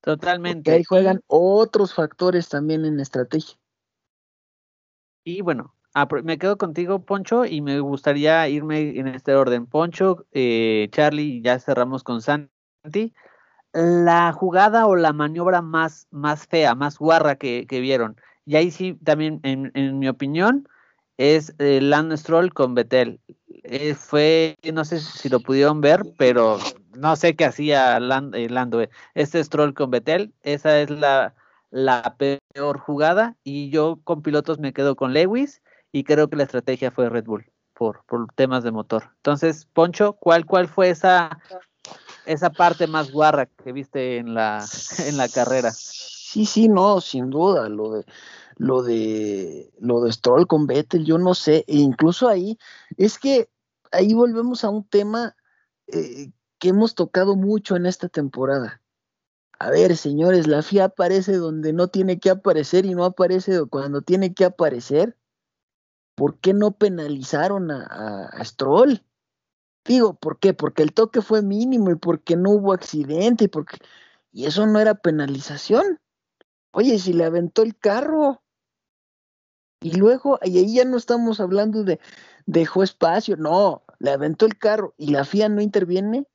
Totalmente. 0.00 0.70
Porque 0.70 0.70
ahí 0.78 0.84
juegan 0.84 1.22
otros 1.28 1.94
factores 1.94 2.48
también 2.48 2.84
en 2.84 2.98
estrategia. 3.00 3.56
Y 5.24 5.40
bueno, 5.40 5.76
me 6.24 6.38
quedo 6.38 6.58
contigo, 6.58 7.04
Poncho, 7.04 7.44
y 7.44 7.60
me 7.60 7.78
gustaría 7.78 8.48
irme 8.48 8.98
en 8.98 9.06
este 9.06 9.34
orden. 9.34 9.66
Poncho, 9.66 10.26
eh, 10.32 10.88
Charlie, 10.90 11.40
ya 11.42 11.60
cerramos 11.60 12.02
con 12.02 12.20
Santi 12.20 13.14
la 13.72 14.32
jugada 14.32 14.86
o 14.86 14.96
la 14.96 15.12
maniobra 15.12 15.62
más, 15.62 16.06
más 16.10 16.46
fea, 16.46 16.74
más 16.74 16.98
guarra 16.98 17.36
que, 17.36 17.66
vieron. 17.68 18.16
Y 18.44 18.56
ahí 18.56 18.70
sí, 18.70 18.98
también, 19.04 19.40
en, 19.42 19.70
en 19.74 19.98
mi 19.98 20.08
opinión, 20.08 20.68
es 21.16 21.54
eh, 21.58 21.80
Lando 21.80 22.16
Stroll 22.16 22.52
con 22.52 22.74
Betel. 22.74 23.20
Eh, 23.64 23.94
fue, 23.94 24.56
no 24.72 24.84
sé 24.84 25.00
si 25.00 25.28
lo 25.28 25.40
pudieron 25.40 25.80
ver, 25.80 26.02
pero 26.18 26.58
no 26.96 27.16
sé 27.16 27.36
qué 27.36 27.44
hacía 27.44 28.00
Land, 28.00 28.34
eh, 28.34 28.48
Lando. 28.48 28.84
Este 29.14 29.42
Stroll 29.42 29.74
con 29.74 29.90
Betel, 29.90 30.34
esa 30.42 30.80
es 30.80 30.90
la, 30.90 31.34
la 31.70 32.16
peor 32.18 32.78
jugada. 32.78 33.36
Y 33.44 33.70
yo 33.70 34.00
con 34.04 34.22
pilotos 34.22 34.58
me 34.58 34.72
quedo 34.72 34.96
con 34.96 35.12
Lewis 35.12 35.62
y 35.92 36.04
creo 36.04 36.28
que 36.28 36.36
la 36.36 36.44
estrategia 36.44 36.90
fue 36.90 37.08
Red 37.08 37.24
Bull 37.24 37.46
por, 37.74 38.04
por 38.06 38.26
temas 38.34 38.64
de 38.64 38.72
motor. 38.72 39.10
Entonces, 39.16 39.66
Poncho, 39.66 40.14
¿cuál, 40.14 40.44
cuál 40.44 40.68
fue 40.68 40.90
esa 40.90 41.38
esa 42.26 42.50
parte 42.50 42.86
más 42.86 43.10
guarra 43.10 43.46
que 43.46 43.72
viste 43.72 44.18
en 44.18 44.34
la, 44.34 44.64
en 45.06 45.16
la 45.16 45.28
carrera. 45.28 45.72
Sí, 45.72 46.46
sí, 46.46 46.68
no, 46.68 47.00
sin 47.00 47.30
duda, 47.30 47.68
lo 47.68 47.92
de 47.92 48.04
lo 48.56 48.82
de 48.82 49.72
lo 49.80 50.02
de 50.02 50.12
Stroll 50.12 50.46
con 50.46 50.66
Vettel, 50.66 51.04
yo 51.04 51.18
no 51.18 51.34
sé, 51.34 51.64
e 51.66 51.76
incluso 51.76 52.28
ahí 52.28 52.58
es 52.96 53.18
que 53.18 53.50
ahí 53.90 54.14
volvemos 54.14 54.64
a 54.64 54.70
un 54.70 54.84
tema 54.84 55.36
eh, 55.86 56.30
que 56.58 56.68
hemos 56.68 56.94
tocado 56.94 57.36
mucho 57.36 57.76
en 57.76 57.86
esta 57.86 58.08
temporada. 58.08 58.80
A 59.58 59.70
ver, 59.70 59.96
señores, 59.96 60.46
la 60.46 60.62
FIA 60.62 60.86
aparece 60.86 61.36
donde 61.36 61.72
no 61.72 61.88
tiene 61.88 62.18
que 62.18 62.30
aparecer 62.30 62.84
y 62.84 62.94
no 62.94 63.04
aparece 63.04 63.64
cuando 63.66 64.02
tiene 64.02 64.34
que 64.34 64.44
aparecer. 64.44 65.16
¿Por 66.14 66.38
qué 66.38 66.52
no 66.52 66.72
penalizaron 66.72 67.70
a, 67.70 67.86
a, 67.86 68.26
a 68.26 68.44
Stroll? 68.44 69.04
Digo, 69.84 70.14
¿por 70.14 70.38
qué? 70.38 70.54
Porque 70.54 70.82
el 70.82 70.92
toque 70.92 71.22
fue 71.22 71.42
mínimo 71.42 71.90
y 71.90 71.96
porque 71.96 72.36
no 72.36 72.50
hubo 72.50 72.72
accidente 72.72 73.44
y 73.44 73.48
porque 73.48 73.78
y 74.32 74.46
eso 74.46 74.66
no 74.66 74.80
era 74.80 74.94
penalización. 74.94 76.00
Oye, 76.72 76.98
si 76.98 77.12
le 77.12 77.24
aventó 77.24 77.62
el 77.62 77.76
carro. 77.76 78.42
Y 79.80 79.96
luego, 79.96 80.38
y 80.42 80.58
ahí 80.58 80.74
ya 80.74 80.84
no 80.84 80.96
estamos 80.96 81.40
hablando 81.40 81.82
de 81.82 82.00
dejó 82.46 82.82
espacio, 82.82 83.36
no, 83.36 83.82
le 83.98 84.10
aventó 84.10 84.46
el 84.46 84.56
carro 84.56 84.94
y 84.96 85.10
la 85.10 85.24
FIA 85.24 85.48
no 85.48 85.60
interviene. 85.60 86.26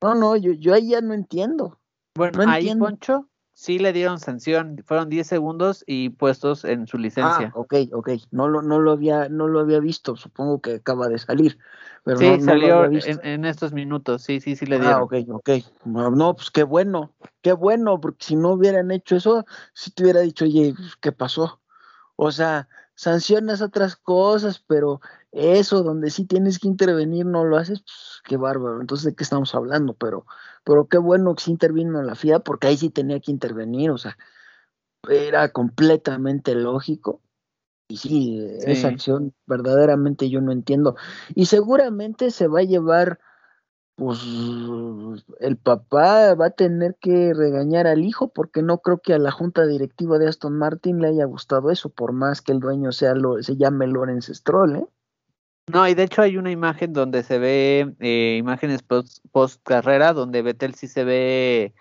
No, 0.00 0.14
no, 0.14 0.36
yo, 0.36 0.52
yo 0.52 0.74
ahí 0.74 0.90
ya 0.90 1.00
no 1.00 1.12
entiendo. 1.12 1.80
Bueno, 2.14 2.44
no 2.44 2.50
ahí, 2.50 2.60
entiendo. 2.60 2.84
Poncho, 2.86 3.28
sí 3.54 3.78
le 3.78 3.92
dieron 3.92 4.18
sanción, 4.18 4.82
fueron 4.84 5.08
10 5.08 5.26
segundos 5.26 5.84
y 5.86 6.10
puestos 6.10 6.64
en 6.64 6.86
su 6.86 6.98
licencia. 6.98 7.52
Ah, 7.54 7.58
ok, 7.58 7.74
ok, 7.92 8.10
no 8.32 8.48
lo, 8.48 8.60
no 8.60 8.80
lo 8.80 8.92
había, 8.92 9.28
no 9.28 9.46
lo 9.46 9.60
había 9.60 9.78
visto, 9.78 10.16
supongo 10.16 10.60
que 10.60 10.74
acaba 10.74 11.08
de 11.08 11.18
salir. 11.18 11.58
Pero 12.02 12.18
sí, 12.18 12.26
no, 12.26 12.36
no 12.36 12.44
salió 12.44 12.84
en, 12.84 13.20
en, 13.22 13.44
estos 13.44 13.72
minutos, 13.72 14.22
sí, 14.22 14.40
sí, 14.40 14.56
sí 14.56 14.66
le 14.66 14.78
dieron. 14.78 14.98
Ah, 14.98 15.02
ok, 15.02 15.14
ok. 15.30 15.50
No, 15.84 16.34
pues 16.34 16.50
qué 16.50 16.64
bueno, 16.64 17.14
qué 17.40 17.52
bueno, 17.52 18.00
porque 18.00 18.26
si 18.26 18.36
no 18.36 18.52
hubieran 18.52 18.90
hecho 18.90 19.16
eso, 19.16 19.46
si 19.72 19.90
te 19.92 20.02
hubiera 20.02 20.20
dicho, 20.20 20.44
oye, 20.44 20.74
¿qué 21.00 21.12
pasó? 21.12 21.60
O 22.16 22.30
sea, 22.32 22.68
sancionas 22.94 23.62
otras 23.62 23.96
cosas, 23.96 24.62
pero 24.66 25.00
eso 25.34 25.82
donde 25.82 26.10
sí 26.10 26.24
tienes 26.24 26.58
que 26.58 26.68
intervenir 26.68 27.26
no 27.26 27.44
lo 27.44 27.56
haces, 27.56 27.80
pues 27.80 28.22
qué 28.24 28.36
bárbaro. 28.36 28.80
Entonces, 28.80 29.04
¿de 29.04 29.14
qué 29.14 29.24
estamos 29.24 29.54
hablando? 29.54 29.94
Pero, 29.94 30.26
pero 30.64 30.86
qué 30.86 30.98
bueno 30.98 31.34
que 31.34 31.42
sí 31.42 31.50
intervino 31.50 32.02
la 32.02 32.14
FIA, 32.14 32.40
porque 32.40 32.68
ahí 32.68 32.76
sí 32.76 32.90
tenía 32.90 33.18
que 33.20 33.32
intervenir, 33.32 33.90
o 33.90 33.98
sea, 33.98 34.16
era 35.08 35.50
completamente 35.50 36.54
lógico. 36.54 37.20
Y 37.88 37.96
sí, 37.96 38.08
sí, 38.60 38.70
esa 38.70 38.88
acción 38.88 39.34
verdaderamente 39.46 40.30
yo 40.30 40.40
no 40.40 40.52
entiendo. 40.52 40.96
Y 41.34 41.46
seguramente 41.46 42.30
se 42.30 42.46
va 42.46 42.60
a 42.60 42.64
llevar, 42.64 43.18
pues 43.96 44.20
el 45.40 45.56
papá 45.56 46.34
va 46.34 46.46
a 46.46 46.50
tener 46.50 46.96
que 47.00 47.34
regañar 47.34 47.86
al 47.86 48.04
hijo 48.04 48.28
porque 48.28 48.62
no 48.62 48.78
creo 48.78 49.00
que 49.00 49.14
a 49.14 49.18
la 49.18 49.32
junta 49.32 49.66
directiva 49.66 50.18
de 50.18 50.28
Aston 50.28 50.56
Martin 50.56 51.00
le 51.00 51.08
haya 51.08 51.24
gustado 51.26 51.70
eso, 51.70 51.90
por 51.90 52.12
más 52.12 52.40
que 52.40 52.52
el 52.52 52.60
dueño 52.60 52.92
sea 52.92 53.14
lo, 53.14 53.42
se 53.42 53.56
llame 53.56 53.86
Lawrence 53.86 54.32
Stroll, 54.32 54.76
¿eh? 54.76 54.86
No, 55.72 55.88
y 55.88 55.94
de 55.94 56.02
hecho 56.02 56.22
hay 56.22 56.36
una 56.36 56.50
imagen 56.50 56.92
donde 56.92 57.22
se 57.22 57.38
ve 57.38 57.94
eh, 58.00 58.36
imágenes 58.38 58.82
post, 58.82 59.24
post, 59.32 59.62
carrera, 59.62 60.12
donde 60.12 60.42
Vettel 60.42 60.74
sí 60.74 60.88
se 60.88 61.04
ve 61.04 61.74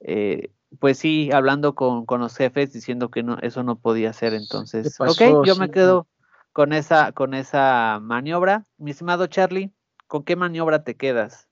eh, 0.00 0.50
pues 0.78 0.98
sí, 0.98 1.30
hablando 1.32 1.74
con, 1.74 2.06
con, 2.06 2.20
los 2.20 2.36
jefes 2.36 2.72
diciendo 2.72 3.10
que 3.10 3.22
no, 3.22 3.38
eso 3.42 3.62
no 3.62 3.78
podía 3.78 4.12
ser. 4.12 4.34
Entonces, 4.34 4.96
pasó, 4.96 5.12
ok, 5.12 5.46
yo 5.46 5.54
sí, 5.54 5.60
me 5.60 5.70
quedo 5.70 6.06
con 6.52 6.72
esa, 6.72 7.12
con 7.12 7.34
esa 7.34 7.98
maniobra. 8.00 8.66
Mi 8.78 8.92
estimado 8.92 9.26
Charlie, 9.26 9.72
¿con 10.06 10.24
qué 10.24 10.36
maniobra 10.36 10.84
te 10.84 10.96
quedas? 10.96 11.48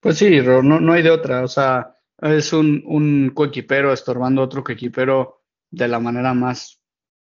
Pues 0.00 0.18
sí, 0.18 0.40
no, 0.40 0.62
no 0.62 0.92
hay 0.92 1.02
de 1.02 1.10
otra. 1.10 1.44
O 1.44 1.48
sea, 1.48 1.96
es 2.18 2.52
un, 2.52 2.82
un 2.86 3.30
coequipero 3.34 3.92
estorbando 3.92 4.42
a 4.42 4.46
otro 4.46 4.64
coequipero 4.64 5.42
de 5.70 5.88
la 5.88 6.00
manera 6.00 6.34
más 6.34 6.80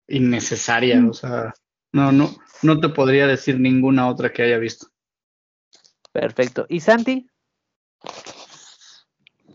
innecesaria. 0.07 1.03
O 1.07 1.13
sea, 1.13 1.53
no, 1.91 2.11
no, 2.11 2.29
no 2.61 2.79
te 2.79 2.89
podría 2.89 3.27
decir 3.27 3.59
ninguna 3.59 4.07
otra 4.07 4.31
que 4.31 4.43
haya 4.43 4.57
visto. 4.57 4.87
Perfecto. 6.11 6.65
¿Y 6.69 6.79
Santi? 6.79 7.29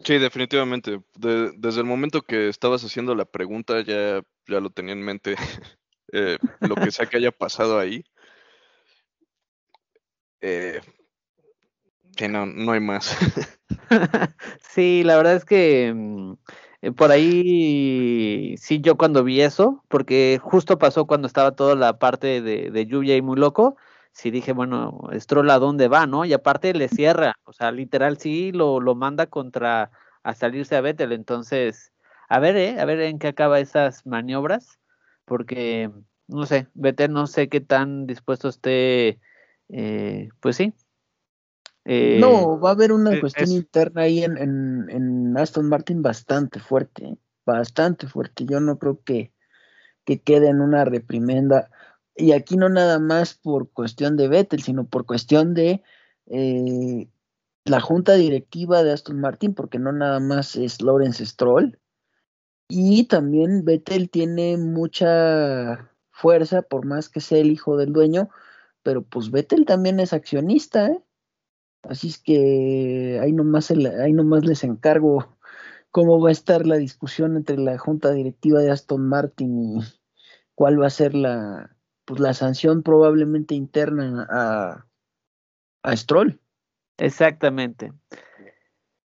Sí, 0.05 0.19
definitivamente. 0.19 1.01
De, 1.17 1.53
desde 1.57 1.81
el 1.81 1.87
momento 1.87 2.23
que 2.23 2.49
estabas 2.49 2.85
haciendo 2.85 3.15
la 3.15 3.25
pregunta 3.25 3.81
ya, 3.83 4.23
ya 4.47 4.61
lo 4.61 4.71
tenía 4.71 4.93
en 4.93 5.03
mente 5.03 5.35
eh, 6.13 6.39
lo 6.61 6.75
que 6.77 6.91
sea 6.91 7.07
que 7.07 7.17
haya 7.17 7.33
pasado 7.33 7.79
ahí. 7.79 8.05
Eh, 10.41 10.81
que 12.17 12.29
no, 12.29 12.47
no 12.47 12.73
hay 12.73 12.81
más. 12.81 13.17
sí, 14.61 15.03
la 15.05 15.17
verdad 15.17 15.37
es 15.37 15.45
que 15.45 15.93
mm, 15.95 16.35
eh, 16.85 16.93
por 16.93 17.11
ahí 17.13 18.57
sí 18.59 18.81
yo 18.83 18.97
cuando 18.97 19.25
vi 19.25 19.41
eso, 19.41 19.83
porque 19.89 20.39
justo 20.43 20.79
pasó 20.79 21.07
cuando 21.07 21.27
estaba 21.27 21.53
toda 21.53 21.75
la 21.77 21.99
parte 21.99 22.43
de, 22.43 22.87
lluvia 22.87 23.17
y 23.17 23.23
muy 23.23 23.39
loco, 23.39 23.77
sí 24.13 24.31
dije, 24.31 24.53
bueno, 24.53 25.01
Stroll 25.15 25.49
a 25.51 25.59
dónde 25.59 25.89
va, 25.89 26.07
¿no? 26.07 26.27
Y 26.27 26.35
aparte 26.35 26.75
le 26.75 26.89
cierra, 26.89 27.37
o 27.45 27.55
sea, 27.55 27.73
literal 27.73 28.19
sí 28.19 28.53
lo, 28.53 28.81
lo 28.81 28.95
manda 28.95 29.27
contra 29.27 29.91
a 30.23 30.35
salirse 30.35 30.77
a 30.77 30.83
Vettel, 30.83 31.13
entonces, 31.13 31.93
a 32.29 32.39
ver, 32.39 32.57
¿eh? 32.57 32.79
A 32.81 32.85
ver 32.85 33.01
en 33.01 33.19
qué 33.19 33.29
acaba 33.29 33.61
esas 33.61 34.05
maniobras, 34.07 34.79
porque, 35.25 35.91
no 36.29 36.45
sé, 36.47 36.69
Vettel 36.75 37.13
no 37.13 37.27
sé 37.27 37.49
qué 37.49 37.61
tan 37.63 38.07
dispuesto 38.07 38.49
esté, 38.49 39.21
eh, 39.71 40.29
pues 40.41 40.57
sí. 40.57 40.75
Eh, 41.85 42.19
no, 42.21 42.59
va 42.59 42.71
a 42.71 42.73
haber 42.73 42.93
una 42.93 43.21
cuestión 43.21 43.51
interna 43.51 44.03
ahí 44.03 44.25
en, 44.25 44.39
en, 44.39 44.87
en, 44.89 45.37
Aston 45.37 45.69
Martin 45.69 46.01
bastante 46.01 46.59
fuerte, 46.59 47.05
¿eh? 47.05 47.17
bastante 47.45 48.07
fuerte. 48.07 48.47
Yo 48.47 48.61
no 48.61 48.79
creo 48.79 49.03
que, 49.05 49.33
que 50.05 50.21
quede 50.21 50.49
en 50.49 50.61
una 50.61 50.85
reprimenda 50.85 51.71
y 52.17 52.33
aquí 52.33 52.57
no 52.57 52.69
nada 52.69 52.99
más 52.99 53.35
por 53.35 53.71
cuestión 53.71 54.17
de 54.17 54.29
Vettel, 54.29 54.63
sino 54.63 54.87
por 54.87 55.05
cuestión 55.05 55.55
de 55.55 55.83
eh, 56.27 57.09
la 57.65 57.81
junta 57.81 58.15
directiva 58.15 58.83
de 58.83 58.93
Aston 58.93 59.21
Martin, 59.21 59.55
porque 59.55 59.79
no 59.79 59.93
nada 59.93 60.21
más 60.21 60.55
es 60.57 60.81
Lawrence 60.81 61.25
Stroll. 61.27 61.79
Y 62.69 63.05
también 63.05 63.65
Vettel 63.65 64.11
tiene 64.11 64.57
mucha 64.57 65.91
fuerza, 66.11 66.63
por 66.63 66.87
más 66.87 67.09
que 67.09 67.21
sea 67.21 67.39
el 67.39 67.51
hijo 67.51 67.77
del 67.77 67.93
dueño, 67.93 68.31
pero 68.83 69.03
pues 69.03 69.31
Vettel 69.31 69.67
también 69.67 69.99
es 70.01 70.13
accionista, 70.13 70.89
¿eh? 70.89 71.03
Así 71.89 72.09
es 72.09 72.19
que 72.19 73.19
ahí 73.23 73.33
nomás, 73.33 73.71
ahí 73.71 74.13
nomás 74.13 74.45
les 74.45 74.65
encargo 74.65 75.37
cómo 75.91 76.21
va 76.21 76.31
a 76.31 76.33
estar 76.33 76.67
la 76.67 76.77
discusión 76.77 77.37
entre 77.37 77.57
la 77.57 77.79
junta 77.79 78.11
directiva 78.11 78.61
de 78.61 78.71
Aston 78.71 79.07
Martin 79.07 79.79
y 79.79 79.81
cuál 80.55 80.81
va 80.81 80.87
a 80.87 80.91
ser 80.91 81.15
la, 81.15 81.77
pues 82.05 82.21
la 82.21 82.35
sanción 82.35 82.83
probablemente 82.83 83.55
interna 83.55 84.27
a, 84.31 84.87
a 85.83 85.97
Stroll. 85.97 86.41
Exactamente. 86.99 87.93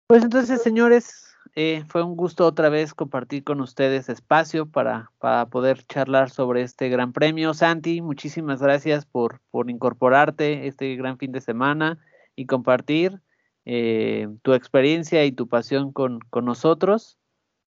Pues 0.06 0.24
entonces, 0.24 0.62
señores, 0.62 1.36
eh, 1.54 1.84
fue 1.88 2.02
un 2.02 2.16
gusto 2.16 2.46
otra 2.46 2.68
vez 2.68 2.94
compartir 2.94 3.44
con 3.44 3.60
ustedes 3.60 4.08
espacio 4.08 4.66
para, 4.66 5.10
para, 5.18 5.46
poder 5.46 5.84
charlar 5.84 6.30
sobre 6.30 6.62
este 6.62 6.88
gran 6.88 7.12
premio. 7.12 7.54
Santi, 7.54 8.00
muchísimas 8.00 8.62
gracias 8.62 9.04
por, 9.04 9.40
por 9.50 9.68
incorporarte 9.68 10.66
este 10.66 10.96
gran 10.96 11.18
fin 11.18 11.32
de 11.32 11.40
semana 11.40 11.98
y 12.36 12.46
compartir 12.46 13.20
eh, 13.64 14.28
tu 14.42 14.54
experiencia 14.54 15.24
y 15.24 15.32
tu 15.32 15.48
pasión 15.48 15.92
con, 15.92 16.20
con, 16.30 16.44
nosotros. 16.44 17.18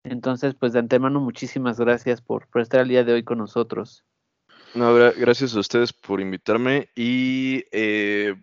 Entonces, 0.04 0.56
pues 0.56 0.74
de 0.74 0.80
antemano, 0.80 1.20
muchísimas 1.20 1.80
gracias 1.80 2.22
por, 2.22 2.48
por 2.48 2.62
estar 2.62 2.82
el 2.82 2.90
día 2.90 3.04
de 3.04 3.14
hoy 3.14 3.24
con 3.24 3.38
nosotros. 3.38 4.06
No, 4.76 4.94
gracias 4.96 5.56
a 5.56 5.60
ustedes 5.60 5.94
por 5.94 6.20
invitarme 6.20 6.90
y 6.96 7.64
eh, 7.72 8.36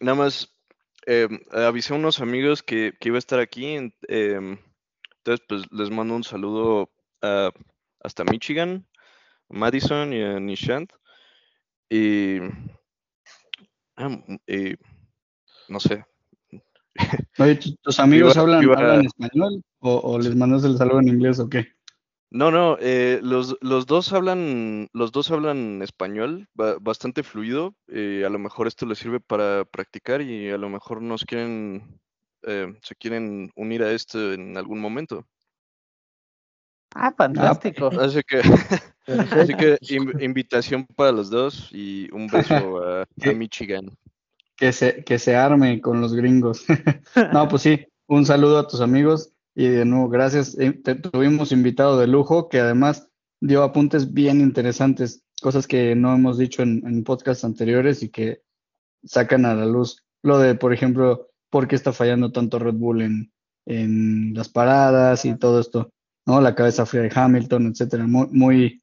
nada 0.00 0.16
más 0.16 0.58
eh, 1.06 1.28
avisé 1.52 1.94
a 1.94 1.96
unos 1.96 2.20
amigos 2.20 2.62
que, 2.62 2.94
iba 3.00 3.16
a 3.16 3.18
estar 3.18 3.38
aquí, 3.38 3.76
em, 4.08 4.58
entonces 5.18 5.46
pues 5.48 5.62
les 5.70 5.90
mando 5.90 6.16
un 6.16 6.24
saludo 6.24 6.90
hasta 7.20 8.24
Michigan, 8.24 8.86
Madison 9.48 10.12
y 10.12 10.22
a 10.22 10.40
Nishant 10.40 10.92
y, 11.88 12.38
ah, 13.96 14.18
no 15.68 15.80
sé. 15.80 16.04
¿tus 17.82 18.00
amigos 18.00 18.36
hablan, 18.36 19.04
español 19.04 19.62
o, 19.78 19.96
o 19.98 20.18
les 20.18 20.34
mandas 20.34 20.64
el 20.64 20.76
saludo 20.76 21.00
en 21.00 21.08
inglés 21.08 21.38
o 21.38 21.48
qué? 21.48 21.68
No, 22.30 22.50
no, 22.50 22.76
eh, 22.80 23.20
los, 23.22 23.56
los 23.62 23.86
dos 23.86 24.12
hablan, 24.12 24.88
los 24.92 25.12
dos 25.12 25.30
hablan 25.30 25.80
español 25.80 26.46
bastante 26.54 27.22
fluido. 27.22 27.74
Eh, 27.88 28.22
a 28.26 28.28
lo 28.28 28.38
mejor 28.38 28.66
esto 28.66 28.84
les 28.84 28.98
sirve 28.98 29.18
para 29.18 29.64
practicar 29.64 30.20
y 30.20 30.50
a 30.50 30.58
lo 30.58 30.68
mejor 30.68 31.00
nos 31.00 31.24
quieren, 31.24 31.98
eh, 32.42 32.74
se 32.82 32.94
quieren 32.96 33.50
unir 33.56 33.82
a 33.82 33.92
esto 33.92 34.34
en 34.34 34.58
algún 34.58 34.78
momento. 34.78 35.26
Ah, 36.94 37.14
fantástico. 37.16 37.90
Así 37.98 38.20
que, 38.26 38.40
así 39.06 39.54
que 39.54 39.78
invitación 40.20 40.86
para 40.96 41.12
los 41.12 41.30
dos 41.30 41.70
y 41.72 42.10
un 42.12 42.26
beso 42.26 42.54
a, 42.84 43.02
a 43.02 43.32
Michigan. 43.32 43.90
Que 44.58 44.72
se, 44.72 45.04
que 45.04 45.18
se 45.18 45.36
arme 45.36 45.80
con 45.80 46.00
los 46.00 46.14
gringos. 46.14 46.66
no, 47.32 47.48
pues 47.48 47.62
sí, 47.62 47.86
un 48.08 48.26
saludo 48.26 48.58
a 48.58 48.66
tus 48.66 48.80
amigos 48.80 49.32
y 49.54 49.68
de 49.68 49.84
nuevo, 49.84 50.08
gracias. 50.08 50.58
Eh, 50.58 50.72
tuvimos 50.72 51.52
invitado 51.52 51.98
de 51.98 52.08
lujo 52.08 52.48
que 52.48 52.60
además 52.60 53.08
dio 53.40 53.62
apuntes 53.62 54.12
bien 54.12 54.40
interesantes, 54.40 55.22
cosas 55.40 55.66
que 55.66 55.94
no 55.94 56.14
hemos 56.14 56.38
dicho 56.38 56.62
en, 56.62 56.84
en 56.86 57.04
podcasts 57.04 57.44
anteriores 57.44 58.02
y 58.02 58.08
que 58.08 58.42
sacan 59.04 59.46
a 59.46 59.54
la 59.54 59.66
luz. 59.66 60.04
Lo 60.22 60.38
de, 60.38 60.54
por 60.54 60.72
ejemplo, 60.72 61.28
por 61.50 61.68
qué 61.68 61.76
está 61.76 61.92
fallando 61.92 62.32
tanto 62.32 62.58
Red 62.58 62.74
Bull 62.74 63.02
en, 63.02 63.32
en 63.66 64.34
las 64.34 64.48
paradas 64.48 65.24
y 65.24 65.36
todo 65.36 65.60
esto, 65.60 65.92
¿no? 66.26 66.40
La 66.40 66.54
cabeza 66.54 66.86
fría 66.86 67.02
de 67.02 67.12
Hamilton, 67.14 67.68
etcétera. 67.68 68.06
Muy, 68.06 68.28
muy, 68.30 68.82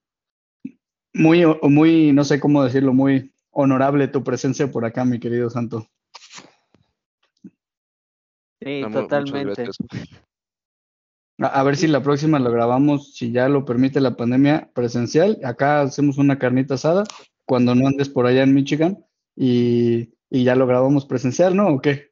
muy, 1.13 1.45
muy, 1.63 2.11
no 2.13 2.23
sé 2.23 2.39
cómo 2.39 2.63
decirlo, 2.63 2.93
muy 2.93 3.33
honorable 3.55 4.09
tu 4.09 4.23
presencia 4.23 4.69
por 4.69 4.85
acá, 4.85 5.05
mi 5.05 5.19
querido 5.19 5.49
Santo. 5.49 5.87
Sí, 8.61 8.83
totalmente. 8.91 9.69
A, 11.37 11.63
ver 11.63 11.77
si 11.77 11.87
la 11.87 12.01
próxima 12.01 12.39
lo 12.39 12.51
grabamos, 12.51 13.13
si 13.15 13.31
ya 13.31 13.49
lo 13.49 13.65
permite 13.65 13.99
la 14.01 14.15
pandemia 14.15 14.69
presencial. 14.73 15.39
Acá 15.43 15.81
hacemos 15.81 16.17
una 16.17 16.37
carnita 16.37 16.75
asada 16.75 17.03
cuando 17.45 17.75
no 17.75 17.87
andes 17.87 18.09
por 18.09 18.25
allá 18.25 18.43
en 18.43 18.53
Michigan 18.53 19.05
y, 19.35 20.13
ya 20.29 20.55
lo 20.55 20.67
grabamos 20.67 21.05
presencial, 21.05 21.55
¿no? 21.55 21.69
¿O 21.69 21.81
qué? 21.81 22.11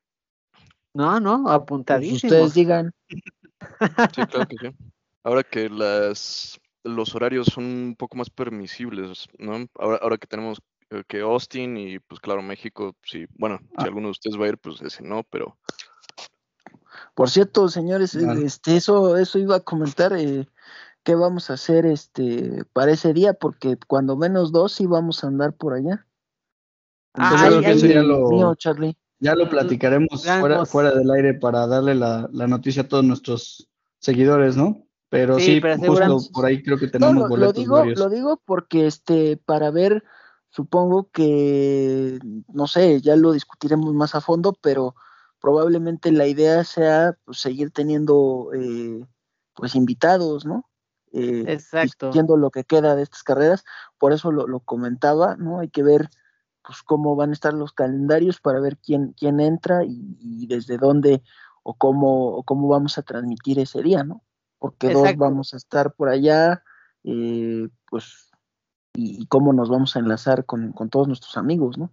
No, 0.93 1.19
no, 1.19 1.49
apuntadísimo. 1.49 2.19
Pues 2.21 2.23
ustedes 2.23 2.53
digan. 2.53 2.91
Sí, 3.09 4.25
claro 4.27 4.47
que 4.47 4.57
sí. 4.57 4.75
Ahora 5.23 5.43
que 5.43 5.69
las, 5.69 6.59
los 6.83 7.15
horarios 7.15 7.47
son 7.47 7.63
un 7.65 7.95
poco 7.97 8.17
más 8.17 8.29
permisibles, 8.29 9.27
¿no? 9.37 9.65
Ahora, 9.75 9.99
ahora 10.01 10.17
que 10.17 10.27
tenemos 10.27 10.61
que 11.07 11.21
Austin 11.21 11.77
y 11.77 11.99
pues 11.99 12.19
claro, 12.19 12.41
México, 12.41 12.95
sí, 13.03 13.25
bueno, 13.37 13.59
si 13.61 13.67
ah. 13.77 13.83
alguno 13.83 14.07
de 14.07 14.11
ustedes 14.11 14.39
va 14.39 14.45
a 14.45 14.49
ir, 14.49 14.57
pues 14.57 14.81
ese 14.81 15.03
no, 15.03 15.23
pero 15.23 15.57
por 17.15 17.29
cierto, 17.29 17.69
señores, 17.69 18.15
este, 18.15 18.75
eso, 18.75 19.17
eso 19.17 19.39
iba 19.39 19.57
a 19.57 19.59
comentar, 19.59 20.13
eh, 20.13 20.47
qué 21.03 21.15
vamos 21.15 21.49
a 21.49 21.53
hacer 21.53 21.85
este 21.85 22.63
para 22.73 22.91
ese 22.91 23.13
día, 23.13 23.33
porque 23.33 23.77
cuando 23.87 24.15
menos 24.15 24.51
dos 24.51 24.73
sí 24.73 24.87
vamos 24.87 25.23
a 25.23 25.27
andar 25.27 25.53
por 25.53 25.73
allá. 25.73 26.07
ya, 27.15 27.49
lo, 28.01 28.55
ya 29.19 29.35
lo 29.35 29.49
platicaremos 29.49 30.25
fuera, 30.25 30.65
fuera, 30.65 30.91
del 30.91 31.11
aire 31.11 31.33
para 31.35 31.67
darle 31.67 31.93
la, 31.95 32.27
noticia 32.31 32.83
a 32.83 32.87
todos 32.87 33.03
nuestros 33.03 33.69
seguidores, 33.99 34.57
¿no? 34.57 34.87
Pero 35.09 35.39
sí, 35.39 35.61
justo 35.61 36.17
por 36.33 36.45
ahí 36.45 36.63
creo 36.63 36.79
que 36.79 36.87
tenemos 36.87 37.29
boletos 37.29 37.67
lo 37.67 37.83
digo, 37.83 37.85
lo 37.85 38.09
digo 38.09 38.41
porque 38.43 38.87
este 38.87 39.37
para 39.37 39.69
ver, 39.69 40.03
supongo 40.53 41.09
que 41.09 42.19
no 42.47 42.67
sé, 42.67 43.01
ya 43.01 43.15
lo 43.15 43.31
discutiremos 43.31 43.91
más 43.93 44.13
a 44.13 44.21
fondo, 44.21 44.53
pero 44.61 44.95
probablemente 45.41 46.11
la 46.11 46.27
idea 46.27 46.63
sea 46.63 47.17
pues, 47.25 47.39
seguir 47.39 47.71
teniendo 47.71 48.51
eh, 48.53 49.03
pues 49.55 49.73
invitados, 49.73 50.45
¿no? 50.45 50.69
Eh, 51.11 51.45
Exacto. 51.47 52.11
Viendo 52.11 52.38
lo 52.38 52.51
que 52.51 52.65
queda 52.65 52.95
de 52.95 53.01
estas 53.01 53.23
carreras, 53.23 53.65
por 53.97 54.13
eso 54.13 54.31
lo, 54.31 54.59
comentaba, 54.59 55.35
¿no? 55.38 55.59
Hay 55.59 55.69
que 55.69 55.81
ver 55.81 56.09
pues 56.61 56.84
cómo 56.84 57.15
van 57.15 57.31
a 57.31 57.34
estar 57.34 57.53
los 57.53 57.73
calendarios 57.73 58.39
para 58.39 58.59
ver 58.59 58.77
quién, 58.77 59.13
quién 59.19 59.39
entra 59.39 59.84
y, 59.84 60.45
desde 60.47 60.77
dónde 60.77 61.23
o 61.63 61.73
cómo, 61.73 62.27
o 62.27 62.43
cómo 62.43 62.67
vamos 62.67 62.97
a 62.97 63.01
transmitir 63.01 63.57
ese 63.59 63.81
día, 63.81 64.03
¿no? 64.03 64.23
Porque 64.59 64.93
dos 64.93 65.17
vamos 65.17 65.53
a 65.53 65.57
estar 65.57 65.93
por 65.93 66.09
allá, 66.09 66.63
eh, 67.03 67.67
pues, 67.89 68.32
y, 68.93 69.25
cómo 69.27 69.53
nos 69.53 69.69
vamos 69.69 69.95
a 69.95 69.99
enlazar 69.99 70.45
con, 70.45 70.71
con 70.71 70.89
todos 70.89 71.07
nuestros 71.07 71.37
amigos, 71.37 71.77
¿no? 71.77 71.91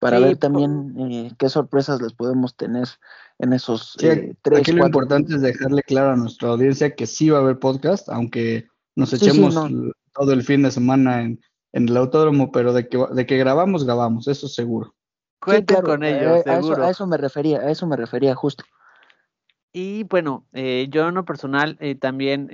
para 0.00 0.18
ver 0.18 0.38
también 0.38 0.94
eh, 0.98 1.32
qué 1.38 1.48
sorpresas 1.48 2.00
les 2.00 2.14
podemos 2.14 2.56
tener 2.56 2.88
en 3.38 3.52
esos 3.52 3.96
eh, 4.02 4.34
tres. 4.42 4.60
Aquí 4.60 4.72
lo 4.72 4.86
importante 4.86 5.34
es 5.34 5.42
dejarle 5.42 5.82
claro 5.82 6.12
a 6.12 6.16
nuestra 6.16 6.48
audiencia 6.48 6.94
que 6.96 7.06
sí 7.06 7.28
va 7.28 7.38
a 7.38 7.42
haber 7.42 7.58
podcast, 7.58 8.08
aunque 8.08 8.66
nos 8.96 9.12
echemos 9.12 9.54
todo 10.14 10.32
el 10.32 10.42
fin 10.42 10.62
de 10.62 10.70
semana 10.70 11.22
en, 11.22 11.38
el 11.72 11.96
autódromo, 11.96 12.50
pero 12.50 12.72
de 12.72 12.88
que, 12.88 12.98
de 13.12 13.26
que 13.26 13.36
grabamos, 13.36 13.84
grabamos, 13.84 14.26
eso 14.26 14.48
seguro. 14.48 14.94
Cuenten 15.38 15.82
con 15.82 16.02
ellos, 16.02 16.38
eh, 16.38 16.42
seguro. 16.46 16.82
A 16.82 16.90
eso, 16.90 17.06
me 17.06 17.18
refería, 17.18 17.60
a 17.60 17.70
eso 17.70 17.86
me 17.86 17.96
refería 17.96 18.34
justo. 18.34 18.64
Y 19.72 20.04
bueno, 20.04 20.44
yo 20.52 21.08
en 21.08 21.14
lo 21.14 21.24
personal 21.24 21.78
también 22.00 22.50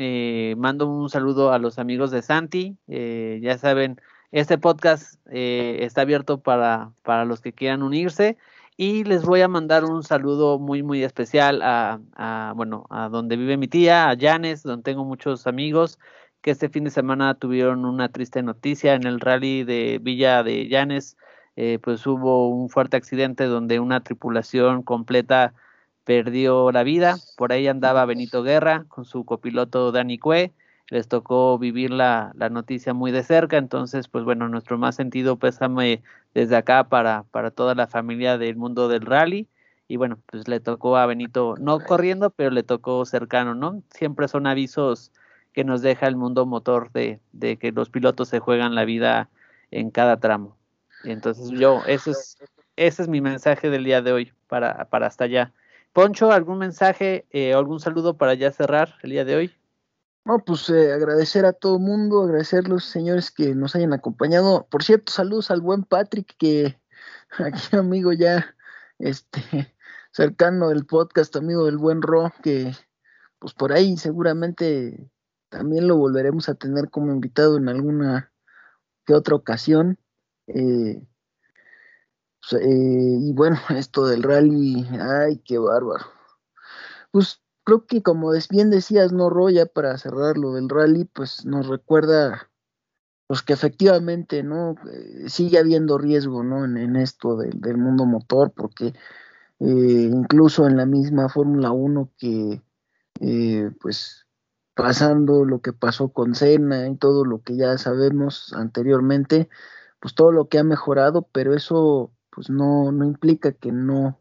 mando 0.58 0.86
un 0.86 1.08
saludo 1.08 1.52
a 1.52 1.58
los 1.58 1.78
amigos 1.78 2.10
de 2.10 2.20
Santi, 2.20 2.76
ya 2.86 3.56
saben, 3.56 3.98
este 4.32 4.58
podcast 4.58 5.18
eh, 5.30 5.78
está 5.80 6.02
abierto 6.02 6.42
para, 6.42 6.92
para 7.02 7.24
los 7.24 7.40
que 7.40 7.52
quieran 7.52 7.82
unirse. 7.82 8.36
Y 8.76 9.04
les 9.04 9.24
voy 9.24 9.40
a 9.40 9.48
mandar 9.48 9.84
un 9.84 10.02
saludo 10.02 10.58
muy, 10.58 10.82
muy 10.82 11.02
especial 11.02 11.62
a, 11.62 12.52
bueno, 12.54 12.84
a 12.90 13.08
donde 13.08 13.36
vive 13.36 13.56
mi 13.56 13.68
tía, 13.68 14.10
a 14.10 14.14
Llanes, 14.14 14.62
donde 14.62 14.82
tengo 14.82 15.04
muchos 15.04 15.46
amigos 15.46 15.98
que 16.42 16.50
este 16.50 16.68
fin 16.68 16.84
de 16.84 16.90
semana 16.90 17.34
tuvieron 17.34 17.86
una 17.86 18.10
triste 18.10 18.42
noticia 18.42 18.92
en 18.92 19.06
el 19.06 19.20
rally 19.20 19.64
de 19.64 19.98
Villa 20.02 20.42
de 20.42 20.68
Llanes. 20.68 21.16
Eh, 21.56 21.78
pues 21.82 22.06
hubo 22.06 22.50
un 22.50 22.68
fuerte 22.68 22.98
accidente 22.98 23.44
donde 23.44 23.80
una 23.80 24.00
tripulación 24.00 24.82
completa 24.82 25.54
perdió 26.06 26.70
la 26.72 26.84
vida. 26.84 27.16
Por 27.36 27.52
ahí 27.52 27.66
andaba 27.66 28.06
Benito 28.06 28.42
Guerra 28.42 28.84
con 28.88 29.04
su 29.04 29.24
copiloto 29.24 29.92
Dani 29.92 30.18
Cue. 30.18 30.52
Les 30.88 31.08
tocó 31.08 31.58
vivir 31.58 31.90
la, 31.90 32.32
la, 32.36 32.48
noticia 32.48 32.94
muy 32.94 33.10
de 33.10 33.24
cerca. 33.24 33.58
Entonces, 33.58 34.06
pues 34.06 34.24
bueno, 34.24 34.48
nuestro 34.48 34.78
más 34.78 34.94
sentido 34.94 35.36
pésame 35.36 36.02
desde 36.32 36.56
acá 36.56 36.88
para, 36.88 37.24
para 37.32 37.50
toda 37.50 37.74
la 37.74 37.88
familia 37.88 38.38
del 38.38 38.54
mundo 38.56 38.88
del 38.88 39.02
rally. 39.02 39.48
Y 39.88 39.96
bueno, 39.96 40.18
pues 40.26 40.46
le 40.46 40.60
tocó 40.60 40.96
a 40.96 41.06
Benito, 41.06 41.56
no 41.58 41.80
corriendo, 41.80 42.30
pero 42.30 42.50
le 42.50 42.62
tocó 42.62 43.04
cercano, 43.04 43.56
¿no? 43.56 43.82
Siempre 43.90 44.28
son 44.28 44.46
avisos 44.46 45.10
que 45.52 45.64
nos 45.64 45.82
deja 45.82 46.06
el 46.06 46.16
mundo 46.16 46.46
motor 46.46 46.92
de, 46.92 47.20
de 47.32 47.56
que 47.56 47.72
los 47.72 47.90
pilotos 47.90 48.28
se 48.28 48.38
juegan 48.38 48.76
la 48.76 48.84
vida 48.84 49.28
en 49.72 49.90
cada 49.90 50.20
tramo. 50.20 50.56
Y 51.02 51.10
entonces 51.10 51.50
yo, 51.50 51.82
ese 51.86 52.12
es, 52.12 52.38
ese 52.76 53.02
es 53.02 53.08
mi 53.08 53.20
mensaje 53.20 53.70
del 53.70 53.84
día 53.84 54.02
de 54.02 54.12
hoy 54.12 54.32
para, 54.46 54.84
para 54.84 55.08
hasta 55.08 55.24
allá. 55.24 55.52
Poncho, 55.96 56.30
¿algún 56.30 56.58
mensaje 56.58 57.26
eh, 57.30 57.54
algún 57.54 57.80
saludo 57.80 58.18
para 58.18 58.34
ya 58.34 58.52
cerrar 58.52 58.96
el 59.02 59.12
día 59.12 59.24
de 59.24 59.34
hoy? 59.34 59.54
No, 60.26 60.44
pues 60.44 60.68
eh, 60.68 60.92
agradecer 60.92 61.46
a 61.46 61.54
todo 61.54 61.78
el 61.78 61.82
mundo, 61.84 62.22
agradecer 62.22 62.66
a 62.66 62.68
los 62.68 62.84
señores 62.84 63.30
que 63.30 63.54
nos 63.54 63.74
hayan 63.74 63.94
acompañado. 63.94 64.66
Por 64.68 64.84
cierto, 64.84 65.10
saludos 65.10 65.50
al 65.50 65.62
buen 65.62 65.84
Patrick, 65.84 66.36
que 66.36 66.78
aquí 67.38 67.74
amigo 67.74 68.12
ya, 68.12 68.54
este, 68.98 69.40
cercano 70.12 70.68
del 70.68 70.84
podcast, 70.84 71.34
amigo 71.34 71.64
del 71.64 71.78
buen 71.78 72.02
Ro, 72.02 72.30
que 72.42 72.72
pues 73.38 73.54
por 73.54 73.72
ahí 73.72 73.96
seguramente 73.96 75.10
también 75.48 75.88
lo 75.88 75.96
volveremos 75.96 76.50
a 76.50 76.56
tener 76.56 76.90
como 76.90 77.10
invitado 77.10 77.56
en 77.56 77.70
alguna 77.70 78.34
que 79.06 79.14
otra 79.14 79.34
ocasión. 79.34 79.98
Eh, 80.46 81.00
eh, 82.52 83.18
y 83.20 83.32
bueno, 83.32 83.56
esto 83.76 84.06
del 84.06 84.22
rally, 84.22 84.86
ay, 85.00 85.38
qué 85.44 85.58
bárbaro. 85.58 86.06
Pues 87.10 87.42
creo 87.64 87.86
que 87.86 88.02
como 88.02 88.32
bien 88.50 88.70
decías, 88.70 89.12
no 89.12 89.30
Roya, 89.30 89.66
para 89.66 89.98
cerrar 89.98 90.38
lo 90.38 90.54
del 90.54 90.68
rally, 90.68 91.04
pues 91.04 91.44
nos 91.44 91.66
recuerda 91.68 92.50
pues 93.26 93.42
que 93.42 93.52
efectivamente, 93.52 94.42
¿no? 94.44 94.76
Eh, 94.92 95.28
sigue 95.28 95.58
habiendo 95.58 95.98
riesgo, 95.98 96.44
¿no? 96.44 96.64
En, 96.64 96.96
esto 96.96 97.36
del, 97.36 97.76
mundo 97.76 98.04
motor, 98.06 98.52
porque 98.52 98.94
incluso 99.58 100.66
en 100.66 100.76
la 100.76 100.86
misma 100.86 101.28
Fórmula 101.28 101.72
1 101.72 102.12
que, 102.18 102.62
pues, 103.80 104.26
pasando 104.74 105.44
lo 105.44 105.60
que 105.60 105.72
pasó 105.72 106.10
con 106.10 106.34
Cena 106.34 106.86
y 106.86 106.96
todo 106.96 107.24
lo 107.24 107.42
que 107.42 107.56
ya 107.56 107.78
sabemos 107.78 108.52
anteriormente, 108.52 109.48
pues 110.00 110.14
todo 110.14 110.32
lo 110.32 110.48
que 110.48 110.58
ha 110.58 110.64
mejorado, 110.64 111.22
pero 111.32 111.54
eso 111.54 112.12
pues 112.36 112.50
no, 112.50 112.92
no 112.92 113.04
implica 113.04 113.52
que 113.52 113.72
no 113.72 114.20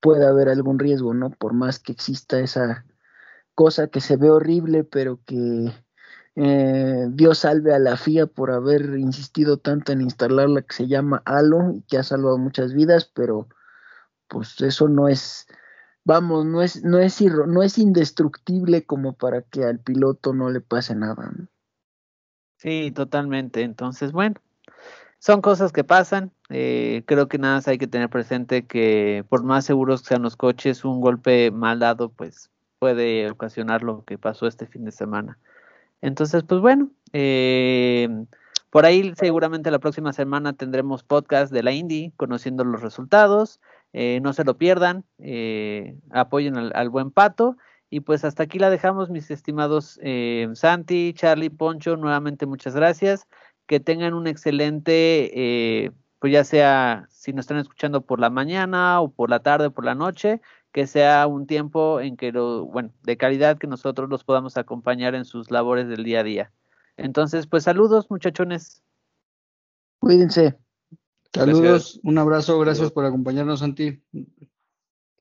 pueda 0.00 0.30
haber 0.30 0.48
algún 0.48 0.78
riesgo, 0.78 1.12
¿no? 1.12 1.30
Por 1.30 1.52
más 1.52 1.80
que 1.80 1.92
exista 1.92 2.38
esa 2.40 2.86
cosa 3.54 3.88
que 3.88 4.00
se 4.00 4.16
ve 4.16 4.30
horrible, 4.30 4.84
pero 4.84 5.20
que 5.26 5.72
eh, 6.36 7.06
Dios 7.10 7.38
salve 7.38 7.74
a 7.74 7.78
la 7.78 7.96
FIA 7.96 8.26
por 8.26 8.52
haber 8.52 8.96
insistido 8.96 9.58
tanto 9.58 9.92
en 9.92 10.00
instalar 10.00 10.48
la 10.48 10.62
que 10.62 10.74
se 10.74 10.86
llama 10.86 11.22
Halo 11.26 11.72
y 11.74 11.82
que 11.82 11.98
ha 11.98 12.02
salvado 12.04 12.38
muchas 12.38 12.72
vidas, 12.72 13.10
pero 13.12 13.48
pues 14.28 14.60
eso 14.60 14.88
no 14.88 15.08
es 15.08 15.46
vamos, 16.04 16.46
no 16.46 16.62
es, 16.62 16.84
no 16.84 16.98
es, 16.98 17.20
no 17.20 17.62
es 17.62 17.78
indestructible 17.78 18.86
como 18.86 19.14
para 19.14 19.42
que 19.42 19.64
al 19.64 19.80
piloto 19.80 20.32
no 20.32 20.50
le 20.50 20.60
pase 20.60 20.94
nada. 20.94 21.32
Sí, 22.56 22.92
totalmente. 22.92 23.62
Entonces, 23.62 24.12
bueno, 24.12 24.36
son 25.22 25.40
cosas 25.40 25.70
que 25.70 25.84
pasan. 25.84 26.32
Eh, 26.48 27.04
creo 27.06 27.28
que 27.28 27.38
nada 27.38 27.54
más 27.54 27.68
hay 27.68 27.78
que 27.78 27.86
tener 27.86 28.10
presente 28.10 28.66
que 28.66 29.24
por 29.28 29.44
más 29.44 29.64
seguros 29.64 30.02
que 30.02 30.08
sean 30.08 30.22
los 30.22 30.34
coches, 30.34 30.84
un 30.84 31.00
golpe 31.00 31.52
mal 31.52 31.78
dado, 31.78 32.08
pues 32.08 32.50
puede 32.80 33.30
ocasionar 33.30 33.84
lo 33.84 34.04
que 34.04 34.18
pasó 34.18 34.48
este 34.48 34.66
fin 34.66 34.84
de 34.84 34.90
semana. 34.90 35.38
Entonces, 36.00 36.42
pues 36.42 36.60
bueno, 36.60 36.90
eh, 37.12 38.08
por 38.70 38.84
ahí 38.84 39.12
seguramente 39.16 39.70
la 39.70 39.78
próxima 39.78 40.12
semana 40.12 40.54
tendremos 40.54 41.04
podcast 41.04 41.52
de 41.52 41.62
la 41.62 41.70
Indy, 41.70 42.12
conociendo 42.16 42.64
los 42.64 42.82
resultados. 42.82 43.60
Eh, 43.92 44.18
no 44.22 44.32
se 44.32 44.42
lo 44.42 44.58
pierdan, 44.58 45.04
eh, 45.18 45.94
apoyen 46.10 46.56
al, 46.56 46.88
buen 46.88 47.12
Pato. 47.12 47.56
Y 47.90 48.00
pues 48.00 48.24
hasta 48.24 48.42
aquí 48.42 48.58
la 48.58 48.70
dejamos, 48.70 49.08
mis 49.08 49.30
estimados 49.30 50.00
eh, 50.02 50.48
Santi, 50.54 51.12
Charlie, 51.14 51.50
Poncho, 51.50 51.96
nuevamente 51.96 52.44
muchas 52.44 52.74
gracias. 52.74 53.28
Que 53.72 53.80
tengan 53.80 54.12
un 54.12 54.26
excelente, 54.26 55.94
pues 56.18 56.30
ya 56.30 56.44
sea 56.44 57.06
si 57.08 57.32
nos 57.32 57.44
están 57.44 57.56
escuchando 57.56 58.02
por 58.02 58.20
la 58.20 58.28
mañana 58.28 59.00
o 59.00 59.10
por 59.10 59.30
la 59.30 59.40
tarde 59.40 59.68
o 59.68 59.70
por 59.70 59.86
la 59.86 59.94
noche, 59.94 60.42
que 60.72 60.86
sea 60.86 61.26
un 61.26 61.46
tiempo 61.46 61.98
en 61.98 62.18
que 62.18 62.32
lo, 62.32 62.66
bueno, 62.66 62.92
de 63.02 63.16
calidad 63.16 63.56
que 63.56 63.66
nosotros 63.66 64.10
los 64.10 64.24
podamos 64.24 64.58
acompañar 64.58 65.14
en 65.14 65.24
sus 65.24 65.50
labores 65.50 65.88
del 65.88 66.04
día 66.04 66.20
a 66.20 66.22
día. 66.22 66.52
Entonces, 66.98 67.46
pues 67.46 67.64
saludos, 67.64 68.10
muchachones. 68.10 68.82
Cuídense. 70.00 70.58
Saludos, 71.32 71.98
un 72.02 72.18
abrazo, 72.18 72.58
gracias 72.58 72.92
por 72.92 73.06
acompañarnos, 73.06 73.60
Santi. 73.60 74.02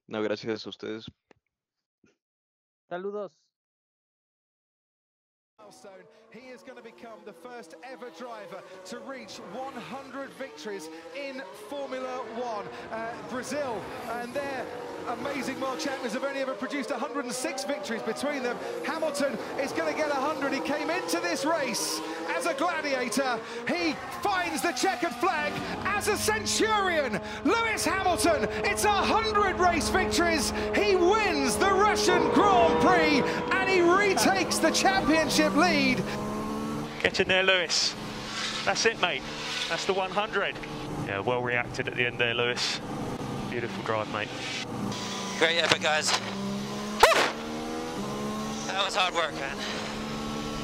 No, 0.08 0.22
gracias 0.22 0.66
a 0.66 0.70
ustedes. 0.70 1.06
Saludos. 2.90 3.40
He 6.32 6.50
is 6.50 6.62
going 6.64 6.78
to 6.78 6.84
become 6.84 7.20
the 7.26 7.32
first 7.34 7.76
ever 7.84 8.10
driver 8.18 8.62
to 8.86 9.00
reach 9.00 9.38
100 9.54 10.30
victories 10.32 10.90
in 11.18 11.42
Formula 11.70 12.24
One. 12.36 12.66
Uh, 12.92 13.12
Brazil 13.30 13.82
and 14.12 14.34
their 14.34 14.66
amazing 15.10 15.60
world 15.60 15.80
champions 15.80 16.14
have 16.14 16.24
only 16.24 16.42
ever 16.42 16.54
produced 16.54 16.92
106 16.92 17.64
victories 17.66 18.02
between 18.04 18.44
them. 18.44 18.58
Hamilton 18.86 19.38
is 19.62 19.72
going 19.72 19.92
to 19.92 19.98
get 19.98 20.10
100. 20.10 20.54
He 20.54 20.60
came 20.62 20.90
into 20.90 21.20
this 21.20 21.46
race 21.46 22.02
as 22.30 22.46
a 22.46 22.54
gladiator. 22.54 23.40
He 23.68 23.94
finds 24.22 24.62
the 24.62 24.72
checkered 24.74 25.16
flag 25.16 25.54
as 25.86 26.08
a 26.08 26.18
centurion. 26.18 27.20
Lewis 27.46 27.86
Hamilton, 27.86 28.48
it's 28.66 28.86
100 28.86 29.60
race 29.60 29.90
victories. 29.90 30.52
He 30.76 30.96
wins 30.96 31.56
the 31.56 31.72
Russian 31.72 32.22
Grand 32.32 32.82
Prix 32.82 33.22
he 33.72 33.82
retakes 33.82 34.58
the 34.58 34.72
championship 34.72 35.56
lead. 35.56 36.04
Get 37.02 37.20
in 37.20 37.28
there, 37.28 37.44
Lewis. 37.44 37.96
That's 38.66 38.86
it, 38.86 39.02
mate. 39.02 39.24
That's 39.70 39.86
the 39.86 39.94
100. 39.94 40.56
Yeah, 41.08 41.20
well 41.20 41.42
reacted 41.42 41.88
at 41.88 41.96
the 41.96 42.06
end 42.06 42.20
there, 42.20 42.34
Lewis. 42.34 42.80
Beautiful 43.50 43.84
drive, 43.84 44.12
mate. 44.14 44.28
Great 45.40 45.58
effort, 45.60 45.82
guys. 45.82 46.12
That 48.68 48.86
was 48.86 48.96
hard 48.96 49.14
work, 49.14 49.34
man. 49.36 49.58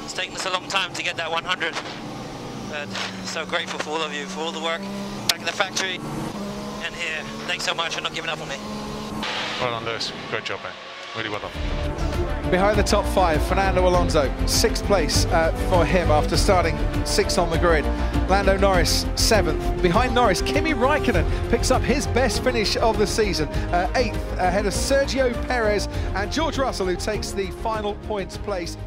It's 0.03 0.13
taken 0.13 0.35
us 0.35 0.45
a 0.45 0.51
long 0.51 0.67
time 0.67 0.93
to 0.93 1.03
get 1.03 1.17
that 1.17 1.31
100. 1.31 1.75
But 2.69 2.87
so 3.25 3.45
grateful 3.45 3.79
for 3.79 3.91
all 3.91 4.01
of 4.01 4.13
you, 4.13 4.25
for 4.25 4.41
all 4.41 4.51
the 4.51 4.61
work 4.61 4.81
back 5.29 5.39
in 5.39 5.45
the 5.45 5.51
factory 5.51 5.95
and 6.83 6.93
here. 6.95 7.23
Thanks 7.47 7.63
so 7.65 7.73
much 7.73 7.95
for 7.95 8.01
not 8.01 8.13
giving 8.13 8.29
up 8.29 8.39
on 8.41 8.49
me. 8.49 8.57
Well 9.59 9.71
done, 9.71 9.85
Lewis. 9.85 10.11
Great 10.29 10.45
job, 10.45 10.59
man. 10.63 10.73
Really 11.15 11.29
well 11.29 11.39
done. 11.39 12.06
Behind 12.51 12.79
the 12.79 12.83
top 12.83 13.03
five, 13.07 13.45
Fernando 13.45 13.85
Alonso, 13.89 14.33
sixth 14.45 14.85
place 14.85 15.25
uh, 15.25 15.51
for 15.69 15.83
him 15.85 16.09
after 16.09 16.37
starting 16.37 16.77
sixth 17.05 17.37
on 17.37 17.49
the 17.49 17.57
grid. 17.57 17.83
Lando 18.29 18.57
Norris, 18.57 19.05
seventh. 19.15 19.81
Behind 19.81 20.15
Norris, 20.15 20.41
Kimi 20.41 20.73
Raikkonen 20.73 21.27
picks 21.49 21.71
up 21.71 21.81
his 21.81 22.07
best 22.07 22.41
finish 22.45 22.77
of 22.77 22.97
the 22.97 23.05
season, 23.05 23.49
uh, 23.49 23.91
eighth 23.95 24.15
ahead 24.37 24.65
of 24.65 24.71
Sergio 24.71 25.33
Perez 25.45 25.89
and 26.15 26.31
George 26.31 26.57
Russell, 26.57 26.85
who 26.85 26.95
takes 26.95 27.31
the 27.31 27.51
final 27.51 27.95
points 28.07 28.37
place 28.37 28.77